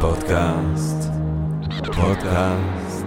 פודקאסט, 0.00 0.96
פודקאסט, 1.96 3.06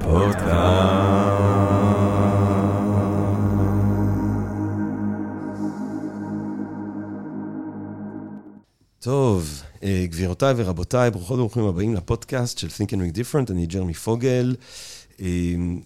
פודקאסט. 0.00 1.06
טוב, 9.00 9.62
אה, 9.82 10.04
גבירותיי 10.08 10.54
ורבותיי, 10.56 11.10
ברוכות 11.10 11.34
וברוכים 11.38 11.64
הבאים 11.64 11.94
לפודקאסט 11.94 12.58
של 12.58 12.66
Think 12.66 12.88
and 12.88 12.92
Make 12.92 13.16
Different, 13.16 13.52
אני 13.52 13.66
ג'רמי 13.66 13.94
פוגל, 13.94 14.56
אה, 15.20 15.26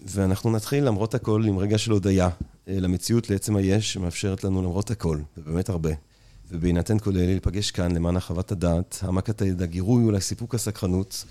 ואנחנו 0.07 0.51
נתחיל 0.51 0.83
למרות 0.83 1.15
הכל 1.15 1.43
עם 1.47 1.57
רגע 1.57 1.77
של 1.77 1.91
הודיה 1.91 2.29
אה, 2.67 2.79
למציאות, 2.79 3.29
לעצם 3.29 3.55
היש, 3.55 3.93
שמאפשרת 3.93 4.43
לנו 4.43 4.61
למרות 4.61 4.91
הכל, 4.91 5.17
ובאמת 5.37 5.69
הרבה. 5.69 6.10
ובהינתן 6.51 6.99
כל 6.99 7.17
אלה 7.17 7.25
להיפגש 7.25 7.71
כאן 7.71 7.95
למען 7.95 8.15
הרחבת 8.15 8.51
הדעת, 8.51 8.99
העמקת 9.01 9.41
הידע, 9.41 9.65
גירוי, 9.65 10.03
אולי 10.03 10.21
סיפוק 10.21 10.55
הסקרנות, 10.55 11.25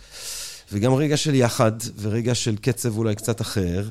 וגם 0.73 0.95
רגע 0.95 1.17
של 1.17 1.35
יחד, 1.35 1.73
ורגע 2.01 2.35
של 2.35 2.57
קצב 2.57 2.99
אולי 2.99 3.15
קצת 3.15 3.41
אחר. 3.41 3.89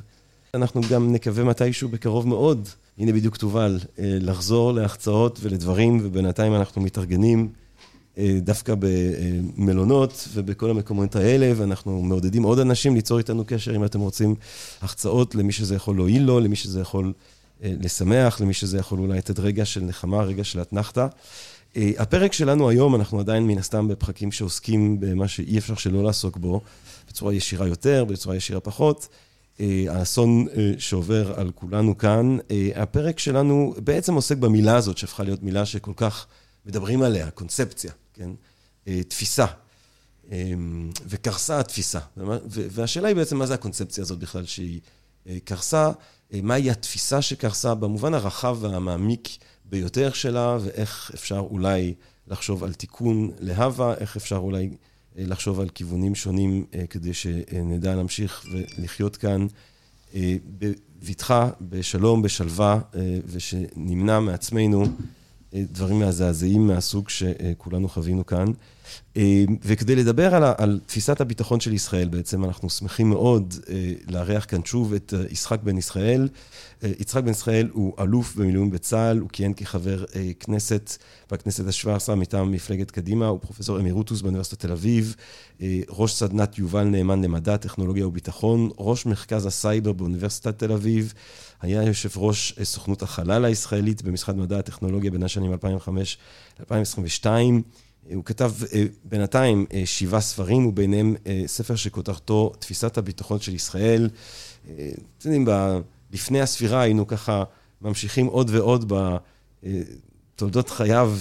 אנחנו 0.53 0.81
גם 0.89 1.13
נקווה 1.13 1.43
מתישהו 1.43 1.89
בקרוב 1.89 2.27
מאוד, 2.27 2.69
הנה 2.97 3.11
בדיוק 3.11 3.37
תובל, 3.37 3.79
לחזור 3.97 4.73
להחצאות 4.73 5.39
ולדברים, 5.41 5.99
ובינתיים 6.03 6.55
אנחנו 6.55 6.81
מתארגנים 6.81 7.49
דווקא 8.41 8.73
במלונות 8.79 10.27
ובכל 10.33 10.69
המקומות 10.69 11.15
האלה, 11.15 11.51
ואנחנו 11.55 12.01
מעודדים 12.01 12.43
עוד 12.43 12.59
אנשים 12.59 12.95
ליצור 12.95 13.17
איתנו 13.17 13.43
קשר 13.47 13.75
אם 13.75 13.85
אתם 13.85 13.99
רוצים 13.99 14.35
החצאות 14.81 15.35
למי 15.35 15.51
שזה 15.51 15.75
יכול 15.75 15.95
להועיל 15.95 16.23
לו, 16.23 16.39
למי 16.39 16.55
שזה 16.55 16.81
יכול 16.81 17.13
לשמח, 17.61 18.41
למי 18.41 18.53
שזה 18.53 18.77
יכול 18.77 18.99
אולי 18.99 19.17
לתת 19.17 19.39
רגע 19.39 19.65
של 19.65 19.81
נחמה, 19.81 20.21
רגע 20.21 20.43
של 20.43 20.61
אתנחתא. 20.61 21.07
הפרק 21.75 22.33
שלנו 22.33 22.69
היום, 22.69 22.95
אנחנו 22.95 23.19
עדיין 23.19 23.47
מן 23.47 23.57
הסתם 23.57 23.87
בפרקים 23.87 24.31
שעוסקים 24.31 24.99
במה 24.99 25.27
שאי 25.27 25.57
אפשר 25.57 25.75
שלא 25.75 26.03
לעסוק 26.03 26.37
בו, 26.37 26.61
בצורה 27.07 27.33
ישירה 27.33 27.67
יותר, 27.67 28.05
בצורה 28.05 28.35
ישירה 28.35 28.59
פחות. 28.59 29.07
האסון 29.87 30.47
שעובר 30.77 31.33
על 31.39 31.51
כולנו 31.55 31.97
כאן. 31.97 32.37
הפרק 32.75 33.19
שלנו 33.19 33.75
בעצם 33.83 34.13
עוסק 34.13 34.37
במילה 34.37 34.75
הזאת, 34.75 34.97
שהפכה 34.97 35.23
להיות 35.23 35.43
מילה 35.43 35.65
שכל 35.65 35.93
כך 35.95 36.27
מדברים 36.65 37.01
עליה, 37.01 37.31
קונספציה, 37.31 37.91
כן? 38.13 38.29
תפיסה. 39.07 39.45
וקרסה 41.05 41.59
התפיסה. 41.59 41.99
והשאלה 42.47 43.07
היא 43.07 43.15
בעצם, 43.15 43.37
מה 43.37 43.45
זה 43.45 43.53
הקונספציה 43.53 44.01
הזאת 44.01 44.19
בכלל 44.19 44.45
שהיא 44.45 44.79
קרסה? 45.43 45.91
מהי 46.33 46.71
התפיסה 46.71 47.21
שקרסה 47.21 47.75
במובן 47.75 48.13
הרחב 48.13 48.57
והמעמיק 48.59 49.29
ביותר 49.65 50.13
שלה, 50.13 50.57
ואיך 50.61 51.11
אפשר 51.13 51.39
אולי 51.39 51.93
לחשוב 52.27 52.63
על 52.63 52.73
תיקון 52.73 53.31
להווה, 53.39 53.93
איך 53.93 54.15
אפשר 54.15 54.35
אולי 54.37 54.69
לחשוב 55.15 55.59
על 55.59 55.69
כיוונים 55.69 56.15
שונים 56.15 56.65
כדי 56.89 57.13
שנדע 57.13 57.95
להמשיך 57.95 58.45
ולחיות 58.51 59.17
כאן 59.17 59.47
בבטחה, 60.59 61.49
בשלום, 61.61 62.21
בשלווה, 62.21 62.79
ושנמנע 63.25 64.19
מעצמנו 64.19 64.85
דברים 65.53 65.99
מזעזעים 65.99 66.67
מהסוג 66.67 67.09
שכולנו 67.09 67.89
חווינו 67.89 68.25
כאן. 68.25 68.47
וכדי 69.63 69.95
לדבר 69.95 70.35
על, 70.35 70.43
על 70.57 70.79
תפיסת 70.85 71.21
הביטחון 71.21 71.59
של 71.59 71.73
ישראל, 71.73 72.07
בעצם 72.07 72.45
אנחנו 72.45 72.69
שמחים 72.69 73.09
מאוד 73.09 73.53
לארח 74.07 74.45
כאן 74.47 74.65
שוב 74.65 74.93
את 74.93 75.13
יצחק 75.29 75.59
בן 75.63 75.77
ישראל. 75.77 76.27
יצחק 76.83 77.23
בן 77.23 77.31
ישראל 77.31 77.69
הוא 77.73 77.93
אלוף 77.99 78.35
במילואים 78.35 78.71
בצה"ל, 78.71 79.17
הוא 79.17 79.29
כיהן 79.29 79.53
כחבר 79.53 80.05
כנסת 80.39 80.97
בכנסת 81.31 81.67
השבע 81.67 81.95
עשרה 81.95 82.15
מטעם 82.15 82.51
מפלגת 82.51 82.91
קדימה, 82.91 83.27
הוא 83.27 83.39
פרופסור 83.39 83.79
אמירוטוס 83.79 84.21
באוניברסיטת 84.21 84.59
תל 84.59 84.71
אביב, 84.71 85.15
ראש 85.89 86.13
סדנת 86.13 86.57
יובל 86.57 86.83
נאמן 86.83 87.21
למדע, 87.21 87.57
טכנולוגיה 87.57 88.07
וביטחון, 88.07 88.69
ראש 88.77 89.05
מרכז 89.05 89.45
הסייבר 89.45 89.93
באוניברסיטת 89.93 90.59
תל 90.59 90.71
אביב, 90.71 91.13
היה 91.61 91.83
יושב 91.83 92.09
ראש 92.17 92.59
סוכנות 92.63 93.01
החלל 93.01 93.45
הישראלית 93.45 94.01
במשרד 94.01 94.37
מדע 94.37 94.59
הטכנולוגיה 94.59 95.11
בין 95.11 95.23
השנים 95.23 95.51
2005 95.51 96.17
ל-2022. 96.59 97.25
הוא 98.13 98.23
כתב 98.25 98.51
בינתיים 99.03 99.65
שבעה 99.85 100.21
ספרים, 100.21 100.65
וביניהם 100.65 101.15
ספר 101.45 101.75
שכותרתו 101.75 102.53
תפיסת 102.59 102.97
הביטחון 102.97 103.39
של 103.39 103.55
ישראל. 103.55 104.09
אתם 105.17 105.31
יודעים, 105.31 105.47
לפני 106.11 106.41
הספירה 106.41 106.81
היינו 106.81 107.07
ככה 107.07 107.43
ממשיכים 107.81 108.25
עוד 108.25 108.49
ועוד 108.49 108.93
בתולדות 110.35 110.69
חייו 110.69 111.13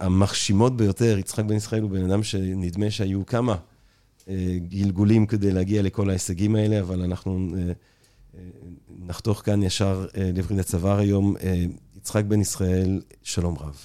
המחשימות 0.00 0.76
ביותר. 0.76 1.18
יצחק 1.18 1.44
בן 1.44 1.56
ישראל 1.56 1.82
הוא 1.82 1.90
בן 1.90 2.10
אדם 2.10 2.22
שנדמה 2.22 2.90
שהיו 2.90 3.26
כמה 3.26 3.56
גלגולים 4.68 5.26
כדי 5.26 5.52
להגיע 5.52 5.82
לכל 5.82 6.10
ההישגים 6.10 6.56
האלה, 6.56 6.80
אבל 6.80 7.02
אנחנו 7.02 7.48
נחתוך 9.06 9.42
כאן 9.44 9.62
ישר 9.62 10.06
לברית 10.34 10.60
הצוואר 10.60 10.98
היום. 10.98 11.34
יצחק 11.96 12.24
בן 12.24 12.40
ישראל, 12.40 13.00
שלום 13.22 13.56
רב. 13.58 13.76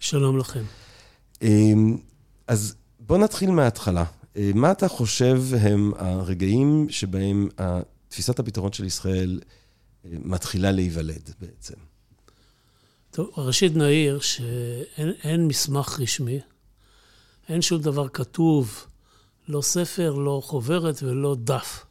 שלום 0.00 0.38
לכם. 0.38 0.62
אז 2.46 2.74
בוא 3.00 3.18
נתחיל 3.18 3.50
מההתחלה. 3.50 4.04
מה 4.54 4.72
אתה 4.72 4.88
חושב 4.88 5.42
הם 5.60 5.92
הרגעים 5.98 6.86
שבהם 6.90 7.48
תפיסת 8.08 8.38
הביטחון 8.38 8.72
של 8.72 8.84
ישראל 8.84 9.40
מתחילה 10.04 10.72
להיוולד 10.72 11.30
בעצם? 11.40 11.74
טוב, 13.10 13.30
ראשית 13.36 13.76
נעיר 13.76 14.20
שאין 14.20 15.46
מסמך 15.48 16.00
רשמי, 16.00 16.40
אין 17.48 17.62
שום 17.62 17.80
דבר 17.82 18.08
כתוב, 18.08 18.86
לא 19.48 19.62
ספר, 19.62 20.14
לא 20.14 20.40
חוברת 20.44 21.02
ולא 21.02 21.36
דף, 21.38 21.84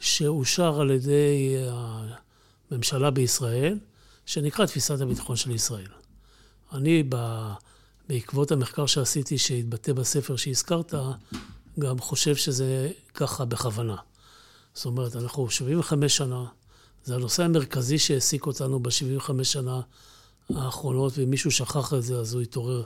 שאושר 0.00 0.80
על 0.80 0.90
ידי 0.90 1.56
הממשלה 2.70 3.10
בישראל, 3.10 3.78
שנקרא 4.26 4.66
תפיסת 4.66 5.00
הביטחון 5.00 5.36
של 5.36 5.50
ישראל. 5.50 5.90
אני, 6.72 7.02
בעקבות 8.08 8.52
המחקר 8.52 8.86
שעשיתי, 8.86 9.38
שהתבטא 9.38 9.92
בספר 9.92 10.36
שהזכרת, 10.36 10.94
גם 11.78 11.98
חושב 11.98 12.36
שזה 12.36 12.90
ככה 13.14 13.44
בכוונה. 13.44 13.96
זאת 14.74 14.86
אומרת, 14.86 15.16
אנחנו 15.16 15.50
75 15.50 16.16
שנה, 16.16 16.44
זה 17.04 17.14
הנושא 17.14 17.42
המרכזי 17.42 17.98
שהעסיק 17.98 18.46
אותנו 18.46 18.80
ב-75 18.80 19.44
שנה 19.44 19.80
האחרונות, 20.54 21.18
ואם 21.18 21.30
מישהו 21.30 21.50
שכח 21.50 21.94
את 21.94 22.02
זה, 22.02 22.18
אז 22.18 22.34
הוא 22.34 22.42
התעורר 22.42 22.82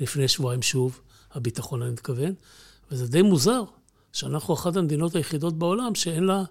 לפני 0.00 0.28
שבועיים 0.28 0.62
שוב, 0.62 1.00
הביטחון 1.32 1.82
אני 1.82 1.90
מתכוון, 1.90 2.34
וזה 2.90 3.08
די 3.08 3.22
מוזר 3.22 3.62
שאנחנו 4.12 4.54
אחת 4.54 4.76
המדינות 4.76 5.16
היחידות 5.16 5.58
בעולם 5.58 5.94
שאין 5.94 6.24
לה 6.24 6.42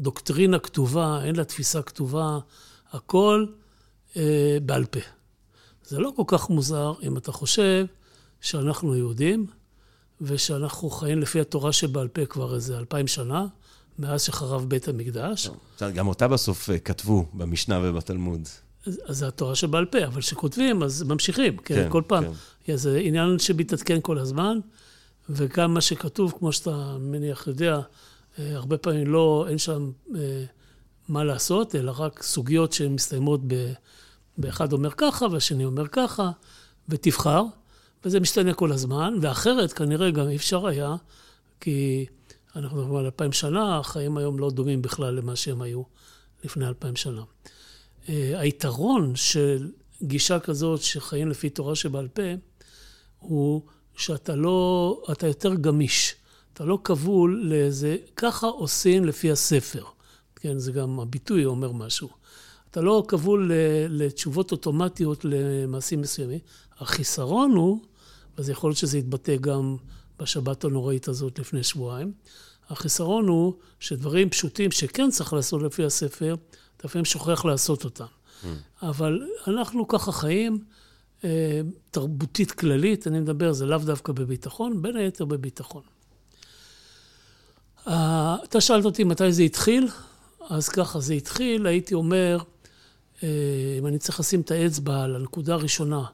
דוקטרינה 0.00 0.58
כתובה, 0.58 1.24
אין 1.24 1.36
לה 1.36 1.44
תפיסה 1.44 1.82
כתובה, 1.82 2.38
הכל 2.92 3.46
אה, 4.16 4.58
בעל 4.62 4.84
פה. 4.84 5.00
זה 5.86 5.98
לא 5.98 6.12
כל 6.16 6.22
כך 6.26 6.50
מוזר 6.50 6.94
אם 7.02 7.16
אתה 7.16 7.32
חושב 7.32 7.86
שאנחנו 8.40 8.96
יהודים, 8.96 9.46
ושאנחנו 10.20 10.90
חיים 10.90 11.20
לפי 11.20 11.40
התורה 11.40 11.72
שבעל 11.72 12.08
פה 12.08 12.26
כבר 12.26 12.54
איזה 12.54 12.78
אלפיים 12.78 13.06
שנה, 13.06 13.46
מאז 13.98 14.22
שחרב 14.22 14.64
בית 14.68 14.88
המקדש. 14.88 15.50
גם 15.94 16.08
אותה 16.08 16.28
בסוף 16.28 16.68
כתבו 16.84 17.26
במשנה 17.34 17.80
ובתלמוד. 17.82 18.48
אז 18.86 19.18
זה 19.18 19.28
התורה 19.28 19.54
שבעל 19.54 19.84
פה, 19.84 20.04
אבל 20.04 20.20
כשכותבים, 20.20 20.82
אז 20.82 21.02
ממשיכים, 21.02 21.56
כן, 21.56 21.74
כן 21.74 21.90
כל 21.90 22.02
פעם. 22.06 22.24
כן. 22.64 22.76
זה 22.76 22.98
עניין 22.98 23.38
שמתעדכן 23.38 23.98
כל 24.02 24.18
הזמן, 24.18 24.58
וגם 25.30 25.74
מה 25.74 25.80
שכתוב, 25.80 26.34
כמו 26.38 26.52
שאתה 26.52 26.96
מניח 27.00 27.46
יודע, 27.46 27.80
הרבה 28.38 28.78
פעמים 28.78 29.06
לא, 29.06 29.46
אין 29.48 29.58
שם 29.58 29.90
מה 31.08 31.24
לעשות, 31.24 31.74
אלא 31.74 31.92
רק 31.96 32.22
סוגיות 32.22 32.72
שמסתיימות 32.72 33.40
ב... 33.46 33.72
באחד 34.38 34.72
אומר 34.72 34.90
ככה, 34.90 35.26
והשני 35.32 35.64
אומר 35.64 35.88
ככה, 35.88 36.30
ותבחר, 36.88 37.42
וזה 38.04 38.20
משתנה 38.20 38.54
כל 38.54 38.72
הזמן, 38.72 39.14
ואחרת 39.20 39.72
כנראה 39.72 40.10
גם 40.10 40.28
אי 40.28 40.36
אפשר 40.36 40.66
היה, 40.66 40.96
כי 41.60 42.06
אנחנו 42.56 42.76
מדברים 42.76 42.96
על 42.96 43.04
אלפיים 43.04 43.32
שנה, 43.32 43.78
החיים 43.78 44.16
היום 44.16 44.38
לא 44.38 44.50
דומים 44.50 44.82
בכלל 44.82 45.14
למה 45.14 45.36
שהם 45.36 45.62
היו 45.62 45.82
לפני 46.44 46.66
אלפיים 46.66 46.96
שנה. 46.96 47.22
היתרון 48.08 49.16
של 49.16 49.70
גישה 50.02 50.38
כזאת 50.40 50.82
שחיים 50.82 51.28
לפי 51.28 51.50
תורה 51.50 51.74
שבעל 51.74 52.08
פה, 52.08 52.22
הוא 53.18 53.62
שאתה 53.96 54.36
לא, 54.36 55.02
אתה 55.12 55.26
יותר 55.26 55.54
גמיש. 55.54 56.14
אתה 56.52 56.64
לא 56.64 56.78
כבול 56.84 57.40
לאיזה, 57.44 57.96
ככה 58.16 58.46
עושים 58.46 59.04
לפי 59.04 59.30
הספר. 59.30 59.84
כן, 60.36 60.58
זה 60.58 60.72
גם 60.72 61.00
הביטוי 61.00 61.44
אומר 61.44 61.72
משהו. 61.72 62.08
אתה 62.76 62.84
לא 62.84 63.04
כבול 63.08 63.52
לתשובות 63.88 64.52
אוטומטיות 64.52 65.24
למעשים 65.24 66.00
מסוימים. 66.00 66.38
החיסרון 66.78 67.50
הוא, 67.50 67.80
וזה 68.38 68.52
יכול 68.52 68.70
להיות 68.70 68.78
שזה 68.78 68.98
יתבטא 68.98 69.36
גם 69.36 69.76
בשבת 70.18 70.64
הנוראית 70.64 71.08
הזאת 71.08 71.38
לפני 71.38 71.62
שבועיים, 71.62 72.12
החיסרון 72.68 73.28
הוא 73.28 73.54
שדברים 73.80 74.30
פשוטים 74.30 74.70
שכן 74.70 75.10
צריך 75.10 75.32
לעשות 75.32 75.62
לפי 75.62 75.84
הספר, 75.84 76.36
אתה 76.76 76.86
לפעמים 76.86 77.04
שוכח 77.04 77.44
לעשות 77.44 77.84
אותם. 77.84 78.04
Mm. 78.04 78.46
אבל 78.82 79.22
אנחנו 79.46 79.88
ככה 79.88 80.12
חיים, 80.12 80.64
תרבותית 81.90 82.52
כללית, 82.52 83.06
אני 83.06 83.20
מדבר, 83.20 83.52
זה 83.52 83.66
לאו 83.66 83.78
דווקא 83.78 84.12
בביטחון, 84.12 84.82
בין 84.82 84.96
היתר 84.96 85.24
בביטחון. 85.24 85.82
אתה 87.84 88.60
שאלת 88.60 88.84
אותי 88.84 89.04
מתי 89.04 89.32
זה 89.32 89.42
התחיל, 89.42 89.88
אז 90.48 90.68
ככה, 90.68 91.00
זה 91.00 91.14
התחיל, 91.14 91.66
הייתי 91.66 91.94
אומר, 91.94 92.38
אם 93.22 93.86
אני 93.86 93.98
צריך 93.98 94.20
לשים 94.20 94.40
את 94.40 94.50
האצבע 94.50 95.02
על 95.02 95.16
הנקודה 95.16 95.54
הראשונה, 95.54 96.04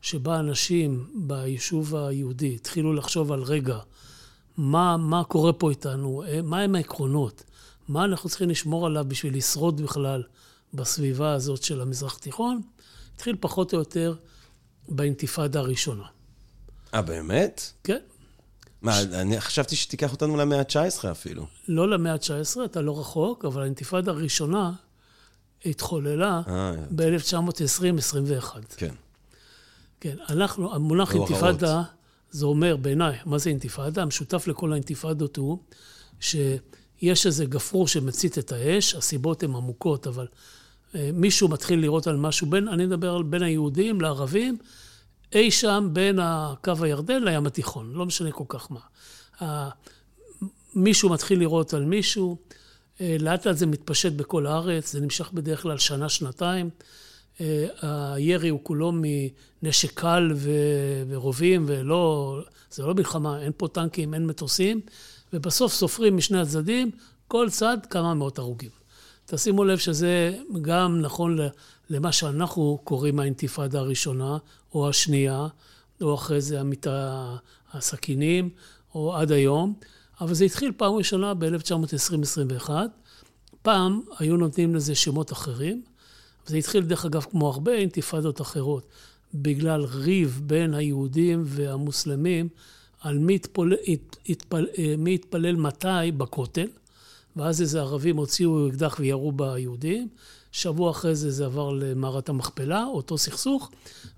שבה 0.00 0.38
אנשים 0.38 1.10
ביישוב 1.14 1.96
היהודי 1.96 2.54
התחילו 2.54 2.94
לחשוב 2.94 3.32
על 3.32 3.42
רגע, 3.42 3.78
מה, 4.56 4.96
מה 4.96 5.24
קורה 5.24 5.52
פה 5.52 5.70
איתנו, 5.70 6.22
מה 6.42 6.60
הם 6.60 6.74
העקרונות, 6.74 7.44
מה 7.88 8.04
אנחנו 8.04 8.28
צריכים 8.28 8.50
לשמור 8.50 8.86
עליו 8.86 9.04
בשביל 9.08 9.36
לשרוד 9.36 9.80
בכלל 9.80 10.22
בסביבה 10.74 11.32
הזאת 11.32 11.62
של 11.62 11.80
המזרח 11.80 12.16
התיכון, 12.16 12.60
התחיל 13.14 13.36
פחות 13.40 13.74
או 13.74 13.78
יותר 13.78 14.14
באינתיפאדה 14.88 15.60
הראשונה. 15.60 16.04
אה, 16.94 17.02
באמת? 17.02 17.72
כן. 17.84 17.98
מה, 18.82 18.92
ש... 18.92 19.04
אני 19.04 19.40
חשבתי 19.40 19.76
שתיקח 19.76 20.12
אותנו 20.12 20.36
למאה 20.36 20.58
ה-19 20.58 21.10
אפילו. 21.10 21.46
לא 21.68 21.90
למאה 21.90 22.12
ה-19, 22.12 22.64
אתה 22.64 22.80
לא 22.80 23.00
רחוק, 23.00 23.44
אבל 23.44 23.62
האינתיפאדה 23.62 24.10
הראשונה 24.10 24.72
התחוללה 25.66 26.42
אה, 26.48 26.74
ב-1920-21. 26.90 28.56
כן. 28.76 28.94
כן, 30.00 30.16
אנחנו, 30.28 30.74
המונח 30.74 31.14
אינתיפאדה, 31.14 31.82
זה 32.30 32.46
אומר 32.46 32.76
בעיניי, 32.76 33.18
מה 33.24 33.38
זה 33.38 33.50
אינתיפאדה? 33.50 34.02
המשותף 34.02 34.46
לכל 34.46 34.72
האינתיפאדות 34.72 35.36
הוא 35.36 35.58
שיש 36.20 37.26
איזה 37.26 37.44
גפרור 37.44 37.88
שמצית 37.88 38.38
את 38.38 38.52
האש, 38.52 38.94
הסיבות 38.94 39.42
הן 39.42 39.54
עמוקות, 39.54 40.06
אבל 40.06 40.26
אה, 40.94 41.10
מישהו 41.14 41.48
מתחיל 41.48 41.80
לראות 41.80 42.06
על 42.06 42.16
משהו, 42.16 42.46
בין, 42.46 42.68
אני 42.68 42.86
מדבר 42.86 43.14
על 43.14 43.22
בין 43.22 43.42
היהודים 43.42 44.00
לערבים, 44.00 44.58
אי 45.32 45.50
שם 45.50 45.88
בין 45.92 46.18
הקו 46.18 46.72
הירדן 46.80 47.22
לים 47.22 47.46
התיכון, 47.46 47.92
לא 47.92 48.06
משנה 48.06 48.32
כל 48.32 48.44
כך 48.48 48.68
מה. 48.70 48.80
מישהו 50.74 51.08
מתחיל 51.08 51.38
לראות 51.38 51.74
על 51.74 51.84
מישהו, 51.84 52.36
אה, 52.36 52.56
לאט 53.00 53.46
לאט 53.46 53.56
זה 53.56 53.66
מתפשט 53.66 54.12
בכל 54.12 54.46
הארץ, 54.46 54.92
זה 54.92 55.00
נמשך 55.00 55.30
בדרך 55.32 55.62
כלל 55.62 55.78
שנה-שנתיים. 55.78 56.70
אה, 57.40 57.66
הירי 58.14 58.48
הוא 58.48 58.60
כולו 58.62 58.92
מנשק 59.62 59.94
קל 59.94 60.32
ורובים, 61.08 61.64
ולא, 61.68 62.36
זה 62.70 62.82
לא 62.82 62.94
מלחמה, 62.94 63.42
אין 63.42 63.52
פה 63.56 63.68
טנקים, 63.68 64.14
אין 64.14 64.26
מטוסים, 64.26 64.80
ובסוף 65.32 65.72
סופרים 65.72 66.16
משני 66.16 66.40
הצדדים, 66.40 66.90
כל 67.28 67.50
צד 67.50 67.78
כמה 67.90 68.14
מאות 68.14 68.38
הרוגים. 68.38 68.70
תשימו 69.26 69.64
לב 69.64 69.78
שזה 69.78 70.38
גם 70.62 71.00
נכון 71.00 71.38
למה 71.90 72.12
שאנחנו 72.12 72.78
קוראים 72.84 73.20
האינתיפאדה 73.20 73.78
הראשונה, 73.78 74.38
או 74.74 74.88
השנייה, 74.88 75.46
או 76.00 76.14
אחרי 76.14 76.40
זה 76.40 76.60
המיטה, 76.60 77.36
הסכינים, 77.72 78.50
או 78.94 79.16
עד 79.16 79.32
היום, 79.32 79.74
אבל 80.20 80.34
זה 80.34 80.44
התחיל 80.44 80.72
פעם 80.76 80.92
ראשונה 80.94 81.34
ב-1920-21. 81.34 82.70
פעם 83.62 84.00
היו 84.18 84.36
נותנים 84.36 84.74
לזה 84.74 84.94
שמות 84.94 85.32
אחרים. 85.32 85.82
זה 86.46 86.56
התחיל, 86.56 86.84
דרך 86.84 87.04
אגב, 87.04 87.26
כמו 87.30 87.48
הרבה 87.48 87.72
אינתיפאדות 87.72 88.40
אחרות, 88.40 88.86
בגלל 89.34 89.84
ריב 89.84 90.40
בין 90.44 90.74
היהודים 90.74 91.42
והמוסלמים 91.46 92.48
על 93.00 93.18
מי 93.18 93.34
יתפלל, 93.34 93.74
יתפל, 94.26 94.66
מי 94.98 95.14
יתפלל 95.14 95.56
מתי 95.56 96.12
בכותל, 96.16 96.66
ואז 97.36 97.62
איזה 97.62 97.80
ערבים 97.80 98.16
הוציאו 98.16 98.68
אקדח 98.68 98.96
וירו 98.98 99.32
ביהודים. 99.32 100.08
שבוע 100.52 100.90
אחרי 100.90 101.14
זה 101.14 101.30
זה 101.30 101.46
עבר 101.46 101.70
למערת 101.72 102.28
המכפלה, 102.28 102.84
אותו 102.84 103.18
סכסוך, 103.18 103.70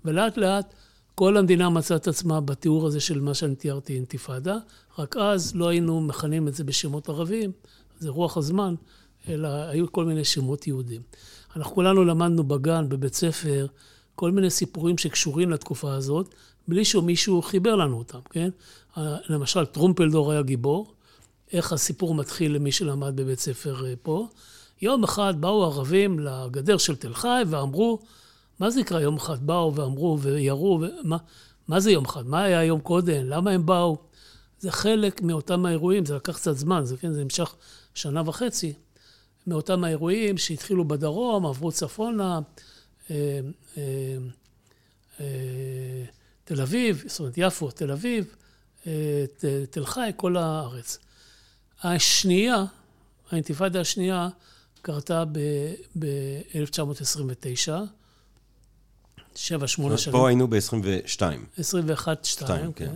ולאט 0.05 0.37
לאט 0.37 0.73
כל 1.15 1.37
המדינה 1.37 1.69
מצאה 1.69 1.97
את 1.97 2.07
עצמה 2.07 2.41
בתיאור 2.41 2.87
הזה 2.87 2.99
של 2.99 3.19
מה 3.21 3.33
שאני 3.33 3.55
תיארתי 3.55 3.95
אינתיפאדה, 3.95 4.57
רק 4.99 5.17
אז 5.17 5.55
לא 5.55 5.67
היינו 5.67 6.01
מכנים 6.01 6.47
את 6.47 6.53
זה 6.53 6.63
בשמות 6.63 7.09
ערבים, 7.09 7.51
זה 7.99 8.09
רוח 8.09 8.37
הזמן, 8.37 8.75
אלא 9.29 9.47
היו 9.47 9.91
כל 9.91 10.05
מיני 10.05 10.25
שמות 10.25 10.67
יהודים. 10.67 11.01
אנחנו 11.55 11.75
כולנו 11.75 12.03
למדנו 12.03 12.43
בגן, 12.43 12.89
בבית 12.89 13.13
ספר, 13.13 13.67
כל 14.15 14.31
מיני 14.31 14.49
סיפורים 14.49 14.97
שקשורים 14.97 15.49
לתקופה 15.49 15.93
הזאת, 15.93 16.33
בלי 16.67 16.85
שמישהו 16.85 17.41
חיבר 17.41 17.75
לנו 17.75 17.97
אותם, 17.97 18.19
כן? 18.29 18.49
למשל, 19.29 19.65
טרומפלדור 19.65 20.31
היה 20.31 20.41
גיבור. 20.41 20.93
איך 21.51 21.73
הסיפור 21.73 22.15
מתחיל 22.15 22.55
למי 22.55 22.71
שלמד 22.71 23.15
בבית 23.15 23.39
ספר 23.39 23.85
אה, 23.85 23.93
פה? 24.01 24.27
יום 24.81 25.03
אחד 25.03 25.41
באו 25.41 25.63
ערבים 25.63 26.19
לגדר 26.19 26.77
של 26.77 26.95
תל 26.95 27.13
חי 27.13 27.43
ואמרו, 27.47 27.99
מה 28.63 28.69
זה 28.69 28.79
נקרא 28.79 28.99
יום 28.99 29.15
אחד? 29.15 29.47
באו 29.47 29.75
ואמרו 29.75 30.19
וירו, 30.21 30.81
ומה, 30.81 31.17
מה 31.67 31.79
זה 31.79 31.91
יום 31.91 32.05
אחד? 32.05 32.27
מה 32.27 32.43
היה 32.43 32.63
יום 32.63 32.79
קודם? 32.79 33.29
למה 33.29 33.51
הם 33.51 33.65
באו? 33.65 33.97
זה 34.59 34.71
חלק 34.71 35.21
מאותם 35.21 35.65
האירועים, 35.65 36.05
זה 36.05 36.15
לקח 36.15 36.35
קצת 36.35 36.57
זמן, 36.57 36.85
זה, 36.85 36.97
כן, 36.97 37.13
זה 37.13 37.23
נמשך 37.23 37.55
שנה 37.93 38.29
וחצי. 38.29 38.73
מאותם 39.47 39.83
האירועים 39.83 40.37
שהתחילו 40.37 40.87
בדרום, 40.87 41.45
עברו 41.45 41.71
צפונה, 41.71 42.39
אה, 43.11 43.39
אה, 43.77 44.17
אה, 45.19 46.03
תל 46.43 46.61
אביב, 46.61 47.03
זאת 47.07 47.19
אומרת 47.19 47.33
יפו, 47.37 47.71
תל 47.71 47.91
אביב, 47.91 48.35
תל 49.69 49.85
חי, 49.85 50.11
כל 50.15 50.37
הארץ. 50.37 50.97
השנייה, 51.83 52.65
האינתיפאדה 53.31 53.81
השנייה, 53.81 54.29
קרתה 54.81 55.23
ב-1929, 55.99 57.71
שבע, 59.35 59.67
שמונה 59.67 59.97
שנים. 59.97 60.17
פה 60.17 60.27
היינו 60.27 60.47
ב-22. 60.47 61.21
21, 61.57 62.25
2, 62.25 62.73
כן. 62.73 62.85
כן. 62.85 62.95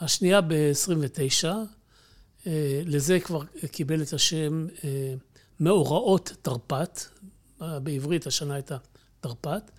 השנייה 0.00 0.40
ב-29, 0.40 1.44
לזה 2.86 3.20
כבר 3.20 3.42
קיבל 3.72 4.02
את 4.02 4.12
השם 4.12 4.66
מאורעות 5.60 6.32
תרפ"ט, 6.42 7.00
בעברית 7.60 8.26
השנה 8.26 8.54
הייתה 8.54 8.76
תרפ"ט. 9.20 9.70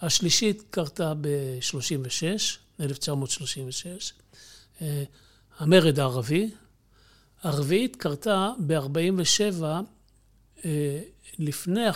השלישית 0.00 0.62
קרתה 0.70 1.12
ב-36, 1.20 2.22
1936, 2.80 4.12
אה, 4.82 5.04
המרד 5.58 5.98
הערבי. 5.98 6.50
הרביעית 7.42 7.96
קרתה 7.96 8.50
ב-47, 8.66 9.64
אה, 10.64 11.00
לפני 11.38 11.86
אה, 11.86 11.92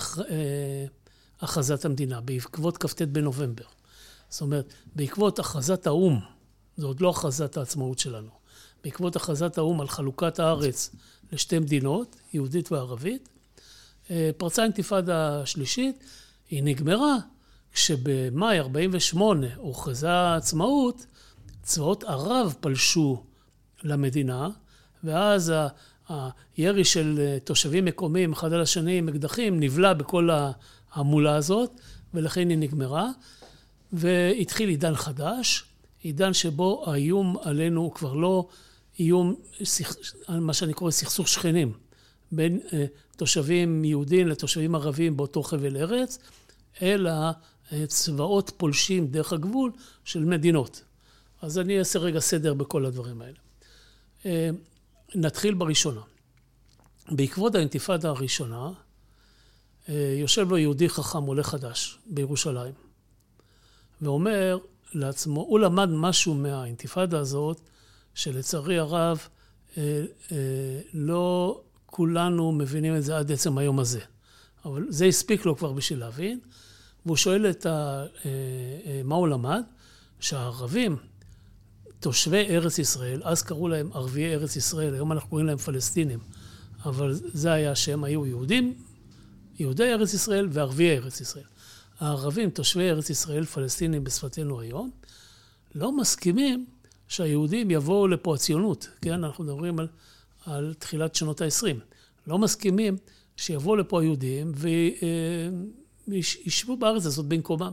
הכרזת 1.41 1.85
המדינה, 1.85 2.21
בעקבות 2.21 2.79
כ"ט 2.79 3.03
בנובמבר. 3.03 3.65
זאת 4.29 4.41
אומרת, 4.41 4.73
בעקבות 4.95 5.39
הכרזת 5.39 5.87
האו"ם, 5.87 6.21
זו 6.77 6.87
עוד 6.87 7.01
לא 7.01 7.11
הכרזת 7.11 7.57
העצמאות 7.57 7.99
שלנו, 7.99 8.31
בעקבות 8.85 9.17
הכרזת 9.17 9.59
האו"ם 9.59 9.81
על 9.81 9.89
חלוקת 9.89 10.39
הארץ 10.39 10.91
לשתי 11.33 11.59
מדינות, 11.59 12.17
יהודית 12.33 12.73
וערבית. 12.73 13.29
אה, 14.11 14.31
פרצה 14.37 14.63
אינתיפאדה 14.65 15.47
שלישית, 15.47 16.05
היא 16.51 16.63
נגמרה 16.63 17.17
כשבמאי 17.73 18.59
48' 18.59 19.47
הוכרזה 19.57 20.11
העצמאות, 20.11 21.07
צבאות 21.63 22.05
ערב 22.05 22.55
פלשו 22.61 23.25
למדינה, 23.83 24.49
ואז 25.05 25.53
הירי 26.57 26.85
של 26.85 27.19
אה, 27.21 27.39
תושבים 27.45 27.85
מקומיים 27.85 28.33
אחד 28.33 28.53
על 28.53 28.61
השני 28.61 28.99
עם 28.99 29.09
אקדחים 29.09 29.61
נבלע 29.61 29.93
בכל 29.93 30.31
ההמולה 30.93 31.37
הזאת, 31.37 31.71
ולכן 32.15 32.49
היא 32.49 32.59
נגמרה. 32.59 33.11
והתחיל 33.93 34.69
עידן 34.69 34.95
חדש, 34.95 35.65
עידן 36.03 36.33
שבו 36.33 36.85
האיום 36.87 37.37
עלינו 37.43 37.81
הוא 37.81 37.93
כבר 37.93 38.15
לא 38.15 38.49
איום, 38.99 39.35
מה 40.29 40.55
שאני 40.55 40.73
קורא 40.73 40.91
סכסוך 40.91 41.29
שכנים, 41.29 41.73
בין 42.33 42.61
אה, 42.73 42.85
תושבים 43.17 43.85
יהודים 43.85 44.29
לתושבים 44.29 44.75
ערבים 44.75 45.17
באותו 45.17 45.43
חבל 45.43 45.77
ארץ, 45.77 46.19
אלא 46.83 47.11
אה, 47.73 47.87
צבאות 47.87 48.53
פולשים 48.57 49.07
דרך 49.07 49.33
הגבול 49.33 49.73
של 50.05 50.25
מדינות. 50.25 50.83
אז 51.43 51.59
אני 51.59 51.79
אעשה 51.79 51.99
רגע 51.99 52.21
סדר 52.21 52.55
בכל 52.55 52.87
הדברים 52.87 53.23
האלה. 53.23 53.39
אה, 54.27 54.51
נתחיל 55.15 55.55
בראשונה. 55.55 56.01
בעקבות 57.11 57.55
האינתיפאדה 57.55 58.09
הראשונה, 58.09 58.71
יושב 59.95 60.51
לו 60.51 60.59
יהודי 60.59 60.89
חכם, 60.89 61.23
עולה 61.23 61.43
חדש, 61.43 61.99
בירושלים, 62.07 62.73
ואומר 64.03 64.59
לעצמו, 64.95 65.41
הוא 65.41 65.59
למד 65.59 65.89
משהו 65.89 66.35
מהאינתיפאדה 66.35 67.19
הזאת, 67.19 67.61
שלצערי 68.15 68.79
הרב 68.79 69.29
אה, 69.79 70.05
אה, 70.33 70.37
לא 70.95 71.61
כולנו 71.87 72.53
מבינים 72.53 72.97
את 72.97 73.05
זה 73.05 73.19
עד 73.19 73.33
עצם 73.33 73.59
היום 73.59 73.79
הזה. 73.79 74.01
אבל 74.65 74.87
זה 74.89 75.05
הספיק 75.05 75.47
לו 75.47 75.57
כבר 75.57 75.73
בשביל 75.73 75.99
להבין, 75.99 76.41
והוא 77.07 77.17
שואל 77.17 77.51
את 77.51 77.67
ה... 77.67 78.07
אה, 78.25 79.01
מה 79.05 79.15
הוא 79.15 79.29
למד? 79.29 79.63
שהערבים, 80.21 80.97
תושבי 82.01 82.47
ארץ 82.51 82.79
ישראל, 82.79 83.21
אז 83.25 83.43
קראו 83.43 83.69
להם 83.69 83.91
ערביי 83.95 84.35
ארץ 84.35 84.57
ישראל, 84.57 84.95
היום 84.95 85.13
אנחנו 85.13 85.29
קוראים 85.29 85.47
להם 85.47 85.59
פלסטינים, 85.59 86.19
אבל 86.85 87.13
זה 87.15 87.53
היה 87.53 87.71
השם, 87.71 88.05
היו 88.05 88.27
יהודים, 88.27 88.75
יהודי 89.61 89.93
ארץ 89.93 90.15
ישראל 90.15 90.49
וערביי 90.51 90.97
ארץ 90.97 91.21
ישראל. 91.21 91.45
הערבים, 91.99 92.51
תושבי 92.51 92.91
ארץ 92.91 93.11
ישראל, 93.11 93.45
פלסטינים 93.45 94.05
בשפתנו 94.05 94.61
היום, 94.61 94.91
לא 95.75 95.97
מסכימים 95.97 96.67
שהיהודים 97.09 97.71
יבואו 97.71 98.09
לפה 98.09 98.35
הציונות, 98.35 98.89
כן? 99.03 99.13
אנחנו 99.13 99.45
מדברים 99.45 99.79
על, 99.79 99.89
על 100.47 100.75
תחילת 100.79 101.15
שנות 101.15 101.41
ה-20. 101.41 101.77
לא 102.27 102.39
מסכימים 102.39 102.97
שיבואו 103.37 103.77
לפה 103.77 104.01
היהודים 104.01 104.53
וישבו 106.09 106.77
בארץ 106.77 107.07
הזאת 107.07 107.27
במקומם. 107.27 107.73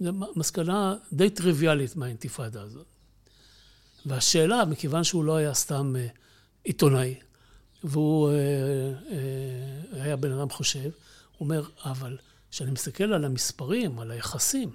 זו 0.00 0.12
מסקנה 0.36 0.96
די 1.12 1.30
טריוויאלית 1.30 1.96
מהאינתיפאדה 1.96 2.62
הזאת. 2.62 2.86
והשאלה, 4.06 4.64
מכיוון 4.64 5.04
שהוא 5.04 5.24
לא 5.24 5.36
היה 5.36 5.54
סתם 5.54 5.94
אה, 5.98 6.06
עיתונאי, 6.64 7.14
והוא 7.84 8.30
אה, 8.30 8.34
אה, 9.10 10.02
היה 10.02 10.16
בן 10.16 10.32
אדם 10.32 10.50
חושב, 10.50 10.80
הוא 10.80 10.90
אומר, 11.40 11.68
אבל 11.84 12.18
כשאני 12.50 12.70
מסתכל 12.70 13.12
על 13.12 13.24
המספרים, 13.24 13.98
על 13.98 14.10
היחסים, 14.10 14.70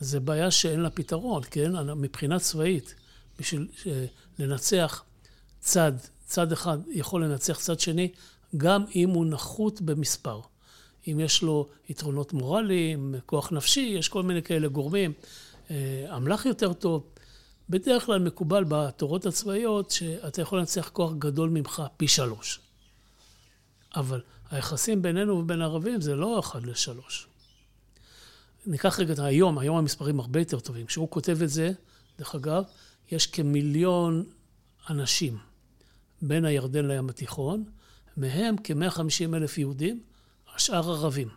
זה 0.00 0.20
בעיה 0.20 0.50
שאין 0.50 0.80
לה 0.80 0.90
פתרון, 0.90 1.42
כן? 1.50 1.72
מבחינה 1.96 2.38
צבאית, 2.38 2.94
בשביל 3.38 3.68
לנצח 4.38 5.04
צד, 5.60 5.92
צד 6.24 6.52
אחד 6.52 6.78
יכול 6.90 7.24
לנצח 7.24 7.58
צד 7.60 7.80
שני, 7.80 8.12
גם 8.56 8.84
אם 8.94 9.10
הוא 9.10 9.26
נחות 9.26 9.80
במספר. 9.80 10.40
אם 11.08 11.20
יש 11.20 11.42
לו 11.42 11.68
יתרונות 11.88 12.32
מורליים, 12.32 13.14
כוח 13.26 13.52
נפשי, 13.52 13.94
יש 13.98 14.08
כל 14.08 14.22
מיני 14.22 14.42
כאלה 14.42 14.68
גורמים, 14.68 15.12
אה, 15.70 16.16
אמל"ח 16.16 16.46
יותר 16.46 16.72
טוב. 16.72 17.04
בדרך 17.68 18.06
כלל 18.06 18.18
מקובל 18.18 18.64
בתורות 18.68 19.26
הצבאיות 19.26 19.90
שאתה 19.90 20.42
יכול 20.42 20.58
לנצח 20.58 20.90
כוח 20.92 21.12
גדול 21.18 21.50
ממך 21.50 21.82
פי 21.96 22.08
שלוש. 22.08 22.60
אבל 23.96 24.20
היחסים 24.50 25.02
בינינו 25.02 25.38
ובין 25.38 25.60
הערבים 25.60 26.00
זה 26.00 26.14
לא 26.14 26.40
אחד 26.40 26.66
לשלוש. 26.66 27.26
ניקח 28.66 29.00
רגע 29.00 29.12
את 29.12 29.18
היום, 29.18 29.58
היום 29.58 29.76
המספרים 29.76 30.20
הרבה 30.20 30.40
יותר 30.40 30.60
טובים. 30.60 30.86
כשהוא 30.86 31.10
כותב 31.10 31.42
את 31.42 31.48
זה, 31.48 31.72
דרך 32.18 32.34
אגב, 32.34 32.62
יש 33.10 33.26
כמיליון 33.26 34.24
אנשים 34.90 35.38
בין 36.22 36.44
הירדן 36.44 36.88
לים 36.88 37.08
התיכון, 37.08 37.64
מהם 38.16 38.56
כ-150 38.64 39.36
אלף 39.36 39.58
יהודים, 39.58 40.00
השאר 40.54 40.90
ערבים, 40.90 41.28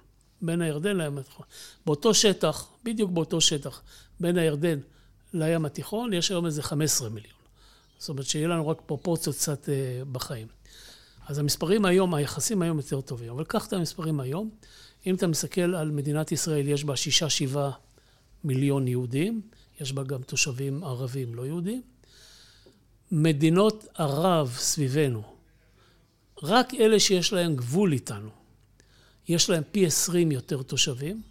בין 0.42 0.62
הירדן 0.62 0.98
לים 0.98 1.18
התיכון. 1.18 1.46
באותו 1.86 2.14
שטח, 2.14 2.68
בדיוק 2.84 3.12
באותו 3.12 3.42
שטח, 3.42 3.82
בין 4.20 4.38
הירדן 4.38 4.80
לים 5.36 5.66
התיכון, 5.66 6.14
יש 6.14 6.32
היום 6.32 6.46
איזה 6.46 6.64
15 6.64 7.10
מיליון. 7.10 7.34
זאת 7.98 8.10
אומרת 8.10 8.26
שיהיה 8.26 8.48
לנו 8.48 8.68
רק 8.68 8.82
פרופורציות 8.86 9.36
קצת 9.36 9.70
אה, 9.70 10.02
בחיים. 10.12 10.48
אז 11.28 11.40
המספרים 11.40 11.86
היום, 11.86 12.14
היחסים 12.14 12.62
היום 12.62 12.78
יותר 12.78 13.02
טובים. 13.02 13.32
אבל 13.32 13.44
קח 13.44 13.68
את 13.68 13.74
המספרים 13.74 14.20
היום. 14.20 14.50
אם 15.06 15.16
אתה 15.16 15.28
מסתכל 15.28 15.76
על 15.76 15.92
מדינת 15.92 16.32
ישראל, 16.32 16.68
יש 16.68 16.84
בה 16.84 16.96
שישה, 16.96 17.30
שבעה 17.30 17.72
מיליון 18.44 18.88
יהודים, 18.88 19.42
יש 19.82 19.94
בה 19.94 20.04
גם 20.04 20.22
תושבים 20.22 20.84
ערבים 20.84 21.36
לא 21.36 21.46
יהודים. 21.46 21.82
מדינות 23.12 23.86
ערב 23.96 24.56
סביבנו, 24.58 25.24
רק 26.44 26.74
אלה 26.74 27.00
שיש 27.00 27.34
להם 27.34 27.56
גבול 27.56 27.94
איתנו, 27.94 28.30
יש 29.28 29.50
להם 29.50 29.64
פי 29.72 29.86
עשרים 29.86 30.32
יותר 30.32 30.62
תושבים. 30.62 31.22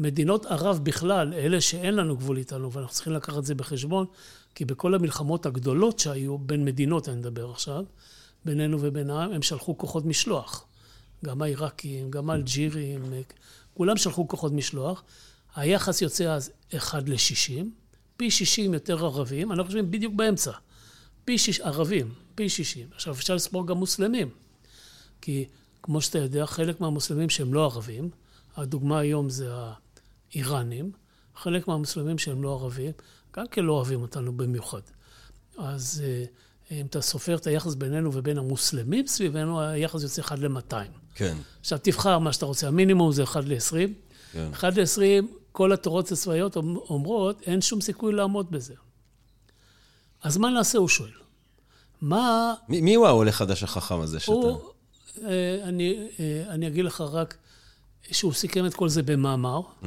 מדינות 0.00 0.46
ערב 0.46 0.80
בכלל, 0.82 1.34
אלה 1.34 1.60
שאין 1.60 1.94
לנו 1.94 2.16
גבול 2.16 2.36
איתנו, 2.36 2.72
ואנחנו 2.72 2.94
צריכים 2.94 3.12
לקחת 3.12 3.38
את 3.38 3.44
זה 3.44 3.54
בחשבון, 3.54 4.06
כי 4.54 4.64
בכל 4.64 4.94
המלחמות 4.94 5.46
הגדולות 5.46 5.98
שהיו, 5.98 6.38
בין 6.38 6.64
מדינות 6.64 7.08
אני 7.08 7.16
מדבר 7.16 7.50
עכשיו, 7.50 7.84
בינינו 8.44 8.78
ובין 8.80 9.10
העם, 9.10 9.32
הם 9.32 9.42
שלחו 9.42 9.78
כוחות 9.78 10.04
משלוח. 10.04 10.64
גם 11.24 11.42
העיראקים, 11.42 12.10
גם 12.10 12.30
האלג'ירים, 12.30 13.02
כולם 13.74 13.96
שלחו 13.96 14.28
כוחות 14.28 14.52
משלוח. 14.52 15.02
היחס 15.54 16.02
יוצא 16.02 16.24
אז 16.24 16.50
1 16.76 17.08
ל-60, 17.08 17.64
פי 18.16 18.30
60 18.30 18.74
יותר 18.74 19.04
ערבים, 19.04 19.52
אנחנו 19.52 19.64
חושבים 19.64 19.90
בדיוק 19.90 20.14
באמצע. 20.14 20.52
פי 21.24 21.38
6, 21.38 21.60
ערבים, 21.60 22.12
פי 22.34 22.48
60. 22.48 22.88
עכשיו 22.94 23.14
אפשר 23.14 23.34
לספור 23.34 23.66
גם 23.66 23.76
מוסלמים, 23.76 24.28
כי 25.20 25.44
כמו 25.82 26.00
שאתה 26.00 26.18
יודע, 26.18 26.46
חלק 26.46 26.80
מהמוסלמים 26.80 27.30
שהם 27.30 27.54
לא 27.54 27.64
ערבים, 27.64 28.10
הדוגמה 28.56 28.98
היום 28.98 29.30
זה 29.30 29.52
האיראנים, 30.30 30.92
חלק 31.36 31.68
מהמוסלמים 31.68 32.18
שהם 32.18 32.42
לא 32.42 32.52
ערבים, 32.52 32.92
גם 33.36 33.46
כן 33.46 33.64
לא 33.64 33.72
אוהבים 33.72 34.02
אותנו 34.02 34.36
במיוחד. 34.36 34.80
אז 35.58 36.02
אה, 36.04 36.24
אם 36.80 36.86
אתה 36.86 37.00
סופר 37.00 37.36
את 37.36 37.46
היחס 37.46 37.74
בינינו 37.74 38.10
ובין 38.12 38.38
המוסלמים 38.38 39.06
סביבנו, 39.06 39.60
היחס 39.60 40.02
יוצא 40.02 40.22
1 40.22 40.38
ל-200. 40.38 40.74
כן. 41.14 41.36
עכשיו 41.60 41.78
תבחר 41.82 42.18
מה 42.18 42.32
שאתה 42.32 42.46
רוצה, 42.46 42.68
המינימום 42.68 43.12
זה 43.12 43.22
1 43.22 43.44
ל-20. 43.44 43.72
כן. 44.32 44.48
1 44.52 44.76
ל-20, 44.76 45.24
כל 45.52 45.72
התורות 45.72 46.12
הצבאיות 46.12 46.56
אומרות, 46.56 47.42
אין 47.42 47.60
שום 47.60 47.80
סיכוי 47.80 48.12
לעמוד 48.12 48.50
בזה. 48.50 48.74
אז 50.22 50.36
מה 50.36 50.50
נעשה, 50.50 50.78
הוא 50.78 50.88
שואל. 50.88 51.10
מה... 52.00 52.54
מי, 52.68 52.80
מי 52.80 52.94
הוא 52.94 53.06
העולה 53.06 53.32
חדש 53.32 53.62
החכם 53.62 54.00
הזה 54.00 54.20
שאתה... 54.20 54.32
הוא, 54.32 54.60
אה, 55.24 55.60
אני, 55.62 56.08
אה, 56.20 56.44
אני 56.48 56.66
אגיד 56.66 56.84
לך 56.84 57.00
רק 57.00 57.36
שהוא 58.10 58.32
סיכם 58.32 58.66
את 58.66 58.74
כל 58.74 58.88
זה 58.88 59.02
במאמר, 59.02 59.60
mm. 59.60 59.86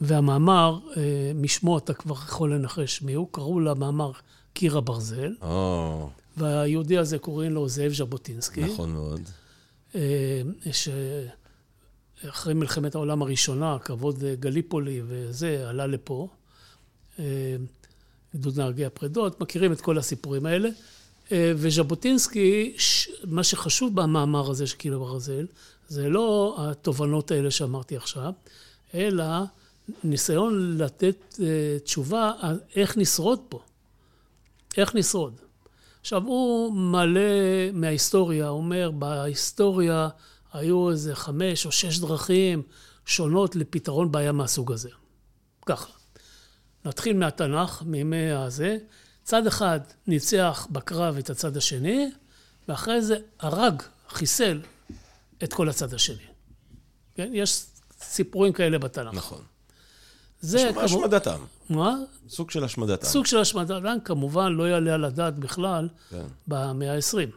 והמאמר, 0.00 0.78
אה, 0.96 1.32
משמו 1.34 1.78
אתה 1.78 1.94
כבר 1.94 2.14
יכול 2.14 2.54
לנחש 2.54 3.02
מי 3.02 3.12
הוא, 3.12 3.28
קראו 3.30 3.60
למאמר 3.60 4.12
קיר 4.52 4.78
הברזל. 4.78 5.34
Oh. 5.42 5.46
והיהודי 6.36 6.98
הזה 6.98 7.18
קוראים 7.18 7.52
לו 7.52 7.68
זאב 7.68 7.92
ז'בוטינסקי. 7.92 8.64
נכון 8.64 8.92
מאוד. 8.92 9.20
שאחרי 10.72 12.54
מלחמת 12.54 12.94
העולם 12.94 13.22
הראשונה, 13.22 13.76
כבוד 13.84 14.24
גליפולי 14.40 15.02
וזה, 15.06 15.68
עלה 15.68 15.86
לפה. 15.86 16.28
גדוד 18.36 18.60
נהגי 18.60 18.84
הפרדות, 18.84 19.40
מכירים 19.40 19.72
את 19.72 19.80
כל 19.80 19.98
הסיפורים 19.98 20.46
האלה. 20.46 20.68
וז'בוטינסקי, 21.32 22.76
מה 23.24 23.44
שחשוב 23.44 24.00
במאמר 24.00 24.50
הזה 24.50 24.66
של 24.66 24.76
קיר 24.76 24.96
הברזל, 24.96 25.46
זה 25.88 26.08
לא 26.08 26.56
התובנות 26.58 27.30
האלה 27.30 27.50
שאמרתי 27.50 27.96
עכשיו, 27.96 28.32
אלא 28.94 29.24
ניסיון 30.04 30.78
לתת 30.78 31.38
תשובה 31.84 32.32
על 32.40 32.60
איך 32.76 32.96
נשרוד 32.96 33.40
פה. 33.48 33.60
איך 34.76 34.94
נשרוד. 34.94 35.40
עכשיו, 36.00 36.22
הוא 36.22 36.72
מלא 36.72 37.20
מההיסטוריה, 37.72 38.48
הוא 38.48 38.58
אומר, 38.58 38.90
בהיסטוריה 38.90 40.08
היו 40.52 40.90
איזה 40.90 41.14
חמש 41.14 41.66
או 41.66 41.72
שש 41.72 41.98
דרכים 41.98 42.62
שונות 43.06 43.56
לפתרון 43.56 44.12
בעיה 44.12 44.32
מהסוג 44.32 44.72
הזה. 44.72 44.90
ככה. 45.66 45.90
נתחיל 46.84 47.16
מהתנ"ך, 47.16 47.82
מימי 47.86 48.30
הזה. 48.30 48.78
צד 49.24 49.46
אחד 49.46 49.80
ניצח 50.06 50.66
בקרב 50.70 51.16
את 51.18 51.30
הצד 51.30 51.56
השני, 51.56 52.10
ואחרי 52.68 53.02
זה 53.02 53.16
הרג, 53.40 53.82
חיסל 54.08 54.60
את 55.44 55.52
כל 55.52 55.68
הצד 55.68 55.94
השני. 55.94 56.26
כן? 57.14 57.30
יש 57.34 57.64
סיפורים 58.00 58.52
כאלה 58.52 58.78
בתנ"ך. 58.78 59.14
נכון. 59.14 59.42
זה 60.46 60.70
כמו... 60.72 60.80
השמדתם. 60.80 61.38
מה? 61.70 61.94
סוג 62.28 62.50
של 62.50 62.64
השמדתם. 62.64 63.06
סוג 63.06 63.26
של 63.26 63.38
השמדתם, 63.38 63.96
כמובן 64.04 64.52
לא 64.52 64.68
יעלה 64.68 64.94
על 64.94 65.04
הדעת 65.04 65.38
בכלל 65.38 65.88
כן. 66.10 66.22
במאה 66.48 66.94
ה-20. 66.94 67.30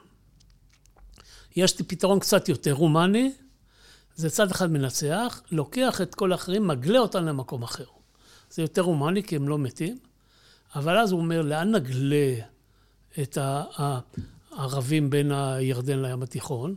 יש 1.56 1.82
פתרון 1.82 2.20
קצת 2.20 2.50
יותר 2.50 2.72
הומני, 2.72 3.32
זה 4.16 4.30
צד 4.30 4.52
אחד 4.52 4.72
מנצח, 4.72 5.42
לוקח 5.52 6.02
את 6.02 6.16
כל 6.16 6.32
האחרים, 6.32 6.68
מגלה 6.68 7.00
אותם 7.00 7.26
למקום 7.26 7.64
אחר. 7.64 7.86
זה 8.52 8.62
יותר 8.62 8.82
הומני 8.82 9.24
כי 9.24 9.36
הם 9.36 9.50
לא 9.50 9.58
מתים, 9.58 10.00
אבל 10.76 10.98
אז 10.98 11.12
הוא 11.12 11.20
אומר, 11.20 11.42
לאן 11.42 11.76
נגלה 11.76 12.34
את 13.22 13.38
הערבים 14.52 15.10
בין 15.10 15.32
הירדן 15.32 16.00
לים 16.02 16.24
התיכון? 16.24 16.76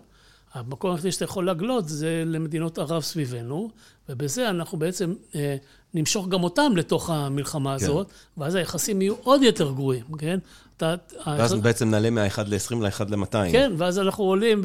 המקום 0.54 0.90
היחידי 0.90 1.12
שאתה 1.12 1.24
יכול 1.24 1.46
להגלות 1.46 1.88
זה 1.88 2.22
למדינות 2.26 2.78
ערב 2.78 3.02
סביבנו, 3.02 3.70
ובזה 4.08 4.50
אנחנו 4.50 4.78
בעצם 4.78 5.14
אה, 5.34 5.56
נמשוך 5.94 6.28
גם 6.28 6.44
אותם 6.44 6.72
לתוך 6.76 7.10
המלחמה 7.10 7.78
כן. 7.78 7.84
הזאת, 7.84 8.06
ואז 8.36 8.54
היחסים 8.54 9.02
יהיו 9.02 9.14
עוד 9.22 9.42
יותר 9.42 9.72
גרועים, 9.72 10.04
כן? 10.18 10.38
אתה, 10.76 10.94
ואז 11.26 11.52
היחס... 11.52 11.64
בעצם 11.64 11.90
נעלה 11.90 12.10
מה-1 12.10 12.42
ל-20 12.46 12.74
ל-1 12.74 13.04
ל-200. 13.08 13.52
כן, 13.52 13.72
ואז 13.76 13.98
אנחנו 13.98 14.24
עולים, 14.24 14.60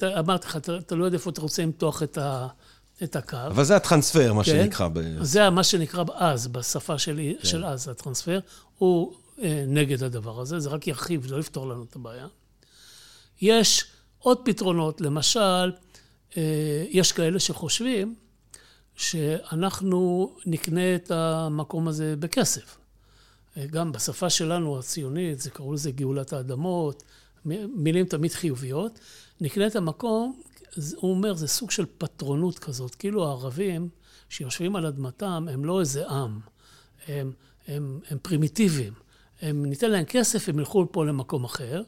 ואמרתי 0.00 0.46
לך, 0.46 0.56
אתה, 0.56 0.76
אתה 0.76 0.94
לא 0.94 1.04
יודע 1.04 1.16
איפה 1.16 1.30
אתה 1.30 1.40
רוצה 1.40 1.62
למתוח 1.62 2.02
את, 2.02 2.18
ה, 2.18 2.46
את 3.02 3.16
הקו. 3.16 3.36
אבל 3.46 3.64
זה 3.64 3.76
הטרנספר, 3.76 4.32
מה 4.32 4.44
כן? 4.44 4.50
שנקרא. 4.50 4.88
ב... 4.88 5.00
זה 5.20 5.50
מה 5.50 5.64
שנקרא 5.64 6.04
אז, 6.14 6.48
בשפה 6.48 6.98
שלי, 6.98 7.34
כן. 7.40 7.48
של 7.48 7.64
אז, 7.64 7.88
הטרנספר. 7.88 8.40
הוא 8.78 9.12
אה, 9.42 9.64
נגד 9.66 10.02
הדבר 10.02 10.40
הזה, 10.40 10.60
זה 10.60 10.68
רק 10.68 10.86
ירחיב, 10.86 11.32
לא 11.32 11.36
יפתור 11.36 11.68
לנו 11.68 11.84
את 11.90 11.96
הבעיה. 11.96 12.26
יש 13.40 13.84
עוד 14.22 14.38
פתרונות, 14.44 15.00
למשל, 15.00 15.72
אה, 16.36 16.84
יש 16.90 17.12
כאלה 17.12 17.40
שחושבים 17.40 18.14
שאנחנו 18.96 20.30
נקנה 20.46 20.94
את 20.94 21.10
המקום 21.10 21.88
הזה 21.88 22.14
בכסף. 22.18 22.78
אה, 23.56 23.66
גם 23.66 23.92
בשפה 23.92 24.30
שלנו, 24.30 24.78
הציונית, 24.78 25.40
זה 25.40 25.50
קראו 25.50 25.72
לזה 25.72 25.90
גאולת 25.90 26.32
האדמות, 26.32 27.02
מילים 27.74 28.06
תמיד 28.06 28.32
חיוביות. 28.32 28.98
נקנה 29.40 29.66
את 29.66 29.76
המקום, 29.76 30.40
הוא 30.96 31.10
אומר, 31.10 31.34
זה 31.34 31.48
סוג 31.48 31.70
של 31.70 31.84
פטרונות 31.98 32.58
כזאת. 32.58 32.94
כאילו 32.94 33.26
הערבים 33.26 33.88
שיושבים 34.28 34.76
על 34.76 34.86
אדמתם 34.86 35.46
הם 35.50 35.64
לא 35.64 35.80
איזה 35.80 36.08
עם, 36.08 36.40
הם, 37.08 37.32
הם, 37.66 38.00
הם 38.10 38.18
פרימיטיביים. 38.22 38.92
הם, 39.40 39.66
ניתן 39.66 39.90
להם 39.90 40.04
כסף, 40.04 40.48
הם 40.48 40.58
ילכו 40.58 40.86
פה 40.92 41.04
למקום 41.06 41.44
אחר. 41.44 41.82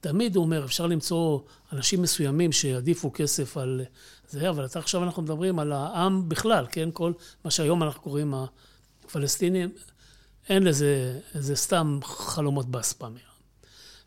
תמיד 0.00 0.36
הוא 0.36 0.44
אומר, 0.44 0.64
אפשר 0.64 0.86
למצוא 0.86 1.40
אנשים 1.72 2.02
מסוימים 2.02 2.52
שיעדיפו 2.52 3.12
כסף 3.14 3.56
על 3.56 3.80
זה, 4.28 4.50
אבל 4.50 4.66
עכשיו 4.74 5.04
אנחנו 5.04 5.22
מדברים 5.22 5.58
על 5.58 5.72
העם 5.72 6.28
בכלל, 6.28 6.66
כן? 6.72 6.88
כל 6.92 7.12
מה 7.44 7.50
שהיום 7.50 7.82
אנחנו 7.82 8.02
קוראים 8.02 8.34
הפלסטינים, 9.04 9.70
אין 10.48 10.62
לזה, 10.62 11.20
זה 11.34 11.56
סתם 11.56 12.00
חלומות 12.02 12.66
באספמיה. 12.66 13.22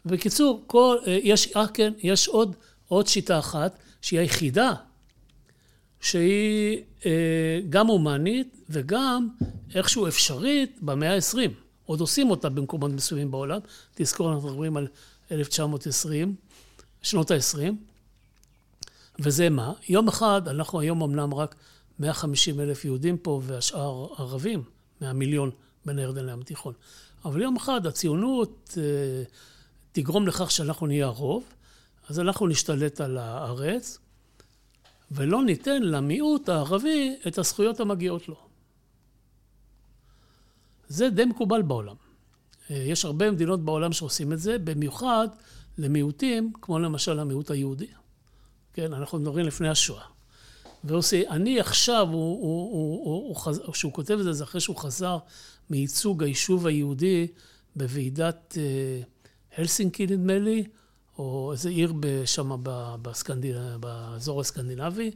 בקיצור, 0.05 0.63
כל, 0.67 0.97
יש, 1.05 1.55
אה, 1.55 1.67
כן, 1.67 1.93
יש 1.99 2.27
עוד, 2.27 2.55
עוד 2.87 3.07
שיטה 3.07 3.39
אחת, 3.39 3.77
שהיא 4.01 4.19
היחידה, 4.19 4.73
שהיא 6.01 6.83
אה, 7.05 7.59
גם 7.69 7.87
הומנית 7.87 8.57
וגם 8.69 9.29
איכשהו 9.75 10.07
אפשרית 10.07 10.77
במאה 10.81 11.15
ה-20. 11.15 11.51
עוד 11.85 11.99
עושים 11.99 12.29
אותה 12.29 12.49
במקומות 12.49 12.91
מסוימים 12.91 13.31
בעולם. 13.31 13.59
תזכור, 13.95 14.33
אנחנו 14.33 14.49
מדברים 14.49 14.77
על 14.77 14.87
1920, 15.31 16.35
שנות 17.01 17.31
ה-20. 17.31 17.73
וזה 19.19 19.49
מה? 19.49 19.73
יום 19.89 20.07
אחד, 20.07 20.47
אנחנו 20.47 20.79
היום 20.79 21.03
אמנם 21.03 21.33
רק 21.33 21.55
150 21.99 22.59
אלף 22.59 22.85
יהודים 22.85 23.17
פה 23.17 23.41
והשאר 23.43 24.07
ערבים, 24.17 24.63
מהמיליון 25.01 25.51
בין 25.85 25.99
הירדן 25.99 26.25
לים 26.25 26.39
התיכון. 26.41 26.73
אבל 27.25 27.41
יום 27.41 27.55
אחד 27.55 27.85
הציונות 27.85 28.77
אה, 28.77 29.23
תגרום 29.91 30.27
לכך 30.27 30.51
שאנחנו 30.51 30.87
נהיה 30.87 31.05
הרוב, 31.05 31.43
אז 32.09 32.19
אנחנו 32.19 32.47
נשתלט 32.47 33.01
על 33.01 33.17
הארץ, 33.17 33.97
ולא 35.11 35.43
ניתן 35.43 35.83
למיעוט 35.83 36.49
הערבי 36.49 37.15
את 37.27 37.37
הזכויות 37.37 37.79
המגיעות 37.79 38.29
לו. 38.29 38.35
זה 40.87 41.09
די 41.09 41.25
מקובל 41.25 41.61
בעולם. 41.61 41.95
אה, 42.71 42.75
יש 42.77 43.05
הרבה 43.05 43.31
מדינות 43.31 43.65
בעולם 43.65 43.93
שעושים 43.93 44.33
את 44.33 44.39
זה, 44.39 44.57
במיוחד 44.57 45.27
למיעוטים, 45.77 46.51
כמו 46.61 46.79
למשל 46.79 47.19
המיעוט 47.19 47.51
היהודי. 47.51 47.87
כן, 48.73 48.93
אנחנו 48.93 49.19
מדברים 49.19 49.45
לפני 49.45 49.69
השואה. 49.69 50.03
ועושה, 50.83 51.29
אני 51.29 51.59
עכשיו. 51.59 52.07
כשהוא 53.71 53.93
כותב 53.93 54.17
את 54.19 54.23
זה, 54.23 54.33
זה 54.33 54.43
אחרי 54.43 54.61
שהוא 54.61 54.77
חזר 54.77 55.17
מייצוג 55.69 56.23
היישוב 56.23 56.67
היהודי 56.67 57.27
בוועידת 57.75 58.57
אה, 58.57 59.01
הלסינקי, 59.57 60.05
נדמה 60.05 60.39
לי, 60.39 60.63
או 61.17 61.51
איזה 61.51 61.69
עיר 61.69 61.93
שם. 62.25 62.63
באזור 63.79 64.41
הסקנדינבי, 64.41 65.11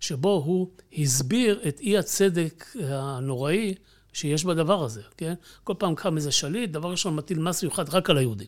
שבו 0.00 0.42
הוא 0.44 0.68
הסביר 0.98 1.60
את 1.68 1.80
אי 1.80 1.98
הצדק 1.98 2.64
הנוראי 2.82 3.74
שיש 4.14 4.44
בדבר 4.44 4.84
הזה, 4.84 5.02
כן? 5.16 5.34
כל 5.64 5.74
פעם 5.78 5.94
קם 5.94 6.16
איזה 6.16 6.32
שליט, 6.32 6.70
דבר 6.70 6.90
ראשון 6.90 7.16
מטיל 7.16 7.38
מס 7.38 7.62
מיוחד 7.62 7.88
רק 7.88 8.10
על 8.10 8.18
היהודים. 8.18 8.46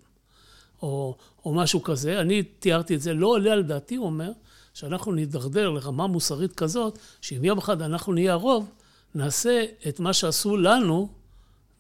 או, 0.83 1.17
או 1.45 1.55
משהו 1.55 1.83
כזה. 1.83 2.21
אני 2.21 2.43
תיארתי 2.43 2.95
את 2.95 3.01
זה, 3.01 3.15
לא 3.15 3.27
עולה 3.27 3.53
על 3.53 3.63
דעתי, 3.63 3.97
הוא 3.97 4.07
אומר, 4.07 4.31
שאנחנו 4.75 5.13
נידרדר 5.13 5.71
לרמה 5.71 6.07
מוסרית 6.07 6.53
כזאת, 6.53 6.99
שאם 7.21 7.45
יום 7.45 7.59
אחד 7.59 7.83
אנחנו 7.83 8.13
נהיה 8.13 8.33
הרוב, 8.33 8.71
נעשה 9.15 9.65
את 9.89 10.01
מה 10.01 10.13
שעשו 10.13 10.57
לנו 10.57 11.09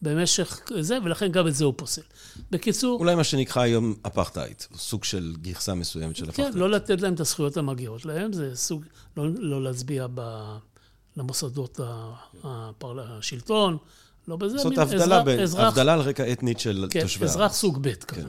במשך 0.02 0.61
זה, 0.81 0.99
ולכן 1.05 1.33
גם 1.33 1.49
את 1.49 1.55
זה 1.55 1.64
הוא 1.64 1.75
פוסל. 1.76 2.02
בקיצור... 2.50 3.00
אולי 3.00 3.14
מה 3.14 3.25
שנקרא 3.25 3.62
היום 3.62 3.95
אפרטהייד, 4.07 4.62
סוג 4.75 5.05
של 5.05 5.35
גרסה 5.43 5.75
מסוימת 5.75 6.16
של 6.16 6.25
כן, 6.25 6.28
אפרטהייד. 6.31 6.52
כן, 6.52 6.59
לא 6.59 6.71
לתת 6.71 7.00
להם 7.00 7.14
את 7.14 7.21
הזכויות 7.21 7.57
המגיעות 7.57 8.05
להם, 8.05 8.33
זה 8.33 8.57
סוג, 8.57 8.85
לא, 9.16 9.25
לא 9.38 9.62
להצביע 9.62 10.07
ב, 10.14 10.21
למוסדות 11.17 11.81
השלטון, 12.45 13.77
לא 14.29 14.37
בזה. 14.37 14.59
זאת 14.59 14.79
הבדלה, 14.79 15.23
ב, 15.23 15.29
אזרח, 15.29 15.73
הבדלה 15.73 15.93
על 15.93 16.01
רקע 16.01 16.33
אתנית 16.33 16.61
של 16.61 16.87
כן, 16.91 17.01
תושבי 17.01 17.25
הארץ. 17.25 17.37
אזרח 17.37 17.53
סוג 17.53 17.79
ב' 17.83 17.95
כזה. 17.95 18.23
כן. 18.23 18.29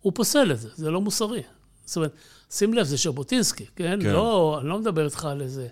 הוא 0.00 0.12
פוסל 0.14 0.52
את 0.52 0.60
זה, 0.60 0.68
זה 0.74 0.90
לא 0.90 1.00
מוסרי. 1.00 1.42
זאת 1.84 1.96
אומרת, 1.96 2.14
שים 2.50 2.74
לב, 2.74 2.86
זה 2.86 2.96
ז'בוטינסקי, 2.96 3.66
כן? 3.76 3.98
כן. 4.02 4.12
לא, 4.12 4.58
אני 4.60 4.68
לא 4.68 4.78
מדבר 4.78 5.04
איתך 5.04 5.24
על 5.24 5.40
איזה... 5.42 5.68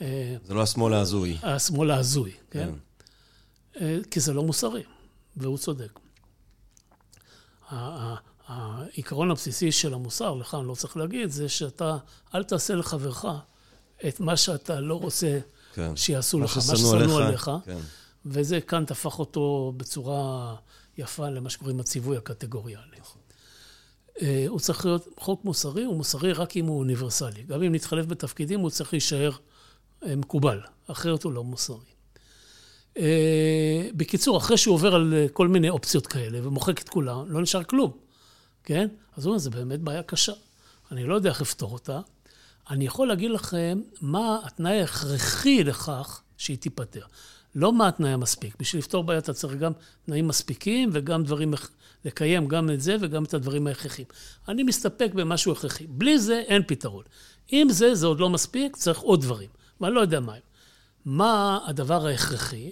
אה, 0.00 0.36
זה 0.44 0.54
לא 0.54 0.62
השמאל 0.62 0.94
ההזוי. 0.94 1.36
השמאל 1.42 1.90
ההזוי, 1.90 2.32
כן? 2.50 2.70
כן. 3.72 3.84
אה, 3.84 3.98
כי 4.10 4.20
זה 4.20 4.32
לא 4.32 4.42
מוסרי, 4.42 4.82
והוא 5.36 5.58
צודק. 5.58 5.98
העיקרון 8.48 9.30
הבסיסי 9.30 9.72
של 9.72 9.94
המוסר, 9.94 10.34
לך 10.34 10.54
אני 10.54 10.68
לא 10.68 10.74
צריך 10.74 10.96
להגיד, 10.96 11.30
זה 11.30 11.48
שאתה, 11.48 11.96
אל 12.34 12.44
תעשה 12.44 12.74
לחברך 12.74 13.24
את 14.08 14.20
מה 14.20 14.36
שאתה 14.36 14.80
לא 14.80 14.94
רוצה 14.94 15.38
כן. 15.76 15.96
שיעשו 15.96 16.40
לך, 16.40 16.56
מה 16.56 16.76
ששנוא 16.76 17.22
עליך. 17.22 17.50
כן. 17.64 17.78
וזה, 18.26 18.60
קאנט 18.60 18.90
הפך 18.90 19.18
אותו 19.18 19.72
בצורה 19.76 20.54
יפה 20.98 21.28
למה 21.28 21.50
שקוראים 21.50 21.80
הציווי 21.80 22.16
הקטגוריאלי. 22.16 22.96
נכון. 23.00 23.22
אה, 24.22 24.44
הוא 24.48 24.60
צריך 24.60 24.86
להיות 24.86 25.08
חוק 25.18 25.44
מוסרי, 25.44 25.84
הוא 25.84 25.96
מוסרי 25.96 26.32
רק 26.32 26.56
אם 26.56 26.66
הוא 26.66 26.78
אוניברסלי. 26.78 27.42
גם 27.42 27.62
אם 27.62 27.74
נתחלף 27.74 28.06
בתפקידים, 28.06 28.60
הוא 28.60 28.70
צריך 28.70 28.92
להישאר 28.92 29.30
אה, 30.06 30.16
מקובל, 30.16 30.60
אחרת 30.86 31.22
הוא 31.22 31.32
לא 31.32 31.44
מוסרי. 31.44 31.76
אה, 32.98 33.88
בקיצור, 33.96 34.36
אחרי 34.38 34.56
שהוא 34.56 34.74
עובר 34.74 34.94
על 34.94 35.14
כל 35.32 35.48
מיני 35.48 35.70
אופציות 35.70 36.06
כאלה 36.06 36.38
ומוחק 36.42 36.82
את 36.82 36.88
כולם, 36.88 37.24
לא 37.28 37.42
נשאר 37.42 37.64
כלום, 37.64 37.92
כן? 38.64 38.88
אז 39.16 39.24
הוא 39.24 39.30
אומר, 39.30 39.38
זה 39.38 39.50
באמת 39.50 39.80
בעיה 39.80 40.02
קשה. 40.02 40.32
אני 40.92 41.04
לא 41.04 41.14
יודע 41.14 41.30
איך 41.30 41.40
לפתור 41.40 41.72
אותה. 41.72 42.00
אני 42.70 42.86
יכול 42.86 43.08
להגיד 43.08 43.30
לכם 43.30 43.80
מה 44.00 44.38
התנאי 44.44 44.80
ההכרחי 44.80 45.64
לכך 45.64 46.22
שהיא 46.36 46.58
תיפתר. 46.58 47.06
לא 47.54 47.72
מה 47.72 47.88
התנאי 47.88 48.10
המספיק. 48.10 48.56
בשביל 48.58 48.78
לפתור 48.78 49.04
בעיה 49.04 49.18
אתה 49.18 49.32
צריך 49.32 49.54
גם 49.54 49.72
תנאים 50.06 50.28
מספיקים 50.28 50.90
וגם 50.92 51.24
דברים 51.24 51.54
לקיים 52.04 52.48
גם 52.48 52.70
את 52.70 52.80
זה 52.80 52.96
וגם 53.00 53.24
את 53.24 53.34
הדברים 53.34 53.66
ההכרחיים. 53.66 54.08
אני 54.48 54.62
מסתפק 54.62 55.10
במשהו 55.14 55.52
הכרחי. 55.52 55.86
בלי 55.86 56.18
זה 56.18 56.42
אין 56.46 56.62
פתרון. 56.66 57.04
אם 57.52 57.66
זה, 57.70 57.94
זה 57.94 58.06
עוד 58.06 58.20
לא 58.20 58.30
מספיק, 58.30 58.76
צריך 58.76 58.98
עוד 58.98 59.22
דברים. 59.22 59.50
ואני 59.80 59.94
לא 59.94 60.00
יודע 60.00 60.20
מה 60.20 60.34
הם. 60.34 60.40
מה 61.04 61.58
הדבר 61.66 62.06
ההכרחי? 62.06 62.70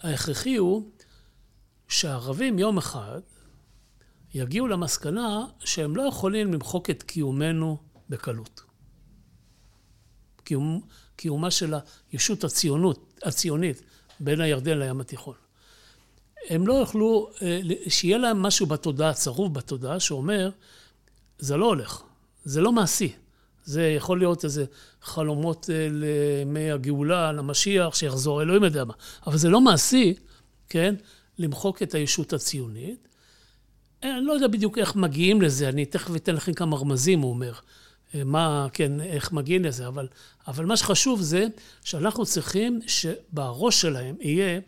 ההכרחי 0.00 0.56
הוא 0.56 0.90
שהערבים 1.88 2.58
יום 2.58 2.78
אחד 2.78 3.20
יגיעו 4.34 4.66
למסקנה 4.68 5.46
שהם 5.64 5.96
לא 5.96 6.02
יכולים 6.02 6.52
למחוק 6.52 6.90
את 6.90 7.02
קיומנו 7.02 7.78
בקלות. 8.08 8.63
קיום, 10.44 10.80
קיומה 11.16 11.50
של 11.50 11.74
הישות 12.12 12.44
הציונות, 12.44 13.20
הציונית 13.22 13.82
בין 14.20 14.40
הירדן 14.40 14.78
לים 14.78 15.00
התיכון. 15.00 15.34
הם 16.50 16.66
לא 16.66 16.74
יוכלו, 16.74 17.30
אה, 17.42 17.60
שיהיה 17.88 18.18
להם 18.18 18.42
משהו 18.42 18.66
בתודעה, 18.66 19.12
צרוב 19.12 19.54
בתודעה, 19.54 20.00
שאומר, 20.00 20.50
זה 21.38 21.56
לא 21.56 21.66
הולך, 21.66 22.02
זה 22.44 22.60
לא 22.60 22.72
מעשי. 22.72 23.12
זה 23.64 23.82
יכול 23.86 24.18
להיות 24.18 24.44
איזה 24.44 24.64
חלומות 25.02 25.70
אה, 25.72 25.88
לימי 25.90 26.70
הגאולה, 26.70 27.32
למשיח, 27.32 27.94
שיחזור, 27.94 28.42
אלוהים 28.42 28.64
יודע 28.64 28.84
מה. 28.84 28.94
אבל 29.26 29.36
זה 29.36 29.48
לא 29.48 29.60
מעשי, 29.60 30.14
כן, 30.68 30.94
למחוק 31.38 31.82
את 31.82 31.94
הישות 31.94 32.32
הציונית. 32.32 33.08
אה, 34.04 34.16
אני 34.18 34.26
לא 34.26 34.32
יודע 34.32 34.46
בדיוק 34.46 34.78
איך 34.78 34.96
מגיעים 34.96 35.42
לזה, 35.42 35.68
אני 35.68 35.84
תכף 35.84 36.16
אתן 36.16 36.34
לכם 36.34 36.52
כמה 36.52 36.76
רמזים, 36.76 37.20
הוא 37.20 37.30
אומר. 37.30 37.52
מה, 38.24 38.66
כן, 38.72 39.00
איך 39.00 39.32
מגיעים 39.32 39.64
לזה, 39.64 39.86
אבל, 39.86 40.08
אבל 40.46 40.64
מה 40.64 40.76
שחשוב 40.76 41.20
זה 41.20 41.46
שאנחנו 41.84 42.26
צריכים 42.26 42.80
שבראש 42.86 43.80
שלהם 43.80 44.16
יהיה 44.20 44.60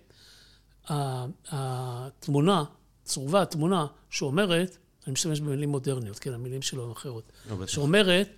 התמונה, 1.49 2.65
צרובה 3.05 3.43
התמונה, 3.43 3.87
שאומרת, 4.11 4.77
אני 5.07 5.13
משתמש 5.13 5.41
במילים 5.41 5.69
מודרניות, 5.69 6.19
כן, 6.19 6.33
המילים 6.33 6.63
שלו 6.63 6.85
הן 6.85 6.91
אחרות, 6.91 7.33
לא 7.51 7.67
שאומרת 7.67 8.29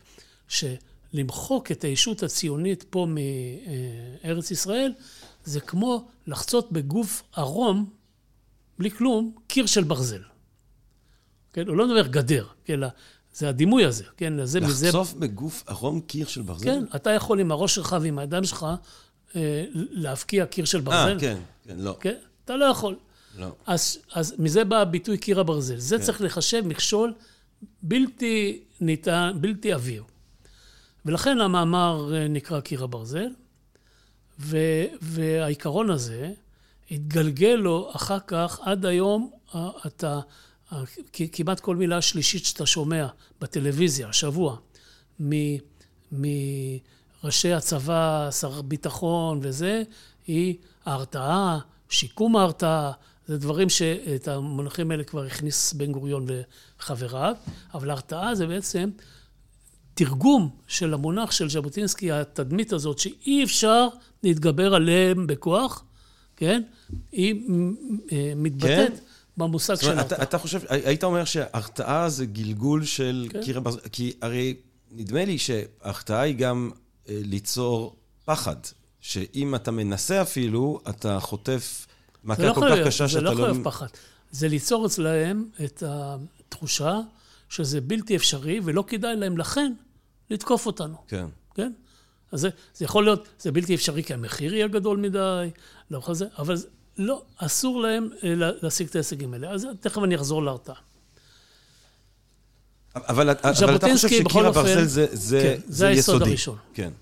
שלמחוק 0.48 1.72
את 1.72 1.84
הישות 1.84 2.22
הציונית 2.22 2.84
פה 2.90 3.06
מארץ 3.08 4.50
ישראל, 4.50 4.92
זה 5.44 5.60
כמו 5.60 6.08
לחצות 6.26 6.72
בגוף 6.72 7.22
ערום, 7.32 7.90
בלי 8.78 8.90
כלום, 8.90 9.34
קיר 9.46 9.66
של 9.66 9.84
ברזל. 9.84 10.22
כן, 11.52 11.68
הוא 11.68 11.76
לא 11.76 11.86
מדבר 11.86 12.06
גדר, 12.06 12.46
כן, 12.64 12.80
זה 13.38 13.48
הדימוי 13.48 13.84
הזה, 13.84 14.04
כן, 14.16 14.44
זה 14.44 14.60
מזה... 14.60 14.86
לחצוף 14.86 15.14
בגוף 15.14 15.64
ערום 15.66 16.00
קיר 16.00 16.26
של 16.26 16.42
ברזל? 16.42 16.64
כן, 16.64 16.84
אתה 16.96 17.10
יכול 17.10 17.40
עם 17.40 17.52
הראש 17.52 17.74
שלך 17.74 17.96
ועם 18.00 18.18
הידיים 18.18 18.44
שלך 18.44 18.66
אה, 19.36 19.64
להבקיע 19.72 20.46
קיר 20.46 20.64
של 20.64 20.80
ברזל. 20.80 21.14
אה, 21.14 21.20
כן, 21.20 21.38
כן, 21.64 21.76
לא. 21.78 21.96
כן? 22.00 22.14
אתה 22.44 22.56
לא 22.56 22.64
יכול. 22.64 22.96
לא. 23.38 23.52
אז, 23.66 23.98
אז 24.12 24.34
מזה 24.38 24.64
בא 24.64 24.76
הביטוי 24.76 25.18
קיר 25.18 25.40
הברזל. 25.40 25.76
זה 25.76 25.98
כן. 25.98 26.02
צריך 26.02 26.20
לחשב 26.20 26.62
מכשול 26.66 27.12
בלתי 27.82 28.60
ניתן, 28.80 29.32
בלתי 29.40 29.72
עביר. 29.72 30.02
ולכן 31.04 31.40
המאמר 31.40 32.14
אה, 32.14 32.28
נקרא 32.28 32.60
קיר 32.60 32.84
הברזל, 32.84 33.28
ו, 34.40 34.56
והעיקרון 35.02 35.90
הזה 35.90 36.32
התגלגל 36.90 37.54
לו 37.54 37.90
אחר 37.96 38.18
כך, 38.26 38.60
עד 38.62 38.86
היום 38.86 39.30
אתה, 39.86 40.20
כמעט 41.32 41.60
כל 41.60 41.76
מילה 41.76 42.02
שלישית 42.02 42.44
שאתה 42.44 42.66
שומע 42.66 43.06
בטלוויזיה, 43.40 44.08
השבוע, 44.08 44.56
מראשי 46.12 47.52
הצבא, 47.52 48.28
שר 48.30 48.62
ביטחון 48.62 49.40
וזה, 49.42 49.82
היא 50.26 50.54
ההרתעה, 50.84 51.58
שיקום 51.88 52.36
ההרתעה, 52.36 52.92
זה 53.26 53.38
דברים 53.38 53.68
שאת 53.68 54.28
המונחים 54.28 54.90
האלה 54.90 55.04
כבר 55.04 55.24
הכניס 55.24 55.72
בן 55.72 55.92
גוריון 55.92 56.26
וחבריו, 56.80 57.34
אבל 57.74 57.90
ההרתעה 57.90 58.34
זה 58.34 58.46
בעצם 58.46 58.90
תרגום 59.94 60.50
של 60.66 60.94
המונח 60.94 61.30
של 61.30 61.50
ז'בוטינסקי, 61.50 62.12
התדמית 62.12 62.72
הזאת 62.72 62.98
שאי 62.98 63.44
אפשר 63.44 63.88
להתגבר 64.22 64.74
עליהם 64.74 65.26
בכוח, 65.26 65.84
כן? 66.36 66.62
היא 67.12 67.34
אה, 68.12 68.32
מתבטאת 68.36 68.92
כן? 68.92 68.96
במושג 69.38 69.74
של 69.74 69.98
הרתעה. 69.98 70.22
אתה 70.22 70.38
חושב, 70.38 70.60
היית 70.68 71.04
אומר 71.04 71.24
שהרתעה 71.24 72.08
זה 72.08 72.26
גלגול 72.26 72.84
של 72.84 73.28
כן. 73.30 73.42
קיר 73.42 73.58
הברזל, 73.58 73.80
כי 73.92 74.12
הרי 74.22 74.54
נדמה 74.90 75.24
לי 75.24 75.38
שהרתעה 75.38 76.20
היא 76.20 76.36
גם 76.36 76.70
אה, 77.08 77.20
ליצור 77.24 77.96
פחד, 78.24 78.56
שאם 79.00 79.54
אתה 79.54 79.70
מנסה 79.70 80.22
אפילו, 80.22 80.80
אתה 80.88 81.20
חוטף 81.20 81.86
מכה 82.24 82.42
לא 82.42 82.54
כל 82.54 82.68
כך 82.70 82.86
קשה 82.86 83.08
שאתה 83.08 83.20
לא... 83.20 83.34
זה 83.34 83.40
לא 83.40 83.52
חייב 83.52 83.64
פחד. 83.64 83.86
זה 84.30 84.48
ליצור 84.48 84.86
אצלהם 84.86 85.48
את 85.64 85.82
התחושה 85.86 87.00
שזה 87.48 87.80
בלתי 87.80 88.16
אפשרי, 88.16 88.60
ולא 88.64 88.84
כדאי 88.86 89.16
להם 89.16 89.38
לכן 89.38 89.72
לתקוף 90.30 90.66
אותנו. 90.66 90.96
כן. 91.08 91.26
כן? 91.54 91.72
אז 92.32 92.40
זה, 92.40 92.48
זה 92.74 92.84
יכול 92.84 93.04
להיות, 93.04 93.28
זה 93.38 93.52
בלתי 93.52 93.74
אפשרי 93.74 94.02
כי 94.02 94.14
המחיר 94.14 94.54
יהיה 94.54 94.68
גדול 94.68 94.98
מדי, 94.98 95.50
לא 95.90 95.98
יכול 95.98 96.14
זה, 96.14 96.26
אבל 96.38 96.56
לא, 96.98 97.22
אסור 97.36 97.80
להם 97.80 98.08
אה, 98.24 98.34
להשיג 98.62 98.88
את 98.88 98.94
ההישגים 98.94 99.34
האלה. 99.34 99.50
אז 99.50 99.66
תכף 99.80 100.02
אני 100.02 100.14
אחזור 100.14 100.42
להרתעה. 100.42 100.76
אבל, 102.94 103.30
אבל 103.30 103.76
אתה 103.76 103.86
חושב 103.92 104.08
שקיר 104.08 104.46
הברזל 104.46 104.84
זה, 104.84 105.06
זה, 105.12 105.40
כן, 105.42 105.60
זה, 105.66 105.76
זה 105.76 105.86
היסוד. 105.88 106.22
הראשון. 106.22 106.56
כן. 106.74 106.92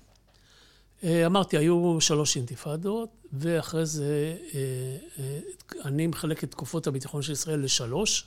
אה, 1.03 1.25
אמרתי, 1.25 1.57
היו 1.57 1.97
שלוש 2.01 2.35
אינתיפאדות, 2.35 3.09
ואחרי 3.33 3.85
זה 3.85 4.35
אה, 4.53 5.39
אני 5.85 6.07
מחלק 6.07 6.43
את 6.43 6.51
תקופות 6.51 6.87
הביטחון 6.87 7.21
של 7.21 7.31
ישראל 7.31 7.59
לשלוש. 7.59 8.25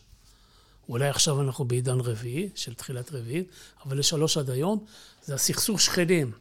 אולי 0.89 1.09
עכשיו 1.09 1.41
אנחנו 1.41 1.65
בעידן 1.65 2.01
רביעי, 2.01 2.49
של 2.55 2.75
תחילת 2.75 3.13
רביעית, 3.13 3.49
אבל 3.87 3.99
לשלוש 3.99 4.37
עד 4.37 4.51
היום. 4.51 4.85
זה 5.25 5.35
הסכסוך 5.35 5.81
שכנים 5.81 6.33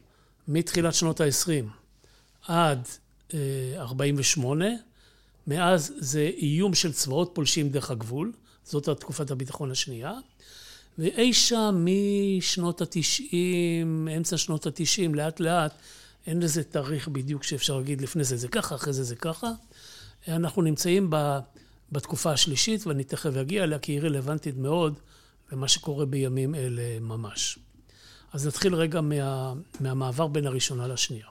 מתחילת 0.48 0.94
שנות 0.94 1.20
ה-20 1.20 1.64
עד 2.48 2.88
48. 3.76 4.66
מאז 5.50 5.92
זה 5.98 6.30
איום 6.36 6.74
של 6.74 6.92
צבאות 6.92 7.30
פולשים 7.34 7.68
דרך 7.68 7.90
הגבול, 7.90 8.32
זאת 8.64 8.88
תקופת 8.88 9.30
הביטחון 9.30 9.70
השנייה. 9.70 10.12
ואי 10.98 11.32
שם 11.32 11.86
משנות 12.38 12.80
התשעים, 12.80 14.08
אמצע 14.16 14.36
שנות 14.36 14.66
התשעים, 14.66 15.14
לאט 15.14 15.40
לאט, 15.40 15.72
אין 16.26 16.42
לזה 16.42 16.62
תאריך 16.62 17.08
בדיוק 17.08 17.44
שאפשר 17.44 17.76
להגיד 17.76 18.00
לפני 18.00 18.24
זה 18.24 18.36
זה 18.36 18.48
ככה, 18.48 18.74
אחרי 18.74 18.92
זה 18.92 19.02
זה 19.02 19.16
ככה. 19.16 19.50
אנחנו 20.28 20.62
נמצאים 20.62 21.06
ב, 21.10 21.38
בתקופה 21.92 22.32
השלישית, 22.32 22.86
ואני 22.86 23.04
תכף 23.04 23.36
אגיע 23.36 23.64
אליה, 23.64 23.78
כי 23.78 23.92
היא 23.92 24.00
רלוונטית 24.00 24.56
מאוד 24.56 24.98
למה 25.52 25.68
שקורה 25.68 26.06
בימים 26.06 26.54
אלה 26.54 27.00
ממש. 27.00 27.58
אז 28.32 28.46
נתחיל 28.46 28.74
רגע 28.74 29.00
מה, 29.00 29.54
מהמעבר 29.80 30.26
בין 30.26 30.46
הראשונה 30.46 30.88
לשנייה. 30.88 31.26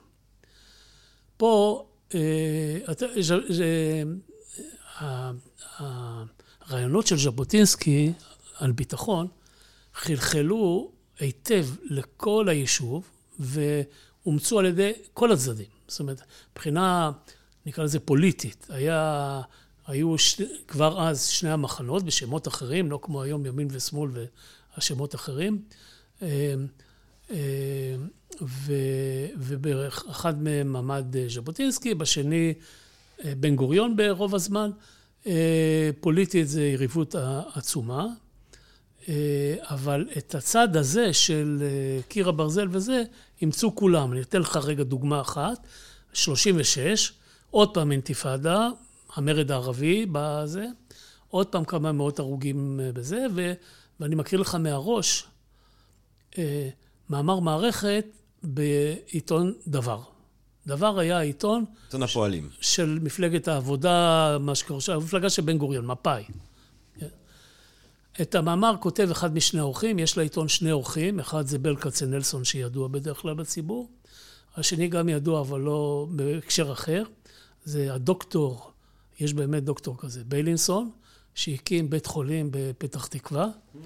פה, 1.36 1.84
זה, 3.20 3.36
זה, 3.48 4.02
הרעיונות 6.68 7.06
של 7.06 7.16
ז'בוטינסקי 7.16 8.12
על 8.56 8.72
ביטחון 8.72 9.26
חלחלו 9.94 10.90
היטב 11.18 11.66
לכל 11.84 12.48
היישוב 12.48 13.10
ואומצו 13.38 14.58
על 14.58 14.66
ידי 14.66 14.92
כל 15.14 15.32
הצדדים. 15.32 15.66
זאת 15.88 16.00
אומרת, 16.00 16.22
מבחינה, 16.52 17.10
נקרא 17.66 17.84
לזה 17.84 18.00
פוליטית, 18.00 18.66
היה, 18.68 19.40
היו 19.86 20.18
ש, 20.18 20.40
כבר 20.68 21.08
אז 21.08 21.26
שני 21.26 21.50
המחנות 21.50 22.02
בשמות 22.02 22.48
אחרים, 22.48 22.90
לא 22.90 22.98
כמו 23.02 23.22
היום 23.22 23.46
ימין 23.46 23.68
ושמאל 23.70 24.10
והשמות 24.76 25.14
אחרים. 25.14 25.62
אה, 27.30 27.36
אה, 28.42 29.26
ובאחד 29.36 30.42
מהם 30.42 30.76
עמד 30.76 31.16
אה, 31.16 31.26
ז'בוטינסקי, 31.28 31.94
בשני 31.94 32.54
אה, 33.24 33.32
בן 33.40 33.56
גוריון 33.56 33.96
ברוב 33.96 34.34
הזמן. 34.34 34.70
פוליטית 36.00 36.48
זה 36.48 36.64
יריבות 36.64 37.14
עצומה, 37.54 38.06
אבל 39.60 40.08
את 40.18 40.34
הצד 40.34 40.76
הזה 40.76 41.12
של 41.12 41.62
קיר 42.08 42.28
הברזל 42.28 42.68
וזה, 42.70 43.02
אימצו 43.40 43.74
כולם. 43.74 44.12
אני 44.12 44.20
אתן 44.20 44.40
לך 44.40 44.56
רגע 44.56 44.82
דוגמה 44.82 45.20
אחת, 45.20 45.66
36, 46.12 47.12
עוד 47.50 47.74
פעם 47.74 47.92
אינתיפאדה, 47.92 48.68
המרד 49.14 49.50
הערבי 49.50 50.06
בזה, 50.12 50.66
עוד 51.28 51.46
פעם 51.46 51.64
כמה 51.64 51.92
מאות 51.92 52.18
הרוגים 52.18 52.80
בזה, 52.94 53.26
ואני 54.00 54.14
מקריא 54.14 54.40
לך 54.40 54.54
מהראש. 54.54 55.26
מאמר 57.10 57.40
מערכת 57.40 58.04
בעיתון 58.42 59.52
דבר. 59.66 60.00
דבר 60.66 60.98
היה 60.98 61.18
העיתון... 61.18 61.64
עיתון 61.86 62.02
הפועלים. 62.02 62.48
של 62.60 62.98
מפלגת 63.02 63.48
העבודה, 63.48 64.36
מה 64.40 64.54
שקורה 64.54 64.80
שם, 64.80 64.92
המפלגה 64.92 65.30
של 65.30 65.42
בן 65.42 65.58
גוריון, 65.58 65.86
מפא"י. 65.86 66.24
את 68.20 68.34
המאמר 68.34 68.74
כותב 68.80 69.08
אחד 69.10 69.34
משני 69.34 69.60
אורחים, 69.60 69.98
יש 69.98 70.16
לעיתון 70.16 70.48
שני 70.48 70.72
אורחים, 70.72 71.20
אחד 71.20 71.46
זה 71.46 71.58
בל 71.58 71.76
כצנלסון 71.76 72.44
שידוע 72.44 72.88
בדרך 72.88 73.16
כלל 73.16 73.34
בציבור, 73.34 73.90
השני 74.56 74.88
גם 74.88 75.08
ידוע 75.08 75.40
אבל 75.40 75.60
לא 75.60 76.06
בהקשר 76.10 76.72
אחר, 76.72 77.02
זה 77.64 77.94
הדוקטור, 77.94 78.70
יש 79.20 79.34
באמת 79.34 79.64
דוקטור 79.64 79.96
כזה, 79.98 80.24
ביילינסון, 80.24 80.90
שהקים 81.34 81.90
בית 81.90 82.06
חולים 82.06 82.48
בפתח 82.50 83.06
תקווה. 83.06 83.46
Mm. 83.46 83.78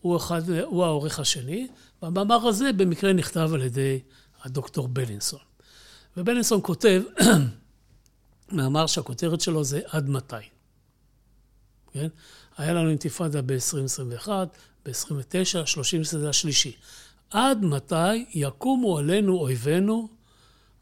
הוא, 0.00 0.16
אחד, 0.16 0.50
הוא 0.50 0.84
העורך 0.84 1.18
השני, 1.18 1.68
והמאמר 2.02 2.48
הזה 2.48 2.72
במקרה 2.72 3.12
נכתב 3.12 3.50
על 3.54 3.62
ידי 3.62 4.00
הדוקטור 4.42 4.88
בלינסון. 4.88 5.40
ובלינסון 6.16 6.60
כותב, 6.62 7.02
מאמר 8.52 8.86
שהכותרת 8.86 9.40
שלו 9.40 9.64
זה 9.64 9.80
עד 9.86 10.08
מתי. 10.08 10.36
כן? 11.92 12.08
היה 12.56 12.72
לנו 12.72 12.88
אינתיפאדה 12.88 13.42
ב-2021, 13.42 14.28
ב-29, 14.86 15.66
30 15.66 16.04
זה 16.04 16.28
השלישי. 16.28 16.76
עד 17.30 17.64
מתי 17.64 18.24
יקומו 18.34 18.98
עלינו 18.98 19.38
אויבינו 19.38 20.08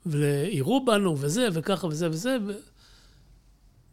ויראו 0.06 0.84
בנו 0.84 1.16
וזה 1.18 1.48
וככה 1.52 1.86
וזה 1.86 2.10
וזה. 2.10 2.36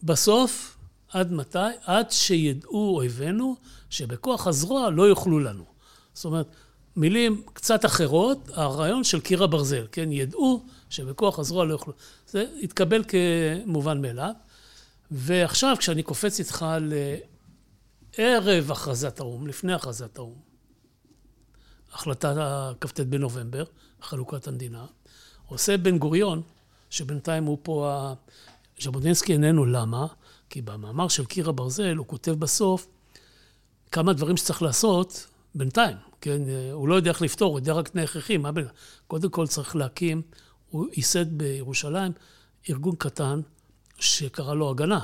בסוף, 0.03 0.77
עד 1.11 1.31
מתי? 1.31 1.57
עד 1.83 2.11
שידעו 2.11 2.95
אויבינו 2.95 3.55
שבכוח 3.89 4.47
הזרוע 4.47 4.89
לא 4.89 5.03
יוכלו 5.03 5.39
לנו. 5.39 5.65
זאת 6.13 6.25
אומרת, 6.25 6.47
מילים 6.97 7.43
קצת 7.53 7.86
אחרות, 7.86 8.49
הרעיון 8.53 9.03
של 9.03 9.19
קיר 9.19 9.43
הברזל, 9.43 9.88
כן? 9.91 10.12
ידעו 10.12 10.65
שבכוח 10.89 11.39
הזרוע 11.39 11.65
לא 11.65 11.73
יוכלו. 11.73 11.93
זה 12.27 12.45
התקבל 12.63 13.03
כמובן 13.07 14.01
מאליו. 14.01 14.31
ועכשיו, 15.12 15.75
כשאני 15.79 16.03
קופץ 16.03 16.39
איתך 16.39 16.65
לערב 18.17 18.71
הכרזת 18.71 19.19
האו"ם, 19.19 19.47
לפני 19.47 19.73
הכרזת 19.73 20.17
האו"ם, 20.17 20.36
החלטה 21.93 22.71
כ"ט 22.81 22.99
בנובמבר, 22.99 23.63
חלוקת 24.01 24.47
המדינה, 24.47 24.86
עושה 25.47 25.77
בן 25.77 25.97
גוריון, 25.97 26.41
שבינתיים 26.89 27.43
הוא 27.43 27.57
פה, 27.63 28.13
ז'בוטינסקי 28.79 29.33
איננו, 29.33 29.65
למה? 29.65 30.07
כי 30.49 30.62
במאמר 30.62 31.07
של 31.07 31.25
קיר 31.25 31.49
הברזל 31.49 31.95
הוא 31.95 32.07
כותב 32.07 32.31
בסוף 32.31 32.88
כמה 33.91 34.13
דברים 34.13 34.38
שצריך 34.38 34.62
לעשות 34.62 35.27
בינתיים, 35.57 35.97
כן? 36.21 36.41
הוא 36.71 36.87
לא 36.87 36.95
יודע 36.95 37.11
איך 37.11 37.21
לפתור, 37.21 37.51
הוא 37.51 37.59
יודע 37.59 37.73
רק 37.73 37.87
תנאי 37.87 38.03
הכרחי, 38.03 38.37
מה 38.37 38.51
בין... 38.51 38.67
קודם 39.07 39.29
כל 39.29 39.47
צריך 39.47 39.75
להקים, 39.75 40.21
הוא 40.69 40.87
ייסד 40.97 41.37
בירושלים 41.37 42.11
ארגון 42.69 42.95
קטן 42.95 43.41
שקרא 43.99 44.53
לו 44.53 44.69
הגנה. 44.69 44.99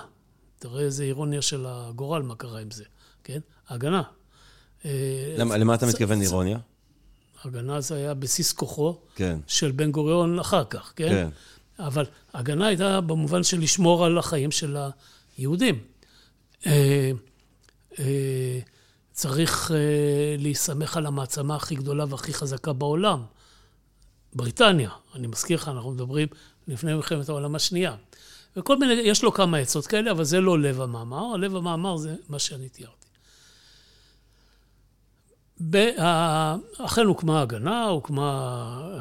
תראה 0.59 0.81
איזה 0.81 1.03
אירוניה 1.03 1.41
של 1.41 1.65
הגורל, 1.67 2.21
מה 2.21 2.35
קרה 2.35 2.59
עם 2.59 2.71
זה, 2.71 2.83
כן? 3.23 3.39
הגנה. 3.69 4.01
אה, 4.85 5.35
למה, 5.37 5.57
למה 5.57 5.75
אתה 5.75 5.85
מתכוון 5.85 6.21
אירוניה? 6.21 6.57
הגנה 7.43 7.81
זה 7.81 7.95
היה 7.95 8.13
בסיס 8.13 8.53
כוחו 8.53 8.97
כן. 9.15 9.39
של 9.47 9.71
בן 9.71 9.91
גוריון 9.91 10.39
אחר 10.39 10.63
כך, 10.65 10.93
כן? 10.95 11.09
כן. 11.09 11.29
אבל 11.79 12.05
הגנה 12.33 12.67
הייתה 12.67 13.01
במובן 13.01 13.43
של 13.43 13.59
לשמור 13.59 14.05
על 14.05 14.17
החיים 14.17 14.51
של 14.51 14.77
היהודים. 15.37 15.79
צריך 19.13 19.71
אה, 19.71 20.35
להיסמך 20.37 20.97
על 20.97 21.05
המעצמה 21.05 21.55
הכי 21.55 21.75
גדולה 21.75 22.05
והכי 22.09 22.33
חזקה 22.33 22.73
בעולם, 22.73 23.23
בריטניה. 24.33 24.89
אני 25.15 25.27
מזכיר 25.27 25.57
לך, 25.57 25.67
אנחנו 25.67 25.91
מדברים 25.91 26.27
לפני 26.67 26.93
מלחמת 26.93 27.29
העולם 27.29 27.55
השנייה. 27.55 27.95
וכל 28.57 28.77
מיני, 28.77 28.93
יש 28.93 29.23
לו 29.23 29.31
כמה 29.31 29.57
עצות 29.57 29.87
כאלה, 29.87 30.11
אבל 30.11 30.23
זה 30.23 30.41
לא 30.41 30.59
לב 30.59 30.81
המאמר. 30.81 31.35
לב 31.35 31.55
המאמר 31.55 31.97
זה 31.97 32.15
מה 32.29 32.39
שאני 32.39 32.69
תיארתי. 32.69 33.03
אכן 36.77 37.05
הוקמה 37.05 37.41
הגנה, 37.41 37.85
הוקמה... 37.85 38.91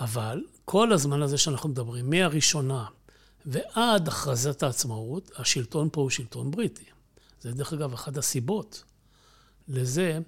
אבל 0.00 0.42
כל 0.64 0.92
הזמן 0.92 1.22
הזה 1.22 1.38
שאנחנו 1.38 1.68
מדברים, 1.68 2.10
מהראשונה 2.10 2.84
ועד 3.46 4.08
הכרזת 4.08 4.62
העצמאות, 4.62 5.30
השלטון 5.36 5.88
פה 5.92 6.00
הוא 6.00 6.10
שלטון 6.10 6.50
בריטי. 6.50 6.84
זה 7.44 7.52
דרך 7.52 7.72
אגב 7.72 7.92
אחת 7.92 8.16
הסיבות 8.16 8.84
לזה 9.68 10.18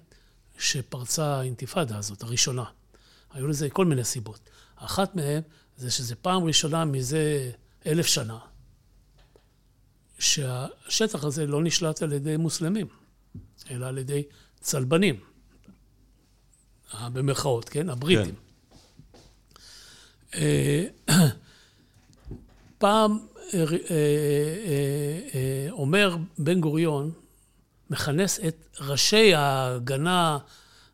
שפרצה 0.59 1.25
האינתיפאדה 1.25 1.97
הזאת, 1.97 2.23
הראשונה. 2.23 2.63
היו 3.33 3.47
לזה 3.47 3.69
כל 3.69 3.85
מיני 3.85 4.03
סיבות. 4.03 4.39
אחת 4.75 5.15
מהן 5.15 5.41
זה 5.77 5.91
שזו 5.91 6.15
פעם 6.21 6.43
ראשונה 6.43 6.85
מזה 6.85 7.51
אלף 7.85 8.05
שנה, 8.05 8.39
שהשטח 10.19 11.23
הזה 11.23 11.45
לא 11.45 11.63
נשלט 11.63 12.01
על 12.01 12.13
ידי 12.13 12.37
מוסלמים, 12.37 12.87
אלא 13.69 13.85
על 13.85 13.97
ידי 13.97 14.23
צלבנים, 14.59 15.19
במרכאות, 17.01 17.69
כן? 17.69 17.89
הבריטים. 17.89 18.35
כן. 20.31 20.41
פעם 22.77 23.11
אה, 23.11 23.17
אה, 23.17 23.36
אה, 23.36 23.36
אומר 25.71 26.17
בן 26.37 26.59
גוריון, 26.61 27.11
מכנס 27.89 28.39
את 28.47 28.77
ראשי 28.79 29.33
ההגנה, 29.33 30.37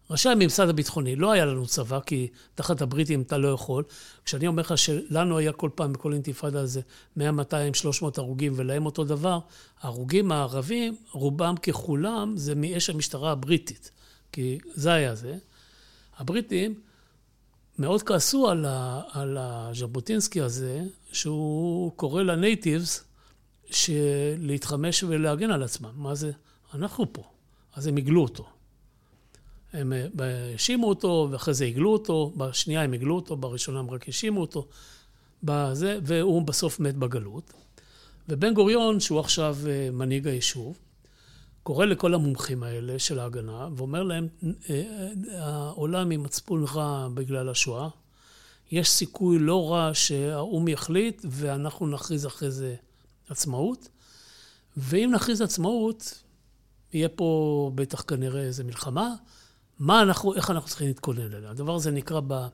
ראשי 0.09 0.29
הממסד 0.29 0.69
הביטחוני. 0.69 1.15
לא 1.15 1.31
היה 1.31 1.45
לנו 1.45 1.67
צבא, 1.67 1.99
כי 1.99 2.27
תחת 2.55 2.81
הבריטים 2.81 3.21
אתה 3.21 3.37
לא 3.37 3.47
יכול. 3.47 3.83
כשאני 4.25 4.47
אומר 4.47 4.61
לך 4.61 4.77
שלנו 4.77 5.37
היה 5.37 5.51
כל 5.51 5.69
פעם, 5.75 5.93
בכל 5.93 6.13
אינתיפאדה 6.13 6.59
הזה, 6.59 6.81
100, 7.17 7.31
200, 7.31 7.73
300 7.73 8.17
הרוגים, 8.17 8.53
ולהם 8.55 8.85
אותו 8.85 9.03
דבר, 9.03 9.39
ההרוגים 9.81 10.31
הערבים, 10.31 10.95
רובם 11.11 11.55
ככולם, 11.57 12.33
זה 12.37 12.55
מאש 12.55 12.89
המשטרה 12.89 13.31
הבריטית. 13.31 13.91
כי 14.31 14.59
זה 14.73 14.93
היה 14.93 15.15
זה. 15.15 15.35
הבריטים 16.17 16.75
מאוד 17.83 18.03
כעסו 18.03 18.49
על, 18.49 18.65
ה, 18.65 19.01
על 19.11 19.37
הז'בוטינסקי 19.39 20.41
הזה, 20.41 20.83
שהוא 21.11 21.91
קורא 21.95 22.23
לנייטיבס 22.23 23.03
להתחמש 24.37 25.03
ולהגן 25.03 25.51
על 25.51 25.63
עצמם. 25.63 25.89
מה 25.95 26.15
זה? 26.15 26.31
אנחנו 26.73 27.13
פה. 27.13 27.23
אז 27.75 27.87
הם 27.87 27.97
הגלו 27.97 28.21
אותו. 28.21 28.45
הם 29.73 29.93
אה, 29.93 30.07
האשימו 30.53 30.89
אותו, 30.89 31.27
ואחרי 31.31 31.53
זה 31.53 31.65
הגלו 31.65 31.93
אותו, 31.93 32.33
בשנייה 32.37 32.81
הם 32.81 32.93
הגלו 32.93 33.15
אותו, 33.15 33.37
בראשונה 33.37 33.79
הם 33.79 33.89
רק 33.89 34.07
האשימו 34.07 34.41
אותו, 34.41 34.67
בזה, 35.43 35.99
והוא 36.03 36.41
בסוף 36.41 36.79
מת 36.79 36.95
בגלות. 36.95 37.53
ובן 38.29 38.53
גוריון, 38.53 38.99
שהוא 38.99 39.19
עכשיו 39.19 39.57
אה, 39.67 39.89
מנהיג 39.91 40.27
היישוב, 40.27 40.77
קורא 41.63 41.85
לכל 41.85 42.13
המומחים 42.13 42.63
האלה 42.63 42.99
של 42.99 43.19
ההגנה, 43.19 43.67
ואומר 43.75 44.03
להם, 44.03 44.27
אה, 44.69 45.09
העולם 45.39 46.11
עם 46.11 46.23
מצפון 46.23 46.65
רע 46.73 47.07
בגלל 47.13 47.49
השואה, 47.49 47.89
יש 48.71 48.89
סיכוי 48.89 49.39
לא 49.39 49.71
רע 49.71 49.89
שהאו"ם 49.93 50.67
יחליט 50.67 51.25
ואנחנו 51.29 51.87
נכריז 51.87 52.25
אחרי 52.27 52.51
זה 52.51 52.75
עצמאות, 53.29 53.87
ואם 54.77 55.11
נכריז 55.13 55.41
עצמאות, 55.41 56.23
יהיה 56.93 57.09
פה 57.09 57.71
בטח 57.75 58.01
כנראה 58.01 58.41
איזה 58.41 58.63
מלחמה, 58.63 59.15
מה 59.79 60.01
אנחנו, 60.01 60.35
איך 60.35 60.51
אנחנו 60.51 60.69
צריכים 60.69 60.87
להתכונן 60.87 61.33
אליה. 61.33 61.49
הדבר 61.49 61.75
הזה 61.75 61.91
נקרא 61.91 62.21
ב, 62.27 62.47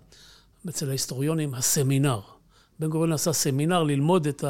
אצל 0.70 0.90
ההיסטוריונים 0.90 1.54
הסמינר. 1.54 2.22
בן 2.80 2.90
גוריון 2.90 3.14
עשה 3.14 3.34
סמינר 3.34 3.84
ללמוד 3.84 4.28
את 4.28 4.44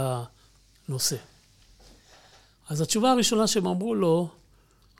הנושא. 0.89 1.15
אז 2.69 2.81
התשובה 2.81 3.11
הראשונה 3.11 3.47
שהם 3.47 3.67
אמרו 3.67 3.95
לו, 3.95 4.29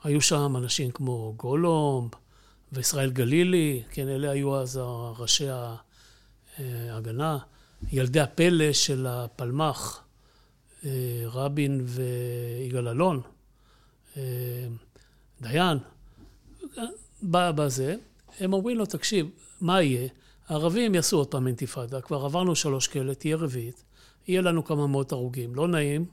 היו 0.04 0.20
שם 0.20 0.56
אנשים 0.56 0.90
כמו 0.90 1.34
גולומב 1.36 2.10
וישראל 2.72 3.10
גלילי, 3.10 3.82
כן, 3.90 4.08
אלה 4.08 4.30
היו 4.30 4.56
אז 4.56 4.80
ראשי 5.18 5.46
ההגנה, 6.58 7.38
ילדי 7.92 8.20
הפלא 8.20 8.72
של 8.72 9.06
הפלמ"ח, 9.06 10.02
אה, 10.84 10.90
רבין 11.24 11.84
ויגאל 11.84 12.88
אלון, 12.88 13.20
אה, 14.16 14.22
דיין, 15.40 15.78
בזה, 17.22 17.96
הם 18.40 18.52
אומרים 18.52 18.78
לו, 18.78 18.86
תקשיב, 18.86 19.30
מה 19.60 19.82
יהיה? 19.82 20.08
הערבים 20.48 20.94
יעשו 20.94 21.16
עוד 21.16 21.26
פעם 21.26 21.46
אינתיפאדה, 21.46 22.00
כבר 22.00 22.24
עברנו 22.24 22.56
שלוש 22.56 22.88
כאלה, 22.88 23.14
תהיה 23.14 23.36
רביעית, 23.36 23.84
יהיה 24.28 24.40
לנו 24.40 24.64
כמה 24.64 24.86
מאות 24.86 25.12
הרוגים. 25.12 25.54
לא 25.54 25.68
נעים, 25.68 26.04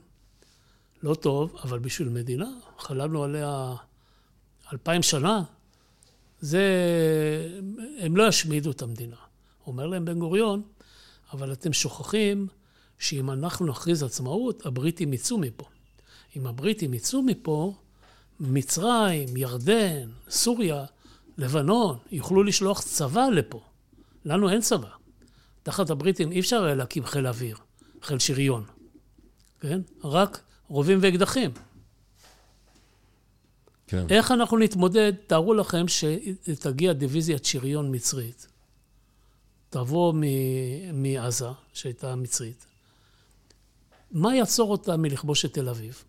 לא 1.02 1.14
טוב, 1.14 1.56
אבל 1.62 1.78
בשביל 1.78 2.08
מדינה, 2.08 2.50
חלמנו 2.78 3.24
עליה 3.24 3.74
אלפיים 4.72 5.02
שנה, 5.02 5.42
זה... 6.40 6.62
הם 7.98 8.16
לא 8.16 8.28
ישמידו 8.28 8.70
את 8.70 8.82
המדינה. 8.82 9.16
אומר 9.66 9.86
להם 9.86 10.04
בן 10.04 10.18
גוריון, 10.18 10.62
אבל 11.32 11.52
אתם 11.52 11.72
שוכחים 11.72 12.46
שאם 12.98 13.30
אנחנו 13.30 13.66
נכריז 13.66 14.02
עצמאות, 14.02 14.66
הבריטים 14.66 15.12
יצאו 15.12 15.38
מפה. 15.38 15.64
אם 16.36 16.46
הבריטים 16.46 16.94
יצאו 16.94 17.22
מפה, 17.22 17.74
מצרים, 18.40 19.36
ירדן, 19.36 20.10
סוריה, 20.30 20.84
לבנון, 21.38 21.98
יוכלו 22.10 22.42
לשלוח 22.42 22.80
צבא 22.80 23.26
לפה. 23.32 23.60
לנו 24.24 24.50
אין 24.50 24.60
צבא. 24.60 24.88
תחת 25.62 25.90
הבריטים 25.90 26.32
אי 26.32 26.40
אפשר 26.40 26.64
היה 26.64 26.74
להקים 26.74 27.04
חיל 27.04 27.26
אוויר, 27.26 27.56
חיל 28.02 28.18
שריון, 28.18 28.64
כן? 29.60 29.80
רק 30.04 30.42
רובים 30.68 30.98
ואקדחים. 31.02 31.50
כן. 33.86 34.06
איך 34.10 34.32
אנחנו 34.32 34.58
נתמודד? 34.58 35.12
תארו 35.26 35.54
לכם 35.54 35.84
שתגיע 35.88 36.92
דיוויזיית 36.92 37.44
שריון 37.44 37.94
מצרית. 37.94 38.48
תבוא 39.70 40.14
מעזה, 40.92 41.48
שהייתה 41.72 42.16
מצרית. 42.16 42.66
מה 44.10 44.36
יעצור 44.36 44.70
אותה 44.70 44.96
מלכבוש 44.96 45.44
את 45.44 45.52
תל 45.54 45.68
אביב? 45.68 46.04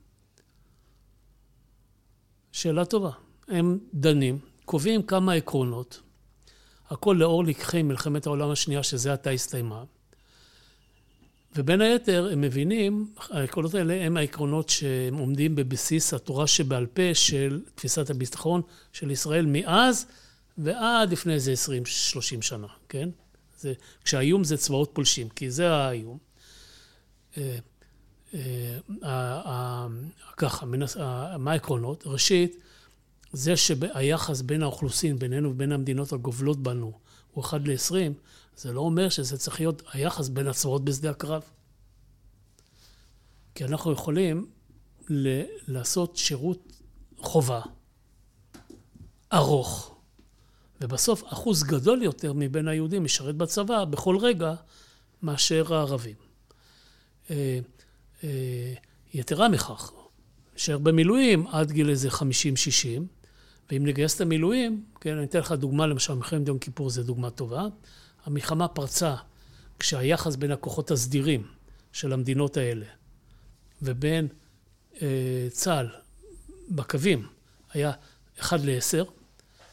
שאלה 2.52 2.86
טובה. 2.86 3.12
הם 3.48 3.80
דנים, 3.94 4.40
קובעים 4.66 5.04
כמה 5.04 5.34
עקרונות, 5.34 6.02
הכל 6.90 7.16
לאור 7.20 7.44
לקחי 7.44 7.84
מלחמת 7.84 8.26
העולם 8.26 8.50
השנייה, 8.50 8.84
שזה 8.84 9.14
עתה 9.14 9.30
הסתיימה. 9.30 9.84
ובין 11.56 11.82
היתר, 11.82 12.30
הם 12.32 12.42
מבינים, 12.42 13.14
העקרונות 13.30 13.74
האלה 13.74 14.06
הם 14.06 14.18
העקרונות 14.18 14.70
שהם 14.70 15.16
עומדים 15.18 15.56
בבסיס 15.56 16.14
התורה 16.14 16.48
שבעל 16.48 16.86
פה 16.86 17.14
של 17.14 17.62
תפיסת 17.76 18.10
הביטחון 18.10 18.62
של 18.94 19.12
ישראל 19.12 19.46
מאז 19.46 20.06
ועד 20.58 21.12
לפני 21.12 21.34
איזה 21.34 21.54
20-30 21.54 22.42
שנה, 22.42 22.68
כן? 22.90 23.10
זה, 23.60 23.74
כשהאיום 24.04 24.44
זה 24.44 24.58
צבאות 24.58 24.90
פולשים, 24.94 25.30
כי 25.30 25.52
זה 25.52 25.72
האיום. 25.72 26.18
אה, 27.38 27.58
אה, 29.04 29.88
ככה, 30.38 30.66
מה 31.40 31.52
העקרונות? 31.52 32.04
ראשית, 32.06 32.56
זה 33.34 33.58
שהיחס 33.58 34.42
בין 34.42 34.64
האוכלוסין, 34.64 35.20
בינינו 35.20 35.50
ובין 35.50 35.72
המדינות 35.72 36.14
הגובלות 36.14 36.64
בנו, 36.64 36.92
הוא 37.32 37.44
1 37.44 37.62
ל-20, 37.66 38.14
זה 38.60 38.74
לא 38.74 38.82
אומר 38.82 39.10
שזה 39.10 39.38
צריך 39.38 39.60
להיות 39.60 39.82
היחס 39.94 40.28
בין 40.28 40.48
הצבאות 40.48 40.86
בשדה 40.86 41.10
הקרב. 41.10 41.44
כי 43.56 43.66
אנחנו 43.66 43.92
יכולים 43.92 44.50
ל- 45.10 45.44
לעשות 45.68 46.18
שירות 46.18 46.82
חובה 47.18 47.62
ארוך, 49.34 49.96
ובסוף 50.82 51.24
אחוז 51.34 51.64
גדול 51.64 52.04
יותר 52.04 52.34
מבין 52.34 52.68
היהודים 52.68 53.04
משרת 53.04 53.36
בצבא 53.36 53.86
בכל 53.86 54.18
רגע 54.18 54.54
מאשר 55.22 55.74
הערבים. 55.74 56.16
אה, 57.30 57.60
אה, 58.24 58.74
יתרה 59.14 59.50
מכך, 59.50 59.92
נשאר 60.56 60.78
במילואים 60.78 61.48
עד 61.48 61.72
גיל 61.72 61.90
איזה 61.90 62.10
50-60, 62.10 62.22
ואם 63.72 63.86
נגייס 63.86 64.16
את 64.16 64.22
המילואים, 64.22 64.84
כן, 65.02 65.18
אני 65.18 65.26
אתן 65.26 65.40
לך 65.40 65.52
דוגמה, 65.52 65.88
למשל, 65.88 66.14
מלחמת 66.14 66.48
יום 66.48 66.60
כיפור 66.60 66.90
זו 66.90 67.04
דוגמה 67.04 67.30
טובה. 67.30 67.68
המלחמה 68.26 68.68
פרצה 68.68 69.16
כשהיחס 69.80 70.36
בין 70.36 70.52
הכוחות 70.52 70.92
הסדירים 70.92 71.48
של 71.94 72.14
המדינות 72.14 72.58
האלה 72.58 72.86
ובין 73.82 74.28
אה, 75.02 75.48
צה"ל 75.52 75.88
בקווים 76.70 77.28
היה 77.74 77.92
1 78.40 78.60
ל-10, 78.64 79.06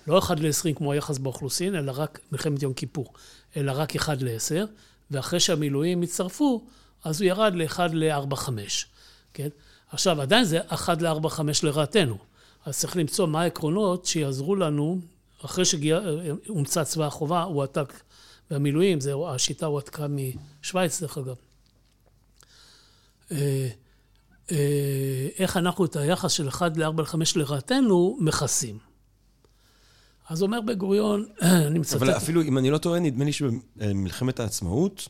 לא 0.07 0.19
1 0.19 0.41
ל-20 0.41 0.75
כמו 0.77 0.93
היחס 0.93 1.19
באוכלוסין, 1.19 1.75
אלא 1.75 1.93
רק 1.97 2.21
מלחמת 2.33 2.63
יום 2.63 2.75
כיפור, 2.75 3.13
אלא 3.57 3.73
רק 3.75 3.97
1 3.97 4.23
ל-10, 4.23 4.67
ואחרי 5.11 5.41
שהמילואים 5.41 6.03
הצטרפו, 6.03 6.65
אז 7.05 7.21
הוא 7.21 7.29
ירד 7.29 7.53
ל-1 7.55 7.81
ל-4-5, 7.93 8.51
כן? 9.35 9.49
עכשיו, 9.91 10.23
עדיין 10.23 10.45
זה 10.45 10.61
1 10.69 11.03
ל-4-5 11.03 11.41
לרעתנו. 11.63 12.19
אז 12.65 12.79
צריך 12.79 12.97
למצוא 12.97 13.27
מה 13.27 13.43
העקרונות 13.43 14.07
שיעזרו 14.07 14.57
לנו, 14.57 15.01
אחרי 15.45 15.65
שהומצא 15.65 16.85
צבא 16.85 17.07
החובה, 17.07 17.43
הוא 17.43 17.63
עתק 17.63 17.93
והמילואים, 18.51 19.01
זה, 19.01 19.13
השיטה 19.29 19.67
הועתקה 19.67 20.07
משוויץ 20.09 21.01
דרך 21.01 21.19
אגב. 21.19 21.35
אה, 23.33 23.69
אה, 24.53 25.29
איך 25.39 25.57
אנחנו 25.57 25.85
את 25.85 25.97
היחס 25.97 26.33
של 26.33 26.49
1 26.49 26.77
ל-4 26.77 27.03
ל-5 27.03 27.17
לרעתנו 27.37 28.19
מכסים. 28.21 28.79
אז 30.29 30.43
אומר 30.43 30.61
בן 30.61 30.75
גוריון, 30.75 31.27
אני 31.43 31.79
מצטט... 31.79 31.97
אבל 31.97 32.17
אפילו, 32.17 32.43
אם 32.43 32.59
אני 32.59 32.71
לא 32.71 32.79
טועה, 32.79 33.01
נדמה 33.01 33.25
לי 33.25 33.33
שבמלחמת 33.33 34.41
העצמאות, 34.41 35.09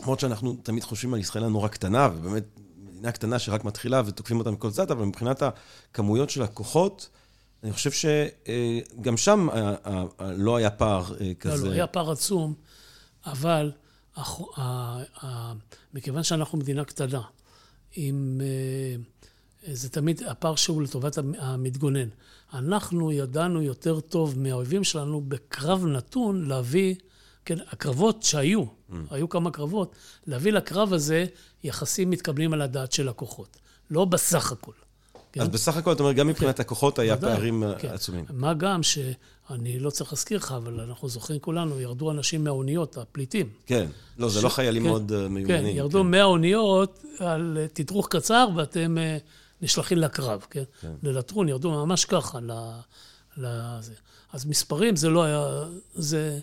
למרות 0.00 0.20
שאנחנו 0.20 0.56
תמיד 0.62 0.84
חושבים 0.84 1.14
על 1.14 1.20
ישראל 1.20 1.44
הנורא 1.44 1.68
קטנה, 1.68 2.08
ובאמת 2.16 2.44
מדינה 3.04 3.12
קטנה 3.12 3.38
שרק 3.38 3.64
מתחילה 3.64 4.02
ותוקפים 4.06 4.38
אותה 4.38 4.50
מכל 4.50 4.70
צד, 4.70 4.90
אבל 4.90 5.04
מבחינת 5.04 5.42
הכמויות 5.42 6.30
של 6.30 6.42
הכוחות, 6.42 7.08
אני 7.64 7.72
חושב 7.72 7.90
שגם 7.90 9.16
שם 9.16 9.48
לא 10.20 10.56
היה 10.56 10.70
פער 10.70 11.04
כזה. 11.40 11.62
לא, 11.64 11.68
לא, 11.68 11.74
היה 11.74 11.86
פער 11.86 12.10
עצום, 12.10 12.54
אבל 13.26 13.72
מכיוון 15.94 16.22
שאנחנו 16.22 16.58
מדינה 16.58 16.84
קטנה, 16.84 17.22
עם... 17.96 18.40
זה 19.72 19.88
תמיד 19.88 20.22
הפער 20.22 20.54
שהוא 20.54 20.82
לטובת 20.82 21.18
המתגונן. 21.38 22.08
אנחנו 22.54 23.12
ידענו 23.12 23.62
יותר 23.62 24.00
טוב 24.00 24.38
מהאויבים 24.38 24.84
שלנו 24.84 25.20
בקרב 25.20 25.86
נתון 25.86 26.44
להביא, 26.48 26.94
כן, 27.44 27.58
הקרבות 27.70 28.22
שהיו, 28.22 28.62
mm. 28.64 28.94
היו 29.10 29.28
כמה 29.28 29.50
קרבות, 29.50 29.94
להביא 30.26 30.52
לקרב 30.52 30.92
הזה 30.92 31.26
יחסים 31.64 32.10
מתקבלים 32.10 32.52
על 32.52 32.62
הדעת 32.62 32.92
של 32.92 33.08
הכוחות, 33.08 33.56
לא 33.90 34.04
בסך 34.04 34.52
הכל. 34.52 34.72
כן? 35.34 35.40
אז 35.40 35.48
בסך 35.48 35.76
הכל, 35.76 35.92
אתה 35.92 36.02
אומר, 36.02 36.12
גם 36.12 36.26
מבחינת 36.26 36.56
כן. 36.56 36.62
הכוחות 36.62 36.98
היה 36.98 37.14
ודאי, 37.14 37.34
פערים 37.34 37.62
כן. 37.78 37.88
עצומים. 37.88 38.24
מה 38.30 38.54
גם 38.54 38.82
שאני 38.82 39.78
לא 39.78 39.90
צריך 39.90 40.12
להזכיר 40.12 40.38
לך, 40.38 40.54
אבל 40.56 40.80
אנחנו 40.80 41.08
זוכרים 41.08 41.40
כולנו, 41.40 41.80
ירדו 41.80 42.10
אנשים 42.10 42.44
מהאוניות, 42.44 42.98
הפליטים. 42.98 43.48
כן, 43.66 43.86
לא, 44.18 44.28
זה 44.28 44.40
ש... 44.40 44.44
לא 44.44 44.48
חיילים 44.48 44.82
כן, 44.82 44.88
מאוד 44.88 45.12
אה, 45.12 45.28
מיומנים. 45.28 45.46
כן, 45.46 45.66
ירדו 45.66 46.00
כן. 46.00 46.10
מהאוניות 46.10 47.04
על 47.18 47.58
תדרוך 47.72 48.08
קצר, 48.08 48.48
ואתם... 48.56 48.98
אה, 48.98 49.18
נשלחים 49.64 49.98
לקרב, 49.98 50.46
כן? 50.50 50.62
כן. 50.80 50.92
ללטרון, 51.02 51.48
ירדו 51.48 51.70
ממש 51.70 52.04
ככה 52.04 52.38
לזה. 53.36 53.92
אז 54.32 54.46
מספרים 54.46 54.96
זה 54.96 55.08
לא 55.08 55.22
היה, 55.24 55.64
זה, 55.94 56.40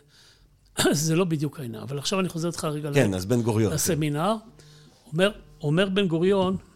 זה 0.92 1.16
לא 1.16 1.26
בדיוק 1.26 1.60
העניין. 1.60 1.84
אבל 1.84 1.98
עכשיו 1.98 2.20
אני 2.20 2.30
חוזר 2.30 2.48
איתך 2.48 2.66
רגע 2.66 2.90
כן, 2.94 3.12
ל... 3.12 3.16
אז 3.16 3.26
בן 3.26 3.42
גוריון. 3.42 3.74
לסמינר. 3.74 4.36
כן. 4.40 4.64
אומר, 5.12 5.32
אומר 5.62 5.90
בן 5.90 6.08
גוריון, 6.08 6.54
אה, 6.54 6.71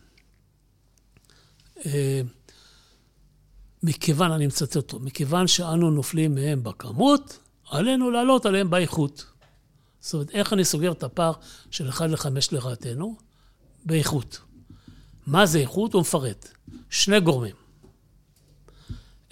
מכיוון, 3.84 4.32
אני 4.32 4.48
מצטט 4.48 4.76
אותו, 4.76 5.00
מכיוון 5.00 5.48
שאנו 5.48 5.92
נופלים 5.92 6.36
מהם 6.36 6.64
בכמות, 6.64 7.40
עלינו 7.70 8.12
לעלות 8.12 8.46
עליהם 8.46 8.70
באיכות. 8.70 9.26
זאת 10.00 10.14
אומרת, 10.14 10.30
איך 10.30 10.54
אני 10.54 10.66
סוגר 10.66 10.92
את 10.92 11.04
הפער 11.04 11.32
של 11.72 11.90
1 11.90 12.10
ל-5 12.10 12.28
לרעתנו? 12.52 13.16
באיכות. 13.86 14.40
מה 15.28 15.46
זה 15.46 15.60
איכות? 15.60 15.94
הוא 15.94 16.02
מפרט. 16.02 16.50
שני 16.90 17.20
גורמים. 17.20 17.56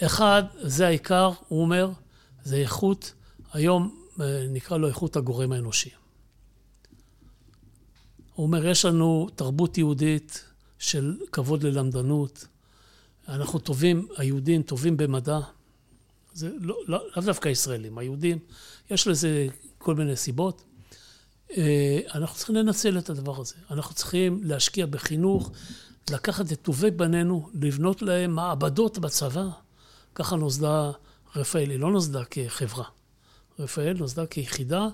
אחד, 0.03 0.43
זה 0.61 0.87
העיקר, 0.87 1.31
הוא 1.47 1.61
אומר, 1.61 1.91
זה 2.43 2.55
איכות, 2.55 3.13
היום 3.53 4.05
אה, 4.21 4.45
נקרא 4.49 4.77
לו 4.77 4.87
איכות 4.87 5.15
הגורם 5.15 5.51
האנושי. 5.51 5.89
הוא 8.33 8.45
אומר, 8.45 8.65
יש 8.65 8.85
לנו 8.85 9.29
תרבות 9.35 9.77
יהודית 9.77 10.52
של 10.83 11.17
כבוד 11.31 11.63
ללמדנות, 11.63 12.47
אנחנו 13.27 13.59
טובים, 13.59 14.07
היהודים 14.17 14.61
טובים 14.61 14.97
במדע, 14.97 15.39
זה 16.33 16.49
לא, 16.59 16.75
לא, 16.87 17.03
לאו 17.15 17.23
דווקא 17.23 17.49
ישראלים, 17.49 17.97
היהודים, 17.97 18.39
יש 18.89 19.07
לזה 19.07 19.47
כל 19.77 19.95
מיני 19.95 20.15
סיבות. 20.15 20.63
אה, 21.57 21.99
אנחנו 22.15 22.35
צריכים 22.35 22.55
לנצל 22.55 22.97
את 22.97 23.09
הדבר 23.09 23.41
הזה. 23.41 23.55
אנחנו 23.71 23.95
צריכים 23.95 24.39
להשקיע 24.43 24.85
בחינוך, 24.85 25.51
לקחת 26.09 26.51
את 26.51 26.61
טובי 26.61 26.91
בנינו, 26.91 27.49
לבנות 27.53 28.01
להם 28.01 28.35
מעבדות 28.35 28.97
בצבא. 28.97 29.47
ככה 30.15 30.35
נוסדה 30.35 30.91
רפאל, 31.35 31.69
היא 31.69 31.79
לא 31.79 31.91
נוסדה 31.91 32.23
כחברה. 32.25 32.85
רפאל 33.59 33.93
נוסדה 33.99 34.25
כיחידה. 34.25 34.87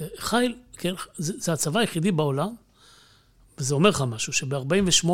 אה, 0.00 0.06
חיל, 0.18 0.58
כן, 0.72 0.94
זה, 1.16 1.32
זה 1.38 1.52
הצבא 1.52 1.80
היחידי 1.80 2.12
בעולם, 2.12 2.54
וזה 3.60 3.74
אומר 3.74 3.90
לך 3.90 4.04
משהו, 4.06 4.32
שב-48, 4.32 5.08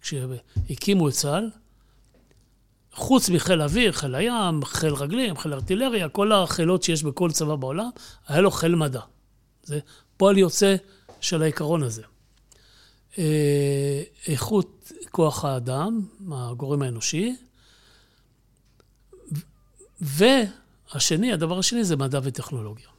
כשהקימו 0.00 1.08
את 1.08 1.12
צה"ל, 1.12 1.50
חוץ 2.92 3.28
מחיל 3.28 3.62
אוויר, 3.62 3.92
חיל 3.92 4.14
הים, 4.14 4.64
חיל 4.64 4.94
רגלים, 4.94 5.36
חיל 5.36 5.54
ארטילריה, 5.54 6.08
כל 6.08 6.32
החילות 6.32 6.82
שיש 6.82 7.02
בכל 7.02 7.30
צבא 7.30 7.56
בעולם, 7.56 7.90
היה 8.28 8.40
לו 8.40 8.50
חיל 8.50 8.74
מדע. 8.74 9.00
זה 9.62 9.78
פועל 10.16 10.38
יוצא 10.38 10.76
של 11.20 11.42
העיקרון 11.42 11.82
הזה. 11.82 12.02
אה, 13.18 14.02
איכות 14.28 14.92
כוח 15.10 15.44
האדם, 15.44 16.00
הגורם 16.32 16.82
האנושי, 16.82 17.36
והשני, 20.00 21.32
הדבר 21.32 21.58
השני 21.58 21.84
זה 21.84 21.96
מדע 21.96 22.20
וטכנולוגיה. 22.22 22.91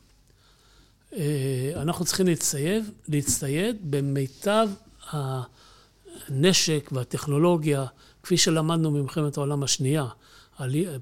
אה, 1.15 1.82
אנחנו 1.82 2.06
צריכים 2.06 2.28
להצטייד, 2.28 2.84
להצטייד 3.08 3.91
במיטב 3.91 4.69
הנשק 5.12 6.89
והטכנולוגיה, 6.91 7.86
כפי 8.23 8.38
שלמדנו 8.38 8.91
ממלחמת 8.91 9.38
העולם 9.38 9.63
השנייה. 9.63 10.06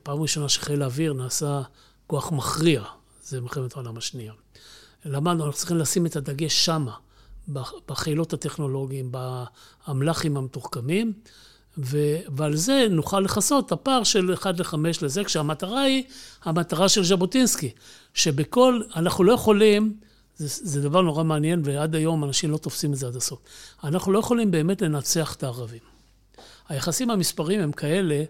פעם 0.04 0.22
ראשונה 0.22 0.50
שחיל 0.50 0.82
האוויר 0.82 1.14
נעשה 1.14 1.62
כוח 2.08 2.32
מכריע, 2.32 2.84
זה 3.24 3.42
מלחמת 3.42 3.74
העולם 3.74 3.98
השנייה. 3.98 4.34
למדנו, 5.06 5.46
אנחנו 5.46 5.58
צריכים 5.58 5.78
לשים 5.78 6.06
את 6.06 6.16
הדגש 6.16 6.66
שמה. 6.66 6.94
בחילות 7.88 8.34
הטכנולוגיים, 8.34 9.12
באמל"חים 9.12 10.38
המתוחכמים, 10.38 11.14
ו... 11.78 11.98
ועל 12.36 12.56
זה 12.56 12.88
נוכל 12.90 13.20
לכסות 13.20 13.66
את 13.66 13.72
הפער 13.72 14.04
של 14.04 14.34
1 14.34 14.60
ל-5 14.60 14.76
לזה, 15.02 15.24
כשהמטרה 15.24 15.82
היא 15.82 16.04
המטרה 16.44 16.90
של 16.90 17.04
ז'בוטינסקי, 17.04 17.72
שבכל, 18.14 18.82
אנחנו 18.96 19.24
לא 19.24 19.34
יכולים, 19.34 19.98
זה, 20.36 20.48
זה 20.48 20.82
דבר 20.82 21.02
נורא 21.02 21.24
מעניין, 21.24 21.62
ועד 21.66 21.96
היום 21.96 22.24
אנשים 22.24 22.52
לא 22.52 22.58
תופסים 22.58 22.94
את 22.94 22.98
זה 22.98 23.08
עד 23.08 23.16
הסוף, 23.16 23.40
אנחנו 23.84 24.12
לא 24.12 24.20
יכולים 24.20 24.52
באמת 24.52 24.82
לנצח 24.82 25.36
את 25.36 25.44
הערבים. 25.44 25.80
היחסים 26.70 27.10
המספריים 27.10 27.62
הם 27.62 27.72
כאלה, 27.72 28.24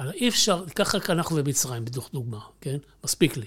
אי 0.00 0.28
אפשר, 0.28 0.64
ככה 0.74 0.98
אנחנו 1.08 1.36
ומצרים, 1.36 1.84
בדיוק 1.84 2.08
דוגמה, 2.12 2.40
כן? 2.60 2.78
מספיק 3.04 3.36
לי. 3.36 3.46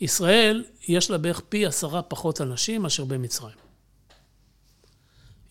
ישראל, 0.00 0.64
יש 0.88 1.10
לה 1.10 1.18
בערך 1.18 1.40
פי 1.48 1.66
עשרה 1.66 2.02
פחות 2.02 2.40
אנשים 2.40 2.82
מאשר 2.82 3.04
במצרים. 3.04 3.56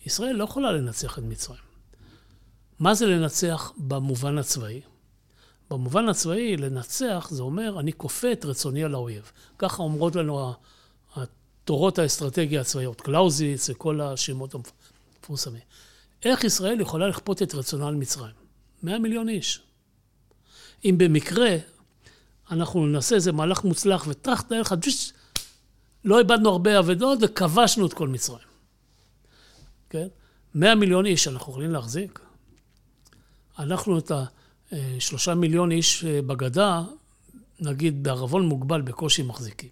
ישראל 0.06 0.36
לא 0.36 0.44
יכולה 0.44 0.72
לנצח 0.72 1.18
את 1.18 1.22
מצרים. 1.22 1.60
מה 2.78 2.94
זה 2.94 3.06
לנצח 3.06 3.72
במובן 3.76 4.38
הצבאי? 4.38 4.80
במובן 5.70 6.08
הצבאי, 6.08 6.56
לנצח 6.56 7.28
זה 7.30 7.42
אומר, 7.42 7.80
אני 7.80 7.92
כופה 7.92 8.32
את 8.32 8.44
רצוני 8.44 8.84
על 8.84 8.94
האויב. 8.94 9.32
ככה 9.58 9.82
אומרות 9.82 10.16
לנו 10.16 10.52
התורות 11.16 11.98
האסטרטגיה 11.98 12.60
הצבאיות, 12.60 13.00
קלאוזיץ 13.00 13.70
וכל 13.70 14.00
השמות 14.00 14.54
המפורסמים. 14.54 15.62
איך 16.24 16.44
ישראל 16.44 16.80
יכולה 16.80 17.08
לכפות 17.08 17.42
את 17.42 17.54
רצונה 17.54 17.88
על 17.88 17.94
מצרים? 17.94 18.34
100 18.82 18.98
מיליון 18.98 19.28
איש. 19.28 19.60
אם 20.84 20.94
במקרה 20.98 21.56
אנחנו 22.50 22.86
נעשה 22.86 23.14
איזה 23.14 23.32
מהלך 23.32 23.64
מוצלח 23.64 24.04
וטראח, 24.08 24.40
תאר 24.40 24.60
לך, 24.60 24.74
לא 26.04 26.18
איבדנו 26.18 26.50
הרבה 26.50 26.78
אבדות 26.78 27.18
וכבשנו 27.22 27.86
את 27.86 27.92
כל 27.92 28.08
מצרים. 28.08 28.48
כן? 29.90 30.06
100 30.54 30.74
מיליון 30.74 31.06
איש 31.06 31.28
אנחנו 31.28 31.52
יכולים 31.52 31.70
להחזיק. 31.70 32.20
אנחנו 33.58 33.98
את 33.98 34.12
השלושה 34.96 35.34
מיליון 35.34 35.72
איש 35.72 36.04
אה, 36.04 36.22
בגדה, 36.22 36.82
נגיד 37.60 38.02
בערבון 38.02 38.46
מוגבל, 38.48 38.82
בקושי 38.82 39.22
מחזיקים. 39.22 39.68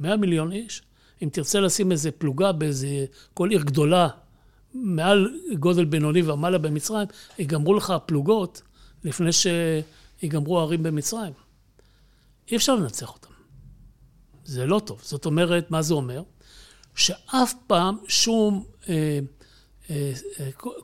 100 0.00 0.16
מיליון 0.16 0.52
איש, 0.52 0.82
אם 1.22 1.28
תרצה 1.32 1.60
לשים 1.60 1.92
איזה 1.92 2.10
פלוגה 2.10 2.52
באיזה, 2.52 3.04
כל 3.34 3.50
עיר 3.50 3.62
גדולה, 3.62 4.08
מעל 4.74 5.30
גודל 5.58 5.84
בינוני 5.84 6.22
ומעלה 6.22 6.58
במצרים, 6.58 7.08
ייגמרו 7.38 7.74
לך 7.74 7.90
הפלוגות 7.90 8.62
לפני 9.04 9.30
שיגמרו 9.32 10.58
הערים 10.58 10.82
במצרים. 10.82 11.32
אי 12.50 12.56
אפשר 12.56 12.74
לנצח 12.74 13.14
אותם. 13.14 13.30
זה 14.44 14.66
לא 14.66 14.80
טוב. 14.84 15.00
זאת 15.02 15.26
אומרת, 15.26 15.70
מה 15.70 15.82
זה 15.82 15.94
אומר? 15.94 16.22
שאף 16.94 17.54
פעם 17.66 17.96
שום 18.08 18.64
אה, 18.88 18.94
אה, 18.94 18.94
אה, 18.94 19.20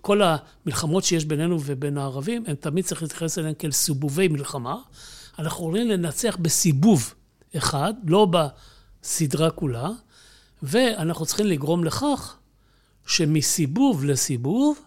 כל 0.01 0.21
המלחמות 0.23 1.05
שיש 1.05 1.25
בינינו 1.25 1.59
ובין 1.65 1.99
הערבים, 1.99 2.45
הם 2.47 2.55
תמיד 2.55 2.85
צריך 2.85 3.03
להתייחס 3.03 3.39
אליהם 3.39 3.55
כאל 3.55 3.73
סיבובי 3.73 4.29
מלחמה. 4.29 4.77
אנחנו 5.39 5.65
יכולים 5.65 5.89
לנצח 5.89 6.37
בסיבוב 6.41 7.15
אחד, 7.57 7.95
לא 8.07 8.29
בסדרה 9.03 9.51
כולה, 9.51 9.91
ואנחנו 10.63 11.27
צריכים 11.27 11.47
לגרום 11.47 11.85
לכך 11.85 12.37
שמסיבוב 13.07 14.05
לסיבוב, 14.05 14.79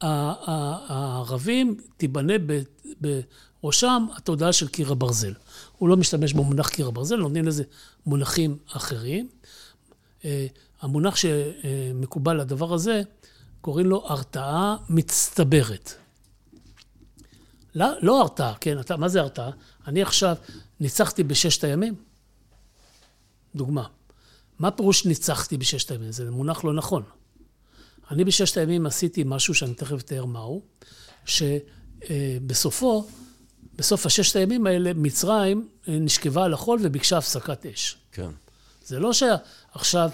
הערבים 0.00 1.76
תיבנה 1.96 2.34
בראשם 3.62 4.06
התודעה 4.16 4.52
של 4.52 4.68
קיר 4.68 4.92
הברזל. 4.92 5.34
הוא 5.78 5.88
לא 5.88 5.96
משתמש 5.96 6.32
במונח 6.32 6.68
קיר 6.68 6.88
הברזל, 6.88 7.16
נותנים 7.16 7.46
לזה 7.46 7.64
מונחים 8.06 8.56
אחרים. 8.72 9.28
המונח 10.80 11.16
שמקובל 11.16 12.40
לדבר 12.40 12.74
הזה, 12.74 13.02
קוראים 13.60 13.86
לו 13.86 14.06
הרתעה 14.06 14.76
מצטברת. 14.88 15.92
לא, 17.74 17.86
לא 18.02 18.20
הרתעה, 18.20 18.54
כן, 18.60 18.80
אתה, 18.80 18.96
מה 18.96 19.08
זה 19.08 19.20
הרתעה? 19.20 19.50
אני 19.86 20.02
עכשיו 20.02 20.36
ניצחתי 20.80 21.22
בששת 21.22 21.64
הימים? 21.64 21.94
דוגמה. 23.54 23.86
מה 24.58 24.70
פירוש 24.70 25.06
ניצחתי 25.06 25.56
בששת 25.56 25.90
הימים? 25.90 26.12
זה 26.12 26.30
מונח 26.30 26.64
לא 26.64 26.74
נכון. 26.74 27.02
אני 28.10 28.24
בששת 28.24 28.56
הימים 28.56 28.86
עשיתי 28.86 29.22
משהו 29.26 29.54
שאני 29.54 29.74
תכף 29.74 30.00
אתאר 30.00 30.24
מהו, 30.24 30.62
שבסופו, 31.24 33.06
בסוף 33.76 34.06
הששת 34.06 34.36
הימים 34.36 34.66
האלה, 34.66 34.92
מצרים 34.94 35.68
נשכבה 35.88 36.44
על 36.44 36.54
החול 36.54 36.80
וביקשה 36.82 37.18
הפסקת 37.18 37.66
אש. 37.66 37.96
כן. 38.12 38.30
זה 38.86 38.98
לא 38.98 39.12
שעכשיו 39.12 40.10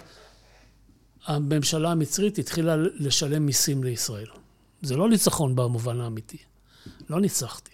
הממשלה 1.27 1.91
המצרית 1.91 2.39
התחילה 2.39 2.77
לשלם 2.77 3.47
מיסים 3.47 3.85
לישראל. 3.85 4.29
זה 4.83 4.97
לא 4.97 5.09
ניצחון 5.09 5.57
במובן 5.57 6.01
האמיתי. 6.01 6.39
לא 7.11 7.21
ניצחתי. 7.21 7.71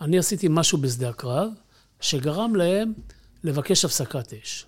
אני 0.00 0.18
עשיתי 0.18 0.46
משהו 0.50 0.78
בשדה 0.78 1.08
הקרב, 1.08 1.50
שגרם 2.00 2.56
להם 2.56 2.92
לבקש 3.44 3.84
הפסקת 3.84 4.32
אש. 4.32 4.66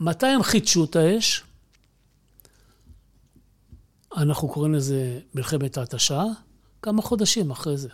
מתי 0.00 0.26
הם 0.26 0.42
חידשו 0.42 0.84
את 0.84 0.96
האש? 0.96 1.42
אנחנו 4.16 4.48
קוראים 4.48 4.74
לזה 4.74 5.20
מלחמת 5.34 5.78
ההתשה, 5.78 6.22
כמה 6.82 7.02
חודשים 7.02 7.50
אחרי 7.50 7.76
זה. 7.76 7.88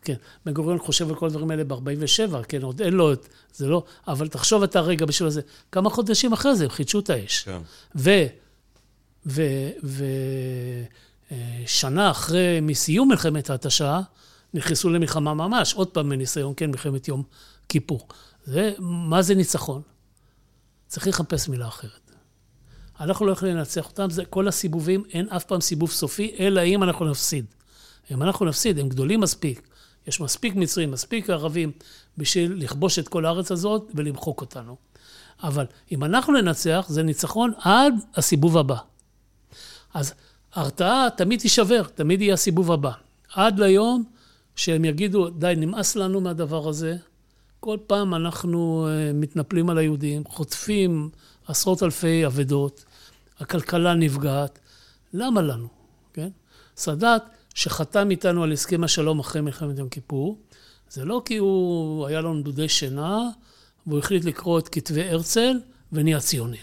כן, 0.00 0.14
בן 0.46 0.52
גוריון 0.52 0.78
חושב 0.78 1.08
על 1.08 1.14
כל 1.14 1.26
הדברים 1.26 1.50
האלה 1.50 1.64
ב-47, 1.64 2.42
כן, 2.48 2.62
עוד 2.62 2.82
אין 2.82 2.94
לו 2.94 3.12
את, 3.12 3.28
זה 3.54 3.68
לא, 3.68 3.84
אבל 4.08 4.28
תחשוב 4.28 4.62
אתה 4.62 4.80
רגע 4.80 5.06
בשביל 5.06 5.30
זה, 5.30 5.40
כמה 5.72 5.90
חודשים 5.90 6.32
אחרי 6.32 6.56
זה 6.56 6.64
הם 6.64 6.70
חידשו 6.70 6.98
את 6.98 7.10
האש. 7.10 7.42
כן. 7.42 7.58
ו... 7.96 8.10
ו... 9.26 9.42
ו... 9.84 10.04
אה, 11.32 11.62
שנה 11.66 12.10
אחרי, 12.10 12.60
מסיום 12.62 13.08
מלחמת 13.08 13.50
ההתשה, 13.50 14.00
נכנסו 14.54 14.90
למלחמה 14.90 15.34
ממש, 15.34 15.74
עוד 15.74 15.88
פעם 15.88 16.08
מניסיון, 16.08 16.52
כן, 16.56 16.70
מלחמת 16.70 17.08
יום 17.08 17.22
כיפור. 17.68 18.08
זה, 18.44 18.72
מה 18.78 19.22
זה 19.22 19.34
ניצחון? 19.34 19.82
צריך 20.88 21.06
לחפש 21.06 21.48
מילה 21.48 21.68
אחרת. 21.68 22.10
אנחנו 23.00 23.26
לא 23.26 23.32
יכולים 23.32 23.56
לנצח 23.56 23.86
אותם, 23.86 24.10
זה 24.10 24.24
כל 24.24 24.48
הסיבובים, 24.48 25.04
אין 25.12 25.28
אף 25.28 25.44
פעם 25.44 25.60
סיבוב 25.60 25.90
סופי, 25.90 26.36
אלא 26.38 26.60
אם 26.60 26.82
אנחנו 26.82 27.10
נפסיד. 27.10 27.44
אם 28.10 28.22
אנחנו 28.22 28.46
נפסיד, 28.46 28.78
הם 28.78 28.88
גדולים 28.88 29.20
מספיק. 29.20 29.68
יש 30.06 30.20
מספיק 30.20 30.54
מצרים, 30.54 30.90
מספיק 30.90 31.30
ערבים, 31.30 31.72
בשביל 32.18 32.52
לכבוש 32.56 32.98
את 32.98 33.08
כל 33.08 33.26
הארץ 33.26 33.52
הזאת 33.52 33.90
ולמחוק 33.94 34.40
אותנו. 34.40 34.76
אבל 35.42 35.66
אם 35.92 36.04
אנחנו 36.04 36.32
ננצח, 36.32 36.86
זה 36.88 37.02
ניצחון 37.02 37.52
עד 37.58 37.94
הסיבוב 38.14 38.58
הבא. 38.58 38.76
אז 39.94 40.14
הרתעה 40.54 41.08
תמיד 41.16 41.40
תישבר, 41.40 41.82
תמיד 41.82 42.20
יהיה 42.20 42.34
הסיבוב 42.34 42.72
הבא. 42.72 42.90
עד 43.34 43.58
ליום 43.58 44.04
שהם 44.56 44.84
יגידו, 44.84 45.30
די, 45.30 45.54
נמאס 45.56 45.96
לנו 45.96 46.20
מהדבר 46.20 46.68
הזה. 46.68 46.96
כל 47.60 47.76
פעם 47.86 48.14
אנחנו 48.14 48.88
אה, 48.88 49.12
מתנפלים 49.12 49.70
על 49.70 49.78
היהודים, 49.78 50.24
חוטפים 50.24 51.10
עשרות 51.46 51.82
אלפי 51.82 52.26
אבדות, 52.26 52.84
הכלכלה 53.38 53.94
נפגעת. 53.94 54.58
למה 55.12 55.42
לנו, 55.42 55.68
כן? 56.12 56.28
סאדאת, 56.76 57.22
שחתם 57.60 58.10
איתנו 58.10 58.42
על 58.42 58.52
הסכם 58.52 58.84
השלום 58.84 59.18
אחרי 59.18 59.40
מלחמת 59.40 59.78
יום 59.78 59.88
כיפור, 59.88 60.38
זה 60.90 61.04
לא 61.04 61.22
כי 61.24 61.36
הוא, 61.36 62.06
היה 62.06 62.20
לו 62.20 62.34
נדודי 62.34 62.68
שינה, 62.68 63.28
והוא 63.86 63.98
החליט 63.98 64.24
לקרוא 64.24 64.58
את 64.58 64.68
כתבי 64.68 65.08
הרצל 65.08 65.60
ונהיה 65.92 66.20
ציוני. 66.20 66.56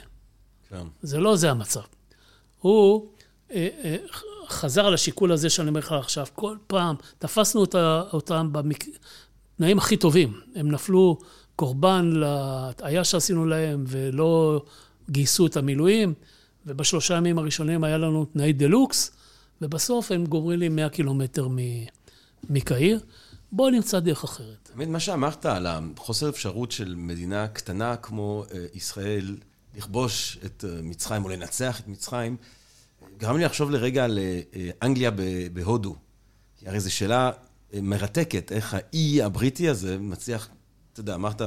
כן. 0.70 0.84
זה 1.02 1.20
לא 1.20 1.36
זה 1.36 1.52
המצב. 1.52 1.82
הוא 2.60 3.08
אה, 3.52 3.68
אה, 3.84 3.98
חזר 4.50 4.86
על 4.86 4.94
השיקול 4.94 5.32
הזה 5.32 5.50
שאני 5.50 5.70
אומר 5.70 5.80
לך 5.80 5.92
עכשיו. 5.92 6.26
כל 6.36 6.56
פעם 6.68 6.96
תפסנו 7.20 7.66
אותם 8.14 8.50
בתנאים 8.54 9.78
הכי 9.78 9.98
טובים. 9.98 10.40
הם 10.56 10.72
נפלו 10.72 11.18
קורבן 11.56 12.12
להטעיה 12.14 13.04
שעשינו 13.04 13.46
להם 13.46 13.84
ולא 13.88 14.62
גייסו 15.10 15.48
את 15.48 15.58
המילואים, 15.58 16.14
ובשלושה 16.66 17.16
ימים 17.16 17.38
הראשונים 17.38 17.84
היה 17.84 17.98
לנו 17.98 18.26
תנאי 18.26 18.54
דה 18.54 18.68
לוקס, 18.68 19.17
ובסוף 19.62 20.12
הם 20.12 20.26
גומרים 20.26 20.60
לי 20.60 20.70
100 20.70 20.90
קילומטר 20.90 21.48
מקהיר. 22.50 23.00
בואו 23.52 23.70
נמצא 23.70 24.00
דרך 24.00 24.24
אחרת. 24.24 24.72
באמת, 24.76 24.88
מה 24.88 25.00
שאמרת 25.00 25.46
על 25.46 25.68
החוסר 25.68 26.30
אפשרות 26.30 26.72
של 26.72 26.96
מדינה 26.98 27.48
קטנה 27.48 27.96
כמו 27.96 28.44
אה, 28.54 28.66
ישראל 28.74 29.38
לכבוש 29.78 30.38
את 30.46 30.66
מצרים 30.84 31.24
או 31.24 31.30
לנצח 31.30 31.80
את 31.80 31.88
מצרים, 31.88 32.38
גרם 33.18 33.38
לי 33.38 33.44
לחשוב 33.44 33.72
לרגע 33.72 34.04
על 34.04 34.20
אה, 34.20 34.70
אנגליה 34.82 35.12
בהודו. 35.54 35.96
כי 36.58 36.70
הרי 36.70 36.80
זו 36.80 36.92
שאלה 36.92 37.32
אה, 37.74 37.82
מרתקת, 37.82 38.52
איך 38.52 38.74
האי 38.74 39.22
הבריטי 39.22 39.70
הזה 39.70 39.98
מצליח, 40.00 40.50
אתה 40.94 41.00
יודע, 41.00 41.16
אמרת 41.16 41.42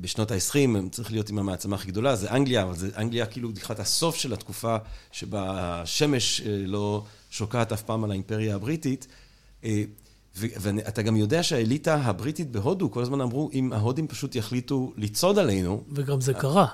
בשנות 0.00 0.30
ה-20, 0.30 0.88
צריך 0.90 1.12
להיות 1.12 1.30
עם 1.30 1.38
המעצמה 1.38 1.76
הכי 1.76 1.88
גדולה, 1.88 2.16
זה 2.16 2.30
אנגליה, 2.30 2.62
אבל 2.62 2.76
זה 2.76 2.88
אנגליה 2.96 3.26
כאילו 3.26 3.48
לקראת 3.56 3.80
הסוף 3.80 4.16
של 4.16 4.32
התקופה 4.32 4.76
שבה 5.12 5.44
השמש 5.82 6.40
אה, 6.40 6.46
לא 6.66 7.04
שוקעת 7.30 7.72
אף 7.72 7.82
פעם 7.82 8.04
על 8.04 8.10
האימפריה 8.10 8.54
הבריטית. 8.54 9.06
ואתה 10.34 11.02
גם 11.02 11.16
יודע 11.16 11.42
שהאליטה 11.42 11.94
הבריטית 11.94 12.50
בהודו, 12.50 12.90
כל 12.90 13.02
הזמן 13.02 13.20
אמרו, 13.20 13.50
אם 13.54 13.72
ההודים 13.72 14.08
פשוט 14.08 14.34
יחליטו 14.34 14.92
לצעוד 14.96 15.38
עלינו... 15.38 15.84
וגם 15.92 16.20
זה 16.20 16.34
קרה. 16.34 16.66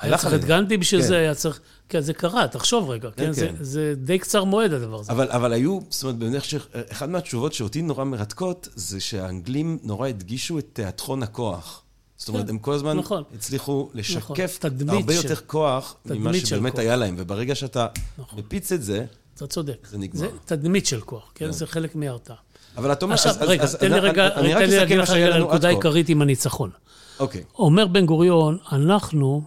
היה 0.00 0.18
צריך 0.18 0.34
את 0.34 0.44
גנדי 0.44 0.76
בשביל 0.76 1.00
כן. 1.00 1.06
זה, 1.06 1.16
היה 1.16 1.34
צריך... 1.34 1.60
כן, 1.88 2.00
זה 2.00 2.14
קרה, 2.14 2.48
תחשוב 2.48 2.90
רגע, 2.90 3.10
כן? 3.16 3.32
כן. 3.32 3.54
זה 3.60 3.94
די 3.96 4.18
קצר 4.18 4.44
מועד 4.44 4.72
הדבר 4.72 5.00
הזה. 5.00 5.12
אבל 5.12 5.52
היו, 5.52 5.78
זאת 5.90 6.02
אומרת, 6.02 6.18
במשך... 6.18 6.66
אחת 6.92 7.08
מהתשובות 7.08 7.52
שאותי 7.52 7.82
נורא 7.82 8.04
מרתקות, 8.04 8.68
זה 8.74 9.00
שהאנגלים 9.00 9.78
נורא 9.82 10.08
הדגישו 10.08 10.58
את 10.58 10.66
תיאטרון 10.72 11.22
הכוח. 11.22 11.82
זאת 12.26 12.34
אומרת, 12.34 12.48
הם 12.48 12.58
כל 12.58 12.72
הזמן 12.72 12.96
נכון. 12.96 13.22
הצליחו 13.34 13.88
לשקף 13.94 14.58
נכון. 14.64 14.88
הרבה 14.88 15.14
יותר 15.14 15.36
כוח 15.36 15.96
ממה 16.06 16.34
שבאמת 16.34 16.78
היה 16.78 16.96
להם, 16.96 17.14
וברגע 17.18 17.54
שאתה 17.54 17.86
נכון. 18.18 18.38
מפיץ 18.38 18.72
את 18.72 18.82
זה, 18.82 19.04
אתה 19.34 19.46
צודק. 19.46 19.86
זה 19.90 19.98
נגמר. 19.98 20.20
זה 20.20 20.28
תדמית 20.44 20.86
של 20.86 21.00
כוח, 21.00 21.32
כן? 21.34 21.52
זה 21.52 21.66
חלק 21.66 21.96
מההרתעה. 21.96 22.36
אבל 22.76 22.92
אתה 22.92 23.04
אומר... 23.04 23.14
עכשיו, 23.14 23.34
רגע, 23.40 23.66
תן 23.66 23.92
לי 23.92 24.00
רגע, 24.00 24.28
תן 24.28 24.44
לי 24.44 24.76
להגיד 24.76 24.98
לך 24.98 25.10
רגע 25.10 25.38
לנקודה 25.38 25.68
העיקרית 25.68 26.08
עם 26.08 26.22
הניצחון. 26.22 26.70
אוקיי. 27.18 27.44
אומר 27.58 27.86
בן 27.86 28.06
גוריון, 28.06 28.58
אנחנו, 28.72 29.42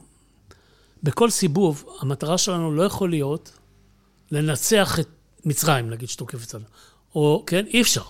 בכל 1.03 1.30
סיבוב, 1.30 1.86
המטרה 2.01 2.38
שלנו 2.38 2.75
לא 2.75 2.84
יכול 2.84 3.09
להיות 3.09 3.51
לנצח 4.32 4.99
את 4.99 5.07
מצרים, 5.45 5.89
נגיד, 5.89 6.09
שתוקפת 6.09 6.53
לנו. 6.53 6.65
או, 7.15 7.43
כן, 7.47 7.65
אי 7.65 7.82
אפשר. 7.82 8.03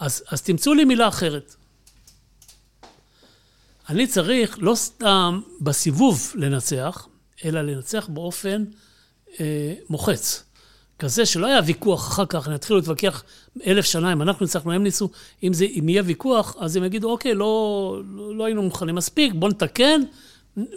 אז, 0.00 0.22
אז 0.28 0.42
תמצאו 0.42 0.74
לי 0.74 0.84
מילה 0.84 1.08
אחרת. 1.08 1.56
אני 3.88 4.06
צריך 4.06 4.58
לא 4.60 4.74
סתם 4.74 5.40
בסיבוב 5.60 6.32
לנצח, 6.34 7.08
אלא 7.44 7.62
לנצח 7.62 8.08
באופן 8.08 8.64
אה, 9.40 9.74
מוחץ. 9.90 10.44
כזה 10.98 11.26
שלא 11.26 11.46
היה 11.46 11.60
ויכוח 11.66 12.08
אחר 12.08 12.26
כך, 12.26 12.48
נתחילו 12.48 12.78
להתווכח 12.78 13.24
אלף 13.66 13.84
שנה 13.84 14.12
אם 14.12 14.22
אנחנו 14.22 14.46
ניצחנו, 14.46 14.72
הם 14.72 14.82
ניסו, 14.82 15.08
אם, 15.42 15.52
זה, 15.52 15.64
אם 15.64 15.88
יהיה 15.88 16.02
ויכוח, 16.06 16.56
אז 16.58 16.76
הם 16.76 16.84
יגידו, 16.84 17.10
אוקיי, 17.10 17.34
לא, 17.34 18.02
לא, 18.10 18.36
לא 18.36 18.44
היינו 18.44 18.62
מוכנים 18.62 18.94
מספיק, 18.94 19.32
בואו 19.34 19.50
נתקן 19.50 20.00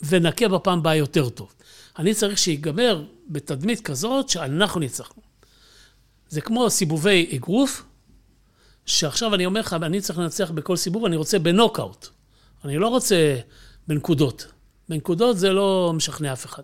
ונכה 0.03 0.47
בפעם 0.47 0.79
הבאה 0.79 0.95
יותר 0.95 1.29
טוב. 1.29 1.53
אני 1.99 2.13
צריך 2.13 2.37
שיגמר 2.37 3.03
בתדמית 3.29 3.81
כזאת 3.81 4.29
שאנחנו 4.29 4.79
ניצחנו. 4.79 5.21
זה 6.29 6.41
כמו 6.41 6.69
סיבובי 6.69 7.29
אגרוף, 7.35 7.83
שעכשיו 8.85 9.35
אני 9.35 9.45
אומר 9.45 9.59
לך, 9.59 9.73
אני 9.73 10.01
צריך 10.01 10.19
לנצח 10.19 10.51
בכל 10.51 10.75
סיבוב, 10.75 11.05
אני 11.05 11.15
רוצה 11.15 11.39
בנוקאוט. 11.39 12.07
אני 12.65 12.77
לא 12.77 12.87
רוצה 12.87 13.39
בנקודות. 13.87 14.47
בנקודות 14.89 15.37
זה 15.37 15.53
לא 15.53 15.91
משכנע 15.95 16.33
אף 16.33 16.45
אחד. 16.45 16.63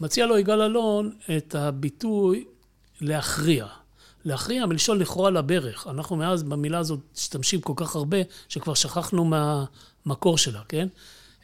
מציע 0.00 0.26
לו 0.26 0.38
יגאל 0.38 0.62
אלון 0.62 1.12
את 1.36 1.54
הביטוי 1.54 2.44
להכריע. 3.00 3.66
להכריע 4.24 4.66
מלשון 4.66 4.98
לכרוע 4.98 5.30
לברך. 5.30 5.86
אנחנו 5.86 6.16
מאז 6.16 6.42
במילה 6.42 6.78
הזאת 6.78 7.00
משתמשים 7.14 7.60
כל 7.60 7.72
כך 7.76 7.96
הרבה, 7.96 8.16
שכבר 8.48 8.74
שכחנו 8.74 9.24
מהמקור 9.24 10.38
שלה, 10.38 10.60
כן? 10.68 10.88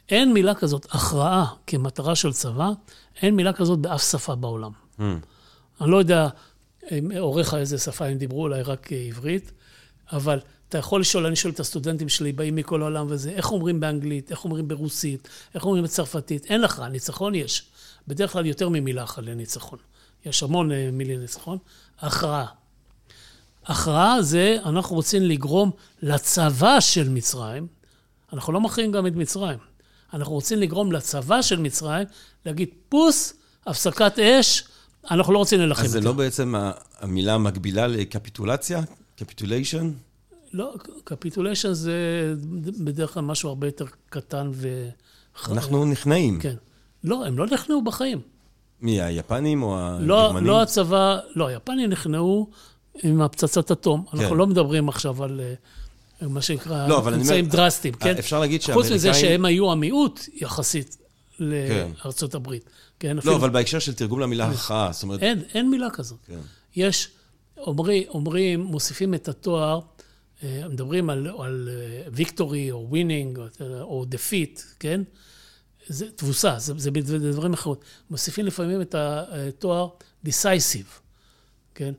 אין 0.09 0.33
מילה 0.33 0.55
כזאת, 0.55 0.85
הכרעה 0.85 1.53
כמטרה 1.67 2.15
של 2.15 2.33
צבא, 2.33 2.69
אין 3.21 3.35
מילה 3.35 3.53
כזאת 3.53 3.79
באף 3.79 4.11
שפה 4.11 4.35
בעולם. 4.35 4.71
Mm. 4.99 5.01
אני 5.81 5.91
לא 5.91 5.97
יודע, 5.97 6.27
עורך 7.19 7.53
איזה 7.53 7.77
שפה 7.77 8.05
הם 8.05 8.17
דיברו, 8.17 8.41
אולי 8.41 8.61
רק 8.61 8.89
עברית, 8.91 9.51
אבל 10.11 10.39
אתה 10.69 10.77
יכול 10.77 11.01
לשאול, 11.01 11.25
אני 11.25 11.35
שואל 11.35 11.53
את 11.53 11.59
הסטודנטים 11.59 12.09
שלי, 12.09 12.31
באים 12.31 12.55
מכל 12.55 12.81
העולם 12.81 13.05
וזה, 13.09 13.29
איך 13.29 13.51
אומרים 13.51 13.79
באנגלית, 13.79 14.31
איך 14.31 14.43
אומרים 14.43 14.67
ברוסית, 14.67 15.27
איך 15.55 15.65
אומרים 15.65 15.83
בצרפתית, 15.83 16.45
אין 16.45 16.61
לך, 16.61 16.83
ניצחון 16.91 17.35
יש. 17.35 17.63
בדרך 18.07 18.31
כלל 18.31 18.45
יותר 18.45 18.69
ממילה 18.69 19.03
אחת 19.03 19.23
לניצחון. 19.23 19.79
יש 20.25 20.43
המון 20.43 20.71
אה, 20.71 20.89
מילי 20.91 21.17
ניצחון. 21.17 21.57
הכרעה. 21.99 22.45
הכרעה 23.65 24.21
זה, 24.21 24.57
אנחנו 24.65 24.95
רוצים 24.95 25.21
לגרום 25.21 25.71
לצבא 26.01 26.79
של 26.79 27.09
מצרים, 27.09 27.67
אנחנו 28.33 28.53
לא 28.53 28.61
מכריעים 28.61 28.91
גם 28.91 29.07
את 29.07 29.15
מצרים, 29.15 29.57
אנחנו 30.13 30.33
רוצים 30.33 30.59
לגרום 30.59 30.91
לצבא 30.91 31.41
של 31.41 31.59
מצרים 31.59 32.07
להגיד, 32.45 32.69
פוס, 32.89 33.33
הפסקת 33.67 34.19
אש, 34.19 34.63
אנחנו 35.11 35.33
לא 35.33 35.37
רוצים 35.37 35.59
להילחם. 35.59 35.83
אז 35.83 35.91
זה 35.91 36.01
לא 36.01 36.13
בעצם 36.13 36.55
המילה 36.99 37.37
מקבילה 37.37 37.87
לקפיטולציה? 37.87 38.81
capitulation? 39.15 39.91
לא, 40.53 40.73
capitulation 41.03 41.73
זה 41.73 41.93
בדרך 42.83 43.13
כלל 43.13 43.23
משהו 43.23 43.49
הרבה 43.49 43.67
יותר 43.67 43.85
קטן 44.09 44.49
ו... 44.53 44.89
אנחנו 45.47 45.85
נכנעים. 45.85 46.39
כן. 46.39 46.55
לא, 47.03 47.25
הם 47.25 47.37
לא 47.37 47.45
נכנעו 47.45 47.81
בחיים. 47.81 48.21
מי, 48.81 49.01
היפנים 49.01 49.63
או 49.63 49.77
לא, 49.99 50.23
הגרמנים? 50.23 50.47
לא 50.47 50.61
הצבא, 50.61 51.19
לא, 51.35 51.47
היפנים 51.47 51.89
נכנעו 51.89 52.49
עם 53.03 53.21
הפצצת 53.21 53.71
אטום. 53.71 54.05
כן. 54.11 54.17
אנחנו 54.17 54.35
לא 54.35 54.47
מדברים 54.47 54.89
עכשיו 54.89 55.23
על 55.23 55.41
אה, 56.21 56.27
מה 56.27 56.41
שנקרא 56.41 56.87
לא, 56.87 57.07
אמצעים 57.07 57.45
אומר, 57.45 57.55
דרסטיים, 57.55 57.93
כן? 57.93 58.15
אפשר 58.19 58.39
להגיד 58.39 58.61
שהאמריקאים... 58.61 58.99
חוץ 58.99 59.07
מזה 59.07 59.13
שהם 59.13 59.45
היו 59.45 59.71
המיעוט 59.71 60.19
יחסית 60.33 60.97
לארצות 61.39 62.31
כן. 62.31 62.37
הברית. 62.37 62.69
כן, 62.99 63.15
לא, 63.15 63.19
אפילו... 63.19 63.35
אבל 63.35 63.49
בהקשר 63.49 63.79
של 63.79 63.93
תרגום 63.93 64.19
למילה 64.19 64.47
הכרעה, 64.47 64.89
זאת 64.91 65.03
אומרת... 65.03 65.23
אין, 65.23 65.41
אין 65.53 65.69
מילה 65.69 65.89
כזאת. 65.89 66.19
כן. 66.27 66.39
יש, 66.75 67.09
אומרי, 67.57 68.05
אומרים, 68.09 68.61
מוסיפים 68.61 69.13
את 69.13 69.27
התואר, 69.27 69.73
אה, 69.73 69.79
מדברים 70.43 71.09
על, 71.09 71.27
על 71.39 71.69
victory 72.11 72.71
או 72.71 72.87
winning 72.89 73.39
או 73.81 74.05
defeat, 74.05 74.61
כן? 74.79 75.01
זה 75.87 76.11
תבוסה, 76.11 76.59
זה, 76.59 76.73
זה, 76.77 76.89
זה 77.03 77.31
דברים 77.31 77.53
אחרים. 77.53 77.75
מוסיפים 78.09 78.45
לפעמים 78.45 78.81
את 78.81 78.95
התואר 78.97 79.89
decisive, 80.25 80.99
כן? 81.75 81.93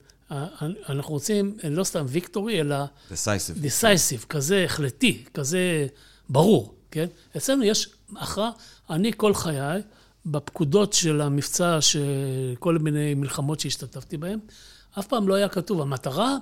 אנחנו 0.88 1.14
רוצים 1.14 1.56
לא 1.70 1.84
סתם 1.84 2.06
victory, 2.08 2.60
אלא... 2.60 2.76
decisive. 3.10 3.64
decisive, 3.64 4.26
כזה 4.28 4.64
החלטי, 4.64 5.24
כזה 5.34 5.86
ברור, 6.28 6.74
כן? 6.90 7.06
אצלנו 7.36 7.64
יש 7.64 7.88
הכרעה, 8.16 8.50
אני 8.90 9.12
כל 9.16 9.34
חיי, 9.34 9.82
בפקודות 10.26 10.92
של 10.92 11.20
המבצע, 11.20 11.80
של 11.80 12.04
כל 12.58 12.78
מיני 12.78 13.14
מלחמות 13.14 13.60
שהשתתפתי 13.60 14.16
בהן, 14.16 14.38
אף 14.98 15.06
פעם 15.06 15.28
לא 15.28 15.34
היה 15.34 15.48
כתוב, 15.48 15.80
המטרה, 15.80 16.36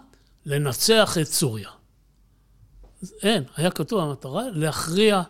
לנצח 0.47 1.19
את 1.21 1.27
סוריה. 1.27 1.69
אין, 3.23 3.45
היה 3.57 3.71
כתוב 3.71 4.01
המטרה, 4.01 4.43
להכריע 4.53 5.23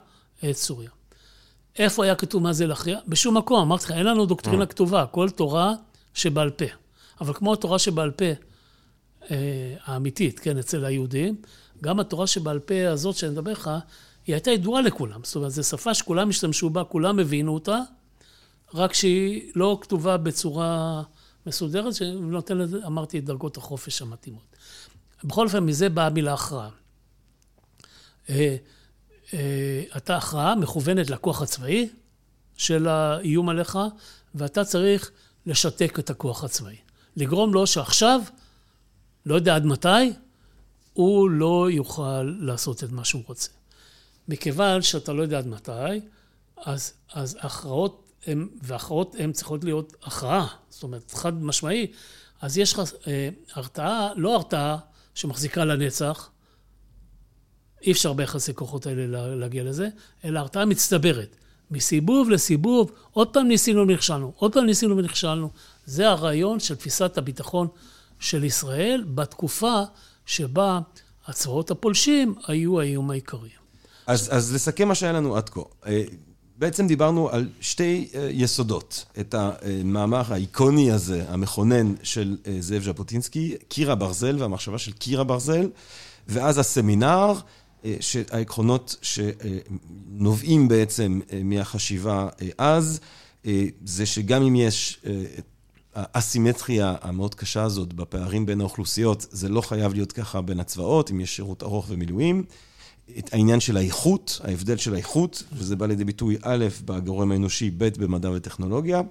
את 0.51 0.57
סוריה. 0.57 0.91
איפה 1.79 2.05
היה 2.05 2.15
כתוב 2.15 2.43
מה 2.43 2.53
זה 2.53 2.67
להכריע? 2.67 2.99
בשום 3.09 3.37
מקום. 3.37 3.61
אמרתי 3.61 3.85
לך, 3.85 3.91
אין 3.91 4.07
לנו 4.07 4.27
דוקטרינה 4.27 4.65
mm. 4.65 4.67
כתובה, 4.67 5.07
כל 5.07 5.31
תורה 5.31 5.75
שבעל 6.15 6.51
פה. 6.51 6.65
אבל 7.21 7.33
כמו 7.33 7.53
התורה 7.53 7.79
שבעל 7.79 8.11
פה 8.11 8.25
אה, 9.31 9.75
האמיתית, 9.85 10.41
כן, 10.41 10.59
אצל 10.59 10.85
היהודים, 10.85 11.37
גם 11.83 12.01
התורה 12.01 12.27
שבעל 12.27 12.59
פה 12.59 12.89
הזאת 12.89 13.17
שאני 13.17 13.33
מדבר 13.33 13.53
לך, 13.53 13.71
היא 14.27 14.35
הייתה 14.35 14.51
ידועה 14.51 14.83
לכולם. 14.83 15.21
זאת 15.25 15.37
אומרת, 15.37 15.51
זו 15.51 15.65
שפה 15.65 15.95
שכולם 15.95 16.29
השתמשו 16.29 16.71
בה, 16.71 16.85
כולם 16.85 17.19
הבינו 17.19 17.55
אותה, 17.55 17.79
רק 18.75 18.95
שהיא 18.95 19.53
לא 19.55 19.79
כתובה 19.81 20.17
בצורה 20.17 21.03
מסודרת, 21.47 21.95
שנותנת, 21.95 22.69
אמרתי, 22.87 23.19
את 23.19 23.25
דרגות 23.25 23.57
החופש 23.57 24.03
המתאימות. 24.03 24.57
בכל 25.25 25.47
אופן, 25.47 25.65
מזה 25.65 25.89
באה 25.89 26.07
המילה 26.07 26.35
הכרעה. 26.35 26.69
אה, 28.31 28.57
אה, 29.35 29.83
אתה 29.97 30.17
הכרעה 30.17 30.55
מכוונת 30.55 31.11
לכוח 31.11 31.43
הצבאי 31.43 31.89
של 32.57 32.89
האיום 32.89 33.49
עליך, 33.49 33.79
ואתה 34.35 34.65
צריך 34.65 35.11
לשתק 35.47 35.99
את 35.99 36.11
הכוח 36.11 36.45
הצבאי. 36.45 36.77
לגרום 37.17 37.55
לו 37.55 37.67
שעכשיו, 37.67 38.21
לא 39.27 39.35
יודע 39.35 39.57
עד 39.57 39.67
מתי, 39.67 40.13
הוא 40.93 41.31
לא 41.31 41.69
יוכל 41.71 42.23
לעשות 42.23 42.85
את 42.85 42.91
מה 42.91 43.05
שהוא 43.05 43.23
רוצה. 43.27 43.51
מכיוון 44.29 44.83
שאתה 44.83 45.13
לא 45.13 45.23
יודע 45.23 45.39
עד 45.39 45.47
מתי, 45.47 46.01
אז, 46.57 46.93
אז 47.13 47.39
הכרעות 47.41 48.13
הן, 48.27 48.49
והכרעות 48.63 49.17
הן 49.19 49.33
צריכות 49.33 49.65
להיות 49.65 49.97
הכרעה, 50.03 50.47
זאת 50.71 50.83
אומרת, 50.83 51.11
חד 51.11 51.43
משמעי. 51.43 51.87
אז 52.41 52.59
יש 52.59 52.73
לך 52.73 52.83
אה, 53.07 53.29
הרתעה, 53.55 54.09
לא 54.17 54.35
הרתעה 54.35 54.79
שמחזיקה 55.15 55.65
לנצח, 55.65 56.31
אי 57.83 57.93
אפשר 57.93 58.13
ביחסי 58.13 58.55
כוחות 58.55 58.87
האלה 58.87 59.35
להגיע 59.35 59.65
לזה, 59.65 59.89
אלא 60.25 60.39
הרתעה 60.39 60.65
מצטברת. 60.65 61.37
מסיבוב 61.71 62.31
לסיבוב, 62.31 62.93
עוד 63.13 63.29
פעם 63.29 63.49
ניסינו 63.49 63.81
ונכשלנו, 63.83 64.33
עוד 64.37 64.53
פעם 64.53 64.65
ניסינו 64.67 64.97
ונכשלנו. 64.97 65.51
זה 65.87 66.09
הרעיון 66.09 66.61
של 66.61 66.75
תפיסת 66.75 67.19
הביטחון 67.19 67.69
של 68.21 68.45
ישראל 68.45 69.05
בתקופה 69.15 69.83
שבה 70.27 70.81
הצבאות 71.27 71.71
הפולשים 71.71 72.35
היו 72.47 72.81
האיום 72.81 73.11
העיקרי. 73.11 73.49
אז, 74.07 74.29
אז 74.33 74.55
לסכם 74.55 74.89
מה 74.89 74.95
שהיה 74.95 75.13
לנו 75.13 75.37
עד 75.37 75.49
כה. 75.49 75.61
אה, 75.87 76.03
בעצם 76.59 76.87
דיברנו 76.87 77.31
על 77.31 77.49
שתי 77.61 78.09
אה, 78.15 78.29
יסודות. 78.33 79.05
את 79.21 79.35
המאמר 79.35 80.23
האיקוני 80.29 80.93
הזה, 80.93 81.25
המכונן 81.29 81.95
של 82.03 82.37
אה, 82.47 82.57
זאב 82.61 82.83
ז'בוטינסקי, 82.83 83.55
קיר 83.69 83.93
הברזל 83.93 84.37
והמחשבה 84.39 84.79
של 84.79 84.93
קיר 84.93 85.21
הברזל, 85.21 85.69
ואז 86.29 86.59
הסמינר. 86.59 87.33
אה, 87.85 87.97
העקרונות 88.31 88.97
שנובעים 89.03 90.69
בעצם 90.69 91.21
אה, 91.33 91.41
מהחשיבה 91.45 92.29
אה, 92.43 92.49
אז, 92.59 93.01
זה 93.85 94.07
שגם 94.07 94.43
אם 94.43 94.57
יש 94.57 95.01
האסימטריה 95.95 96.95
המאוד 97.01 97.35
קשה 97.35 97.63
הזאת 97.63 97.93
בפערים 97.93 98.47
בין 98.47 98.61
האוכלוסיות, 98.61 99.27
זה 99.31 99.49
לא 99.49 99.61
חייב 99.61 99.95
להיות 99.95 100.13
ככה 100.13 100.41
בין 100.41 100.61
הצבאות, 100.61 101.11
אם 101.11 101.21
יש 101.21 101.37
שירות 101.37 101.63
ארוך 101.63 101.87
ומילואים. 101.89 102.45
את 103.19 103.35
העניין 103.35 103.61
של 103.61 103.77
האיכות, 103.77 104.41
ההבדל 104.45 104.77
של 104.77 104.95
האיכות, 104.95 105.43
וזה 105.53 105.77
בא 105.77 105.87
לידי 105.87 106.05
ביטוי 106.05 106.37
א', 106.43 106.67
בגורם 106.85 107.33
האנושי, 107.33 107.71
ב', 107.71 107.89
במדע 107.99 108.31
וטכנולוגיה, 108.31 109.03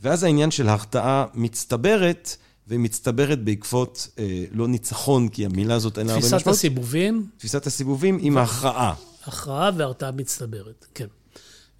ואז 0.00 0.22
העניין 0.22 0.50
של 0.50 0.68
הרתעה 0.68 1.24
מצטברת, 1.34 2.36
והיא 2.72 2.80
מצטברת 2.80 3.44
בעקבות, 3.44 4.08
אה, 4.18 4.44
לא 4.52 4.68
ניצחון, 4.68 5.28
כי 5.28 5.46
המילה 5.46 5.74
הזאת 5.74 5.98
אין 5.98 6.06
לה 6.06 6.12
הרבה 6.12 6.26
משמעות. 6.26 6.42
תפיסת 6.42 6.56
הסיבובים. 6.56 7.26
תפיסת 7.36 7.66
הסיבובים 7.66 8.18
עם 8.20 8.38
ההכרעה. 8.38 8.94
הכרעה 9.24 9.70
והרתעה 9.76 10.10
מצטברת, 10.10 10.86
כן. 10.94 11.06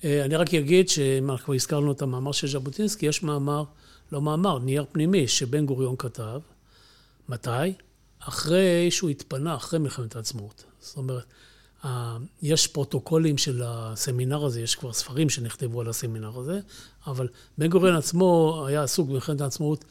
אה, 0.05 0.25
אני 0.25 0.37
רק 0.37 0.55
אגיד 0.55 0.89
שאם 0.89 1.31
אנחנו 1.31 1.55
הזכרנו 1.55 1.93
את 1.93 2.03
המאמר 2.03 2.33
של 2.33 2.49
ז'בוטינסקי, 2.49 3.07
יש 3.07 3.23
מאמר, 3.23 3.65
לא 4.13 4.23
מאמר, 4.23 4.59
נייר 4.59 4.85
פנימי, 4.93 5.29
שבן 5.29 5.67
גוריון 5.67 5.95
כתב. 5.99 6.41
מתי? 7.29 7.49
אחרי 8.19 8.91
שהוא 8.91 9.11
התפנה, 9.11 9.55
אחרי 9.55 9.79
מלחמת 9.79 10.17
העצמאות. 10.17 10.65
זאת 10.81 10.97
אומרת, 10.97 11.25
יש 12.43 12.67
פרוטוקולים 12.67 13.39
של 13.39 13.63
הסמינר 13.65 14.45
הזה, 14.45 14.61
יש 14.61 14.75
כבר 14.75 14.93
ספרים 14.93 15.31
שנכתבו 15.31 15.81
על 15.81 15.89
הסמינר 15.89 16.39
הזה, 16.39 16.61
אבל 17.07 17.29
בן 17.59 17.69
גוריון 17.69 17.97
עצמו 17.97 18.65
היה 18.69 18.83
עסוק 18.83 19.09
במלחמת 19.09 19.41
העצמאות 19.41 19.85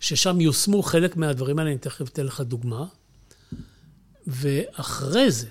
ששם 0.00 0.40
יושמו 0.40 0.82
חלק 0.82 1.16
מהדברים 1.16 1.58
האלה, 1.58 1.70
אני 1.70 1.78
תכף 1.78 2.08
אתן 2.08 2.26
לך 2.26 2.40
דוגמה. 2.40 2.86
ואחרי 4.26 5.30
זה, 5.30 5.48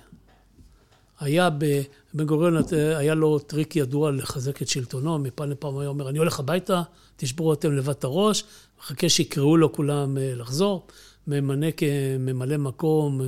היה 1.19 1.49
לבן 1.49 2.25
גוריון, 2.25 2.63
היה 2.95 3.15
לו 3.15 3.39
טריק 3.39 3.75
ידוע 3.75 4.11
לחזק 4.11 4.61
את 4.61 4.67
שלטונו, 4.67 5.19
מפעם 5.19 5.51
לפעם 5.51 5.77
היה 5.77 5.89
אומר, 5.89 6.09
אני 6.09 6.17
הולך 6.19 6.39
הביתה, 6.39 6.81
תשברו 7.17 7.53
אתם 7.53 7.71
לבד 7.71 7.89
את 7.89 8.03
הראש, 8.03 8.43
מחכה 8.79 9.09
שיקראו 9.09 9.57
לו 9.57 9.73
כולם 9.73 10.17
אה, 10.17 10.35
לחזור, 10.35 10.87
ממנה 11.27 11.67
כממלא 11.71 12.57
מקום, 12.57 13.21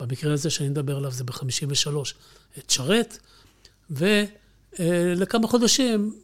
במקרה 0.00 0.32
הזה 0.32 0.50
שאני 0.50 0.68
מדבר 0.68 0.96
עליו 0.96 1.10
זה 1.10 1.24
ב-53, 1.24 1.88
את 2.58 2.70
שרת, 2.70 3.18
ולכמה 3.90 5.48
חודשים 5.48 6.14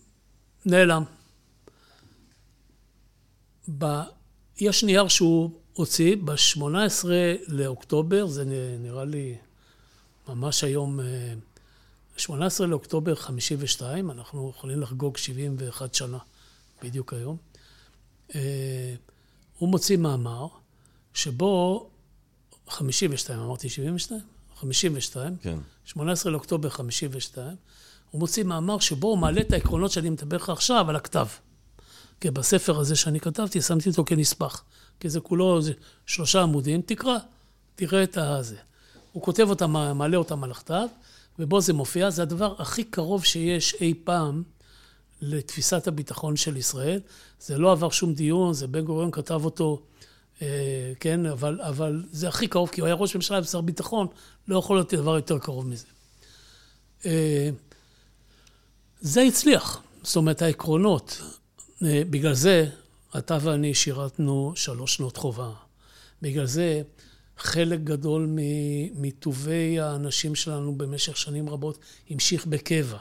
נעלם. 0.66 1.02
יש 4.60 4.84
נייר 4.84 5.08
שהוא 5.08 5.50
הוציא 5.72 6.16
ב-18 6.24 7.04
לאוקטובר, 7.48 8.26
זה 8.26 8.44
נראה 8.80 9.04
לי 9.04 9.36
ממש 10.28 10.64
היום, 10.64 11.00
18 12.16 12.66
אה, 12.66 12.70
לאוקטובר 12.70 13.14
52, 13.14 14.10
אנחנו 14.10 14.52
יכולים 14.56 14.80
לחגוג 14.80 15.16
71 15.16 15.94
שנה 15.94 16.18
בדיוק 16.82 17.12
היום. 17.12 17.36
אה, 18.34 18.94
הוא 19.58 19.68
מוציא 19.68 19.96
מאמר 19.96 20.46
שבו, 21.14 21.88
52, 22.68 23.40
אמרתי 23.40 23.68
72? 23.68 24.20
52, 24.56 25.36
כן. 25.36 25.58
18 25.84 26.32
לאוקטובר 26.32 26.68
52, 26.68 27.56
הוא 28.10 28.18
מוציא 28.18 28.44
מאמר 28.44 28.78
שבו 28.78 29.08
הוא 29.08 29.18
מעלה 29.18 29.40
את 29.40 29.52
העקרונות 29.52 29.90
שאני 29.90 30.10
מדבר 30.10 30.36
לך 30.36 30.50
עכשיו 30.50 30.90
על 30.90 30.96
הכתב. 30.96 31.26
כי 32.20 32.30
בספר 32.30 32.80
הזה 32.80 32.96
שאני 32.96 33.20
כתבתי, 33.20 33.62
שמתי 33.62 33.88
אותו 33.88 34.04
כנספח. 34.04 34.64
כי 35.00 35.08
זה 35.08 35.20
כולו, 35.20 35.62
זה 35.62 35.72
שלושה 36.06 36.42
עמודים, 36.42 36.82
תקרא, 36.82 37.18
תראה 37.76 38.02
את 38.02 38.16
הזה. 38.16 38.56
הוא 39.12 39.22
כותב 39.22 39.50
אותם, 39.50 39.70
מעלה 39.70 40.16
אותם 40.16 40.44
על 40.44 40.50
הכתב, 40.50 40.86
ובו 41.38 41.60
זה 41.60 41.72
מופיע. 41.72 42.10
זה 42.10 42.22
הדבר 42.22 42.54
הכי 42.58 42.84
קרוב 42.84 43.24
שיש 43.24 43.74
אי 43.80 43.94
פעם 44.04 44.42
לתפיסת 45.22 45.86
הביטחון 45.86 46.36
של 46.36 46.56
ישראל. 46.56 47.00
זה 47.40 47.58
לא 47.58 47.72
עבר 47.72 47.90
שום 47.90 48.14
דיון, 48.14 48.54
זה 48.54 48.66
בן 48.66 48.84
גוריון 48.84 49.10
כתב 49.10 49.44
אותו, 49.44 49.82
אה, 50.42 50.92
כן, 51.00 51.26
אבל, 51.26 51.60
אבל 51.60 52.04
זה 52.12 52.28
הכי 52.28 52.48
קרוב, 52.48 52.68
כי 52.68 52.80
הוא 52.80 52.86
היה 52.86 52.94
ראש 52.94 53.16
ממשלה 53.16 53.40
ושר 53.42 53.60
ביטחון, 53.60 54.06
לא 54.48 54.58
יכול 54.58 54.76
להיות 54.76 54.94
דבר 54.94 55.16
יותר 55.16 55.38
קרוב 55.38 55.66
מזה. 55.66 55.86
אה, 57.06 57.50
זה 59.00 59.22
הצליח. 59.22 59.82
זאת 60.02 60.16
אומרת, 60.16 60.42
העקרונות, 60.42 61.22
בגלל 61.82 62.34
זה 62.34 62.68
אתה 63.18 63.38
ואני 63.42 63.74
שירתנו 63.74 64.52
שלוש 64.56 64.94
שנות 64.94 65.16
חובה 65.16 65.52
בגלל 66.22 66.46
זה 66.46 66.82
חלק 67.38 67.80
גדול 67.80 68.28
מטובי 68.94 69.80
האנשים 69.80 70.34
שלנו 70.34 70.74
במשך 70.74 71.16
שנים 71.16 71.48
רבות 71.48 71.78
המשיך 72.10 72.46
בקבע, 72.46 72.98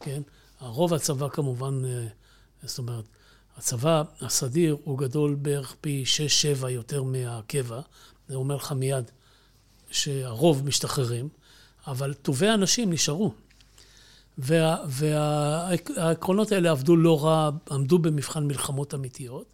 כן? 0.00 0.22
הרוב 0.60 0.94
הצבא 0.94 1.28
כמובן, 1.28 1.84
אה, 1.84 2.06
זאת 2.62 2.78
אומרת, 2.78 3.04
הצבא 3.56 4.02
הסדיר 4.20 4.76
הוא 4.84 4.98
גדול 4.98 5.34
בערך 5.34 5.76
פי 5.80 6.04
6-7 6.62 6.68
יותר 6.68 7.02
מהקבע, 7.02 7.80
זה 8.28 8.34
אומר 8.34 8.56
לך 8.56 8.72
מיד 8.72 9.10
שהרוב 9.90 10.66
משתחררים, 10.66 11.28
אבל 11.86 12.14
טובי 12.14 12.48
האנשים 12.48 12.92
נשארו. 12.92 13.34
וה, 14.38 14.76
והעקרונות 14.88 16.52
האלה 16.52 16.70
עבדו 16.70 16.96
לא 16.96 17.24
רע, 17.24 17.50
עמדו 17.70 17.98
במבחן 17.98 18.46
מלחמות 18.46 18.94
אמיתיות, 18.94 19.46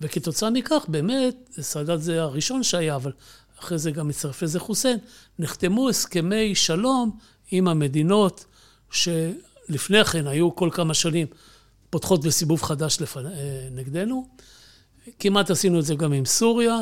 וכתוצאה 0.00 0.50
מכך, 0.50 0.84
באמת, 0.88 1.50
סאדאת 1.60 2.02
זה 2.02 2.22
הראשון 2.22 2.62
שהיה, 2.62 2.96
אבל 2.96 3.12
אחרי 3.60 3.78
זה 3.78 3.90
גם 3.90 4.10
הצטרף 4.10 4.42
לזה 4.42 4.60
חוסיין, 4.60 4.98
נחתמו 5.38 5.88
הסכמי 5.88 6.54
שלום 6.54 7.18
עם 7.50 7.68
המדינות 7.68 8.44
שלפני 8.90 10.04
כן 10.04 10.26
היו 10.26 10.54
כל 10.54 10.68
כמה 10.72 10.94
שנים 10.94 11.26
פותחות 11.90 12.24
בסיבוב 12.24 12.62
חדש 12.62 13.00
לפ... 13.00 13.16
אה, 13.16 13.22
נגדנו. 13.70 14.28
כמעט 15.18 15.50
עשינו 15.50 15.78
את 15.78 15.84
זה 15.84 15.94
גם 15.94 16.12
עם 16.12 16.24
סוריה, 16.24 16.76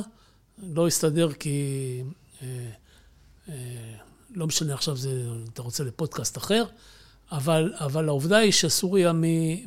לא 0.58 0.86
הסתדר 0.86 1.32
כי... 1.32 2.02
אה, 2.42 2.70
אה, 3.48 3.54
לא 4.34 4.46
משנה 4.46 4.74
עכשיו, 4.74 4.96
זה, 4.96 5.10
אתה 5.52 5.62
רוצה 5.62 5.84
לפודקאסט 5.84 6.38
אחר, 6.38 6.64
אבל, 7.32 7.72
אבל 7.76 8.08
העובדה 8.08 8.36
היא 8.36 8.52
שסוריה 8.52 9.12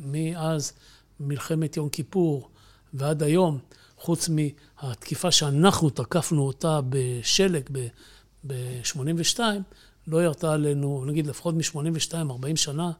מאז 0.00 0.72
מלחמת 1.20 1.76
יום 1.76 1.88
כיפור 1.88 2.48
ועד 2.94 3.22
היום, 3.22 3.58
חוץ 3.98 4.28
מהתקיפה 4.28 5.30
שאנחנו 5.30 5.90
תקפנו 5.90 6.46
אותה 6.46 6.80
בשלג 6.88 7.68
ב-82, 8.46 9.40
לא 10.06 10.24
ירתה 10.24 10.52
עלינו, 10.52 11.04
נגיד 11.06 11.26
לפחות 11.26 11.54
מ-82, 11.54 12.14
40 12.14 12.56
שנה, 12.56 12.90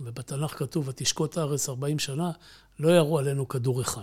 ובתנ"ך 0.00 0.58
כתוב, 0.58 0.88
ותשקוט 0.88 1.38
הארץ 1.38 1.68
40 1.68 1.98
שנה, 1.98 2.30
לא 2.78 2.96
ירו 2.96 3.18
עלינו 3.18 3.48
כדור 3.48 3.80
אחד. 3.80 4.02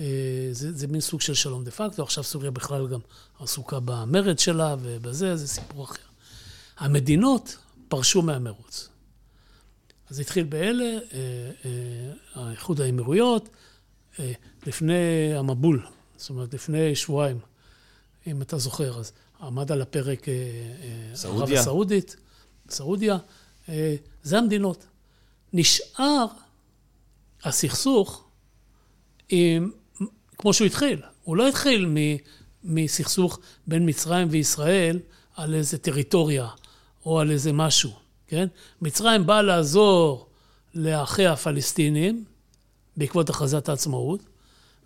אה, 0.00 0.48
זה, 0.52 0.72
זה 0.72 0.86
מין 0.86 1.00
סוג 1.00 1.20
של 1.20 1.34
שלום 1.34 1.64
דה 1.64 1.70
פקטו, 1.70 2.02
עכשיו 2.02 2.24
סוריה 2.24 2.50
בכלל 2.50 2.88
גם 2.88 3.00
עסוקה 3.40 3.80
במרד 3.84 4.38
שלה 4.38 4.76
ובזה, 4.82 5.36
זה 5.36 5.48
סיפור 5.48 5.84
אחר. 5.84 6.02
המדינות 6.78 7.56
פרשו 7.92 8.22
מהמרוץ. 8.22 8.88
אז 10.10 10.20
התחיל 10.20 10.44
באלה, 10.44 10.84
אה, 10.84 11.18
אה, 11.64 11.70
האיחוד 12.34 12.80
האמירויות, 12.80 13.48
לפני 14.66 15.34
המבול, 15.36 15.86
זאת 16.16 16.30
אומרת, 16.30 16.54
לפני 16.54 16.96
שבועיים, 16.96 17.38
אם 18.26 18.42
אתה 18.42 18.58
זוכר, 18.58 18.98
אז 18.98 19.12
עמד 19.40 19.72
על 19.72 19.82
הפרק 19.82 20.26
ערב 21.24 21.52
הסעודית, 21.52 22.16
סעודיה, 22.68 23.18
זה 24.22 24.38
המדינות. 24.38 24.86
נשאר 25.52 26.26
הסכסוך 27.44 28.24
עם 29.28 29.70
כמו 30.38 30.52
שהוא 30.52 30.66
התחיל. 30.66 31.02
הוא 31.24 31.36
לא 31.36 31.48
התחיל 31.48 31.96
מסכסוך 32.64 33.38
בין 33.66 33.88
מצרים 33.88 34.28
וישראל 34.30 34.98
על 35.36 35.54
איזה 35.54 35.78
טריטוריה 35.78 36.48
או 37.06 37.20
על 37.20 37.30
איזה 37.30 37.52
משהו, 37.52 37.92
כן? 38.26 38.48
מצרים 38.82 39.26
באה 39.26 39.42
לעזור 39.42 40.26
לאחיה 40.74 41.32
הפלסטינים 41.32 42.24
בעקבות 42.96 43.30
הכרזת 43.30 43.68
העצמאות, 43.68 44.20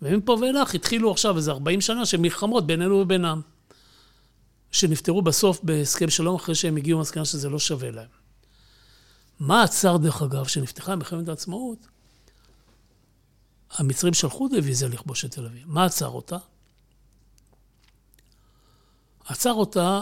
ומפה 0.01 0.37
ואילך 0.41 0.75
התחילו 0.75 1.11
עכשיו 1.11 1.37
איזה 1.37 1.51
40 1.51 1.81
שנה 1.81 2.05
של 2.05 2.17
מלחמות 2.17 2.67
בינינו 2.67 2.95
ובינם, 2.95 3.41
שנפתרו 4.71 5.21
בסוף 5.21 5.59
בהסכם 5.63 6.09
שלום 6.09 6.35
אחרי 6.35 6.55
שהם 6.55 6.77
הגיעו 6.77 6.99
למסקנה 6.99 7.25
שזה 7.25 7.49
לא 7.49 7.59
שווה 7.59 7.91
להם. 7.91 8.07
מה 9.39 9.63
עצר, 9.63 9.97
דרך 9.97 10.21
אגב, 10.21 10.47
שנפתחה 10.47 10.95
מלחמת 10.95 11.29
העצמאות? 11.29 11.87
המצרים 13.71 14.13
שלחו 14.13 14.47
דיוויזיה 14.47 14.87
לכבוש 14.87 15.25
את 15.25 15.31
תל 15.31 15.45
אביב. 15.45 15.63
מה 15.65 15.85
עצר 15.85 16.07
אותה? 16.07 16.37
עצר 19.25 19.53
אותה, 19.53 20.01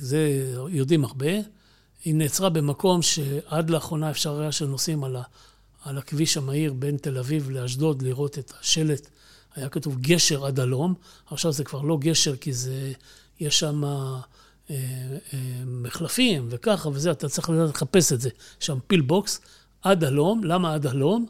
זה 0.00 0.52
יודעים 0.68 1.04
הרבה, 1.04 1.30
היא 2.04 2.14
נעצרה 2.14 2.48
במקום 2.48 3.02
שעד 3.02 3.70
לאחרונה 3.70 4.10
אפשר 4.10 4.40
היה 4.40 4.52
שנוסעים 4.52 5.04
על, 5.04 5.16
ה, 5.16 5.22
על 5.84 5.98
הכביש 5.98 6.36
המהיר 6.36 6.72
בין 6.72 6.96
תל 6.96 7.18
אביב 7.18 7.50
לאשדוד 7.50 8.02
לראות 8.02 8.38
את 8.38 8.52
השלט, 8.60 9.08
היה 9.54 9.68
כתוב 9.68 10.00
גשר 10.00 10.46
עד 10.46 10.60
הלום, 10.60 10.94
עכשיו 11.26 11.52
זה 11.52 11.64
כבר 11.64 11.82
לא 11.82 11.98
גשר 12.00 12.36
כי 12.36 12.52
זה, 12.52 12.92
יש 13.40 13.58
שם 13.58 13.84
אה, 13.84 14.20
אה, 14.70 14.76
מחלפים 15.66 16.46
וככה 16.50 16.88
וזה, 16.88 17.10
אתה 17.10 17.28
צריך 17.28 17.50
לדעת 17.50 17.68
לחפש 17.68 18.12
את 18.12 18.20
זה, 18.20 18.30
שם 18.60 18.78
פילבוקס, 18.86 19.40
עד 19.82 20.04
הלום, 20.04 20.44
למה 20.44 20.74
עד 20.74 20.86
הלום? 20.86 21.26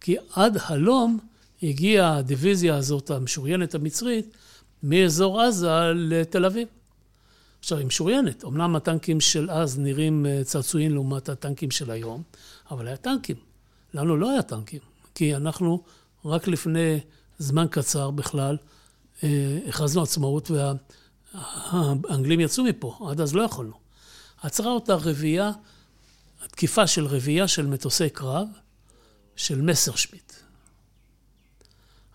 כי 0.00 0.16
עד 0.32 0.56
הלום 0.60 1.18
הגיעה 1.62 2.16
הדיוויזיה 2.16 2.76
הזאת, 2.76 3.10
המשוריינת 3.10 3.74
המצרית, 3.74 4.36
מאזור 4.82 5.40
עזה 5.40 5.70
לתל 5.94 6.44
אביב. 6.44 6.68
עכשיו, 7.64 7.78
היא 7.78 7.86
משוריינת. 7.86 8.44
אמנם 8.44 8.76
הטנקים 8.76 9.20
של 9.20 9.50
אז 9.50 9.78
נראים 9.78 10.26
אה, 10.26 10.44
צעצועים 10.44 10.92
לעומת 10.92 11.28
הטנקים 11.28 11.70
של 11.70 11.90
היום, 11.90 12.22
אבל 12.70 12.86
היה 12.86 12.96
טנקים. 12.96 13.36
לנו 13.94 14.16
לא 14.16 14.30
היה 14.30 14.42
טנקים, 14.42 14.80
כי 15.14 15.36
אנחנו 15.36 15.82
רק 16.24 16.48
לפני 16.48 17.00
זמן 17.38 17.66
קצר 17.70 18.10
בכלל 18.10 18.56
אה, 19.22 19.58
הכרזנו 19.68 20.02
עצמאות 20.02 20.50
והאנגלים 20.50 22.40
יצאו 22.40 22.64
מפה, 22.64 23.08
עד 23.10 23.20
אז 23.20 23.34
לא 23.34 23.42
יכולנו. 23.42 23.74
עצרה 24.42 24.72
אותה 24.72 24.94
רביעייה, 24.94 25.52
תקיפה 26.50 26.86
של 26.86 27.06
רביעייה 27.06 27.48
של 27.48 27.66
מטוסי 27.66 28.10
קרב, 28.10 28.48
של 29.36 29.62
מסרשמיט. 29.62 30.32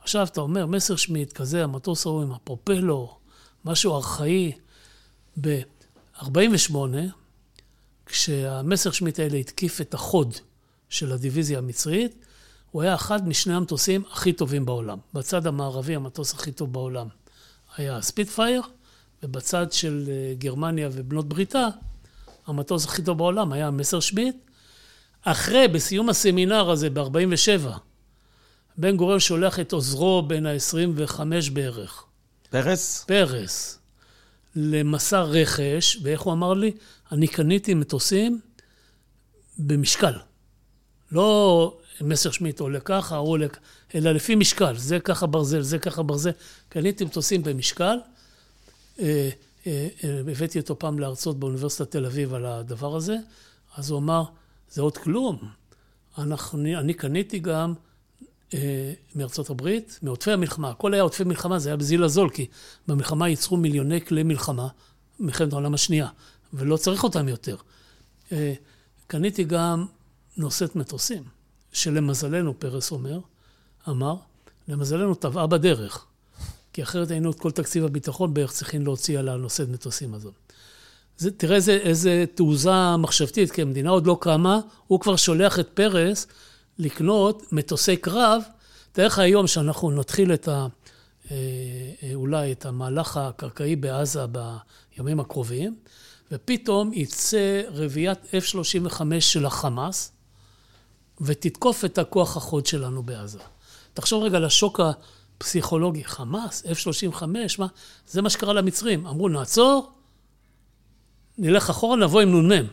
עכשיו 0.02 0.24
אתה 0.24 0.42
אומר, 0.42 0.66
מסרשמיט 0.66 1.34
כזה, 1.34 1.64
המטוס 1.64 2.06
ההוא 2.06 2.22
עם 2.22 2.32
הפרופלור, 2.32 3.20
משהו 3.66 3.96
ארכאי. 3.96 4.52
ב-48, 5.42 6.76
כשהמסרשמיט 8.06 9.20
האלה 9.20 9.38
התקיף 9.38 9.82
את 9.82 9.94
החוד 9.94 10.34
של 10.90 11.12
הדיוויזיה 11.12 11.58
המצרית, 11.58 12.26
הוא 12.72 12.82
היה 12.82 12.96
אחד 12.96 13.28
משני 13.28 13.54
המטוסים 13.54 14.04
הכי 14.12 14.34
טובים 14.34 14.66
בעולם. 14.66 14.98
בצד 15.14 15.48
המערבי 15.48 15.96
המטוס 15.96 16.34
הכי 16.34 16.52
טוב 16.52 16.74
בעולם 16.74 17.08
היה 17.78 18.02
ספיטפייר, 18.02 18.62
ובצד 19.24 19.72
של 19.72 20.06
אה, 20.10 20.34
גרמניה 20.38 20.90
ובנות 20.92 21.30
בריתה, 21.30 21.68
המטוס 22.48 22.86
הכי 22.86 23.02
טוב 23.02 23.18
בעולם 23.18 23.54
היה 23.54 23.72
מסרשמיט, 23.72 24.36
אחרי, 25.22 25.68
בסיום 25.68 26.10
הסמינר 26.10 26.70
הזה 26.70 26.90
ב-47, 26.90 27.70
בן 28.78 28.98
גוריון 28.98 29.20
שולח 29.20 29.60
את 29.60 29.74
עוזרו 29.74 30.24
בן 30.28 30.46
ה-25 30.46 31.22
בערך. 31.54 32.04
פרס? 32.50 33.04
פרס. 33.08 33.79
למסע 34.56 35.22
רכש, 35.22 35.98
ואיך 36.04 36.22
הוא 36.22 36.34
אמר 36.34 36.54
לי? 36.54 36.72
אני 37.12 37.28
קניתי 37.28 37.74
מטוסים 37.74 38.40
במשקל. 39.58 40.14
לא 41.12 41.78
מסרשמיט 42.02 42.60
עולה 42.60 42.80
ככה, 42.80 43.18
הוא 43.18 43.30
עולה 43.30 43.48
אלא 43.96 44.12
לפי 44.12 44.36
משקל. 44.36 44.78
זה 44.78 45.00
ככה 45.00 45.28
ברזל, 45.28 45.62
זה 45.62 45.80
ככה 45.80 46.04
ברזל. 46.04 46.32
קניתי 46.70 47.06
מטוסים 47.06 47.44
במשקל. 47.44 47.98
אה, 49.00 49.30
אה, 49.68 49.88
אה, 50.04 50.20
הבאתי 50.20 50.60
אותו 50.60 50.80
פעם 50.80 51.00
להרצות 51.00 51.40
באוניברסיטת 51.40 51.92
תל 51.92 52.06
אביב 52.06 52.34
על 52.34 52.46
הדבר 52.46 52.96
הזה, 52.96 53.16
אז 53.76 53.90
הוא 53.90 54.00
אמר, 54.00 54.24
זה 54.72 54.82
עוד 54.82 54.98
כלום. 54.98 55.40
אנחנו, 56.18 56.60
אני 56.80 56.94
קניתי 56.94 57.40
גם 57.40 57.74
מארצות 59.16 59.50
הברית, 59.50 60.00
מעוטפי 60.02 60.32
המלחמה. 60.32 60.70
הכל 60.70 60.94
היה 60.94 61.04
עוטפי 61.04 61.24
מלחמה, 61.24 61.60
זה 61.60 61.70
היה 61.70 61.76
בזיל 61.78 62.04
הזול, 62.04 62.30
כי 62.30 62.48
במלחמה 62.88 63.30
ייצרו 63.30 63.58
מיליוני 63.58 64.06
כלי 64.06 64.24
מלחמה, 64.24 64.68
מלחמת 65.20 65.54
העולם 65.54 65.74
השנייה, 65.74 66.08
ולא 66.54 66.78
צריך 66.78 67.04
אותם 67.04 67.28
יותר. 67.28 67.56
אה, 68.32 68.54
קניתי 69.08 69.44
גם 69.44 69.86
נושאת 70.38 70.76
מטוסים, 70.76 71.24
שלמזלנו, 71.74 72.60
פרס 72.60 72.92
אומר, 72.92 73.20
אמר, 73.90 74.16
למזלנו 74.68 75.16
טבעה 75.16 75.48
בדרך, 75.48 76.06
כי 76.74 76.84
אחרת 76.84 77.12
היינו 77.12 77.32
את 77.32 77.40
כל 77.40 77.52
תקציב 77.52 77.86
הביטחון 77.86 78.34
בערך 78.34 78.52
צריכים 78.52 78.84
להוציא 78.84 79.20
על 79.20 79.30
הנושאת 79.30 79.70
מטוסים 79.70 80.14
הזאת. 80.14 80.34
זה, 81.18 81.32
תראה 81.32 81.56
איזה, 81.56 81.72
איזה 81.72 82.26
תעוזה 82.36 82.98
מחשבתית, 82.98 83.52
כי 83.52 83.62
המדינה 83.62 83.90
עוד 83.90 84.08
לא 84.08 84.18
קמה, 84.22 84.60
הוא 84.88 85.00
כבר 85.00 85.16
שולח 85.16 85.60
את 85.60 85.70
פרס 85.74 86.28
לקנות 86.80 87.54
מטוסי 87.54 87.98
קרב. 87.98 88.44
תאר 88.92 89.06
לך 89.06 89.20
היום 89.20 89.48
שאנחנו 89.48 89.92
נתחיל 89.92 90.34
את 90.34 90.48
ה... 90.48 90.68
אה, 91.32 91.38
אה, 92.04 92.14
אולי 92.14 92.52
את 92.52 92.66
המהלך 92.66 93.18
הקרקעי 93.18 93.76
בעזה 93.76 94.26
בימים 94.28 95.20
הקרובים, 95.20 95.76
ופתאום 96.32 96.94
יצא 96.94 97.62
רביעיית 97.68 98.20
F-35 98.24 99.02
של 99.20 99.46
החמאס, 99.46 100.12
ותתקוף 101.22 101.86
את 101.86 101.98
הכוח 101.98 102.38
החוד 102.38 102.66
שלנו 102.66 103.04
בעזה. 103.04 103.40
תחשוב 103.94 104.24
רגע 104.24 104.38
על 104.38 104.46
השוק 104.46 104.80
פסיכולוגי. 105.38 106.04
חמאס, 106.04 106.64
F-35, 106.66 107.26
מה? 107.58 107.68
זה 108.08 108.22
מה 108.22 108.30
שקרה 108.30 108.54
למצרים. 108.54 109.08
אמרו, 109.08 109.30
נעצור, 109.30 109.92
נלך 111.38 111.70
אחורה, 111.70 111.96
נבוא 111.98 112.22
עם 112.22 112.52
נ"מ. 112.52 112.68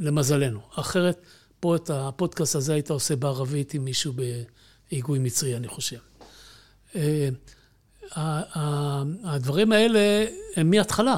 למזלנו. 0.00 0.60
אחרת, 0.74 1.26
פה 1.62 1.76
את 1.76 1.90
הפודקאסט 1.90 2.54
הזה 2.54 2.72
היית 2.72 2.90
עושה 2.90 3.16
בערבית 3.16 3.74
עם 3.74 3.84
מישהו 3.84 4.12
בהיגוי 4.90 5.18
מצרי, 5.18 5.56
אני 5.56 5.68
חושב. 5.68 5.96
אה, 6.96 7.28
הדברים 9.24 9.72
האלה 9.72 10.24
הם 10.56 10.70
מההתחלה. 10.70 11.16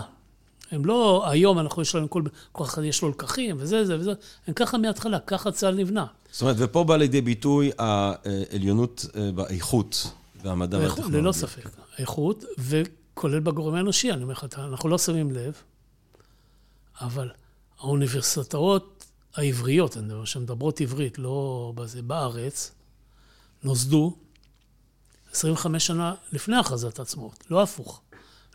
הם 0.70 0.84
לא, 0.84 1.24
היום 1.30 1.58
אנחנו, 1.58 1.82
יש 1.82 1.94
לנו, 1.94 2.10
כל, 2.10 2.22
כל 2.52 2.64
אחד 2.64 2.82
יש 2.82 3.02
לו 3.02 3.08
לקחים 3.08 3.56
וזה, 3.58 3.84
זה 3.84 3.98
וזה, 3.98 4.12
הם 4.46 4.54
ככה 4.54 4.78
מההתחלה, 4.78 5.18
ככה 5.18 5.52
צה"ל 5.52 5.74
נבנה. 5.74 6.06
זאת 6.32 6.42
אומרת, 6.42 6.56
ופה 6.58 6.84
בא 6.84 6.96
לידי 6.96 7.20
ביטוי 7.20 7.70
העליונות 7.78 9.06
אה, 9.16 9.32
באיכות 9.32 10.10
והמדע 10.42 10.78
והטכנולוגיה. 10.78 11.20
ללא 11.20 11.32
ספק, 11.32 11.68
האיכות, 11.96 12.44
וכולל 12.58 13.40
בגורם 13.40 13.74
האנושי, 13.74 14.12
אני 14.12 14.22
אומר 14.22 14.32
לך, 14.32 14.46
אנחנו 14.58 14.88
לא 14.88 14.98
שמים 14.98 15.30
לב, 15.30 15.54
אבל 17.00 17.30
האוניברסיטאות 17.80 18.93
העבריות, 19.36 19.96
אני 19.96 20.06
מדבר, 20.06 20.24
שמדברות 20.24 20.80
עברית, 20.80 21.18
לא 21.18 21.72
בזה, 21.76 22.02
בארץ, 22.02 22.72
נוסדו 23.62 24.16
25 25.32 25.86
שנה 25.86 26.14
לפני 26.32 26.56
הכרזת 26.56 26.98
העצמאות, 26.98 27.44
לא 27.50 27.62
הפוך. 27.62 28.00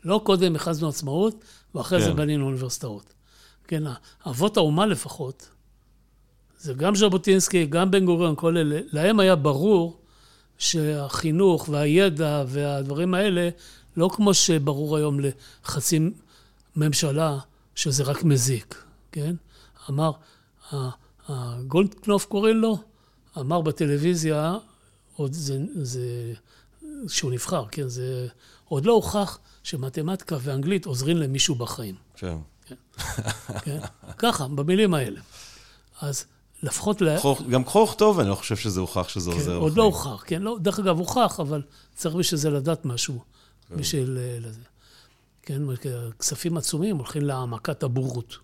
לא 0.06 0.22
קודם 0.24 0.56
הכרזנו 0.56 0.90
עצמאות, 0.90 1.46
ואחרי 1.76 2.00
כן. 2.00 2.06
זה 2.06 2.14
בנינו 2.14 2.46
אוניברסיטאות. 2.46 3.14
כן, 3.68 3.84
אבות 4.28 4.58
האומה 4.58 4.86
לפחות, 4.86 5.50
זה 6.60 6.74
גם 6.74 6.96
ז'בוטינסקי, 6.96 7.66
גם 7.66 7.92
בן 7.92 8.06
גוריון, 8.06 8.36
כל 8.36 8.58
אלה, 8.58 8.80
להם 8.92 9.20
היה 9.20 9.36
ברור 9.36 10.02
שהחינוך 10.58 11.70
והידע 11.70 12.44
והדברים 12.48 13.14
האלה, 13.14 13.50
לא 13.98 14.10
כמו 14.14 14.34
שברור 14.34 14.98
היום 14.98 15.20
לחצי 15.20 16.00
ממשלה, 16.76 17.38
שזה 17.76 18.04
רק 18.04 18.24
מזיק, 18.24 18.84
כן? 19.12 19.36
אמר, 19.90 20.12
גולדקנופ 21.68 22.26
קוראים 22.26 22.58
לו, 22.58 22.78
אמר 23.38 23.62
בטלוויזיה, 23.62 24.58
עוד 25.16 25.34
זה, 25.34 25.58
זה, 25.82 26.34
שהוא 27.08 27.32
נבחר, 27.32 27.66
כן, 27.72 27.88
זה 27.88 28.28
עוד 28.66 28.86
לא 28.86 28.92
הוכח 28.92 29.40
שמתמטיקה 29.64 30.38
ואנגלית 30.42 30.86
עוזרים 30.86 31.18
למישהו 31.18 31.56
בחיים. 31.56 31.96
כן. 32.16 32.38
כן. 32.66 32.76
כן. 33.64 33.80
ככה, 34.18 34.48
במילים 34.48 34.94
האלה. 34.94 35.22
אז 36.02 36.26
לפחות... 36.64 37.02
חוך, 37.18 37.42
גם 37.42 37.64
כרוך 37.64 37.96
טוב, 37.96 38.20
אני 38.20 38.30
לא 38.30 38.36
חושב 38.36 38.56
שזה 38.56 38.80
הוכח 38.80 39.10
שזה 39.10 39.32
כן, 39.32 39.38
עוזר. 39.38 39.56
עוד 39.56 39.78
לא 39.78 39.84
הוכח, 39.84 40.24
כן. 40.26 40.42
לא, 40.42 40.58
דרך 40.62 40.80
אגב, 40.80 41.00
הוכח, 41.00 41.40
אבל 41.40 41.62
צריך 41.96 42.16
בשביל 42.16 42.40
זה 42.40 42.50
לדעת 42.50 42.86
משהו. 42.86 43.20
כן. 43.70 43.78
בשביל 43.78 44.18
אה, 44.18 44.38
לזה. 44.42 44.62
כן, 45.42 45.62
כספים 46.20 46.58
עצומים 46.58 46.98
הולכים 46.98 47.22
להעמקת 47.22 47.84
הבורות. 47.84 48.38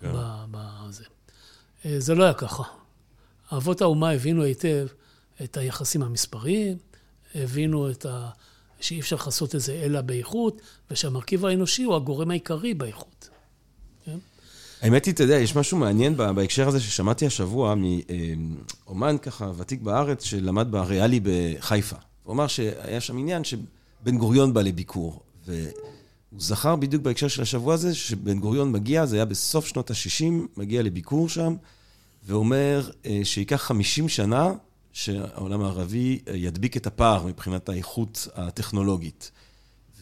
כן. 0.00 0.12
בזה. 0.50 1.04
אה, 1.84 2.00
זה 2.00 2.14
לא 2.14 2.24
היה 2.24 2.34
ככה. 2.34 2.62
אבות 3.52 3.80
האומה 3.80 4.10
הבינו 4.10 4.42
היטב 4.42 4.86
את 5.44 5.56
היחסים 5.56 6.02
המספריים, 6.02 6.76
הבינו 7.34 7.90
את 7.90 8.06
ה... 8.06 8.30
שאי 8.80 9.00
אפשר 9.00 9.16
לעשות 9.26 9.54
את 9.54 9.60
זה 9.60 9.72
אלא 9.84 10.00
באיכות, 10.00 10.60
ושהמרכיב 10.90 11.44
האנושי 11.46 11.82
הוא 11.82 11.96
הגורם 11.96 12.30
העיקרי 12.30 12.74
באיכות. 12.74 13.28
כן? 14.04 14.18
האמת 14.82 15.04
היא, 15.04 15.14
אתה 15.14 15.22
יודע, 15.22 15.34
יש 15.34 15.56
משהו 15.56 15.78
מעניין 15.78 16.16
בהקשר 16.16 16.68
הזה 16.68 16.80
ששמעתי 16.80 17.26
השבוע 17.26 17.74
מאומן 18.86 19.16
ככה 19.22 19.50
ותיק 19.56 19.80
בארץ 19.80 20.24
שלמד 20.24 20.66
בריאלי 20.70 21.20
בחיפה. 21.22 21.96
הוא 22.22 22.34
אמר 22.34 22.46
שהיה 22.46 23.00
שם 23.00 23.18
עניין 23.18 23.44
שבן 23.44 24.18
גוריון 24.18 24.54
בא 24.54 24.62
לביקור, 24.62 25.20
והוא 26.32 26.42
זכר 26.42 26.76
בדיוק 26.76 27.02
בהקשר 27.02 27.28
של 27.28 27.42
השבוע 27.42 27.74
הזה 27.74 27.94
שבן 27.94 28.40
גוריון 28.40 28.72
מגיע, 28.72 29.06
זה 29.06 29.16
היה 29.16 29.24
בסוף 29.24 29.66
שנות 29.66 29.90
ה-60, 29.90 30.24
מגיע 30.56 30.82
לביקור 30.82 31.28
שם, 31.28 31.56
ואומר 32.26 32.90
אה, 33.06 33.20
שייקח 33.24 33.56
50 33.56 34.08
שנה 34.08 34.52
שהעולם 34.92 35.62
הערבי 35.62 36.18
אה, 36.28 36.36
ידביק 36.36 36.76
את 36.76 36.86
הפער 36.86 37.26
מבחינת 37.26 37.68
האיכות 37.68 38.28
הטכנולוגית. 38.34 39.30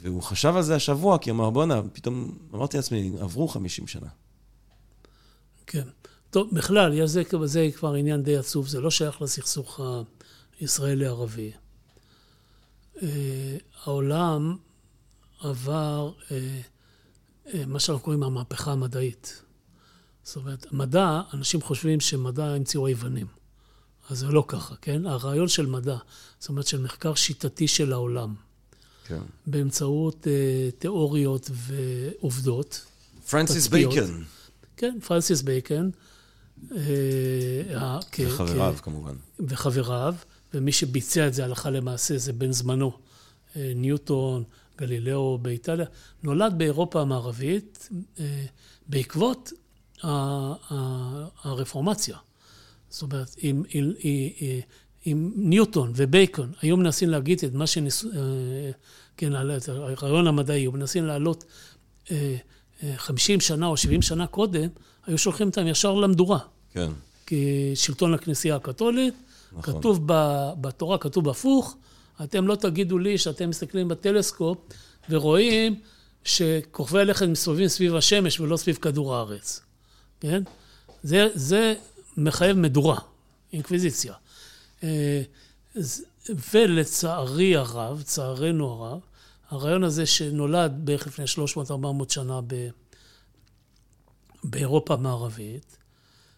והוא 0.03 0.22
חשב 0.22 0.53
על 0.57 0.62
זה 0.62 0.74
השבוע, 0.74 1.18
כי 1.18 1.31
אמר, 1.31 1.51
בואנה, 1.51 1.83
פתאום 1.93 2.39
אמרתי 2.55 2.77
לעצמי, 2.77 3.12
עברו 3.20 3.49
50 3.49 3.87
שנה. 3.87 4.09
כן. 5.66 5.89
טוב, 6.31 6.49
בכלל, 6.53 7.07
זה, 7.07 7.22
זה 7.45 7.68
כבר 7.77 7.95
עניין 7.95 8.22
די 8.22 8.37
עצוב, 8.37 8.68
זה 8.68 8.81
לא 8.81 8.91
שייך 8.91 9.22
לסכסוך 9.22 9.81
הישראלי-ערבי. 10.61 11.51
אה, 13.03 13.57
העולם 13.85 14.57
עבר 15.41 16.12
אה, 16.30 16.61
מה 17.66 17.80
שאנחנו 17.80 18.05
קוראים 18.05 18.22
המהפכה 18.22 18.72
המדעית. 18.72 19.43
זאת 20.24 20.37
אומרת, 20.37 20.72
מדע, 20.72 21.20
אנשים 21.34 21.62
חושבים 21.62 22.01
שמדע 22.01 22.45
המציאו 22.47 22.87
היוונים. 22.87 23.26
אז 24.11 24.18
זה 24.18 24.26
לא 24.26 24.45
ככה, 24.49 24.74
כן? 24.82 25.07
הרעיון 25.07 25.49
של 25.49 25.66
מדע, 25.66 25.97
זאת 26.39 26.49
אומרת 26.49 26.66
של 26.66 26.80
מחקר 26.80 27.14
שיטתי 27.14 27.68
של 27.68 27.93
העולם, 27.93 28.34
כן. 29.07 29.20
באמצעות 29.47 30.26
אה, 30.26 30.28
תיאוריות 30.78 31.51
ועובדות. 31.53 32.84
פרנסיס 33.30 33.68
בייקון. 33.68 34.24
כן, 34.76 34.99
פרנסיס 35.07 35.43
בייקון. 35.43 35.91
אה, 36.70 36.72
וחבריו 38.18 38.74
כ- 38.78 38.80
כמובן. 38.80 39.14
וחבריו, 39.49 40.14
ומי 40.55 40.72
שביצע 40.72 41.26
את 41.28 41.34
זה 41.34 41.45
הלכה 41.45 41.70
למעשה 41.70 42.18
זה 42.18 42.32
בן 42.32 42.53
זמנו, 42.53 42.93
uh, 42.93 43.57
ניוטון, 43.74 44.45
גלילאו 44.79 45.39
באיטליה, 45.39 45.87
נולד 46.22 46.55
באירופה 46.57 47.01
המערבית 47.01 47.89
uh, 47.93 48.20
בעקבות 48.87 49.53
הרפורמציה. 51.45 52.16
זאת 52.91 53.03
אומרת, 53.03 53.37
אם, 53.43 53.62
אם, 53.74 53.93
אם 55.07 55.31
ניוטון 55.37 55.93
ובייקון 55.95 56.53
היו 56.62 56.77
מנסים 56.77 57.11
להגיד 57.11 57.41
את 57.45 57.55
מה 57.55 57.66
שניסו, 57.66 58.09
אה, 58.09 58.70
כן, 59.16 59.33
את 59.57 59.68
הרעיון 59.68 60.27
המדעי, 60.27 60.61
היו 60.61 60.72
מנסים 60.72 61.07
להעלות 61.07 61.45
50 62.97 63.33
אה, 63.33 63.41
אה, 63.41 63.47
שנה 63.47 63.66
או 63.66 63.77
70 63.77 64.03
שנה 64.03 64.27
קודם, 64.27 64.68
היו 65.07 65.18
שולחים 65.18 65.49
אותם 65.49 65.66
ישר 65.66 65.95
למדורה. 65.95 66.39
כן. 66.72 66.91
כי 67.27 67.72
שלטון 67.74 68.14
הכנסייה 68.14 68.57
הקתולית, 68.57 69.14
נכון. 69.53 69.74
כתוב 69.79 70.01
בתורה, 70.61 70.99
כתוב 70.99 71.29
הפוך, 71.29 71.77
אתם 72.24 72.46
לא 72.46 72.54
תגידו 72.54 72.98
לי 72.98 73.18
שאתם 73.18 73.50
מסתכלים 73.50 73.88
בטלסקופ 73.88 74.58
ורואים 75.10 75.80
שכוכבי 76.24 77.00
הלכת 77.00 77.26
מסתובבים 77.26 77.68
סביב 77.68 77.94
השמש 77.94 78.40
ולא 78.40 78.56
סביב 78.56 78.76
כדור 78.76 79.14
הארץ, 79.14 79.60
כן? 80.20 80.42
זה, 81.02 81.28
זה 81.34 81.74
מחייב 82.16 82.56
מדורה, 82.56 82.98
אינקוויזיציה. 83.52 84.14
אה, 84.82 85.22
ולצערי 86.54 87.56
הרב, 87.56 88.02
צערנו 88.02 88.70
הרב, 88.70 89.00
הרעיון 89.50 89.84
הזה 89.84 90.06
שנולד 90.06 90.72
בערך 90.84 91.06
לפני 91.06 91.24
300-400 91.68 91.68
שנה 92.08 92.40
ב... 92.46 92.68
באירופה 94.44 94.94
המערבית, 94.94 95.76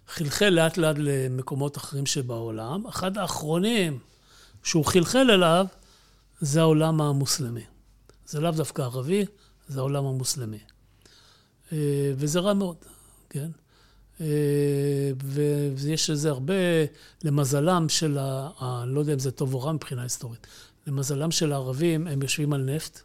חלחל 0.08 0.48
לאט 0.48 0.76
לאט 0.76 0.96
למקומות 0.98 1.76
אחרים 1.76 2.06
שבעולם. 2.06 2.86
אחד 2.86 3.18
האחרונים 3.18 3.98
שהוא 4.68 4.84
חלחל 4.84 5.30
אליו 5.30 5.66
זה 6.40 6.60
העולם 6.60 7.00
המוסלמי. 7.00 7.64
זה 8.26 8.40
לאו 8.40 8.50
דווקא 8.50 8.82
ערבי, 8.82 9.24
זה 9.68 9.80
העולם 9.80 10.04
המוסלמי. 10.04 10.58
אה, 11.72 12.12
וזה 12.16 12.40
רע 12.40 12.54
מאוד, 12.54 12.76
כן? 13.30 13.50
אה, 14.20 14.26
ויש 15.76 16.10
לזה 16.10 16.30
הרבה, 16.30 16.54
למזלם 17.24 17.88
של, 17.88 18.18
ה, 18.18 18.48
ה, 18.60 18.84
לא 18.86 19.00
יודע 19.00 19.12
אם 19.12 19.18
זה 19.18 19.30
טוב 19.30 19.54
או 19.54 19.60
רע 19.60 19.72
מבחינה 19.72 20.02
היסטורית, 20.02 20.46
למזלם 20.86 21.30
של 21.30 21.52
הערבים, 21.52 22.06
הם 22.06 22.22
יושבים 22.22 22.52
על 22.52 22.62
נפט, 22.62 23.00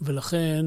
ולכן 0.00 0.66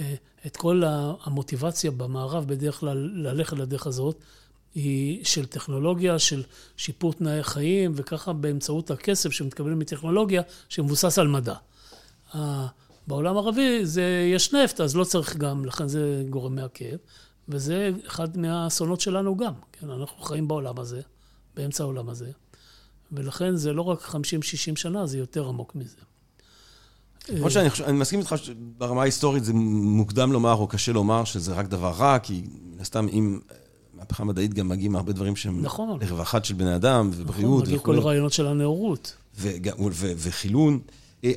אה, 0.00 0.14
את 0.46 0.56
כל 0.56 0.82
המוטיבציה 1.22 1.90
במערב 1.90 2.46
בדרך 2.46 2.80
כלל 2.80 3.10
ללכת 3.14 3.56
לדרך 3.56 3.86
הזאת, 3.86 4.22
היא 4.74 5.24
של 5.24 5.46
טכנולוגיה, 5.46 6.18
של 6.18 6.42
שיפור 6.76 7.12
תנאי 7.12 7.42
חיים, 7.42 7.92
וככה 7.96 8.32
באמצעות 8.32 8.90
הכסף 8.90 9.30
שמתקבל 9.30 9.74
מטכנולוגיה 9.74 10.42
שמבוסס 10.68 11.18
על 11.18 11.28
מדע. 11.28 11.54
בעולם 13.06 13.36
הערבי 13.36 13.86
זה, 13.86 14.30
יש 14.34 14.54
נפט, 14.54 14.80
אז 14.80 14.96
לא 14.96 15.04
צריך 15.04 15.36
גם, 15.36 15.64
לכן 15.64 15.88
זה 15.88 16.24
גורם 16.30 16.54
מעכב. 16.54 16.96
וזה 17.48 17.90
אחד 18.06 18.38
מהאסונות 18.38 19.00
שלנו 19.00 19.36
גם. 19.36 19.52
כן, 19.72 19.90
אנחנו 19.90 20.22
חיים 20.22 20.48
בעולם 20.48 20.78
הזה, 20.78 21.00
באמצע 21.56 21.84
העולם 21.84 22.08
הזה, 22.08 22.30
ולכן 23.12 23.56
זה 23.56 23.72
לא 23.72 23.82
רק 23.82 24.00
50-60 24.00 24.14
שנה, 24.76 25.06
זה 25.06 25.18
יותר 25.18 25.48
עמוק 25.48 25.74
מזה. 25.74 25.96
למרות 27.28 27.52
שאני 27.52 27.70
חושב, 27.70 27.84
אני 27.84 27.98
מסכים 27.98 28.18
איתך 28.18 28.34
שברמה 28.38 29.02
ההיסטורית 29.02 29.44
זה 29.44 29.52
מוקדם 29.54 30.32
לומר 30.32 30.54
או 30.54 30.68
קשה 30.68 30.92
לומר 30.92 31.24
שזה 31.24 31.54
רק 31.54 31.66
דבר 31.66 31.90
רע, 31.90 32.18
כי 32.18 32.42
מן 32.62 32.80
הסתם 32.80 33.08
אם 33.08 33.40
מהפכה 34.00 34.24
מדעית 34.24 34.54
גם 34.54 34.68
מגיעים 34.68 34.96
הרבה 34.96 35.12
דברים 35.12 35.36
שהם 35.36 35.62
נכון. 35.62 35.98
לרווחת 36.00 36.44
של 36.44 36.54
בני 36.54 36.74
אדם 36.74 37.10
ובריאות. 37.12 37.52
נכון, 37.52 37.62
מגיעים 37.62 37.78
כל 37.78 37.98
הרעיונות 37.98 38.32
של 38.32 38.46
הנאורות. 38.46 39.16
וחילון. 40.16 40.78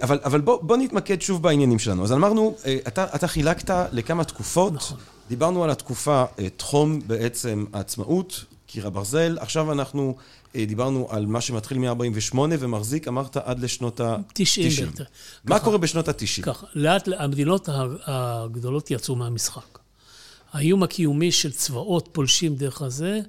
אבל, 0.02 0.20
אבל 0.24 0.42
בוא, 0.42 0.60
בוא 0.62 0.78
נתמקד 0.78 1.22
שוב 1.22 1.44
בעניינים 1.44 1.80
שלנו. 1.80 2.04
אז 2.04 2.12
אמרנו, 2.12 2.56
אתה, 2.88 3.06
אתה 3.16 3.28
חילקת 3.28 3.88
לכמה 3.92 4.24
תקופות. 4.24 4.74
נכון. 4.74 4.98
דיברנו 5.30 5.64
על 5.64 5.70
התקופה, 5.70 6.24
תחום 6.58 7.00
בעצם 7.08 7.66
העצמאות, 7.74 8.46
קיר 8.68 8.88
הברזל. 8.88 9.38
עכשיו 9.40 9.72
אנחנו 9.72 10.16
דיברנו 10.56 11.08
על 11.10 11.26
מה 11.26 11.42
שמתחיל 11.42 11.78
מ-48' 11.78 12.38
ומחזיק, 12.60 13.08
אמרת, 13.08 13.38
עד 13.38 13.60
לשנות 13.60 14.00
ה-90. 14.00 14.32
90 14.34 14.72
מה 15.46 15.60
קורה 15.60 15.78
בשנות 15.78 16.08
ה-90? 16.08 16.44
ככה, 16.44 16.66
לאט, 16.76 17.10
המדינות 17.18 17.70
הגדולות 18.06 18.92
יצאו 18.92 19.16
מהמשחק. 19.16 19.83
האיום 20.54 20.84
הקיומי 20.84 21.32
של 21.32 21.52
צבאות 21.52 22.10
פולשים 22.12 22.56
דרך 22.56 22.82
הזה, 22.82 23.22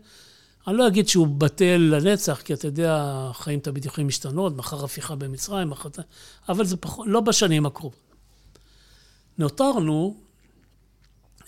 אני 0.66 0.76
לא 0.76 0.86
אגיד 0.86 1.08
שהוא 1.08 1.26
בטל 1.26 1.76
לנצח, 1.76 2.40
כי 2.44 2.54
אתה 2.54 2.66
יודע, 2.66 2.96
החיים 3.30 3.60
תמיד 3.60 3.84
יכולים 3.86 4.06
להשתנות, 4.06 4.56
מחר 4.56 4.84
הפיכה 4.84 5.14
במצרים, 5.14 5.70
מחר... 5.70 5.88
אבל 6.48 6.64
זה 6.64 6.76
פחות, 6.76 7.06
לא 7.08 7.20
בשנים 7.20 7.66
הקרובות. 7.66 8.14
נותרנו 9.38 10.16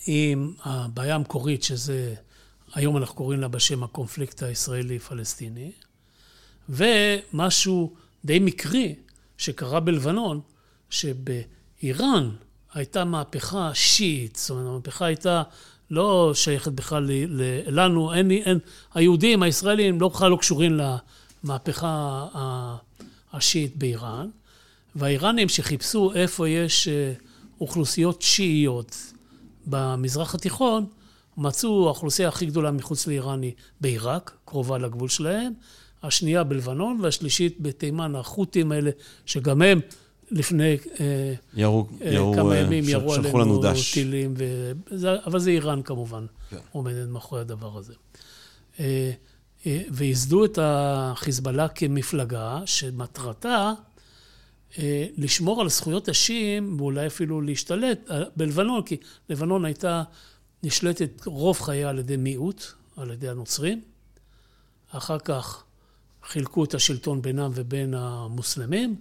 עם 0.07 0.53
הבעיה 0.63 1.15
המקורית, 1.15 1.63
שזה, 1.63 2.15
היום 2.75 2.97
אנחנו 2.97 3.15
קוראים 3.15 3.41
לה 3.41 3.49
בשם 3.49 3.83
הקונפליקט 3.83 4.43
הישראלי-פלסטיני, 4.43 5.73
ומשהו 6.69 7.95
די 8.25 8.39
מקרי 8.39 8.95
שקרה 9.39 9.81
בלבנון, 9.81 10.41
שבאיראן 10.91 12.31
הייתה 12.77 13.05
מהפכה 13.05 13.71
שיעית, 13.75 14.37
זאת 14.37 14.51
אומרת, 14.51 14.67
המהפכה 14.67 15.07
הייתה 15.07 15.43
לא 15.91 16.33
שייכת 16.35 16.73
בכלל 16.73 17.11
לנו, 17.67 18.15
אין, 18.15 18.31
אין, 18.31 18.59
היהודים, 18.95 19.43
הישראלים, 19.43 20.01
לא 20.01 20.09
בכלל 20.09 20.31
לא 20.31 20.37
קשורים 20.37 20.81
למהפכה 21.45 22.27
השיעית 23.33 23.77
באיראן, 23.77 24.29
והאיראנים 24.95 25.49
שחיפשו 25.49 26.13
איפה 26.15 26.49
יש 26.49 26.89
אה, 26.89 27.13
אוכלוסיות 27.61 28.23
שיעיות 28.23 28.97
במזרח 29.67 30.35
התיכון, 30.35 30.87
מצאו 31.37 31.87
האוכלוסייה 31.87 32.29
הכי 32.29 32.47
גדולה 32.47 32.71
מחוץ 32.71 33.07
לאיראן 33.07 33.43
היא 33.43 33.53
בעיראק, 33.81 34.37
קרובה 34.45 34.79
לגבול 34.79 35.09
שלהם, 35.09 35.53
השנייה 36.03 36.45
בלבנון 36.45 36.99
והשלישית 37.03 37.61
בתימן, 37.61 38.15
החות'ים 38.15 38.73
האלה, 38.73 38.91
שגם 39.27 39.63
הם 39.63 39.81
לפני 40.31 40.77
אה, 41.01 41.35
ירו, 41.55 41.89
אה, 42.03 42.13
ירו, 42.13 42.35
כמה 42.35 42.53
אה, 42.53 42.59
ימים 42.59 42.85
ירו 42.89 43.15
עלינו 43.15 43.61
טילים, 43.93 44.35
וזה, 44.91 45.25
אבל 45.27 45.39
זה 45.39 45.51
איראן 45.51 45.83
כמובן 45.83 46.27
כן. 46.51 46.57
עומדת 46.73 47.09
מאחורי 47.09 47.41
הדבר 47.41 47.79
הזה. 47.79 47.95
וייסדו 49.91 50.45
את 50.45 50.59
החיזבאללה 50.63 51.69
כמפלגה 51.69 52.61
שמטרתה 52.67 53.73
לשמור 55.19 55.61
על 55.61 55.69
זכויות 55.69 56.09
השיעים 56.09 56.77
ואולי 56.81 57.07
אפילו 57.07 57.41
להשתלט 57.41 58.11
בלבנון, 58.37 58.83
כי 58.83 58.97
לבנון 59.29 59.65
הייתה 59.65 60.03
נשלטת 60.63 61.27
רוב 61.27 61.61
חייה 61.61 61.89
על 61.89 61.99
ידי 61.99 62.17
מיעוט, 62.17 62.63
על 62.97 63.11
ידי 63.11 63.29
הנוצרים. 63.29 63.81
אחר 64.91 65.19
כך 65.19 65.65
חילקו 66.25 66.65
את 66.65 66.75
השלטון 66.75 67.23
בינם 67.23 67.51
ובין 67.55 67.95
המוסלמים. 67.95 68.97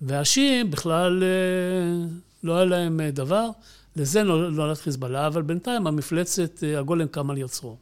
והשיעים 0.00 0.70
בכלל 0.70 1.22
אה, 1.22 2.06
לא 2.42 2.56
היה 2.56 2.64
להם 2.64 3.00
אה, 3.00 3.10
דבר, 3.10 3.48
לזה 3.96 4.22
נולד 4.22 4.76
חיזבאללה, 4.76 5.26
אבל 5.26 5.42
בינתיים 5.42 5.86
המפלצת, 5.86 6.64
אה, 6.64 6.78
הגולם 6.78 7.06
קם 7.06 7.30
על 7.30 7.38
יוצרו. 7.38 7.76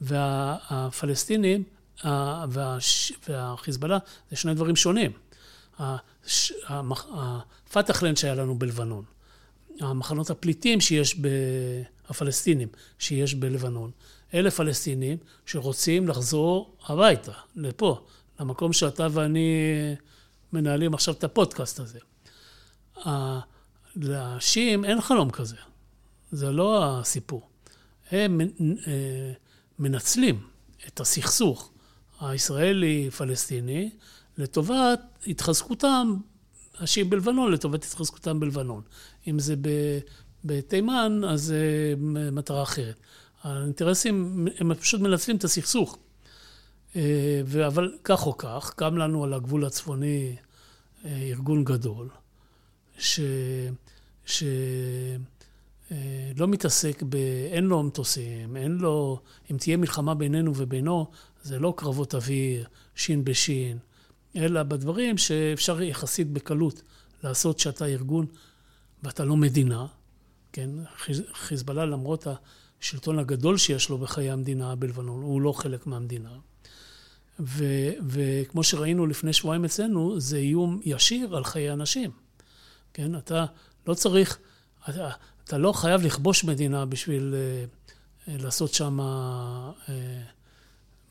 והפלסטינים 0.00 1.62
והחיזבאללה 3.28 3.98
זה 4.30 4.36
שני 4.36 4.54
דברים 4.54 4.76
שונים. 4.76 5.12
הפתחלנד 6.68 8.16
שהיה 8.16 8.34
לנו 8.34 8.58
בלבנון, 8.58 9.04
המחנות 9.80 10.30
הפליטים 10.30 10.80
שיש, 10.80 11.16
ב... 11.20 11.28
הפלסטינים 12.08 12.68
שיש 12.98 13.34
בלבנון, 13.34 13.90
אלה 14.34 14.50
פלסטינים 14.50 15.18
שרוצים 15.46 16.08
לחזור 16.08 16.76
הביתה, 16.86 17.32
לפה, 17.56 18.00
למקום 18.40 18.72
שאתה 18.72 19.06
ואני 19.10 19.56
מנהלים 20.52 20.94
עכשיו 20.94 21.14
את 21.14 21.24
הפודקאסט 21.24 21.80
הזה. 21.80 21.98
לשיעים 23.96 24.84
אין 24.84 25.00
חלום 25.00 25.30
כזה, 25.30 25.56
זה 26.32 26.50
לא 26.50 26.98
הסיפור. 27.00 27.48
הם 28.10 28.40
אה, 28.40 29.32
מנצלים 29.78 30.40
את 30.88 31.00
הסכסוך 31.00 31.70
הישראלי-פלסטיני 32.20 33.90
לטובת 34.38 35.00
התחזקותם, 35.26 36.16
השיעים 36.78 37.10
בלבנון, 37.10 37.52
לטובת 37.52 37.84
התחזקותם 37.84 38.40
בלבנון. 38.40 38.82
אם 39.28 39.38
זה 39.38 39.54
בתימן, 40.44 41.20
אז 41.28 41.42
זה 41.42 41.94
מטרה 42.32 42.62
אחרת. 42.62 43.00
האינטרסים, 43.42 44.46
הם 44.58 44.74
פשוט 44.74 45.00
מנצלים 45.00 45.36
את 45.36 45.44
הסכסוך. 45.44 45.98
אה, 46.96 47.66
אבל 47.66 47.94
כך 48.04 48.26
או 48.26 48.36
כך, 48.36 48.72
קם 48.76 48.96
לנו 48.96 49.24
על 49.24 49.32
הגבול 49.32 49.64
הצפוני 49.64 50.36
אה, 51.04 51.22
ארגון 51.30 51.64
גדול, 51.64 52.08
ש... 52.98 53.20
ש... 54.26 54.44
אה, 55.92 56.32
לא 56.36 56.48
מתעסק 56.48 57.02
ב... 57.08 57.14
אין 57.52 57.64
לו 57.64 57.82
מטוסים, 57.82 58.56
אין 58.56 58.72
לו... 58.72 59.20
אם 59.50 59.56
תהיה 59.56 59.76
מלחמה 59.76 60.14
בינינו 60.14 60.52
ובינו, 60.56 61.06
זה 61.42 61.58
לא 61.58 61.74
קרבות 61.76 62.14
אוויר, 62.14 62.66
שין 62.94 63.24
בשין, 63.24 63.78
אלא 64.36 64.62
בדברים 64.62 65.18
שאפשר 65.18 65.82
יחסית 65.82 66.30
בקלות 66.30 66.82
לעשות 67.24 67.58
שאתה 67.58 67.86
ארגון 67.86 68.26
ואתה 69.02 69.24
לא 69.24 69.36
מדינה, 69.36 69.86
כן? 70.52 70.70
חיזבאללה, 71.32 71.86
למרות 71.86 72.26
השלטון 72.80 73.18
הגדול 73.18 73.56
שיש 73.56 73.88
לו 73.88 73.98
בחיי 73.98 74.30
המדינה 74.30 74.74
בלבנון, 74.76 75.22
הוא 75.22 75.40
לא 75.40 75.52
חלק 75.52 75.86
מהמדינה. 75.86 76.30
ו, 77.46 77.64
וכמו 78.08 78.64
שראינו 78.64 79.06
לפני 79.06 79.32
שבועיים 79.32 79.64
אצלנו, 79.64 80.20
זה 80.20 80.36
איום 80.36 80.80
ישיר 80.84 81.36
על 81.36 81.44
חיי 81.44 81.72
אנשים. 81.72 82.10
כן, 82.94 83.16
אתה 83.16 83.44
לא 83.86 83.94
צריך, 83.94 84.38
אתה, 84.88 85.10
אתה 85.44 85.58
לא 85.58 85.72
חייב 85.72 86.02
לכבוש 86.02 86.44
מדינה 86.44 86.86
בשביל 86.86 87.34
uh, 87.34 88.30
לעשות 88.42 88.74
שם 88.74 89.00
uh, 89.00 89.90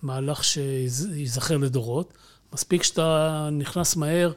מהלך 0.01 0.43
שייזכר 0.43 1.57
לדורות. 1.57 2.13
מספיק 2.53 2.83
שאתה 2.83 3.49
נכנס 3.51 3.95
מהר, 3.95 4.31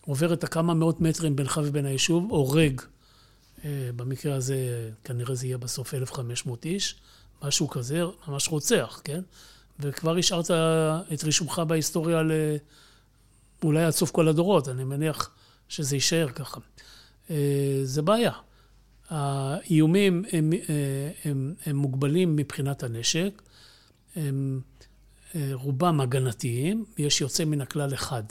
עובר 0.00 0.32
את 0.32 0.44
הכמה 0.44 0.74
מאות 0.74 1.00
מטרים 1.00 1.36
בינך 1.36 1.60
ובין 1.64 1.86
היישוב, 1.86 2.30
הורג. 2.30 2.80
Uh, 2.80 3.62
במקרה 3.96 4.34
הזה, 4.34 4.90
כנראה 5.04 5.34
זה 5.34 5.46
יהיה 5.46 5.58
בסוף 5.58 5.94
1,500 5.94 6.64
איש, 6.64 6.94
משהו 7.42 7.68
כזה, 7.68 8.02
ממש 8.28 8.48
רוצח, 8.48 9.00
כן? 9.04 9.20
וכבר 9.80 10.16
השארת 10.16 10.50
את 11.14 11.24
רישומך 11.24 11.58
בהיסטוריה 11.58 12.22
ל... 12.22 12.32
אולי 13.64 13.84
עד 13.84 13.90
סוף 13.90 14.10
כל 14.10 14.28
הדורות, 14.28 14.68
אני 14.68 14.84
מניח 14.84 15.30
שזה 15.68 15.96
יישאר 15.96 16.28
ככה. 16.28 16.60
אה, 17.30 17.80
זה 17.84 18.02
בעיה. 18.02 18.32
האיומים 19.08 20.24
הם, 20.32 20.52
אה, 20.52 21.10
הם, 21.24 21.54
הם 21.66 21.76
מוגבלים 21.76 22.36
מבחינת 22.36 22.82
הנשק, 22.82 23.42
הם 24.16 24.60
אה, 25.34 25.50
רובם 25.52 26.00
הגנתיים, 26.00 26.84
יש 26.98 27.20
יוצא 27.20 27.44
מן 27.44 27.60
הכלל 27.60 27.94
אחד, 27.94 28.22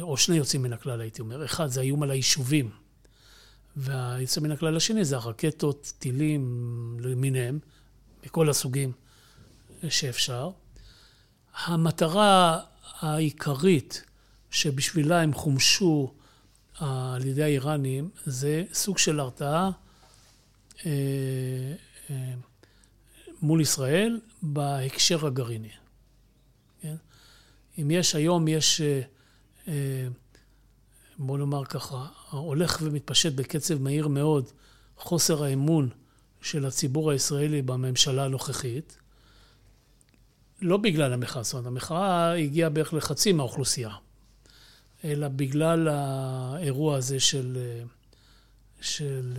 או 0.00 0.16
שני 0.16 0.36
יוצאים 0.36 0.62
מן 0.62 0.72
הכלל 0.72 1.00
הייתי 1.00 1.20
אומר. 1.20 1.44
אחד 1.44 1.66
זה 1.66 1.80
האיום 1.80 2.02
על 2.02 2.10
היישובים, 2.10 2.70
והיוצא 3.76 4.40
מן 4.40 4.50
הכלל 4.50 4.76
השני 4.76 5.04
זה 5.04 5.16
הרקטות, 5.16 5.92
טילים 5.98 6.96
למיניהם, 7.00 7.58
מכל 8.26 8.50
הסוגים. 8.50 8.92
שאפשר. 9.88 10.50
המטרה 11.64 12.60
העיקרית 13.00 14.04
שבשבילה 14.50 15.20
הם 15.20 15.34
חומשו 15.34 16.14
אה, 16.82 17.14
על 17.14 17.26
ידי 17.26 17.42
האיראנים 17.42 18.10
זה 18.24 18.64
סוג 18.72 18.98
של 18.98 19.20
הרתעה 19.20 19.70
אה, 20.86 20.90
אה, 22.10 22.32
מול 23.42 23.60
ישראל 23.60 24.20
בהקשר 24.42 25.26
הגרעיני. 25.26 25.70
כן? 26.80 26.96
אם 27.78 27.90
יש 27.90 28.14
היום, 28.14 28.48
יש, 28.48 28.80
בוא 31.18 31.38
נאמר 31.38 31.64
ככה, 31.64 32.06
הולך 32.30 32.78
ומתפשט 32.82 33.32
בקצב 33.32 33.82
מהיר 33.82 34.08
מאוד 34.08 34.50
חוסר 34.96 35.44
האמון 35.44 35.88
של 36.42 36.66
הציבור 36.66 37.10
הישראלי 37.10 37.62
בממשלה 37.62 38.24
הנוכחית, 38.24 38.98
לא 40.60 40.76
בגלל 40.76 41.12
המחאה, 41.12 41.42
זאת 41.42 41.52
אומרת, 41.52 41.66
המחאה 41.66 42.32
הגיעה 42.32 42.70
בערך 42.70 42.94
לחצי 42.94 43.32
מהאוכלוסייה, 43.32 43.90
אלא 45.04 45.28
בגלל 45.28 45.88
האירוע 45.88 46.96
הזה 46.96 47.20
של... 47.20 47.58
של 48.80 49.32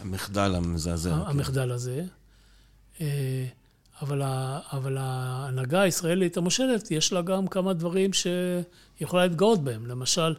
המחדל 0.00 0.54
המזעזע. 0.54 1.14
המחדל 1.14 1.72
הזה. 1.72 2.04
אה, 3.00 3.46
אבל, 4.02 4.22
ה, 4.22 4.60
אבל 4.72 4.96
ההנהגה 5.00 5.80
הישראלית 5.80 6.36
המושלת, 6.36 6.90
יש 6.90 7.12
לה 7.12 7.22
גם 7.22 7.48
כמה 7.48 7.72
דברים 7.72 8.12
שהיא 8.12 8.62
יכולה 9.00 9.26
להתגאות 9.26 9.64
בהם. 9.64 9.86
למשל, 9.86 10.34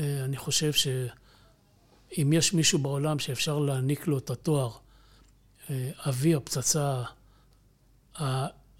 אה, 0.00 0.24
אני 0.24 0.36
חושב 0.36 0.72
שאם 0.72 2.32
יש 2.32 2.54
מישהו 2.54 2.78
בעולם 2.78 3.18
שאפשר 3.18 3.58
להעניק 3.58 4.06
לו 4.06 4.18
את 4.18 4.30
התואר 4.30 4.70
אה, 5.70 5.90
אבי 6.08 6.34
הפצצה 6.34 7.02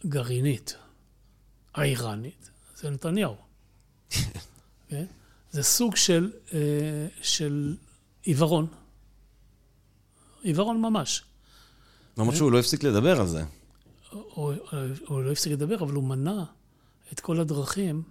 הגרעינית 0.04 0.76
האיראנית, 1.74 2.50
זה 2.76 2.90
נתניהו. 2.90 3.36
כן? 4.88 5.04
זה 5.50 5.62
סוג 5.62 5.96
של, 5.96 6.32
אה, 6.52 7.06
של 7.22 7.76
עיוורון. 8.22 8.66
עיוורון 10.42 10.80
ממש. 10.80 11.22
למרות 12.18 12.36
שהוא 12.36 12.52
לא 12.52 12.58
הפסיק 12.58 12.84
לדבר 12.84 13.20
על 13.20 13.26
זה. 13.26 13.44
הוא, 14.10 14.54
הוא 15.06 15.22
לא 15.22 15.32
הפסיק 15.32 15.52
לדבר, 15.52 15.82
אבל 15.82 15.94
הוא 15.94 16.04
מנע 16.04 16.44
את 17.12 17.20
כל 17.20 17.40
הדרכים 17.40 18.02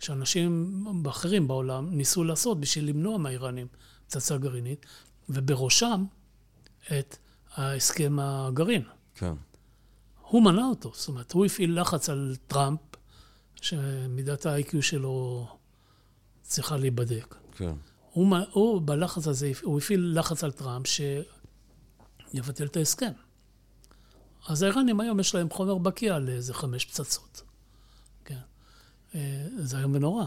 שאנשים 0.00 0.84
אחרים 1.10 1.48
בעולם 1.48 1.96
ניסו 1.96 2.24
לעשות 2.24 2.60
בשביל 2.60 2.88
למנוע 2.88 3.18
מהאיראנים 3.18 3.66
פצצה 4.06 4.36
גרעינית, 4.36 4.86
ובראשם 5.28 6.04
את 6.98 7.16
ההסכם 7.54 8.18
הגרעין. 8.20 8.82
כן. 9.14 9.32
הוא 10.28 10.42
מנע 10.42 10.64
אותו, 10.64 10.92
זאת 10.94 11.08
אומרת, 11.08 11.32
הוא 11.32 11.46
הפעיל 11.46 11.80
לחץ 11.80 12.08
על 12.08 12.36
טראמפ, 12.46 12.80
שמידת 13.62 14.46
ה-IQ 14.46 14.82
שלו 14.82 15.46
צריכה 16.42 16.76
להיבדק. 16.76 17.34
כן. 17.56 17.72
הוא, 18.12 18.36
הוא 18.52 18.82
בלחץ 18.84 19.26
הזה, 19.26 19.52
הוא 19.62 19.78
הפעיל 19.78 20.18
לחץ 20.18 20.44
על 20.44 20.52
טראמפ 20.52 20.86
שיבטל 20.86 22.66
את 22.66 22.76
ההסכם. 22.76 23.12
אז 24.48 24.62
האיראנים 24.62 25.00
היום 25.00 25.20
יש 25.20 25.34
להם 25.34 25.50
חומר 25.50 25.78
בקיע 25.78 26.18
לאיזה 26.18 26.54
חמש 26.54 26.84
פצצות. 26.84 27.42
כן. 28.24 28.38
אה, 29.14 29.46
זה 29.56 29.78
היום 29.78 29.94
ונורא. 29.94 30.24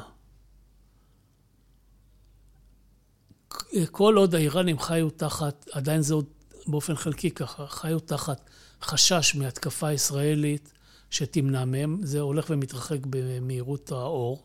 כל 3.91 4.15
עוד 4.17 4.35
האיראנים 4.35 4.79
חיו 4.79 5.09
תחת, 5.09 5.67
עדיין 5.71 6.01
זה 6.01 6.13
עוד 6.13 6.25
באופן 6.67 6.95
חלקי 6.95 7.31
ככה, 7.31 7.67
חיו 7.67 7.99
תחת 7.99 8.49
חשש 8.81 9.35
מהתקפה 9.35 9.91
ישראלית 9.91 10.73
שתמנע 11.09 11.65
מהם, 11.65 11.99
זה 12.03 12.19
הולך 12.19 12.45
ומתרחק 12.49 12.99
במהירות 13.09 13.91
האור, 13.91 14.43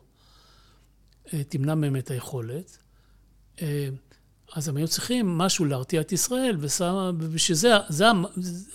אה, 1.32 1.44
תמנע 1.44 1.74
מהם 1.74 1.96
את 1.96 2.10
היכולת. 2.10 2.78
אה, 3.62 3.88
אז 4.54 4.68
הם 4.68 4.76
היו 4.76 4.88
צריכים 4.88 5.38
משהו 5.38 5.64
להרתיע 5.64 6.00
את 6.00 6.12
ישראל, 6.12 6.56
ובשביל 6.60 7.56
זה, 7.56 7.72
זה, 7.88 8.04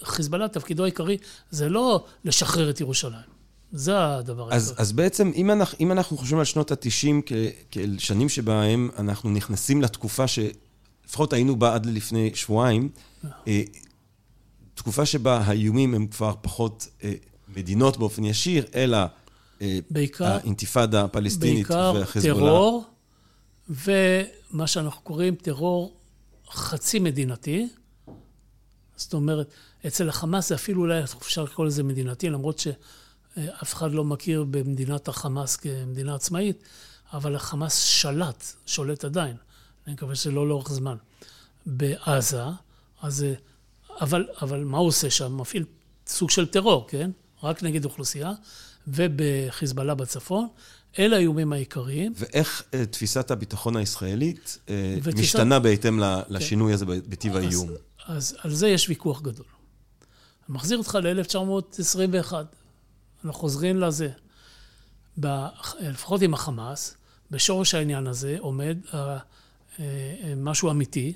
חיזבאללה, 0.03 0.47
תפקידו 0.47 0.83
העיקרי, 0.83 1.17
זה 1.51 1.69
לא 1.69 2.05
לשחרר 2.25 2.69
את 2.69 2.81
ירושלים. 2.81 3.39
זה 3.71 4.15
הדבר 4.15 4.53
אז, 4.53 4.73
אז 4.77 4.91
בעצם, 4.91 5.31
אם 5.35 5.51
אנחנו, 5.51 5.77
אם 5.79 5.91
אנחנו 5.91 6.17
חושבים 6.17 6.39
על 6.39 6.45
שנות 6.45 6.71
ה-90 6.71 7.31
כאל 7.71 7.95
שנים 7.99 8.29
שבהם 8.29 8.89
אנחנו 8.97 9.29
נכנסים 9.29 9.81
לתקופה 9.81 10.25
שלפחות 10.27 11.33
היינו 11.33 11.55
בה 11.55 11.73
עד 11.73 11.85
לפני 11.85 12.31
שבועיים, 12.35 12.89
אה, 13.47 13.61
תקופה 14.79 15.05
שבה 15.05 15.37
האיומים 15.37 15.93
הם 15.93 16.07
כבר 16.07 16.33
פחות 16.41 16.87
אה, 17.03 17.13
מדינות 17.55 17.97
באופן 17.97 18.25
ישיר, 18.25 18.65
אלא 18.75 18.97
אה, 19.61 19.79
בעיקר, 19.89 20.25
האינתיפאדה 20.25 21.03
הפלסטינית 21.03 21.71
והחיזבאללה. 21.71 22.35
בעיקר 22.35 22.49
טרור, 22.49 22.83
ומה 23.69 24.67
שאנחנו 24.67 25.01
קוראים 25.01 25.35
טרור 25.35 25.97
חצי 26.51 26.99
מדינתי. 26.99 27.67
זאת 28.95 29.13
אומרת, 29.13 29.51
אצל 29.87 30.09
החמאס 30.09 30.49
זה 30.49 30.55
אפילו 30.55 30.81
אולי 30.81 31.03
אפשר 31.03 31.43
לקרוא 31.43 31.65
לזה 31.65 31.83
מדינתי, 31.83 32.29
למרות 32.29 32.59
שאף 32.59 33.73
אחד 33.73 33.91
לא 33.91 34.03
מכיר 34.03 34.45
במדינת 34.51 35.07
החמאס 35.07 35.55
כמדינה 35.55 36.15
עצמאית, 36.15 36.63
אבל 37.13 37.35
החמאס 37.35 37.83
שלט, 37.83 38.43
שולט 38.65 39.05
עדיין. 39.05 39.35
אני 39.87 39.93
מקווה 39.93 40.15
שלא 40.15 40.47
לאורך 40.47 40.71
זמן. 40.71 40.95
בעזה, 41.65 42.43
אז... 43.01 43.25
אבל, 44.01 44.27
אבל 44.41 44.63
מה 44.63 44.77
הוא 44.77 44.87
עושה 44.87 45.09
שם? 45.09 45.37
מפעיל 45.37 45.65
סוג 46.07 46.29
של 46.29 46.45
טרור, 46.45 46.87
כן? 46.87 47.11
רק 47.43 47.63
נגד 47.63 47.85
אוכלוסייה, 47.85 48.31
ובחיזבאללה 48.87 49.95
בצפון. 49.95 50.47
אלה 50.99 51.15
האיומים 51.15 51.53
העיקריים. 51.53 52.13
ואיך 52.15 52.61
uh, 52.61 52.85
תפיסת 52.85 53.31
הביטחון 53.31 53.75
הישראלית 53.75 54.57
uh, 54.65 54.69
ותפיסת... 54.97 55.19
משתנה 55.19 55.59
בהתאם 55.59 55.99
כן. 55.99 56.33
לשינוי 56.33 56.73
הזה 56.73 56.85
בטיב 56.85 57.35
האיום? 57.35 57.69
אז, 57.69 57.77
אז 58.07 58.35
על 58.43 58.53
זה 58.53 58.67
יש 58.67 58.89
ויכוח 58.89 59.21
גדול. 59.21 59.45
אני 60.49 60.55
מחזיר 60.55 60.77
אותך 60.77 60.97
ל-1921. 61.03 62.33
אנחנו 63.25 63.39
חוזרים 63.39 63.79
לזה. 63.79 64.09
ב, 65.19 65.27
לפחות 65.81 66.21
עם 66.21 66.33
החמאס, 66.33 66.95
בשורש 67.31 67.75
העניין 67.75 68.07
הזה 68.07 68.35
עומד 68.39 68.77
uh, 68.85 68.91
uh, 68.91 69.79
משהו 70.37 70.71
אמיתי, 70.71 71.13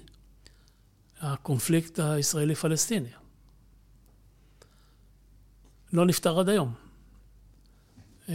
הקונפליקט 1.23 1.99
הישראלי-פלסטיני. 1.99 3.09
לא 5.93 6.05
נפתר 6.05 6.39
עד 6.39 6.49
היום. 6.49 6.73
Uh, 8.27 8.31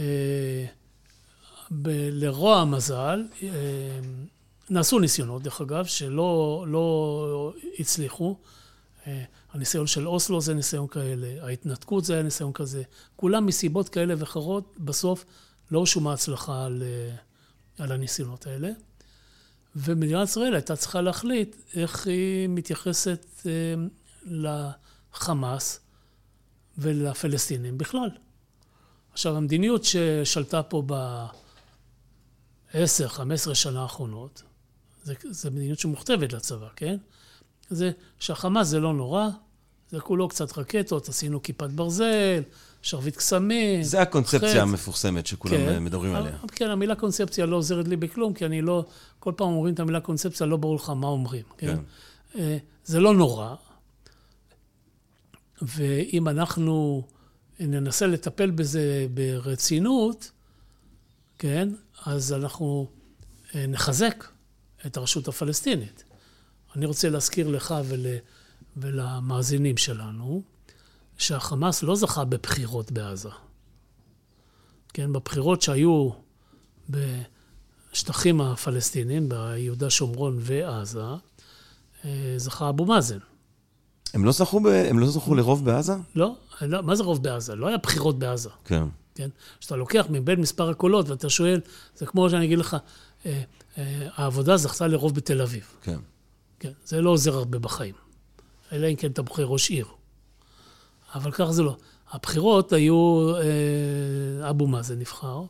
ב- 1.71 2.09
לרוע 2.11 2.57
המזל, 2.57 3.23
אה, 3.43 3.49
נעשו 4.69 4.99
ניסיונות, 4.99 5.43
דרך 5.43 5.61
אגב, 5.61 5.85
שלא 5.85 6.65
לא 6.67 7.53
הצליחו. 7.79 8.37
אה, 9.07 9.23
הניסיון 9.51 9.87
של 9.87 10.07
אוסלו 10.07 10.41
זה 10.41 10.53
ניסיון 10.53 10.87
כאלה, 10.87 11.45
ההתנתקות 11.45 12.05
זה 12.05 12.13
היה 12.13 12.23
ניסיון 12.23 12.53
כזה. 12.53 12.83
כולם 13.15 13.45
מסיבות 13.45 13.89
כאלה 13.89 14.13
ואחרות, 14.17 14.75
בסוף 14.79 15.25
לא 15.71 15.85
שומעה 15.85 16.13
הצלחה 16.13 16.65
על, 16.65 16.83
אה, 16.85 17.15
על 17.83 17.91
הניסיונות 17.91 18.47
האלה. 18.47 18.69
ומדינת 19.75 20.29
ישראל 20.29 20.53
הייתה 20.53 20.75
צריכה 20.75 21.01
להחליט 21.01 21.55
איך 21.75 22.07
היא 22.07 22.49
מתייחסת 22.49 23.47
לחמאס 24.25 25.79
ולפלסטינים 26.77 27.77
בכלל. 27.77 28.09
עכשיו, 29.11 29.37
המדיניות 29.37 29.83
ששלטה 29.83 30.63
פה 30.63 30.83
ב... 30.85 31.25
10-15 32.71 32.75
שנה 33.53 33.81
האחרונות, 33.81 34.43
זה 35.29 35.49
מדיניות 35.49 35.79
שמוכתבת 35.79 36.33
לצבא, 36.33 36.67
כן? 36.75 36.97
זה 37.69 37.91
שהחמאס 38.19 38.67
זה 38.67 38.79
לא 38.79 38.93
נורא, 38.93 39.27
זה 39.89 39.99
כולו 39.99 40.27
קצת 40.27 40.57
רקטות, 40.57 41.09
עשינו 41.09 41.43
כיפת 41.43 41.69
ברזל, 41.69 42.41
שרביט 42.81 43.15
קסמים. 43.15 43.83
זה 43.83 44.01
הקונספציה 44.01 44.49
חץ. 44.49 44.55
המפורסמת 44.55 45.25
שכולם 45.27 45.57
כן, 45.57 45.83
מדברים 45.83 46.15
עליה. 46.15 46.37
כן, 46.51 46.69
המילה 46.69 46.95
קונספציה 46.95 47.45
לא 47.45 47.55
עוזרת 47.55 47.87
לי 47.87 47.95
בכלום, 47.95 48.33
כי 48.33 48.45
אני 48.45 48.61
לא, 48.61 48.85
כל 49.19 49.33
פעם 49.35 49.47
אומרים 49.47 49.73
את 49.73 49.79
המילה 49.79 49.99
קונספציה, 49.99 50.45
לא 50.45 50.57
ברור 50.57 50.75
לך 50.75 50.89
מה 50.89 51.07
אומרים, 51.07 51.43
כן? 51.57 51.67
כן. 51.67 51.79
אה, 52.39 52.57
זה 52.85 52.99
לא 52.99 53.13
נורא, 53.13 53.55
ואם 55.61 56.27
אנחנו 56.27 57.03
ננסה 57.59 58.07
לטפל 58.07 58.51
בזה 58.51 59.07
ברצינות, 59.13 60.31
כן? 61.39 61.69
אז 62.05 62.33
אנחנו 62.33 62.87
אה, 63.55 63.65
נחזק 63.67 64.25
את 64.85 64.97
הרשות 64.97 65.27
הפלסטינית. 65.27 66.03
אני 66.75 66.85
רוצה 66.85 67.09
להזכיר 67.09 67.47
לך 67.47 67.75
ול, 67.85 68.05
ולמאזינים 68.77 69.77
שלנו, 69.77 70.41
שהחמאס 71.19 71.83
לא 71.83 71.95
זכה 71.95 72.25
בבחירות 72.25 72.91
בעזה. 72.91 73.29
כן, 74.93 75.13
בבחירות 75.13 75.61
שהיו 75.61 76.09
בשטחים 76.89 78.41
הפלסטינים, 78.41 79.29
ביהודה, 79.29 79.89
שומרון 79.89 80.37
ועזה, 80.39 81.03
אה, 82.05 82.33
זכה 82.37 82.69
אבו 82.69 82.85
מאזן. 82.85 83.17
הם 84.13 84.25
לא 84.25 84.31
זכו, 84.31 84.59
ב... 84.59 84.67
הם 84.67 84.99
לא 84.99 85.07
זכו 85.07 85.35
לרוב 85.35 85.65
בעזה? 85.65 85.93
לא, 86.15 86.35
לא, 86.61 86.83
מה 86.83 86.95
זה 86.95 87.03
רוב 87.03 87.23
בעזה? 87.23 87.55
לא 87.55 87.67
היה 87.67 87.77
בחירות 87.77 88.19
בעזה. 88.19 88.49
כן. 88.65 88.83
כן? 89.15 89.29
כשאתה 89.59 89.75
לוקח 89.75 90.05
מבין 90.09 90.41
מספר 90.41 90.69
הקולות 90.69 91.09
ואתה 91.09 91.29
שואל, 91.29 91.61
זה 91.95 92.05
כמו 92.05 92.29
שאני 92.29 92.45
אגיד 92.45 92.59
לך, 92.59 92.77
אה, 93.25 93.41
אה, 93.77 94.07
העבודה 94.15 94.57
זכתה 94.57 94.87
לרוב 94.87 95.15
בתל 95.15 95.41
אביב. 95.41 95.63
כן. 95.81 95.97
כן, 96.59 96.71
זה 96.85 97.01
לא 97.01 97.09
עוזר 97.09 97.35
הרבה 97.35 97.59
בחיים. 97.59 97.95
אלא 98.71 98.87
אם 98.87 98.95
כן 98.95 99.11
אתה 99.11 99.21
בוחר 99.21 99.43
ראש 99.43 99.69
עיר. 99.69 99.85
אבל 101.13 101.31
כך 101.31 101.45
זה 101.49 101.63
לא. 101.63 101.75
הבחירות 102.11 102.73
היו, 102.73 103.31
אה, 103.35 104.49
אבו 104.49 104.67
מאזן 104.67 104.99
נבחר, 104.99 105.43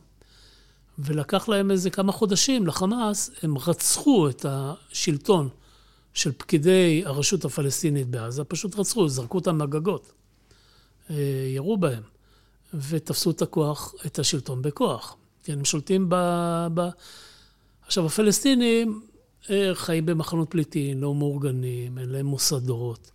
ולקח 0.98 1.48
להם 1.48 1.70
איזה 1.70 1.90
כמה 1.90 2.12
חודשים 2.12 2.66
לחמאס, 2.66 3.30
הם 3.42 3.58
רצחו 3.58 4.28
את 4.28 4.46
השלטון 4.48 5.48
של 6.14 6.32
פקידי 6.32 7.02
הרשות 7.06 7.44
הפלסטינית 7.44 8.08
בעזה, 8.08 8.44
פשוט 8.44 8.78
רצחו, 8.78 9.08
זרקו 9.08 9.38
אותם 9.38 9.58
מהגגות. 9.58 10.12
אה, 11.10 11.16
ירו 11.54 11.76
בהם. 11.78 12.02
ותפסו 12.74 13.30
את 13.30 13.42
הכוח, 13.42 13.94
את 14.06 14.18
השלטון 14.18 14.62
בכוח. 14.62 15.16
כן, 15.42 15.52
הם 15.52 15.64
שולטים 15.64 16.06
ב... 16.08 16.14
ב... 16.74 16.88
עכשיו, 17.86 18.06
הפלסטינים 18.06 19.02
אה, 19.50 19.70
חיים 19.74 20.06
במחנות 20.06 20.50
פליטים, 20.50 21.02
לא 21.02 21.14
מאורגנים, 21.14 21.98
אין 21.98 22.08
להם 22.08 22.26
מוסדות. 22.26 23.10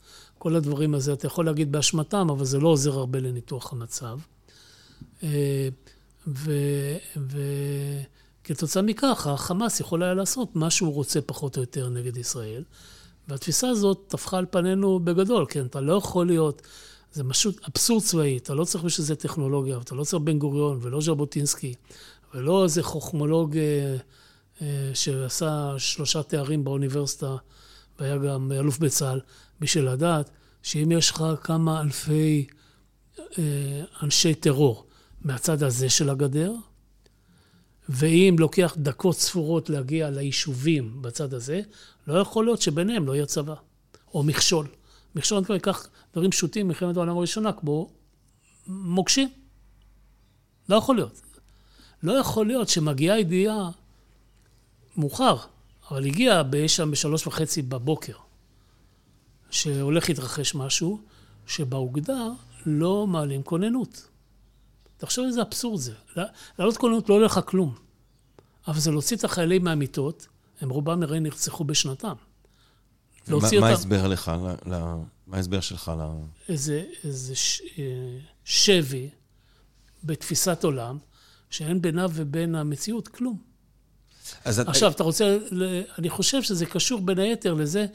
כל 0.46 0.56
הדברים 0.56 0.96
הזה, 0.96 1.14
אתה 1.14 1.28
יכול 1.28 1.46
להגיד 1.46 1.72
באשמתם, 1.72 2.28
אבל 2.30 2.46
זה 2.46 2.60
לא 2.60 2.68
עוזר 2.68 2.94
הרבה 2.94 3.20
לניתוח 3.20 3.74
המצב. 3.74 4.20
וכתוצאה 8.42 8.84
מכך, 8.84 9.28
החמאס 9.28 9.80
יכול 9.80 10.04
היה 10.04 10.14
לעשות 10.14 10.56
מה 10.56 10.70
שהוא 10.70 10.94
רוצה 10.94 11.22
פחות 11.22 11.58
או 11.58 11.62
יותר 11.62 11.90
נגד 11.90 12.18
ישראל. 12.18 12.64
והתפיסה 13.28 13.70
הזאת 13.70 14.04
טפחה 14.08 14.38
על 14.38 14.46
פנינו 14.50 15.00
בגדול, 15.00 15.46
כן? 15.50 15.66
אתה 15.66 15.82
לא 15.82 15.94
יכול 15.94 16.28
להיות, 16.28 16.62
זה 17.14 17.24
פשוט 17.30 17.62
אבסורד 17.70 18.04
צבאי, 18.04 18.38
אתה 18.38 18.54
לא 18.54 18.64
צריך 18.64 18.84
בשביל 18.84 19.06
זה 19.06 19.16
טכנולוגיה, 19.16 19.78
אתה 19.78 19.96
לא 19.96 20.04
צריך 20.04 20.24
בן 20.24 20.40
גוריון 20.40 20.80
ולא 20.82 21.02
ז'בוטינסקי, 21.02 21.74
ולא 22.34 22.64
איזה 22.64 22.84
חוכמולוג 22.84 23.58
אה, 23.58 23.96
אה, 24.62 24.92
שעשה 24.94 25.76
שלושה 25.78 26.24
תארים 26.24 26.64
באוניברסיטה, 26.64 27.36
והיה 28.00 28.18
גם 28.18 28.52
אלוף 28.52 28.78
בצה"ל, 28.80 29.20
בשביל 29.60 29.90
לדעת 29.90 30.30
שאם 30.64 30.92
יש 30.92 31.12
לך 31.12 31.24
כמה 31.44 31.82
אלפי 31.82 32.48
אה, 33.20 33.84
אנשי 34.04 34.34
טרור 34.34 34.86
מהצד 35.22 35.64
הזה 35.64 35.90
של 35.90 36.10
הגדר, 36.10 36.54
ואם 37.90 38.36
לוקח 38.40 38.76
דקות 38.78 39.16
ספורות 39.16 39.70
להגיע 39.70 40.10
ליישובים 40.10 41.02
בצד 41.02 41.34
הזה, 41.34 41.62
לא 42.08 42.20
יכול 42.20 42.46
להיות 42.46 42.62
שביניהם 42.62 43.08
לא 43.08 43.16
יהיה 43.16 43.26
צבא, 43.26 43.56
או 44.14 44.24
מכשול. 44.24 44.68
מכשול 45.16 45.44
אני 45.50 45.58
אקח 45.58 45.88
דברים 46.14 46.32
פשוטים 46.32 46.68
מלחמת 46.68 46.98
העולם 46.98 47.18
הראשונה, 47.18 47.54
כמו 47.54 47.90
מוקשים. 48.68 49.30
לא 50.70 50.76
יכול 50.76 50.96
להיות. 50.96 51.22
לא 52.04 52.14
יכול 52.14 52.48
להיות 52.48 52.70
שמגיעה 52.70 53.20
ידיעה 53.20 53.70
מאוחר, 54.98 55.38
אבל 55.92 56.06
הגיעה 56.06 56.44
שם 56.68 56.92
בשלוש 56.92 57.28
וחצי 57.28 57.62
בבוקר, 57.62 58.14
שהולך 59.50 60.10
להתרחש 60.10 60.56
משהו, 60.56 61.02
שבאוגדה 61.48 62.28
לא 62.66 63.08
מעלים 63.08 63.44
כוננות. 63.44 64.08
תחשוב 64.98 65.26
איזה 65.26 65.42
אבסורד 65.42 65.80
זה. 65.80 65.94
לעלות 66.60 66.78
כוננות 66.78 67.10
לא 67.10 67.16
עולה 67.16 67.26
לך 67.26 67.40
כלום. 67.46 67.76
אבל 68.68 68.80
זה 68.80 68.92
להוציא 68.92 69.18
את 69.18 69.24
החיילים 69.24 69.64
מהמיטות, 69.64 70.28
הם 70.62 70.70
רובם 70.70 71.04
הרי 71.04 71.20
נרצחו 71.20 71.64
בשנתם. 71.64 72.14
מה 73.28 73.68
ההסבר 73.68 74.08
לך, 74.08 74.32
מה 75.28 75.38
ההסבר 75.38 75.60
שלך 75.60 75.92
ל... 76.00 76.02
איזה, 76.50 76.84
איזה 77.04 77.36
ש, 77.36 77.62
אה, 77.78 78.18
שבי 78.44 79.10
בתפיסת 80.04 80.64
עולם, 80.64 80.98
שאין 81.50 81.82
בינה 81.82 82.06
ובין 82.14 82.56
המציאות 82.56 83.08
כלום. 83.08 83.38
אז 84.46 84.60
עכשיו, 84.60 84.92
אתה 84.92 85.04
רוצה, 85.04 85.38
אני 86.00 86.10
חושב 86.10 86.44
שזה 86.44 86.66
קשור 86.66 87.02
בין 87.02 87.20
היתר 87.20 87.54
לזה 87.54 87.86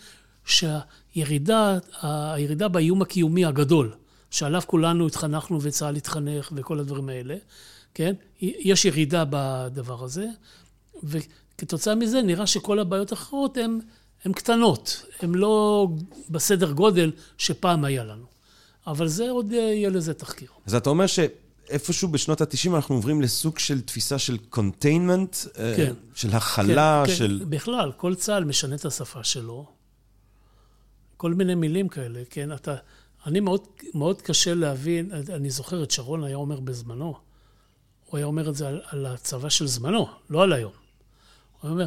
שהירידה, 0.44 1.78
הירידה 2.02 2.68
באיום 2.68 3.02
הקיומי 3.02 3.44
הגדול, 3.44 3.92
שעליו 4.30 4.62
כולנו 4.66 5.06
התחנכנו 5.06 5.62
וצה"ל 5.62 5.96
התחנך 5.96 6.52
וכל 6.56 6.78
הדברים 6.78 7.08
האלה, 7.08 7.36
כן? 7.94 8.14
יש 8.40 8.84
ירידה 8.84 9.24
בדבר 9.30 10.04
הזה, 10.04 10.26
וכתוצאה 11.04 11.94
מזה 11.94 12.22
נראה 12.22 12.46
שכל 12.46 12.78
הבעיות 12.78 13.12
האחרות 13.12 13.58
הן 14.24 14.32
קטנות, 14.32 15.06
הן 15.20 15.34
לא 15.34 15.88
בסדר 16.30 16.72
גודל 16.72 17.12
שפעם 17.38 17.84
היה 17.84 18.04
לנו. 18.04 18.24
אבל 18.86 19.08
זה 19.08 19.30
עוד 19.30 19.52
יהיה 19.52 19.90
לזה 19.90 20.14
תחקיר. 20.14 20.48
אז 20.66 20.74
אתה 20.74 20.90
אומר 20.90 21.06
שאיפשהו 21.06 22.08
בשנות 22.08 22.40
ה-90 22.40 22.74
אנחנו 22.74 22.94
עוברים 22.94 23.22
לסוג 23.22 23.58
של 23.58 23.80
תפיסה 23.80 24.18
של 24.18 24.38
containment, 24.38 25.36
אה, 25.58 25.74
כן. 25.76 25.94
של 26.14 26.28
הכלה, 26.32 27.02
כן, 27.06 27.14
של... 27.14 27.40
כן, 27.44 27.50
בכלל, 27.50 27.92
כל 27.96 28.14
צה"ל 28.14 28.44
משנה 28.44 28.74
את 28.74 28.84
השפה 28.84 29.24
שלו. 29.24 29.79
כל 31.20 31.34
מיני 31.34 31.54
מילים 31.54 31.88
כאלה, 31.88 32.22
כן? 32.30 32.52
אתה... 32.52 32.74
אני 33.26 33.40
מאוד, 33.40 33.66
מאוד 33.94 34.22
קשה 34.22 34.54
להבין, 34.54 35.10
אני 35.28 35.50
זוכר 35.50 35.82
את 35.82 35.90
שרון 35.90 36.24
היה 36.24 36.36
אומר 36.36 36.60
בזמנו, 36.60 37.14
הוא 38.06 38.16
היה 38.18 38.26
אומר 38.26 38.48
את 38.48 38.54
זה 38.54 38.68
על, 38.68 38.80
על 38.86 39.06
הצבא 39.06 39.48
של 39.48 39.66
זמנו, 39.66 40.08
לא 40.30 40.42
על 40.42 40.52
היום. 40.52 40.72
הוא 41.60 41.70
אומר, 41.70 41.86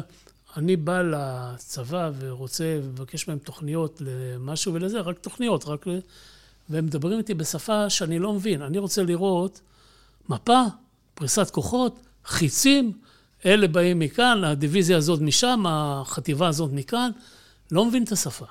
אני 0.56 0.76
בא 0.76 1.02
לצבא 1.02 2.10
ורוצה 2.18 2.78
לבקש 2.78 3.28
מהם 3.28 3.38
תוכניות 3.38 4.02
למשהו 4.04 4.74
ולזה, 4.74 5.00
רק 5.00 5.18
תוכניות, 5.18 5.64
רק. 5.64 5.86
והם 6.68 6.86
מדברים 6.86 7.18
איתי 7.18 7.34
בשפה 7.34 7.90
שאני 7.90 8.18
לא 8.18 8.32
מבין. 8.32 8.62
אני 8.62 8.78
רוצה 8.78 9.02
לראות 9.02 9.60
מפה, 10.28 10.62
פריסת 11.14 11.50
כוחות, 11.50 11.98
חיצים, 12.24 12.92
אלה 13.46 13.68
באים 13.68 13.98
מכאן, 13.98 14.44
הדיוויזיה 14.44 14.96
הזאת 14.96 15.20
משם, 15.20 15.64
החטיבה 15.68 16.48
הזאת 16.48 16.70
מכאן, 16.72 17.10
לא 17.70 17.84
מבין 17.84 18.04
את 18.04 18.12
השפה. 18.12 18.46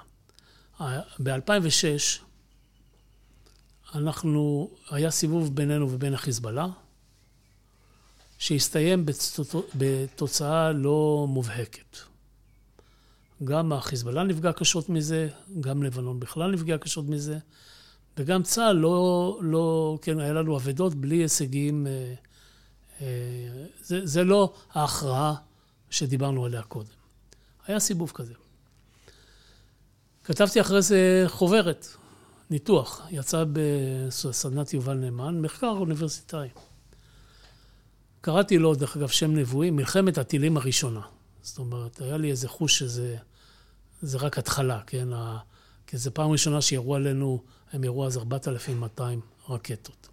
ב-2006 1.23 2.23
אנחנו, 3.95 4.69
היה 4.89 5.11
סיבוב 5.11 5.55
בינינו 5.55 5.91
ובין 5.91 6.13
החיזבאללה, 6.13 6.67
שהסתיים 8.37 9.05
בתוצאה 9.75 10.71
לא 10.71 11.25
מובהקת. 11.29 11.97
גם 13.43 13.73
החיזבאללה 13.73 14.23
נפגע 14.23 14.51
קשות 14.53 14.89
מזה, 14.89 15.29
גם 15.59 15.83
לבנון 15.83 16.19
בכלל 16.19 16.51
נפגע 16.51 16.77
קשות 16.77 17.05
מזה, 17.05 17.37
וגם 18.17 18.43
צה"ל 18.43 18.75
לא, 18.75 19.39
לא, 19.41 19.97
כן, 20.01 20.19
היה 20.19 20.33
לנו 20.33 20.57
אבדות 20.57 20.95
בלי 20.95 21.15
הישגים. 21.15 21.87
אה, 21.87 22.13
אה, 23.01 23.65
זה, 23.81 24.05
זה 24.05 24.23
לא 24.23 24.53
ההכרעה 24.73 25.35
שדיברנו 25.89 26.45
עליה 26.45 26.61
קודם. 26.61 26.89
היה 27.67 27.79
סיבוב 27.79 28.11
כזה. 28.15 28.33
כתבתי 30.23 30.61
אחרי 30.61 30.81
זה 30.81 31.23
חוברת, 31.27 31.87
ניתוח, 32.49 33.01
יצא 33.09 33.43
בסדנת 33.53 34.73
יובל 34.73 34.93
נאמן, 34.93 35.41
מחקר 35.41 35.67
אוניברסיטאי. 35.67 36.47
קראתי 38.21 38.57
לו, 38.57 38.75
דרך 38.75 38.97
אגב, 38.97 39.07
שם 39.07 39.35
נבואי, 39.35 39.71
מלחמת 39.71 40.17
הטילים 40.17 40.57
הראשונה. 40.57 41.01
זאת 41.41 41.57
אומרת, 41.57 42.01
היה 42.01 42.17
לי 42.17 42.31
איזה 42.31 42.47
חוש 42.47 42.79
שזה 42.79 43.17
זה 44.01 44.17
רק 44.17 44.37
התחלה, 44.37 44.79
כן? 44.87 45.07
כי 45.87 45.97
זו 45.97 46.13
פעם 46.13 46.31
ראשונה 46.31 46.61
שירו 46.61 46.95
עלינו, 46.95 47.43
הם 47.71 47.83
ירו 47.83 48.05
אז 48.05 48.17
4,200 48.17 49.21
רקטות. 49.49 50.07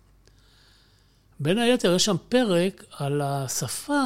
בין 1.41 1.59
היתר, 1.59 1.95
יש 1.95 2.05
שם 2.05 2.17
פרק 2.29 2.85
על 2.91 3.21
השפה 3.21 4.03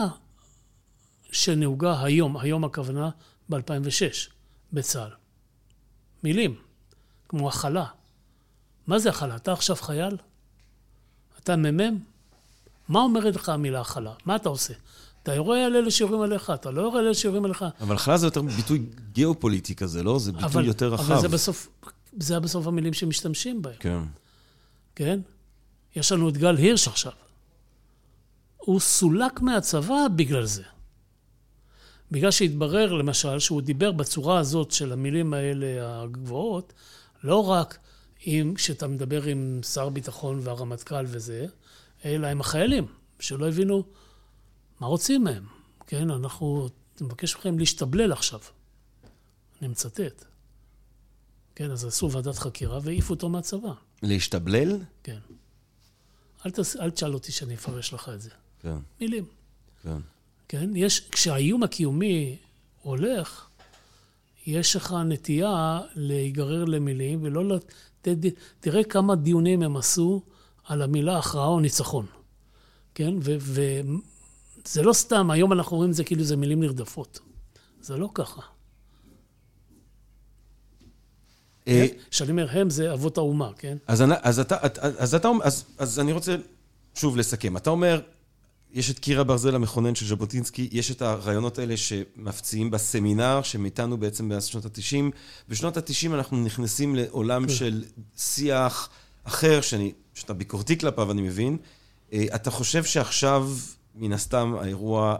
שנהוגה 1.32 2.04
היום, 2.04 2.36
היום 2.36 2.64
הכוונה 2.64 3.10
ב-2006, 3.48 4.30
בצה"ל. 4.72 5.23
מילים, 6.24 6.54
כמו 7.28 7.48
הכלה. 7.48 7.84
מה 8.86 8.98
זה 8.98 9.10
הכלה? 9.10 9.36
אתה 9.36 9.52
עכשיו 9.52 9.76
חייל? 9.76 10.16
אתה 11.38 11.56
מ"מ? 11.56 11.98
מה 12.88 13.00
אומרת 13.00 13.36
לך 13.36 13.48
המילה 13.48 13.80
הכלה? 13.80 14.12
מה 14.24 14.36
אתה 14.36 14.48
עושה? 14.48 14.74
אתה 15.22 15.34
יורה 15.34 15.66
על 15.66 15.76
אלה 15.76 15.90
שיורים 15.90 16.20
עליך, 16.20 16.50
אתה 16.50 16.70
לא 16.70 16.82
יורה 16.82 16.98
על 17.00 17.04
אלה 17.04 17.14
שיורים 17.14 17.44
עליך. 17.44 17.64
אבל 17.80 17.94
הכלה 17.96 18.16
זה 18.16 18.26
יותר 18.26 18.42
ביטוי 18.42 18.82
גיאופוליטי 19.12 19.74
כזה, 19.74 20.02
לא? 20.02 20.18
זה 20.18 20.32
ביטוי 20.32 20.46
אבל, 20.46 20.64
יותר 20.64 20.92
רחב. 20.94 21.12
אבל 21.12 21.20
זה 21.20 21.28
בסוף, 21.28 21.68
זה 22.20 22.40
בסוף 22.40 22.66
המילים 22.66 22.92
שמשתמשים 22.92 23.62
בהם. 23.62 23.74
כן. 23.80 23.98
כן? 24.94 25.20
יש 25.96 26.12
לנו 26.12 26.28
את 26.28 26.36
גל 26.36 26.56
הירש 26.56 26.88
עכשיו. 26.88 27.12
הוא 28.56 28.80
סולק 28.80 29.40
מהצבא 29.40 30.08
בגלל 30.16 30.44
זה. 30.44 30.62
בגלל 32.14 32.30
שהתברר, 32.30 32.92
למשל, 32.92 33.38
שהוא 33.38 33.62
דיבר 33.62 33.92
בצורה 33.92 34.38
הזאת 34.38 34.70
של 34.70 34.92
המילים 34.92 35.34
האלה 35.34 36.02
הגבוהות, 36.02 36.72
לא 37.24 37.50
רק 37.50 37.78
אם, 38.26 38.52
כשאתה 38.56 38.88
מדבר 38.88 39.22
עם 39.22 39.60
שר 39.62 39.88
ביטחון 39.88 40.40
והרמטכ"ל 40.42 41.04
וזה, 41.06 41.46
אלא 42.04 42.26
עם 42.26 42.40
החיילים, 42.40 42.86
שלא 43.20 43.48
הבינו 43.48 43.84
מה 44.80 44.86
רוצים 44.86 45.24
מהם. 45.24 45.46
כן, 45.86 46.10
אנחנו 46.10 46.68
נבקש 47.00 47.36
מכם 47.36 47.58
להשתבלל 47.58 48.12
עכשיו. 48.12 48.40
אני 49.60 49.68
מצטט. 49.68 50.24
כן, 51.54 51.70
אז 51.70 51.84
עשו 51.84 52.10
ועדת 52.10 52.38
חקירה 52.38 52.78
והעיפו 52.82 53.14
אותו 53.14 53.28
מהצבא. 53.28 53.72
להשתבלל? 54.02 54.78
כן. 55.02 55.18
אל, 56.46 56.50
תס... 56.50 56.76
אל 56.76 56.90
תשאל 56.90 57.14
אותי 57.14 57.32
שאני 57.32 57.54
אפרש 57.54 57.92
לך 57.92 58.08
את 58.14 58.20
זה. 58.20 58.30
כן. 58.62 58.76
מילים. 59.00 59.24
כן. 59.82 59.98
כן? 60.48 60.76
יש, 60.76 61.08
כשהאיום 61.10 61.62
הקיומי 61.62 62.36
הולך, 62.82 63.48
יש 64.46 64.76
לך 64.76 64.96
נטייה 65.06 65.80
להיגרר 65.94 66.64
למילים 66.64 67.18
ולא 67.22 67.44
לתת... 67.48 68.16
תראה 68.60 68.84
כמה 68.84 69.16
דיונים 69.16 69.62
הם 69.62 69.76
עשו 69.76 70.22
על 70.64 70.82
המילה 70.82 71.18
הכרעה 71.18 71.46
או 71.46 71.60
ניצחון, 71.60 72.06
כן? 72.94 73.14
וזה 73.20 74.82
לא 74.82 74.92
סתם, 74.92 75.30
היום 75.30 75.52
אנחנו 75.52 75.76
רואים 75.76 75.90
את 75.90 75.96
זה 75.96 76.04
כאילו 76.04 76.24
זה 76.24 76.36
מילים 76.36 76.60
נרדפות. 76.60 77.20
זה 77.80 77.96
לא 77.96 78.10
ככה. 78.14 78.42
אה, 81.68 81.86
כשאני 82.10 82.30
אומר 82.30 82.48
הם, 82.50 82.70
זה 82.70 82.92
אבות 82.92 83.18
האומה, 83.18 83.50
כן? 83.58 83.76
אז, 83.86 84.02
אז, 84.22 84.40
אתה, 84.40 84.56
אז, 84.98 85.14
אתה, 85.14 85.28
אז, 85.42 85.64
אז 85.78 86.00
אני 86.00 86.12
רוצה 86.12 86.36
שוב 86.94 87.16
לסכם. 87.16 87.56
אתה 87.56 87.70
אומר, 87.70 88.00
יש 88.74 88.90
את 88.90 88.98
קיר 88.98 89.20
הברזל 89.20 89.54
המכונן 89.54 89.94
של 89.94 90.06
ז'בוטינסקי, 90.06 90.68
יש 90.72 90.90
את 90.90 91.02
הרעיונות 91.02 91.58
האלה 91.58 91.76
שמפציעים 91.76 92.70
בסמינר, 92.70 93.42
שהם 93.42 93.64
איתנו 93.64 93.96
בעצם 93.96 94.28
מאז 94.28 94.44
שנות 94.44 94.64
ה-90. 94.64 95.10
בשנות 95.48 95.76
ה-90 95.76 96.14
אנחנו 96.14 96.44
נכנסים 96.44 96.94
לעולם 96.96 97.46
כן. 97.46 97.52
של 97.52 97.84
שיח 98.16 98.88
אחר, 99.24 99.60
שאני, 99.60 99.92
שאתה 100.14 100.32
ביקורתי 100.32 100.78
כלפיו, 100.78 101.10
אני 101.10 101.22
מבין. 101.22 101.56
אה, 102.12 102.24
אתה 102.34 102.50
חושב 102.50 102.84
שעכשיו, 102.84 103.50
מן 103.94 104.12
הסתם, 104.12 104.54
האירוע 104.60 105.16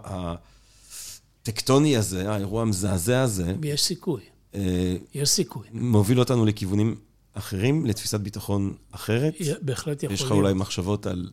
הטקטוני 1.42 1.96
הזה, 1.96 2.30
האירוע 2.30 2.62
המזעזע 2.62 3.22
הזה... 3.22 3.54
יש 3.62 3.84
סיכוי. 3.84 4.22
אה, 4.54 4.96
יש 5.14 5.28
סיכוי. 5.28 5.66
מוביל 5.72 6.20
אותנו 6.20 6.44
לכיוונים 6.44 6.96
אחרים, 7.34 7.86
לתפיסת 7.86 8.20
ביטחון 8.20 8.74
אחרת? 8.90 9.34
בהחלט 9.62 10.02
יכול 10.02 10.08
להיות. 10.08 10.20
יש 10.20 10.22
לך 10.22 10.32
אולי 10.32 10.54
מחשבות 10.54 11.06
על... 11.06 11.30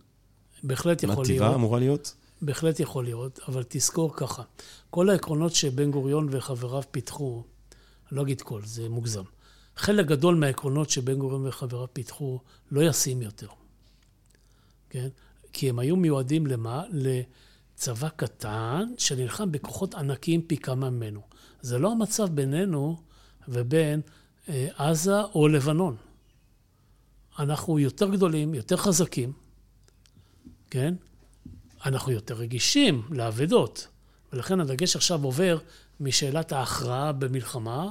בהחלט 0.63 1.03
יכול 1.03 1.15
להיות. 1.15 1.41
מה 1.41 1.47
טיבה 1.47 1.55
אמורה 1.55 1.79
להיות? 1.79 2.15
בהחלט 2.41 2.79
יכול 2.79 3.03
להיות, 3.03 3.39
אבל 3.47 3.63
תזכור 3.67 4.15
ככה, 4.15 4.43
כל 4.89 5.09
העקרונות 5.09 5.55
שבן 5.55 5.91
גוריון 5.91 6.27
וחבריו 6.31 6.83
פיתחו, 6.91 7.43
אני 8.09 8.17
לא 8.17 8.21
אגיד 8.21 8.41
כל, 8.41 8.61
זה 8.65 8.89
מוגזם. 8.89 9.23
חלק 9.75 10.05
גדול 10.05 10.35
מהעקרונות 10.35 10.89
שבן 10.89 11.19
גוריון 11.19 11.47
וחבריו 11.47 11.87
פיתחו 11.93 12.39
לא 12.71 12.81
ישים 12.81 13.21
יותר, 13.21 13.47
כן? 14.89 15.07
כי 15.53 15.69
הם 15.69 15.79
היו 15.79 15.95
מיועדים 15.95 16.47
למה? 16.47 16.83
לצבא 16.91 18.09
קטן 18.09 18.93
שנלחם 18.97 19.51
בכוחות 19.51 19.95
ענקיים 19.95 20.41
פי 20.41 20.57
כמה 20.57 20.89
ממנו. 20.89 21.21
זה 21.61 21.79
לא 21.79 21.91
המצב 21.91 22.29
בינינו 22.29 22.97
ובין 23.47 24.01
אה, 24.49 24.67
עזה 24.77 25.21
או 25.21 25.47
לבנון. 25.47 25.95
אנחנו 27.39 27.79
יותר 27.79 28.09
גדולים, 28.09 28.53
יותר 28.53 28.77
חזקים, 28.77 29.33
כן? 30.71 30.93
אנחנו 31.85 32.11
יותר 32.11 32.35
רגישים 32.35 33.01
לאבדות, 33.09 33.87
ולכן 34.33 34.59
הדגש 34.59 34.95
עכשיו 34.95 35.23
עובר 35.23 35.57
משאלת 35.99 36.51
ההכרעה 36.51 37.11
במלחמה 37.11 37.89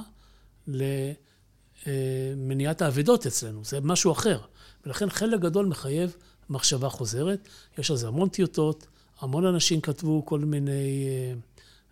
למניעת 1.87 2.81
האבדות 2.81 3.25
אצלנו, 3.25 3.65
זה 3.65 3.79
משהו 3.81 4.11
אחר. 4.11 4.39
ולכן 4.85 5.09
חלק 5.09 5.39
גדול 5.39 5.65
מחייב 5.65 6.15
מחשבה 6.49 6.89
חוזרת. 6.89 7.47
יש 7.77 7.91
על 7.91 7.97
זה 7.97 8.07
המון 8.07 8.29
טיוטות, 8.29 8.87
המון 9.19 9.45
אנשים 9.45 9.81
כתבו 9.81 10.25
כל 10.25 10.39
מיני 10.39 11.07
אה, 11.07 11.33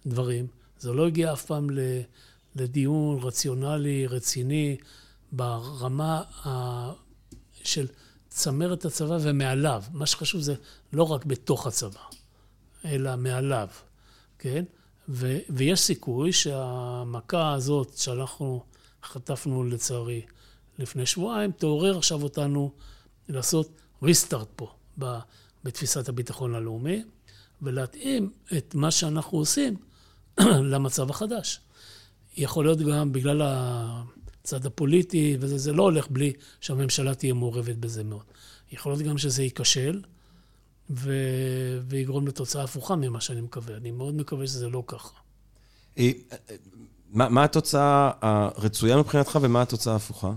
דברים. 0.06 0.48
זה 0.80 0.94
לא 0.94 1.08
הגיע 1.08 1.34
אף 1.34 1.46
פעם 1.46 1.68
לדיון 2.56 3.20
רציונלי, 3.24 4.08
רציני, 4.08 4.78
ברמה 5.32 6.22
של 7.64 7.88
צמרת 8.30 8.86
הצבא 8.86 9.18
ומעליו. 9.22 9.84
מה 9.94 10.06
שחשוב 10.06 10.42
זה 10.42 10.56
לא 10.94 11.12
רק 11.12 11.26
בתוך 11.26 11.68
הצבא, 11.68 12.00
אלא 12.86 13.16
מעליו, 13.16 13.68
כן? 14.40 14.66
ו- 15.10 15.38
ויש 15.50 15.80
סיכוי 15.80 16.34
שהמכה 16.34 17.54
הזאת 17.54 17.98
שאנחנו 17.98 18.64
חטפנו 19.04 19.64
לצערי 19.64 20.22
לפני 20.80 21.06
שבועיים, 21.06 21.52
תעורר 21.52 21.98
עכשיו 21.98 22.24
אותנו 22.24 22.72
לעשות 23.30 23.70
ריסטארט 24.04 24.48
פה 24.56 24.74
בתפיסת 25.64 26.10
הביטחון 26.10 26.56
הלאומי, 26.56 27.04
ולהתאים 27.62 28.32
את 28.58 28.76
מה 28.76 28.92
שאנחנו 28.92 29.38
עושים 29.38 29.76
למצב 30.72 31.10
החדש. 31.10 31.60
יכול 32.38 32.66
להיות 32.66 32.80
גם 32.80 33.12
בגלל 33.12 33.42
הצד 34.50 34.66
הפוליטי, 34.66 35.38
וזה 35.40 35.74
לא 35.74 35.84
הולך 35.84 36.08
בלי 36.10 36.34
שהממשלה 36.62 37.16
תהיה 37.16 37.34
מעורבת 37.34 37.76
בזה 37.76 38.04
מאוד. 38.04 38.24
יכול 38.72 38.92
להיות 38.92 39.04
גם 39.04 39.18
שזה 39.18 39.44
ייכשל, 39.44 40.02
ו... 40.90 41.14
ויגרום 41.88 42.28
לתוצאה 42.28 42.64
הפוכה 42.64 42.96
ממה 42.96 43.22
שאני 43.22 43.42
מקווה. 43.42 43.78
אני 43.78 43.92
מאוד 43.92 44.16
מקווה 44.16 44.48
שזה 44.48 44.70
לא 44.70 44.84
ככה. 44.88 45.14
אה, 45.98 46.12
מה, 47.10 47.30
מה 47.30 47.44
התוצאה 47.44 48.12
הרצויה 48.22 48.98
מבחינתך 48.98 49.40
ומה 49.42 49.62
התוצאה 49.62 49.94
ההפוכה? 49.94 50.32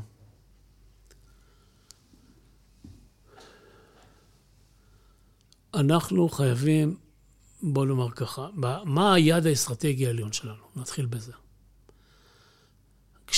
אנחנו 5.75 6.29
חייבים, 6.29 6.97
בוא 7.63 7.87
נאמר 7.87 8.11
ככה, 8.11 8.49
מה 8.85 9.15
היעד 9.15 9.47
האסטרטגי 9.47 10.07
העליון 10.07 10.33
שלנו? 10.33 10.63
נתחיל 10.77 11.07
בזה. 11.07 11.33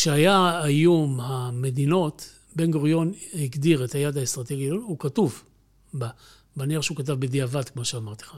כשהיה 0.04 0.36
האיום 0.36 1.20
המדינות, 1.20 2.30
בן 2.56 2.70
גוריון 2.70 3.12
הגדיר 3.34 3.84
את 3.84 3.92
היעד 3.92 4.18
האסטרטגי, 4.18 4.68
הוא 4.68 4.98
כתוב 4.98 5.42
בנייר 6.56 6.80
שהוא 6.80 6.96
כתב 6.96 7.12
בדיעבד, 7.12 7.68
כמו 7.68 7.84
שאמרתי 7.84 8.24
לך. 8.24 8.36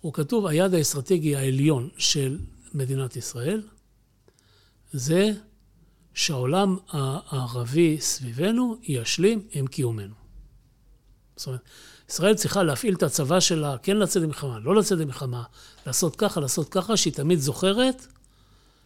הוא 0.00 0.12
כתוב, 0.12 0.46
היעד 0.46 0.74
האסטרטגי 0.74 1.36
העליון 1.36 1.88
של 1.98 2.38
מדינת 2.74 3.16
ישראל 3.16 3.62
זה 4.92 5.32
שהעולם 6.14 6.76
הערבי 6.88 8.00
סביבנו 8.00 8.76
ישלים 8.82 9.42
עם 9.52 9.66
קיומנו. 9.66 10.14
זאת 11.36 11.46
אומרת, 11.46 11.60
ישראל 12.08 12.34
צריכה 12.34 12.62
להפעיל 12.62 12.94
את 12.94 13.02
הצבא 13.02 13.40
שלה, 13.40 13.78
כן 13.82 13.96
לצאת 13.96 14.22
למלחמה, 14.22 14.58
לא 14.58 14.74
לצאת 14.74 14.98
למלחמה, 14.98 15.42
לעשות 15.86 16.16
ככה, 16.16 16.40
לעשות 16.40 16.68
ככה, 16.68 16.96
שהיא 16.96 17.12
תמיד 17.12 17.38
זוכרת 17.38 18.06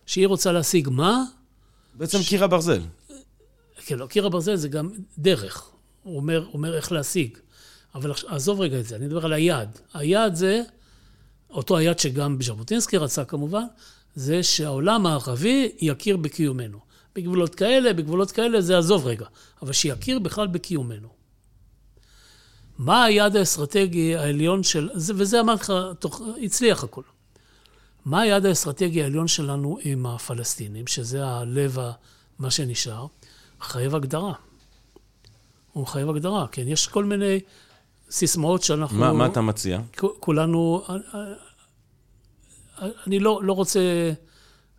שהיא 0.06 0.27
רוצה 0.27 0.52
להשיג 0.52 0.89
מה? 0.89 1.24
בעצם 1.94 2.22
ש... 2.22 2.28
קיר 2.28 2.44
הברזל. 2.44 2.80
כן, 3.76 3.98
לא, 3.98 4.06
קיר 4.06 4.26
הברזל 4.26 4.56
זה 4.56 4.68
גם 4.68 4.90
דרך. 5.18 5.70
הוא 6.02 6.16
אומר, 6.16 6.46
אומר 6.52 6.76
איך 6.76 6.92
להשיג. 6.92 7.38
אבל 7.94 8.12
עזוב 8.26 8.60
רגע 8.60 8.80
את 8.80 8.84
זה, 8.84 8.96
אני 8.96 9.06
מדבר 9.06 9.24
על 9.24 9.32
היעד. 9.32 9.78
היעד 9.94 10.34
זה, 10.34 10.62
אותו 11.50 11.76
היעד 11.76 11.98
שגם 11.98 12.38
ז'בוטינסקי 12.42 12.96
רצה 12.96 13.24
כמובן, 13.24 13.64
זה 14.14 14.42
שהעולם 14.42 15.06
הערבי 15.06 15.72
יכיר 15.80 16.16
בקיומנו. 16.16 16.78
בגבולות 17.14 17.54
כאלה, 17.54 17.92
בגבולות 17.92 18.30
כאלה, 18.30 18.60
זה 18.60 18.78
עזוב 18.78 19.06
רגע. 19.06 19.26
אבל 19.62 19.72
שיכיר 19.72 20.18
בכלל 20.18 20.46
בקיומנו. 20.46 21.08
מה 22.78 23.04
היעד 23.04 23.36
האסטרטגי 23.36 24.16
העליון 24.16 24.62
של, 24.62 24.90
וזה 24.94 25.40
אמרתי 25.40 25.62
לך, 25.62 25.72
הצליח 26.42 26.84
הכול. 26.84 27.04
מה 28.05 28.20
היעד 28.20 28.47
האסטרטגי 28.47 29.02
העליון 29.02 29.28
שלנו 29.28 29.78
עם 29.82 30.06
הפלסטינים, 30.06 30.86
שזה 30.86 31.26
הלב, 31.26 31.78
מה 32.39 32.51
שנשאר? 32.51 33.06
חייב 33.60 33.94
הגדרה. 33.94 34.32
הוא 35.72 35.82
מחייב 35.82 36.09
הגדרה, 36.09 36.47
כן? 36.52 36.68
יש 36.68 36.86
כל 36.86 37.05
מיני 37.05 37.40
סיסמאות 38.10 38.62
שאנחנו... 38.62 38.98
מה, 38.98 39.12
מה 39.12 39.26
אתה 39.26 39.40
מציע? 39.40 39.81
כולנו... 40.20 40.85
אני 43.06 43.18
לא, 43.18 43.40
לא 43.43 43.52
רוצה 43.52 43.81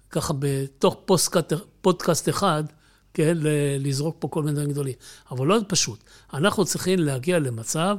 ככה 0.10 0.34
בתוך 0.40 0.98
פוסטקאסט, 1.06 1.54
פודקאסט 1.82 2.30
אחד, 2.30 2.64
כן, 3.14 3.38
לזרוק 3.80 4.16
פה 4.20 4.28
כל 4.28 4.44
מיני 4.44 4.54
דברים 4.54 4.72
גדולים. 4.72 4.94
אבל 5.32 5.48
לא 5.48 5.60
פשוט. 5.68 6.04
אנחנו 6.34 6.66
צריכים 6.66 7.00
להגיע 7.00 7.40
למצב 7.40 7.98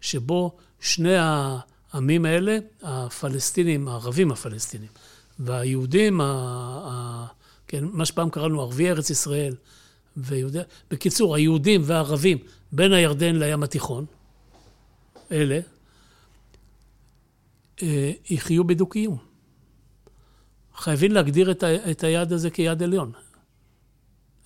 שבו 0.00 0.56
שני 0.80 1.16
ה... 1.16 1.58
העמים 1.96 2.24
האלה, 2.24 2.58
הפלסטינים, 2.82 3.88
הערבים 3.88 4.32
הפלסטינים, 4.32 4.88
והיהודים, 5.38 6.20
ה, 6.20 6.24
ה, 6.84 7.26
כן, 7.68 7.84
מה 7.84 8.04
שפעם 8.04 8.30
קראנו 8.30 8.60
ערביי 8.60 8.90
ארץ 8.90 9.10
ישראל, 9.10 9.54
ויהודי... 10.16 10.58
בקיצור, 10.90 11.36
היהודים 11.36 11.82
והערבים 11.84 12.38
בין 12.72 12.92
הירדן 12.92 13.36
לים 13.36 13.62
התיכון, 13.62 14.04
אלה, 15.32 15.60
אה, 17.82 18.12
יחיו 18.30 18.64
בדו-קיום. 18.64 19.16
חייבים 20.76 21.12
להגדיר 21.12 21.50
את, 21.50 21.62
ה, 21.62 21.90
את 21.90 22.04
היעד 22.04 22.32
הזה 22.32 22.50
כיעד 22.50 22.82
עליון. 22.82 23.12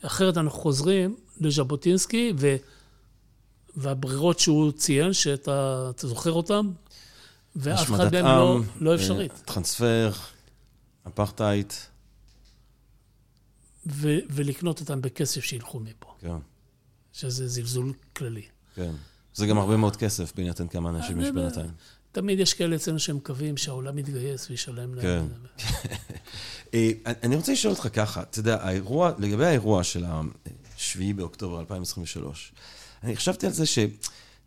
אחרת 0.02 0.36
אנחנו 0.36 0.58
חוזרים 0.58 1.16
לז'בוטינסקי 1.40 2.32
ו, 2.38 2.56
והברירות 3.76 4.38
שהוא 4.38 4.72
ציין, 4.72 5.12
שאתה 5.12 5.90
זוכר 5.98 6.32
אותן, 6.32 6.66
ואף 7.56 7.90
אחד 7.90 8.12
מהם 8.12 8.24
לא, 8.24 8.60
לא 8.80 8.94
אפשרית. 8.94 9.30
אה, 9.30 9.36
טרנספר, 9.44 10.12
אפרטהייד. 11.08 11.72
ו- 13.86 14.18
ולקנות 14.30 14.80
אותם 14.80 15.02
בכסף 15.02 15.44
שילכו 15.44 15.80
מפה. 15.80 16.14
כן. 16.20 16.36
שזה 17.12 17.48
זלזול 17.48 17.92
כללי. 18.16 18.44
כן. 18.74 18.92
זה 19.34 19.46
גם 19.46 19.58
הרבה 19.58 19.76
מאוד 19.76 19.96
כסף, 19.96 20.32
בהינתן 20.36 20.68
כמה 20.68 20.90
אנשים 20.90 21.20
יש 21.20 21.26
אה, 21.26 21.32
בינתיים. 21.32 21.70
תמיד 22.12 22.38
יש 22.38 22.54
כאלה 22.54 22.76
אצלנו 22.76 22.98
שמקווים 22.98 23.56
שהעולם 23.56 23.98
יתגייס 23.98 24.50
וישלם 24.50 24.94
להם. 24.94 25.02
כן. 25.02 25.24
אה, 26.74 26.90
אני 27.22 27.36
רוצה 27.36 27.52
לשאול 27.52 27.74
אותך 27.74 27.88
ככה, 27.92 28.22
אתה 28.22 28.38
יודע, 28.38 28.62
האירוע, 28.62 29.12
לגבי 29.18 29.46
האירוע 29.46 29.84
של 29.84 30.04
ה-7 30.04 30.98
באוקטובר 31.16 31.60
2023, 31.60 32.52
אני 33.02 33.16
חשבתי 33.16 33.46
על 33.46 33.52
זה 33.52 33.66
ש... 33.66 33.78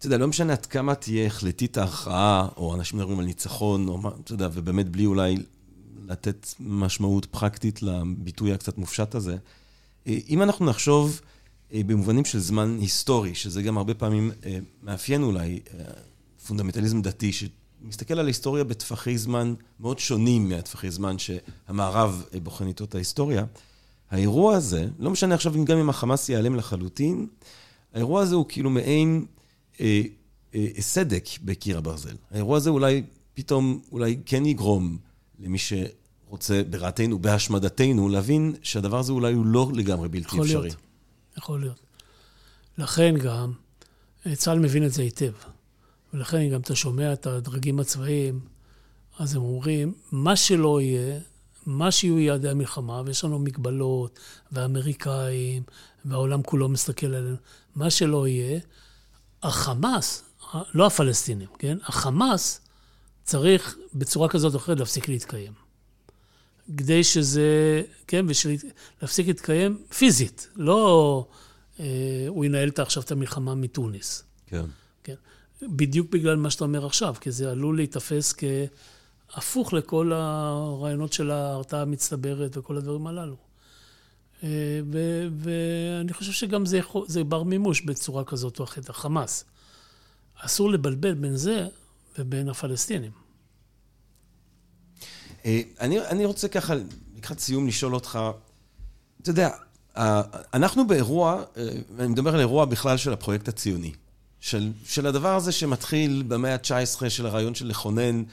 אתה 0.03 0.07
יודע, 0.07 0.17
לא 0.17 0.27
משנה 0.27 0.53
עד 0.53 0.65
כמה 0.65 0.95
תהיה 0.95 1.27
החלטית 1.27 1.77
ההכרעה, 1.77 2.47
או 2.57 2.75
אנשים 2.75 2.99
מדברים 2.99 3.19
על 3.19 3.25
ניצחון, 3.25 3.87
או 3.87 3.97
מה, 3.97 4.09
אתה 4.23 4.33
יודע, 4.33 4.49
ובאמת 4.53 4.89
בלי 4.89 5.05
אולי 5.05 5.37
לתת 6.07 6.47
משמעות 6.59 7.25
פרקטית 7.25 7.83
לביטוי 7.83 8.53
הקצת 8.53 8.77
מופשט 8.77 9.15
הזה. 9.15 9.37
אה, 10.07 10.17
אם 10.29 10.41
אנחנו 10.41 10.65
נחשוב 10.65 11.21
אה, 11.73 11.81
במובנים 11.85 12.25
של 12.25 12.39
זמן 12.39 12.77
היסטורי, 12.81 13.35
שזה 13.35 13.61
גם 13.61 13.77
הרבה 13.77 13.93
פעמים 13.93 14.31
אה, 14.45 14.57
מאפיין 14.83 15.23
אולי 15.23 15.59
פונדמנטליזם 16.47 17.01
דתי, 17.01 17.31
מסתכל 17.81 18.19
על 18.19 18.25
ההיסטוריה 18.25 18.63
בטווחי 18.63 19.17
זמן 19.17 19.53
מאוד 19.79 19.99
שונים 19.99 20.49
מהטווחי 20.49 20.91
זמן 20.91 21.15
שהמערב 21.17 22.25
בוחן 22.43 22.67
איתו 22.67 22.83
את 22.83 22.95
ההיסטוריה. 22.95 23.45
האירוע 24.11 24.55
הזה, 24.55 24.87
לא 24.99 25.09
משנה 25.09 25.35
עכשיו 25.35 25.65
גם 25.65 25.77
אם 25.77 25.89
החמאס 25.89 26.29
ייעלם 26.29 26.55
לחלוטין, 26.55 27.27
האירוע 27.93 28.21
הזה 28.21 28.35
הוא 28.35 28.45
כאילו 28.49 28.69
מעין 28.69 29.25
סדק 30.79 31.25
בקיר 31.43 31.77
הברזל. 31.77 32.15
האירוע 32.31 32.57
הזה 32.57 32.69
אולי 32.69 33.03
פתאום, 33.33 33.81
אולי 33.91 34.17
כן 34.25 34.45
יגרום 34.45 34.97
למי 35.39 35.57
שרוצה 35.57 36.61
ברעתנו, 36.69 37.19
בהשמדתנו, 37.19 38.09
להבין 38.09 38.55
שהדבר 38.63 38.99
הזה 38.99 39.11
אולי 39.11 39.33
הוא 39.33 39.45
לא 39.45 39.71
לגמרי 39.73 40.09
בלתי 40.09 40.27
יכול 40.27 40.41
אפשרי. 40.41 40.61
להיות, 40.61 40.75
יכול 41.37 41.59
להיות. 41.59 41.79
לכן 42.77 43.17
גם, 43.17 43.51
אה, 44.25 44.35
צה"ל 44.35 44.59
מבין 44.59 44.85
את 44.85 44.93
זה 44.93 45.01
היטב. 45.01 45.31
ולכן 46.13 46.49
גם 46.49 46.61
אתה 46.61 46.75
שומע 46.75 47.13
את 47.13 47.27
הדרגים 47.27 47.79
הצבאיים, 47.79 48.39
אז 49.19 49.35
הם 49.35 49.41
אומרים, 49.41 49.93
מה 50.11 50.35
שלא 50.35 50.81
יהיה, 50.81 51.19
מה 51.65 51.91
שיהיו 51.91 52.19
יעדי 52.19 52.49
המלחמה, 52.49 53.01
ויש 53.05 53.23
לנו 53.23 53.39
מגבלות, 53.39 54.19
והאמריקאים, 54.51 55.63
והעולם 56.05 56.43
כולו 56.43 56.69
מסתכל 56.69 57.05
עלינו, 57.05 57.35
מה 57.75 57.89
שלא 57.89 58.27
יהיה, 58.27 58.59
החמאס, 59.43 60.23
לא 60.73 60.87
הפלסטינים, 60.87 61.47
כן? 61.59 61.77
החמאס 61.83 62.61
צריך 63.23 63.77
בצורה 63.93 64.29
כזאת 64.29 64.53
או 64.53 64.59
אחרת 64.59 64.79
להפסיק 64.79 65.09
להתקיים. 65.09 65.53
כדי 66.77 67.03
שזה, 67.03 67.81
כן, 68.07 68.25
להפסיק 69.01 69.27
להתקיים 69.27 69.77
פיזית, 69.97 70.47
לא 70.55 71.25
אה, 71.79 71.85
הוא 72.27 72.45
ינהל 72.45 72.69
עכשיו 72.77 73.03
את 73.03 73.11
המלחמה 73.11 73.55
מתוניס. 73.55 74.23
כן. 74.47 74.65
כן. 75.03 75.15
בדיוק 75.61 76.11
בגלל 76.11 76.35
מה 76.35 76.49
שאתה 76.49 76.63
אומר 76.63 76.85
עכשיו, 76.85 77.15
כי 77.21 77.31
זה 77.31 77.51
עלול 77.51 77.75
להיתפס 77.75 78.35
כהפוך 79.33 79.73
לכל 79.73 80.11
הרעיונות 80.13 81.13
של 81.13 81.31
ההרתעה 81.31 81.81
המצטברת 81.81 82.57
וכל 82.57 82.77
הדברים 82.77 83.07
הללו. 83.07 83.35
אה, 84.43 84.49
ואני 85.37 86.13
חושב 86.13 86.31
שגם 86.31 86.65
זה, 86.65 86.77
יכול, 86.77 87.05
זה 87.07 87.23
בר 87.23 87.43
מימוש 87.43 87.81
בצורה 87.81 88.23
כזאת 88.23 88.59
או 88.59 88.63
אחרת, 88.63 88.89
החמאס. 88.89 89.45
אסור 90.35 90.71
לבלבל 90.71 91.13
בין 91.13 91.35
זה 91.35 91.67
ובין 92.19 92.49
הפלסטינים. 92.49 93.11
אה, 95.45 95.61
אני, 95.79 95.99
אני 96.01 96.25
רוצה 96.25 96.47
ככה, 96.47 96.73
לקראת 97.17 97.39
סיום, 97.39 97.67
לשאול 97.67 97.95
אותך, 97.95 98.19
אתה 99.21 99.29
יודע, 99.29 99.49
אנחנו 100.53 100.87
באירוע, 100.87 101.43
אה, 101.57 101.69
אני 101.99 102.07
מדבר 102.07 102.33
על 102.33 102.39
אירוע 102.39 102.65
בכלל 102.65 102.97
של 102.97 103.13
הפרויקט 103.13 103.47
הציוני. 103.47 103.91
של, 104.39 104.71
של 104.85 105.07
הדבר 105.07 105.35
הזה 105.35 105.51
שמתחיל 105.51 106.23
במאה 106.27 106.53
ה-19 106.53 107.09
של 107.09 107.25
הרעיון 107.25 107.55
של 107.55 107.67
לכונן, 107.67 108.23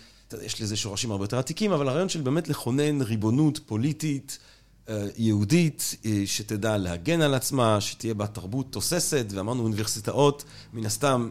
יש 0.42 0.62
לזה 0.62 0.76
שורשים 0.76 1.10
הרבה 1.10 1.24
יותר 1.24 1.38
עתיקים, 1.38 1.72
אבל 1.72 1.88
הרעיון 1.88 2.08
של 2.08 2.20
באמת 2.20 2.48
לכונן 2.48 3.02
ריבונות 3.02 3.60
פוליטית, 3.66 4.38
יהודית, 5.16 5.96
אה, 6.04 6.22
שתדע 6.26 6.76
להגן 6.76 7.20
על 7.20 7.34
עצמה, 7.34 7.80
שתהיה 7.80 8.14
בה 8.14 8.26
תרבות 8.26 8.72
תוססת, 8.72 9.26
ואמרנו 9.30 9.62
אוניברסיטאות, 9.62 10.44
מן 10.72 10.86
הסתם 10.86 11.30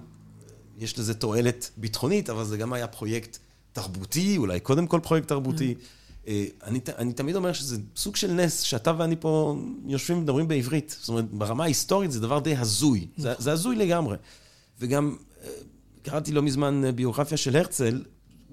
יש 0.77 0.99
לזה 0.99 1.13
תועלת 1.13 1.69
ביטחונית, 1.77 2.29
אבל 2.29 2.45
זה 2.45 2.57
גם 2.57 2.73
היה 2.73 2.87
פרויקט 2.87 3.37
תרבותי, 3.73 4.37
אולי 4.37 4.59
קודם 4.59 4.87
כל 4.87 4.99
פרויקט 5.03 5.27
תרבותי. 5.27 5.75
אה, 6.27 6.45
אני, 6.63 6.79
אני 6.97 7.13
תמיד 7.13 7.35
אומר 7.35 7.53
שזה 7.53 7.77
סוג 7.95 8.15
של 8.15 8.31
נס, 8.31 8.61
שאתה 8.61 8.93
ואני 8.97 9.15
פה 9.19 9.57
יושבים 9.85 10.17
ומדברים 10.17 10.47
בעברית. 10.47 10.95
זאת 10.99 11.09
אומרת, 11.09 11.31
ברמה 11.31 11.63
ההיסטורית 11.63 12.11
זה 12.11 12.19
דבר 12.19 12.39
די 12.39 12.55
הזוי. 12.55 13.07
זה, 13.17 13.33
זה 13.37 13.51
הזוי 13.51 13.75
לגמרי. 13.75 14.17
וגם 14.79 15.15
אה, 15.43 15.49
קראתי 16.03 16.31
לא 16.31 16.41
מזמן 16.41 16.85
אה, 16.85 16.91
ביוגרפיה 16.91 17.37
של 17.37 17.55
הרצל, 17.55 18.03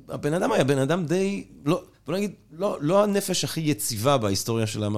הבן 0.09 0.35
אדם 0.35 0.53
היה 0.53 0.65
בן 0.65 0.79
אדם 0.79 1.07
די, 1.07 1.45
לא, 1.65 1.83
בוא 2.07 2.15
נגיד, 2.15 2.31
לא, 2.53 2.79
לא 2.81 3.03
הנפש 3.05 3.45
הכי 3.45 3.61
יציבה 3.61 4.19
בהיסטוריה 4.19 4.67
של 4.67 4.83
העם 4.83 4.97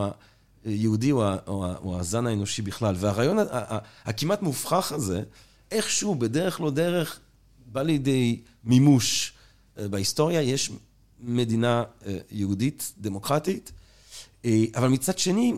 היהודי 0.64 1.12
או, 1.12 1.22
או, 1.46 1.66
או 1.84 2.00
הזן 2.00 2.26
האנושי 2.26 2.62
בכלל. 2.62 2.94
והרעיון 2.98 3.38
הכמעט 4.04 4.42
מופרך 4.42 4.92
הזה, 4.92 5.22
איכשהו, 5.70 6.14
בדרך 6.14 6.60
לא 6.60 6.70
דרך, 6.70 7.20
בא 7.66 7.82
לידי 7.82 8.40
מימוש 8.64 9.32
בהיסטוריה. 9.76 10.42
יש 10.42 10.70
מדינה 11.20 11.84
יהודית, 12.30 12.92
דמוקרטית, 12.98 13.72
אבל 14.74 14.88
מצד 14.88 15.18
שני, 15.18 15.54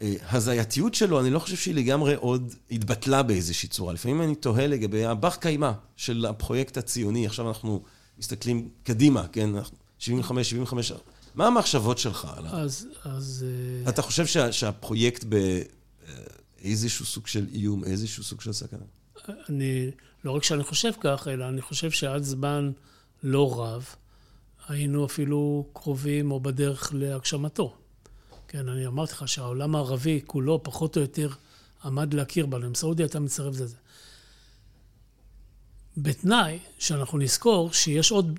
ההזייתיות 0.00 0.94
שלו, 0.94 1.20
אני 1.20 1.30
לא 1.30 1.38
חושב 1.38 1.56
שהיא 1.56 1.74
לגמרי 1.74 2.14
עוד 2.14 2.54
התבטלה 2.70 3.22
באיזושהי 3.22 3.68
צורה. 3.68 3.92
לפעמים 3.92 4.22
אני 4.22 4.34
תוהה 4.34 4.66
לגבי 4.66 5.04
הבר 5.04 5.30
קיימא 5.30 5.72
של 5.96 6.26
הפרויקט 6.28 6.76
הציוני. 6.76 7.26
עכשיו 7.26 7.48
אנחנו 7.48 7.82
מסתכלים 8.20 8.68
קדימה, 8.82 9.28
כן? 9.28 9.50
75, 9.98 10.50
75... 10.50 10.92
מה 11.34 11.46
המחשבות 11.46 11.98
שלך 11.98 12.28
עליו? 12.36 12.50
אז... 12.52 12.86
אז... 13.04 13.46
אה, 13.84 13.90
אתה 13.90 14.02
חושב 14.02 14.26
שה, 14.26 14.52
שהפרויקט 14.52 15.24
באיזשהו 16.62 17.04
סוג 17.04 17.26
של 17.26 17.46
איום, 17.52 17.84
איזשהו 17.84 18.24
סוג 18.24 18.40
של 18.40 18.52
סכנה? 18.52 18.84
אני... 19.48 19.90
לא 20.24 20.30
רק 20.30 20.44
שאני 20.44 20.64
חושב 20.64 20.90
כך, 21.00 21.28
אלא 21.28 21.48
אני 21.48 21.60
חושב 21.60 21.90
שעד 21.90 22.22
זמן 22.22 22.70
לא 23.22 23.60
רב 23.60 23.86
היינו 24.68 25.06
אפילו 25.06 25.66
קרובים 25.72 26.30
או 26.30 26.40
בדרך 26.40 26.90
להגשמתו. 26.94 27.76
כן, 28.48 28.68
אני 28.68 28.86
אמרתי 28.86 29.12
לך 29.12 29.28
שהעולם 29.28 29.76
הערבי 29.76 30.20
כולו 30.26 30.62
פחות 30.62 30.96
או 30.96 31.02
יותר 31.02 31.28
עמד 31.84 32.14
להכיר 32.14 32.46
בנו. 32.46 32.66
אם 32.66 32.74
סעודיה 32.74 33.06
הייתה 33.06 33.20
מצטרפת 33.20 33.60
לזה. 33.60 33.76
בתנאי 36.02 36.58
שאנחנו 36.78 37.18
נזכור 37.18 37.72
שיש 37.72 38.10
עוד 38.10 38.38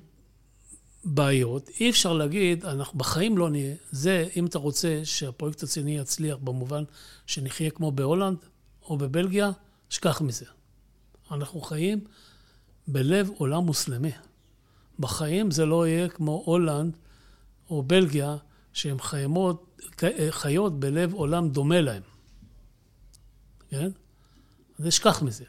בעיות, 1.04 1.68
אי 1.80 1.90
אפשר 1.90 2.12
להגיד, 2.12 2.64
אנחנו 2.64 2.98
בחיים 2.98 3.38
לא 3.38 3.50
נהיה. 3.50 3.74
זה, 3.90 4.28
אם 4.36 4.46
אתה 4.46 4.58
רוצה 4.58 5.00
שהפרויקט 5.04 5.62
הציוני 5.62 5.98
יצליח 5.98 6.36
במובן 6.36 6.84
שנחיה 7.26 7.70
כמו 7.70 7.92
בהולנד 7.92 8.38
או 8.82 8.96
בבלגיה, 8.96 9.50
שכח 9.90 10.20
מזה. 10.20 10.46
אנחנו 11.30 11.60
חיים 11.60 12.04
בלב 12.88 13.30
עולם 13.36 13.64
מוסלמי. 13.64 14.12
בחיים 14.98 15.50
זה 15.50 15.66
לא 15.66 15.86
יהיה 15.86 16.08
כמו 16.08 16.42
הולנד 16.46 16.96
או 17.70 17.82
בלגיה, 17.82 18.36
שהן 18.72 18.98
חיימות 18.98 19.80
חיות 20.30 20.80
בלב 20.80 21.14
עולם 21.14 21.48
דומה 21.48 21.80
להם. 21.80 22.02
כן? 23.70 23.90
אז 24.78 24.88
אשכח 24.88 25.22
מזה. 25.22 25.44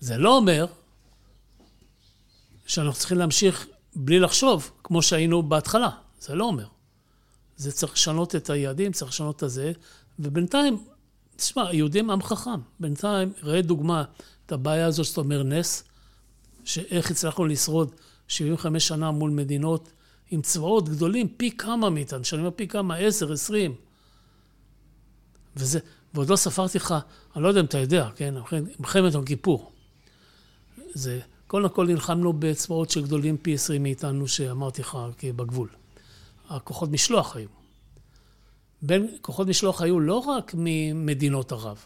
זה 0.00 0.18
לא 0.18 0.36
אומר 0.36 0.66
שאנחנו 2.70 2.98
צריכים 2.98 3.18
להמשיך 3.18 3.66
בלי 3.96 4.20
לחשוב, 4.20 4.70
כמו 4.84 5.02
שהיינו 5.02 5.42
בהתחלה. 5.42 5.90
זה 6.20 6.34
לא 6.34 6.44
אומר. 6.44 6.66
זה 7.56 7.72
צריך 7.72 7.92
לשנות 7.92 8.36
את 8.36 8.50
היעדים, 8.50 8.92
צריך 8.92 9.10
לשנות 9.10 9.36
את 9.36 9.42
הזה, 9.42 9.72
ובינתיים, 10.18 10.84
תשמע, 11.36 11.74
יהודים 11.74 12.10
עם 12.10 12.22
חכם. 12.22 12.60
בינתיים, 12.80 13.32
ראה 13.42 13.62
דוגמה, 13.62 14.04
את 14.46 14.52
הבעיה 14.52 14.86
הזאת 14.86 15.06
שאתה 15.06 15.20
אומר 15.20 15.42
נס, 15.42 15.84
שאיך 16.64 17.10
הצלחנו 17.10 17.44
לשרוד 17.44 17.94
75 18.28 18.88
שנה 18.88 19.10
מול 19.10 19.30
מדינות 19.30 19.92
עם 20.30 20.42
צבאות 20.42 20.88
גדולים 20.88 21.28
פי 21.28 21.50
כמה 21.50 21.90
מאיתנו, 21.90 22.24
שאני 22.24 22.40
אומר 22.40 22.50
פי 22.56 22.68
כמה, 22.68 22.96
עשר, 22.96 23.32
עשרים. 23.32 23.74
וזה, 25.56 25.78
ועוד 26.14 26.30
לא 26.30 26.36
ספרתי 26.36 26.78
לך, 26.78 26.94
אני 27.36 27.42
לא 27.42 27.48
יודע 27.48 27.60
אם 27.60 27.66
אתה 27.66 27.78
יודע, 27.78 28.08
כן, 28.16 28.34
מלחמת 28.78 29.14
יום 29.14 29.24
כיפור. 29.24 29.72
זה, 30.94 31.20
קודם 31.50 31.68
כל 31.68 31.86
נלחמנו 31.86 32.32
בצבאות 32.32 32.90
שגדולים 32.90 33.36
פי 33.36 33.54
עשרים 33.54 33.82
מאיתנו, 33.82 34.28
שאמרתי 34.28 34.82
לך, 34.82 34.98
בגבול. 35.36 35.68
הכוחות 36.48 36.90
משלוח 36.90 37.36
היו. 37.36 37.48
בין 38.82 39.16
כוחות 39.20 39.48
משלוח 39.48 39.82
היו 39.82 40.00
לא 40.00 40.18
רק 40.18 40.54
ממדינות 40.54 41.52
ערב, 41.52 41.78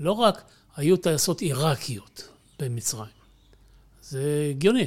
לא 0.00 0.12
רק 0.12 0.42
היו 0.76 0.96
טייסות 0.96 1.40
עיראקיות 1.40 2.28
במצרים. 2.58 3.10
זה 4.02 4.48
הגיוני. 4.50 4.86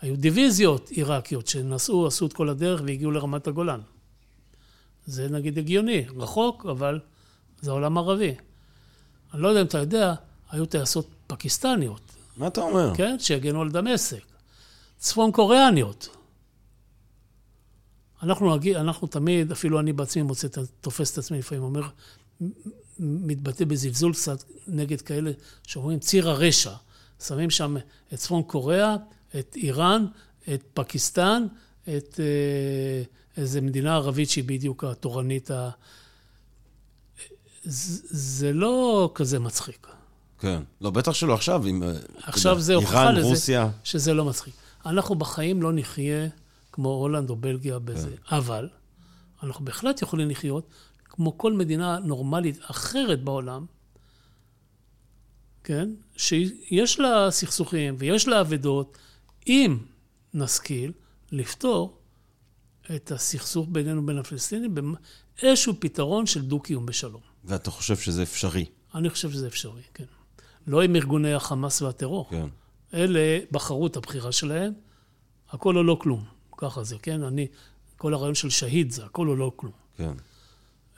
היו 0.00 0.16
דיוויזיות 0.16 0.88
עיראקיות 0.88 1.46
שנסעו, 1.46 2.06
עשו 2.06 2.26
את 2.26 2.32
כל 2.32 2.48
הדרך 2.48 2.82
והגיעו 2.84 3.10
לרמת 3.10 3.46
הגולן. 3.46 3.80
זה 5.06 5.28
נגיד 5.28 5.58
הגיוני, 5.58 6.04
רחוק, 6.16 6.66
אבל 6.66 7.00
זה 7.60 7.70
עולם 7.70 7.98
ערבי. 7.98 8.34
אני 9.34 9.42
לא 9.42 9.48
יודע 9.48 9.60
אם 9.60 9.66
אתה 9.66 9.78
יודע, 9.78 10.14
היו 10.50 10.66
טייסות 10.66 11.08
פקיסטניות. 11.26 12.11
מה 12.36 12.46
אתה 12.46 12.60
אומר? 12.60 12.94
כן, 12.94 13.16
שהגנו 13.18 13.60
על 13.60 13.70
דמשק. 13.70 14.24
צפון 14.98 15.32
קוריאניות. 15.32 16.08
אנחנו, 18.22 18.56
אנחנו 18.76 19.06
תמיד, 19.06 19.52
אפילו 19.52 19.80
אני 19.80 19.92
בעצמי 19.92 20.22
מוצא, 20.22 20.48
תופס 20.80 21.12
את 21.12 21.18
עצמי 21.18 21.38
לפעמים, 21.38 21.64
אומר, 21.64 21.82
מתבטא 22.98 23.64
בזלזול 23.64 24.12
קצת 24.12 24.44
נגד 24.66 25.00
כאלה 25.00 25.30
שאומרים 25.66 25.98
ציר 25.98 26.30
הרשע. 26.30 26.72
שמים 27.26 27.50
שם 27.50 27.76
את 28.12 28.18
צפון 28.18 28.42
קוריאה, 28.42 28.96
את 29.38 29.56
איראן, 29.56 30.06
את 30.54 30.62
פקיסטן, 30.74 31.46
את 31.82 32.20
אה, 32.20 33.02
איזה 33.36 33.60
מדינה 33.60 33.94
ערבית 33.94 34.30
שהיא 34.30 34.44
בדיוק 34.44 34.84
התורנית 34.84 35.50
ה... 35.50 35.70
זה 37.64 38.52
לא 38.52 39.10
כזה 39.14 39.38
מצחיק. 39.38 39.86
כן. 40.42 40.62
לא, 40.80 40.90
בטח 40.90 41.12
שלא 41.12 41.34
עכשיו, 41.34 41.66
עם... 41.66 41.82
אה, 41.82 41.92
עכשיו 42.22 42.60
זה 42.60 42.74
הוכחה 42.74 43.12
לזה 43.12 43.26
רוסיה. 43.26 43.70
שזה 43.84 44.14
לא 44.14 44.24
מצחיק. 44.24 44.54
אנחנו 44.86 45.14
בחיים 45.14 45.62
לא 45.62 45.72
נחיה 45.72 46.28
כמו 46.72 46.88
הולנד 46.88 47.30
או 47.30 47.36
בלגיה 47.36 47.78
בזה, 47.78 48.10
כן. 48.10 48.36
אבל 48.36 48.68
אנחנו 49.42 49.64
בהחלט 49.64 50.02
יכולים 50.02 50.30
לחיות 50.30 50.68
כמו 51.04 51.38
כל 51.38 51.52
מדינה 51.52 51.98
נורמלית 51.98 52.58
אחרת 52.62 53.24
בעולם, 53.24 53.66
כן? 55.64 55.88
שיש 56.16 57.00
לה 57.00 57.30
סכסוכים 57.30 57.94
ויש 57.98 58.28
לה 58.28 58.40
אבדות, 58.40 58.98
אם 59.46 59.78
נשכיל 60.34 60.92
לפתור 61.32 61.98
את 62.96 63.12
הסכסוך 63.12 63.68
בינינו 63.70 64.06
בין 64.06 64.18
הפלסטינים 64.18 64.74
באיזשהו 64.74 65.74
פתרון 65.78 66.26
של 66.26 66.42
דו-קיום 66.42 66.86
בשלום. 66.86 67.22
ואתה 67.44 67.70
חושב 67.70 67.96
שזה 67.96 68.22
אפשרי? 68.22 68.64
אני 68.94 69.10
חושב 69.10 69.30
שזה 69.30 69.46
אפשרי, 69.46 69.82
כן. 69.94 70.04
לא 70.66 70.82
עם 70.82 70.96
ארגוני 70.96 71.34
החמאס 71.34 71.82
והטרור. 71.82 72.28
כן. 72.30 72.46
אלה 72.94 73.38
בחרו 73.50 73.86
את 73.86 73.96
הבחירה 73.96 74.32
שלהם, 74.32 74.72
הכל 75.50 75.76
או 75.76 75.82
לא 75.82 75.98
כלום. 76.00 76.24
ככה 76.56 76.84
זה, 76.84 76.96
כן? 77.02 77.22
אני, 77.22 77.46
כל 77.96 78.14
הרעיון 78.14 78.34
של 78.34 78.50
שהיד 78.50 78.90
זה 78.90 79.04
הכל 79.04 79.28
או 79.28 79.36
לא 79.36 79.52
כלום. 79.56 79.72
כן. 79.96 80.12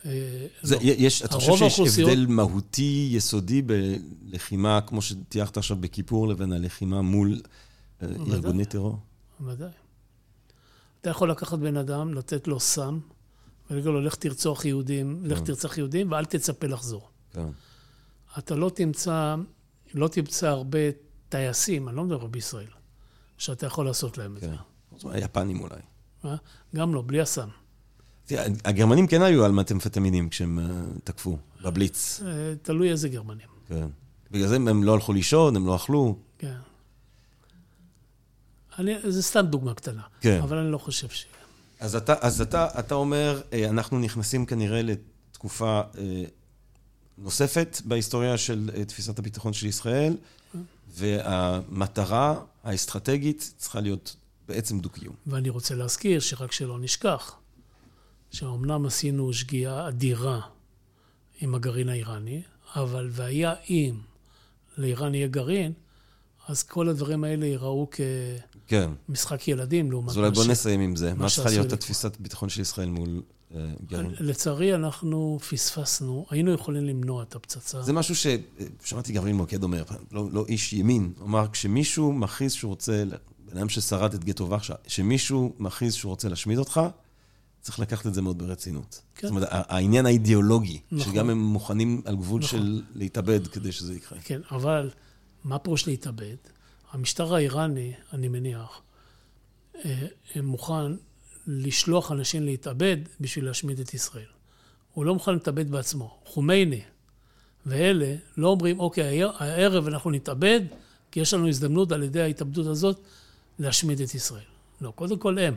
אה, 0.07 0.47
זה, 0.62 0.77
לא. 0.77 0.81
יש, 0.82 1.23
אתה 1.23 1.35
חושב 1.35 1.53
שיש 1.53 1.62
האוכלוסיות... 1.62 2.11
הבדל 2.11 2.27
מהותי, 2.27 3.09
יסודי, 3.12 3.62
בלחימה, 3.62 4.81
כמו 4.81 5.03
שטייחת 5.03 5.57
עכשיו 5.57 5.77
בכיפור, 5.77 6.28
לבין 6.28 6.53
הלחימה 6.53 7.03
מול 7.03 7.41
אה, 8.03 8.09
ארגוני 8.32 8.65
טרור? 8.65 8.99
ודאי. 9.41 9.70
אתה 11.01 11.11
יכול 11.11 11.31
לקחת 11.31 11.59
בן 11.59 11.77
אדם, 11.77 12.15
לתת 12.15 12.49
לו 12.49 12.61
סם, 12.61 12.99
ולהגיד 13.70 13.86
לו, 13.86 14.01
לך 14.01 14.15
תרצוח 14.15 14.65
יהודים, 14.65 15.20
לך 15.24 15.39
כן. 15.39 15.45
תרצח 15.45 15.78
יהודים, 15.78 16.12
ואל 16.12 16.24
תצפה 16.24 16.66
לחזור. 16.66 17.09
כן. 17.32 17.49
אתה 18.39 18.55
לא 18.55 18.70
תמצא, 18.74 19.35
לא 19.94 20.09
תמצא 20.09 20.48
הרבה 20.48 20.78
טייסים, 21.28 21.89
אני 21.89 21.97
לא 21.97 22.05
מדבר 22.05 22.27
בישראל, 22.27 22.66
שאתה 23.39 23.66
יכול 23.66 23.86
לעשות 23.86 24.19
להם 24.19 24.36
כן. 24.40 24.55
את 24.94 25.01
זה. 25.01 25.09
היפנים 25.11 25.61
אולי. 25.61 25.81
מה? 26.24 26.36
גם 26.77 26.94
לא, 26.94 27.02
בלי. 27.06 27.19
תראה, 28.27 28.47
הגרמנים 28.65 29.06
כן 29.06 29.23
היו 29.23 29.44
על 29.44 29.52
מטמפטמינים 29.52 30.28
כשהם 30.28 30.59
אה, 30.59 30.65
תקפו, 31.05 31.39
בבליץ. 31.62 32.20
אה, 32.27 32.55
תלוי 32.62 32.90
איזה 32.90 33.09
גרמנים. 33.09 33.47
כן. 33.69 33.86
בגלל 34.31 34.48
זה 34.48 34.56
הם 34.56 34.85
לא 34.85 34.94
הלכו 34.94 35.12
לישון, 35.12 35.56
הם 35.56 35.66
לא 35.66 35.77
אכלו. 35.77 36.19
כן. 36.39 36.56
אני, 38.78 38.94
זה 39.09 39.23
סתם 39.23 39.47
דוגמה 39.47 39.74
קטנה. 39.74 40.02
כן. 40.20 40.40
אבל 40.43 40.56
אני 40.56 40.73
לא 40.73 40.78
חושב 40.78 41.09
ש... 41.09 41.27
אז 41.81 41.97
אתה, 41.97 42.15
אז 42.20 42.40
אתה, 42.40 42.69
אתה 42.78 42.94
אומר, 42.94 43.40
אה, 43.52 43.69
אנחנו 43.69 43.98
נכנסים 43.98 44.47
כנראה 44.47 44.82
לתקופה 44.82 45.81
נוספת 47.19 47.81
בהיסטוריה 47.85 48.39
של 48.39 48.70
תפיסת 48.86 49.19
הביטחון 49.19 49.53
של 49.53 49.66
ישראל, 49.66 50.16
והמטרה 50.97 52.41
האסטרטגית 52.65 53.53
צריכה 53.57 53.81
להיות 53.81 54.16
בעצם 54.49 54.81
דו-קיום. 54.81 55.15
ואני 55.27 55.49
רוצה 55.51 55.74
להזכיר 55.74 56.20
שרק 56.20 56.53
שלא 56.53 56.78
נשכח, 56.78 57.36
שאומנם 58.31 58.86
עשינו 58.86 59.32
שגיאה 59.32 59.89
אדירה 59.89 60.41
עם 61.41 61.55
הגרעין 61.55 61.89
האיראני, 61.89 62.43
אבל 62.77 63.09
והיה 63.12 63.55
אם 63.70 63.95
לאיראן 64.78 65.15
יהיה 65.15 65.28
גרעין, 65.28 65.73
אז 66.49 66.62
כל 66.62 66.89
הדברים 66.89 67.24
האלה 67.24 67.47
ייראו 67.47 67.89
כמשחק 68.66 69.41
כן. 69.41 69.51
ילדים 69.53 69.91
לעומת 69.91 70.07
מה 70.07 70.12
ש... 70.12 70.16
אז 70.16 70.19
אולי 70.19 70.31
בוא 70.31 70.45
נסיים 70.45 70.81
עם 70.81 70.97
זה. 70.97 71.15
מה 71.15 71.28
צריכה 71.28 71.51
להיות 71.51 71.73
התפיסת 71.73 72.16
ביטחון 72.20 72.49
של 72.49 72.61
ישראל 72.61 72.89
מול 72.89 73.23
גרעין? 73.87 74.15
לצערי, 74.21 74.75
אנחנו 74.75 75.39
פספסנו, 75.51 76.27
היינו 76.31 76.53
יכולים 76.53 76.85
למנוע 76.85 77.23
את 77.23 77.35
הפצצה. 77.35 77.83
זה 77.83 77.93
משהו 77.93 78.15
ששמעתי 78.17 79.13
גבריאל 79.13 79.37
מוקד 79.37 79.63
אומר, 79.63 79.85
לא, 80.13 80.29
לא 80.33 80.45
איש 80.49 80.73
ימין, 80.73 81.13
אמר, 81.23 81.47
כשמישהו 81.53 82.13
מכריז 82.13 82.53
שהוא 82.53 82.69
רוצה, 82.69 83.05
בן 83.51 83.59
אדם 83.59 83.69
ששרד 83.69 84.15
את 84.15 84.25
גטו 84.25 84.51
ורשה, 84.51 84.75
כשמישהו 84.85 85.53
מכריז 85.59 85.95
שהוא 85.95 86.11
רוצה 86.11 86.29
להשמיד 86.29 86.59
אותך, 86.59 86.81
צריך 87.61 87.81
לקחת 87.81 88.07
את 88.07 88.15
זה 88.15 88.23
מאוד 88.23 88.39
ברצינות. 88.39 89.01
כן. 89.15 89.27
זאת 89.27 89.31
אומרת, 89.31 89.49
העניין 89.51 90.07
האידיאולוגי, 90.07 90.81
נכון. 90.93 91.13
שגם 91.13 91.31
הם 91.31 91.39
מוכנים 91.39 92.03
על 92.05 92.17
גבול 92.17 92.43
נכון. 92.43 92.59
של 92.59 92.83
להתאבד 92.95 93.47
כדי 93.47 93.73
שזה 93.73 93.95
יקרה. 93.95 94.19
כן, 94.25 94.41
אבל 94.51 94.91
מה 95.45 95.59
פירוש 95.59 95.87
להתאבד? 95.87 96.37
המשטר 96.93 97.35
האיראני, 97.35 97.93
אני 98.13 98.29
מניח, 98.29 98.83
אה, 99.85 100.07
מוכן 100.43 100.93
לשלוח 101.47 102.12
אנשים 102.12 102.43
להתאבד 102.43 102.97
בשביל 103.21 103.45
להשמיד 103.45 103.81
את 103.81 103.95
ישראל. 103.95 104.27
הוא 104.93 105.05
לא 105.05 105.15
מוכן 105.15 105.33
להתאבד 105.33 105.71
בעצמו. 105.71 106.19
חומייני 106.25 106.83
ואלה 107.66 108.15
לא 108.37 108.49
אומרים, 108.49 108.81
אוקיי, 108.81 109.23
הערב 109.25 109.87
אנחנו 109.87 110.11
נתאבד, 110.11 110.61
כי 111.11 111.21
יש 111.21 111.35
לנו 111.35 111.49
הזדמנות 111.49 111.93
על 111.93 112.03
ידי 112.03 112.23
ההתאבדות 112.23 112.66
הזאת 112.66 113.01
להשמיד 113.59 114.01
את 114.01 114.15
ישראל. 114.15 114.45
לא, 114.81 114.93
קודם 114.95 115.19
כל 115.19 115.39
הם, 115.39 115.55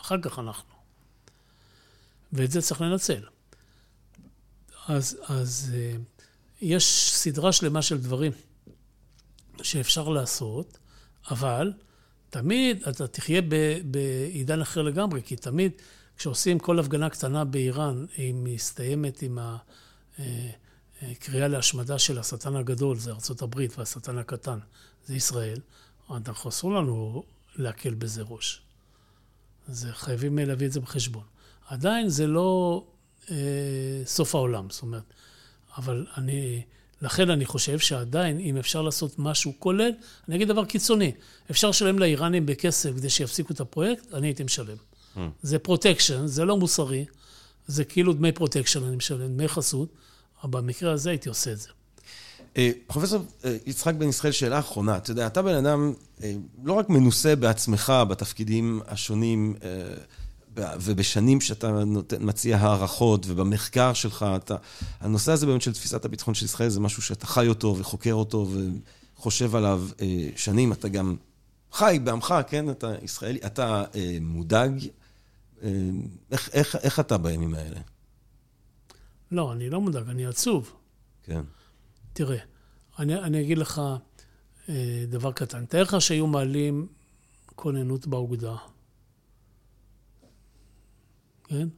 אחר 0.00 0.20
כך 0.22 0.38
אנחנו. 0.38 0.74
ואת 2.32 2.50
זה 2.50 2.62
צריך 2.62 2.80
לנצל. 2.80 3.22
אז, 4.88 5.18
אז 5.26 5.72
אה, 5.74 5.96
יש 6.60 7.12
סדרה 7.14 7.52
שלמה 7.52 7.82
של 7.82 7.98
דברים 7.98 8.32
שאפשר 9.62 10.08
לעשות, 10.08 10.78
אבל 11.30 11.72
תמיד 12.40 12.82
אתה 12.88 13.06
תחיה 13.06 13.40
בעידן 13.84 14.60
אחר 14.60 14.82
לגמרי, 14.82 15.22
כי 15.22 15.36
תמיד 15.36 15.72
כשעושים 16.16 16.58
כל 16.58 16.78
הפגנה 16.78 17.10
קטנה 17.10 17.44
באיראן, 17.44 18.06
היא 18.16 18.34
מסתיימת 18.34 19.22
עם 19.22 19.38
הקריאה 19.38 21.40
אה, 21.40 21.42
אה, 21.42 21.48
להשמדה 21.48 21.98
של 21.98 22.18
השטן 22.18 22.56
הגדול, 22.56 22.98
זה 22.98 23.12
הברית, 23.40 23.78
והשטן 23.78 24.18
הקטן, 24.18 24.58
זה 25.06 25.16
ישראל, 25.16 25.60
אנחנו 26.10 26.50
אסור 26.50 26.74
לנו 26.74 27.22
להקל 27.56 27.94
בזה 27.94 28.22
ראש. 28.22 28.62
אז 29.68 29.88
חייבים 29.92 30.38
להביא 30.38 30.66
את 30.66 30.72
זה 30.72 30.80
בחשבון. 30.80 31.24
עדיין 31.68 32.08
זה 32.08 32.26
לא 32.26 32.84
אה, 33.30 33.36
סוף 34.04 34.34
העולם, 34.34 34.70
זאת 34.70 34.82
אומרת, 34.82 35.14
אבל 35.76 36.06
אני, 36.16 36.62
לכן 37.02 37.30
אני 37.30 37.46
חושב 37.46 37.78
שעדיין, 37.78 38.38
אם 38.40 38.56
אפשר 38.56 38.82
לעשות 38.82 39.18
משהו 39.18 39.52
כולל, 39.58 39.90
אני 40.28 40.36
אגיד 40.36 40.48
דבר 40.48 40.64
קיצוני, 40.64 41.12
אפשר 41.50 41.68
לשלם 41.68 41.98
לאיראנים 41.98 42.46
בכסף 42.46 42.90
כדי 42.96 43.10
שיפסיקו 43.10 43.52
את 43.52 43.60
הפרויקט, 43.60 44.14
אני 44.14 44.26
הייתי 44.26 44.44
משלם. 44.44 44.76
אממ. 45.16 45.18
זה 45.42 45.58
protection, 45.58 46.26
זה 46.26 46.44
לא 46.44 46.56
מוסרי, 46.56 47.04
זה 47.66 47.84
כאילו 47.84 48.12
דמי 48.12 48.32
protection 48.32 48.84
אני 48.84 48.96
משלם, 48.96 49.28
דמי 49.28 49.48
חסות, 49.48 49.88
אבל 50.42 50.60
במקרה 50.60 50.92
הזה 50.92 51.10
הייתי 51.10 51.28
עושה 51.28 51.52
את 51.52 51.58
זה. 51.58 51.68
אה, 52.56 52.70
פרופסור 52.86 53.24
אה, 53.44 53.56
יצחק 53.66 53.94
בן 53.94 54.08
ישראל, 54.08 54.32
שאלה 54.32 54.58
אחרונה. 54.58 54.96
אתה 54.96 55.10
יודע, 55.10 55.26
אתה 55.26 55.42
בן 55.42 55.54
אדם 55.54 55.92
לא 56.64 56.72
רק 56.72 56.88
מנוסה 56.88 57.36
בעצמך 57.36 57.92
בתפקידים 58.08 58.80
השונים, 58.86 59.54
ובשנים 60.56 61.40
שאתה 61.40 61.84
נותן, 61.84 62.16
מציע 62.20 62.56
הערכות, 62.56 63.26
ובמחקר 63.28 63.92
שלך, 63.92 64.26
אתה... 64.36 64.56
הנושא 65.00 65.32
הזה 65.32 65.46
באמת 65.46 65.62
של 65.62 65.72
תפיסת 65.72 66.04
הביטחון 66.04 66.34
של 66.34 66.44
ישראל 66.44 66.68
זה 66.68 66.80
משהו 66.80 67.02
שאתה 67.02 67.26
חי 67.26 67.48
אותו 67.48 67.76
וחוקר 67.78 68.12
אותו 68.12 68.48
וחושב 69.16 69.56
עליו 69.56 69.82
אה, 70.00 70.28
שנים. 70.36 70.72
אתה 70.72 70.88
גם 70.88 71.16
חי 71.72 71.98
בעמך, 72.04 72.34
כן? 72.48 72.70
אתה 72.70 72.94
ישראלי, 73.02 73.38
אתה 73.46 73.84
אה, 73.94 74.18
מודאג. 74.20 74.86
אה, 75.62 75.70
איך, 76.30 76.50
איך, 76.52 76.76
איך 76.76 77.00
אתה 77.00 77.18
בימים 77.18 77.54
האלה? 77.54 77.80
לא, 79.32 79.52
אני 79.52 79.70
לא 79.70 79.80
מודאג, 79.80 80.08
אני 80.08 80.26
עצוב. 80.26 80.72
כן. 81.22 81.42
תראה, 82.12 82.38
אני, 82.98 83.14
אני 83.14 83.40
אגיד 83.40 83.58
לך 83.58 83.82
אה, 84.68 85.04
דבר 85.08 85.32
קטן. 85.32 85.64
תאר 85.64 85.82
לך 85.82 86.00
שהיו 86.00 86.26
מעלים 86.26 86.86
כוננות 87.46 88.06
באוגדה. 88.06 88.56
כן? 91.48 91.68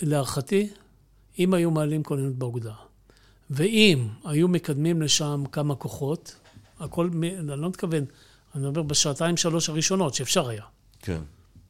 להערכתי, 0.00 0.68
אם 1.38 1.54
היו 1.54 1.70
מעלים 1.70 2.02
כוננות 2.02 2.34
באוגדה, 2.34 2.74
ואם 3.50 4.08
היו 4.24 4.48
מקדמים 4.48 5.02
לשם 5.02 5.44
כמה 5.52 5.74
כוחות, 5.74 6.34
הכל, 6.78 7.10
אני 7.22 7.60
לא 7.60 7.68
מתכוון, 7.68 8.04
אני 8.54 8.62
מדבר 8.62 8.82
בשעתיים 8.82 9.36
שלוש 9.36 9.68
הראשונות, 9.68 10.14
שאפשר 10.14 10.48
היה. 10.48 10.64
כן. 10.98 11.20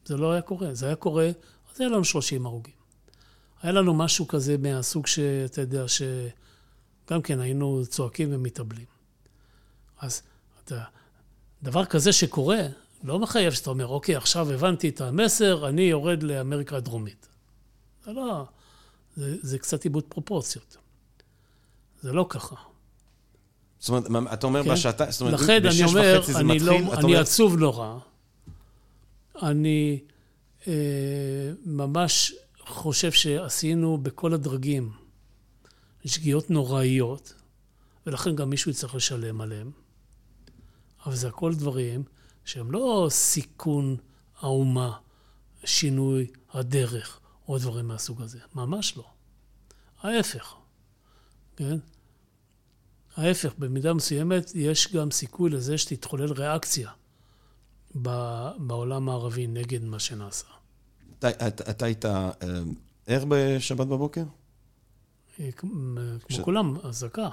זה 0.05 0.17
לא 0.17 0.31
היה 0.31 0.41
קורה. 0.41 0.73
זה 0.73 0.85
היה 0.85 0.95
קורה, 0.95 1.27
אז 1.73 1.81
היה 1.81 1.89
לנו 1.89 2.05
30 2.05 2.45
הרוגים. 2.45 2.73
היה 3.61 3.71
לנו 3.71 3.93
משהו 3.93 4.27
כזה 4.27 4.57
מהסוג 4.57 5.07
שאתה 5.07 5.61
יודע, 5.61 5.85
שגם 5.87 7.21
כן 7.21 7.39
היינו 7.39 7.81
צועקים 7.89 8.29
ומתאבלים. 8.31 8.85
אז 9.99 10.21
אתה, 10.63 10.83
דבר 11.63 11.85
כזה 11.85 12.13
שקורה, 12.13 12.61
לא 13.03 13.19
מחייב 13.19 13.53
שאתה 13.53 13.69
אומר, 13.69 13.87
אוקיי, 13.87 14.15
עכשיו 14.15 14.51
הבנתי 14.51 14.89
את 14.89 15.01
המסר, 15.01 15.69
אני 15.69 15.81
יורד 15.81 16.23
לאמריקה 16.23 16.77
הדרומית. 16.77 17.27
זה 18.05 18.11
לא, 18.11 18.45
זה, 19.15 19.35
זה 19.41 19.59
קצת 19.59 19.85
איבוד 19.85 20.03
פרופורציות. 20.03 20.77
זה 22.01 22.13
לא 22.13 22.25
ככה. 22.29 22.55
זאת 23.79 23.89
אומרת, 24.09 24.33
אתה 24.33 24.47
אומר 24.47 24.63
כן? 24.63 24.71
בשעתיים, 24.71 25.11
זאת 25.11 25.21
אומרת, 25.21 25.33
לכן 25.39 25.65
אני 25.65 25.83
אומר, 25.83 26.21
אני, 26.35 26.59
לא, 26.59 26.71
אני 26.75 27.03
אומר... 27.03 27.19
עצוב 27.19 27.55
נורא. 27.55 27.97
אני 29.41 29.99
אה, 30.67 30.73
ממש 31.65 32.33
חושב 32.59 33.11
שעשינו 33.11 33.97
בכל 33.97 34.33
הדרגים 34.33 34.91
שגיאות 36.05 36.49
נוראיות, 36.49 37.33
ולכן 38.05 38.35
גם 38.35 38.49
מישהו 38.49 38.71
יצטרך 38.71 38.95
לשלם 38.95 39.41
עליהם. 39.41 39.71
אבל 41.05 41.15
זה 41.15 41.27
הכל 41.27 41.53
דברים 41.53 42.03
שהם 42.45 42.71
לא 42.71 43.07
סיכון 43.09 43.97
האומה, 44.39 44.97
שינוי 45.65 46.27
הדרך 46.53 47.19
או 47.47 47.57
דברים 47.57 47.87
מהסוג 47.87 48.21
הזה. 48.21 48.39
ממש 48.55 48.97
לא. 48.97 49.05
ההפך, 50.01 50.55
כן? 51.55 51.77
ההפך, 53.15 53.53
במידה 53.57 53.93
מסוימת 53.93 54.51
יש 54.55 54.93
גם 54.93 55.11
סיכוי 55.11 55.49
לזה 55.49 55.77
שתתחולל 55.77 56.31
ריאקציה 56.31 56.91
בעולם 58.57 59.09
הערבי 59.09 59.47
נגד 59.47 59.83
מה 59.83 59.99
שנעשה. 59.99 60.47
אתה 61.19 61.85
היית 61.85 62.05
אה, 62.05 62.31
ער 63.07 63.25
בשבת 63.27 63.87
בבוקר? 63.87 64.23
אה, 65.39 65.49
כמו 65.51 66.43
כולם, 66.43 66.75
אזעקה. 66.83 67.29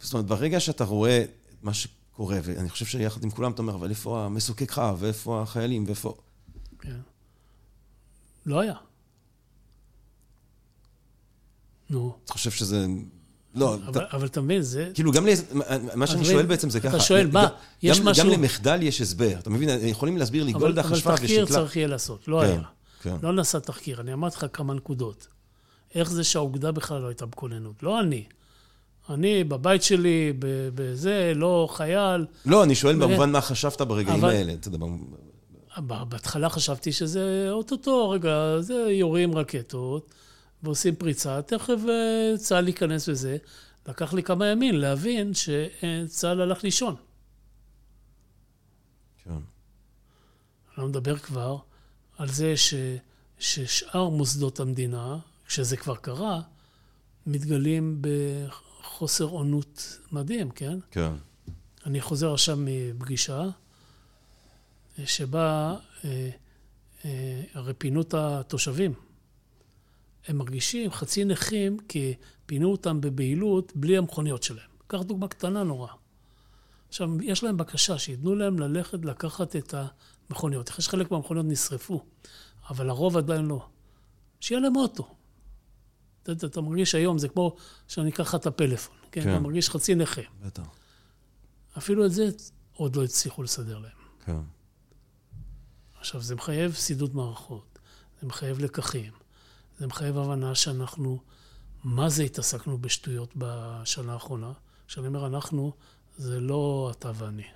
זאת 0.00 0.12
אומרת, 0.12 0.26
ברגע 0.26 0.60
שאתה 0.60 0.84
רואה 0.84 1.24
מה 1.62 1.72
שקורה, 2.14 2.38
ואני 2.42 2.70
חושב 2.70 2.86
שיחד 2.86 3.24
עם 3.24 3.30
כולם 3.30 3.52
אתה 3.52 3.62
אומר, 3.62 3.74
אבל 3.74 3.90
איפה 3.90 4.24
המסוקי 4.24 4.66
קרב, 4.66 4.96
ואיפה 5.00 5.42
החיילים, 5.42 5.84
ואיפה... 5.86 6.14
כן. 6.78 6.96
לא 8.46 8.60
היה. 8.60 8.74
נו. 11.90 12.16
אתה 12.24 12.32
חושב 12.32 12.50
שזה... 12.50 12.86
לא, 13.54 13.76
אבל 14.12 14.26
אתה 14.26 14.40
מבין, 14.40 14.62
זה... 14.62 14.90
כאילו, 14.94 15.12
גם 15.12 15.26
לי, 15.26 15.32
מה 15.94 16.06
שאני 16.06 16.24
שואל 16.24 16.46
בעצם 16.46 16.70
זה 16.70 16.80
ככה. 16.80 16.96
אתה 16.96 17.04
שואל, 17.04 17.30
מה, 17.30 17.48
יש 17.82 18.00
משהו... 18.00 18.24
גם 18.24 18.30
למחדל 18.30 18.82
יש 18.82 19.00
הסבר. 19.00 19.38
אתה 19.38 19.50
מבין, 19.50 19.68
יכולים 19.82 20.16
להסביר 20.16 20.44
לי, 20.44 20.52
גולדה 20.52 20.82
חשבה 20.82 20.94
ושקלה... 20.96 21.12
אבל 21.12 21.26
תחקיר 21.26 21.46
צריך 21.46 21.76
יהיה 21.76 21.86
לעשות, 21.86 22.28
לא 22.28 22.40
כן, 22.40 22.46
היה. 22.46 22.62
כן. 23.02 23.16
לא 23.22 23.32
נעשה 23.32 23.60
תחקיר. 23.60 24.00
אני 24.00 24.12
אמרתי 24.12 24.36
לך 24.36 24.46
כמה 24.52 24.74
נקודות. 24.74 25.26
איך 25.94 26.10
זה 26.10 26.24
שהאוגדה 26.24 26.72
בכלל 26.72 27.00
לא 27.00 27.08
הייתה 27.08 27.26
בכוננות? 27.26 27.82
לא 27.82 28.00
אני. 28.00 28.24
אני, 29.10 29.44
בבית 29.44 29.82
שלי, 29.82 30.32
בזה, 30.74 31.32
לא 31.34 31.68
חייל. 31.70 32.26
לא, 32.46 32.64
אני 32.64 32.74
שואל 32.74 32.96
במובן 32.96 33.32
מה 33.32 33.40
חשבת 33.40 33.80
ברגעים 33.80 34.24
האלה. 34.24 34.54
בהתחלה 35.78 36.48
חשבתי 36.48 36.92
שזה 36.92 37.46
אוטוטו, 37.50 38.10
רגע, 38.10 38.56
זה 38.60 38.74
יורים 38.74 39.34
רקטות. 39.34 40.10
ועושים 40.64 40.94
פריצה, 40.96 41.42
תכף 41.42 41.78
אה, 41.88 42.38
צה"ל 42.38 42.68
ייכנס 42.68 43.08
בזה. 43.08 43.36
לקח 43.88 44.12
לי 44.12 44.22
כמה 44.22 44.46
ימים 44.46 44.74
להבין 44.74 45.32
שצה"ל 45.34 46.40
הלך 46.40 46.64
לישון. 46.64 46.94
כן. 49.24 49.30
אני 49.30 49.42
לא 50.78 50.86
מדבר 50.86 51.18
כבר 51.18 51.56
על 52.18 52.28
זה 52.28 52.56
ש, 52.56 52.74
ששאר 53.38 54.08
מוסדות 54.08 54.60
המדינה, 54.60 55.18
כשזה 55.46 55.76
כבר 55.76 55.96
קרה, 55.96 56.40
מתגלים 57.26 58.02
בחוסר 58.84 59.24
עונות 59.24 59.98
מדהים, 60.12 60.50
כן? 60.50 60.78
כן. 60.90 61.12
אני 61.86 62.00
חוזר 62.00 62.34
עכשיו 62.34 62.58
מפגישה 62.60 63.48
שבה 65.04 65.76
אה, 66.04 66.30
אה, 67.04 67.42
הרי 67.54 67.74
פינו 67.74 68.00
את 68.00 68.14
התושבים. 68.14 68.94
הם 70.28 70.36
מרגישים 70.36 70.90
חצי 70.90 71.24
נכים 71.24 71.78
כי 71.88 72.14
פינו 72.46 72.72
אותם 72.72 73.00
בבהילות 73.00 73.72
בלי 73.74 73.96
המכוניות 73.96 74.42
שלהם. 74.42 74.68
קח 74.86 75.00
דוגמה 75.00 75.28
קטנה 75.28 75.62
נורא. 75.62 75.88
עכשיו, 76.88 77.22
יש 77.22 77.44
להם 77.44 77.56
בקשה 77.56 77.98
שייתנו 77.98 78.34
להם 78.34 78.58
ללכת 78.58 79.04
לקחת 79.04 79.56
את 79.56 79.74
המכוניות. 80.30 80.70
יש 80.78 80.88
חלק 80.88 81.10
מהמכוניות 81.10 81.46
נשרפו, 81.46 82.04
אבל 82.70 82.90
הרוב 82.90 83.16
עדיין 83.16 83.44
לא. 83.44 83.66
שיהיה 84.40 84.60
להם 84.60 84.76
אוטו. 84.76 85.14
אתה, 86.24 86.32
אתה, 86.32 86.46
אתה 86.46 86.60
מרגיש 86.60 86.94
היום, 86.94 87.18
זה 87.18 87.28
כמו 87.28 87.56
שאני 87.88 88.10
אקח 88.10 88.20
לך 88.20 88.34
את 88.34 88.46
הפלאפון, 88.46 88.96
כן? 89.12 89.22
כן? 89.24 89.30
אתה 89.30 89.40
מרגיש 89.40 89.70
חצי 89.70 89.94
נכה. 89.94 90.20
בטח. 90.42 90.62
אפילו 91.78 92.06
את 92.06 92.12
זה 92.12 92.28
עוד 92.72 92.96
לא 92.96 93.04
הצליחו 93.04 93.42
לסדר 93.42 93.78
להם. 93.78 93.92
כן. 94.24 94.36
עכשיו, 95.98 96.22
זה 96.22 96.34
מחייב 96.34 96.72
סידוד 96.72 97.16
מערכות, 97.16 97.78
זה 98.20 98.26
מחייב 98.26 98.58
לקחים, 98.58 99.12
זה 99.78 99.86
מחייב 99.86 100.18
הבנה 100.18 100.54
שאנחנו, 100.54 101.18
מה 101.84 102.08
זה 102.08 102.22
התעסקנו 102.22 102.78
בשטויות 102.78 103.32
בשנה 103.36 104.12
האחרונה? 104.12 104.52
כשאני 104.88 105.06
אומר 105.06 105.26
אנחנו, 105.26 105.72
זה 106.16 106.40
לא 106.40 106.92
אתה 106.98 107.12
ואני. 107.14 107.46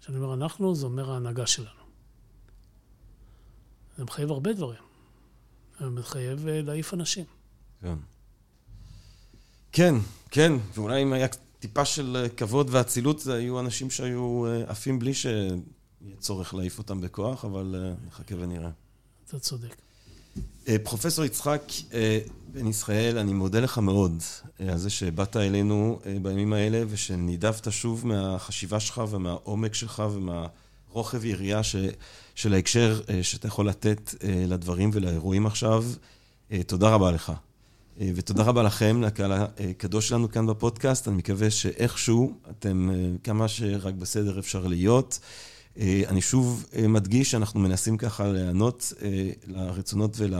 כשאני 0.00 0.18
אומר 0.18 0.34
אנחנו, 0.34 0.74
זה 0.74 0.86
אומר 0.86 1.10
ההנהגה 1.10 1.46
שלנו. 1.46 1.80
זה 3.96 4.04
מחייב 4.04 4.30
הרבה 4.30 4.52
דברים. 4.52 4.89
זה 5.80 5.90
מחייב 5.90 6.48
אה, 6.48 6.62
להעיף 6.62 6.94
אנשים. 6.94 7.24
כן. 7.82 7.94
כן, 9.72 9.94
כן, 10.30 10.52
ואולי 10.74 11.02
אם 11.02 11.12
היה 11.12 11.26
טיפה 11.58 11.84
של 11.84 12.16
אה, 12.16 12.28
כבוד 12.28 12.68
ואצילות, 12.70 13.20
זה 13.20 13.34
היו 13.34 13.60
אנשים 13.60 13.90
שהיו 13.90 14.46
אה, 14.46 14.70
עפים 14.70 14.98
בלי 14.98 15.14
שיהיה 15.14 15.56
צורך 16.18 16.54
להעיף 16.54 16.78
אותם 16.78 17.00
בכוח, 17.00 17.44
אבל 17.44 17.94
נחכה 18.06 18.34
ונראה. 18.38 18.70
אתה 19.26 19.38
צודק. 19.38 19.76
פרופסור 20.82 21.24
יצחק 21.24 21.62
בן 22.52 22.66
ישראל, 22.66 23.18
אני 23.18 23.32
מודה 23.32 23.60
לך 23.60 23.78
מאוד 23.78 24.22
על 24.58 24.78
זה 24.78 24.90
שבאת 24.90 25.36
אלינו 25.36 26.00
בימים 26.22 26.52
האלה 26.52 26.82
ושנידבת 26.88 27.72
שוב 27.72 28.06
מהחשיבה 28.06 28.80
שלך 28.80 29.02
ומהעומק 29.10 29.74
שלך 29.74 30.02
ומהרוחב 30.90 31.24
יריעה 31.24 31.62
ש, 31.62 31.76
של 32.34 32.54
ההקשר 32.54 33.00
שאתה 33.22 33.46
יכול 33.46 33.68
לתת 33.68 34.14
לדברים 34.24 34.90
ולאירועים 34.92 35.46
עכשיו. 35.46 35.84
תודה 36.66 36.88
רבה 36.88 37.10
לך. 37.10 37.32
ותודה 37.98 38.42
רבה 38.42 38.62
לכם, 38.62 39.02
לקהל 39.02 39.32
הקדוש 39.32 40.08
שלנו 40.08 40.30
כאן 40.30 40.46
בפודקאסט. 40.46 41.08
אני 41.08 41.16
מקווה 41.16 41.50
שאיכשהו 41.50 42.34
אתם 42.50 42.90
כמה 43.24 43.48
שרק 43.48 43.94
בסדר 43.94 44.38
אפשר 44.38 44.66
להיות. 44.66 45.20
אה, 45.78 46.02
אני 46.08 46.20
שוב 46.20 46.66
אה, 46.76 46.88
מדגיש 46.88 47.30
שאנחנו 47.30 47.60
מנסים 47.60 47.96
ככה 47.96 48.26
להיענות 48.28 48.92
אה, 49.02 49.30
לרצונות 49.46 50.16
ול... 50.16 50.34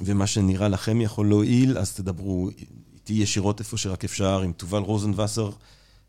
ומה 0.00 0.26
שנראה 0.26 0.68
לכם 0.68 1.00
יכול 1.00 1.28
להועיל, 1.28 1.78
אז 1.78 1.94
תדברו 1.94 2.50
איתי 2.94 3.12
ישירות 3.12 3.60
איפה 3.60 3.76
שרק 3.76 4.04
אפשר, 4.04 4.40
עם 4.40 4.52
תובל 4.52 4.78
רוזנבסר. 4.78 5.50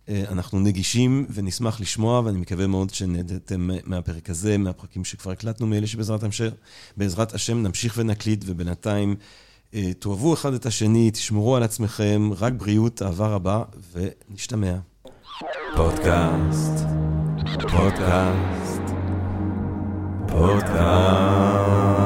אנחנו 0.10 0.60
נגישים 0.60 1.26
ונשמח 1.34 1.82
לשמוע, 1.82 2.22
ואני 2.26 2.38
מקווה 2.38 2.68
מאוד 2.68 2.90
שנהדתם 2.90 3.70
מהפרק 3.86 4.30
הזה, 4.30 4.58
מהפרקים 4.58 5.06
שכבר 5.06 5.32
הקלטנו, 5.32 5.68
מאלה 5.68 5.88
שבעזרת 5.88 6.24
השם, 6.24 6.50
בעזרת 6.98 7.34
השם 7.34 7.64
נמשיך 7.64 7.94
ונקליט, 7.98 8.44
ובינתיים 8.48 9.16
תאהבו 10.00 10.34
אחד 10.34 10.54
את 10.54 10.66
השני, 10.66 11.12
תשמרו 11.12 11.56
על 11.56 11.64
עצמכם, 11.64 12.30
רק 12.40 12.54
בריאות, 12.54 13.02
אהבה 13.02 13.28
רבה, 13.28 13.64
ונשתמע. 13.94 14.76
פודקאסט. 15.76 16.86
פודקאסט. 17.72 18.82
פודקאסט. 20.28 22.03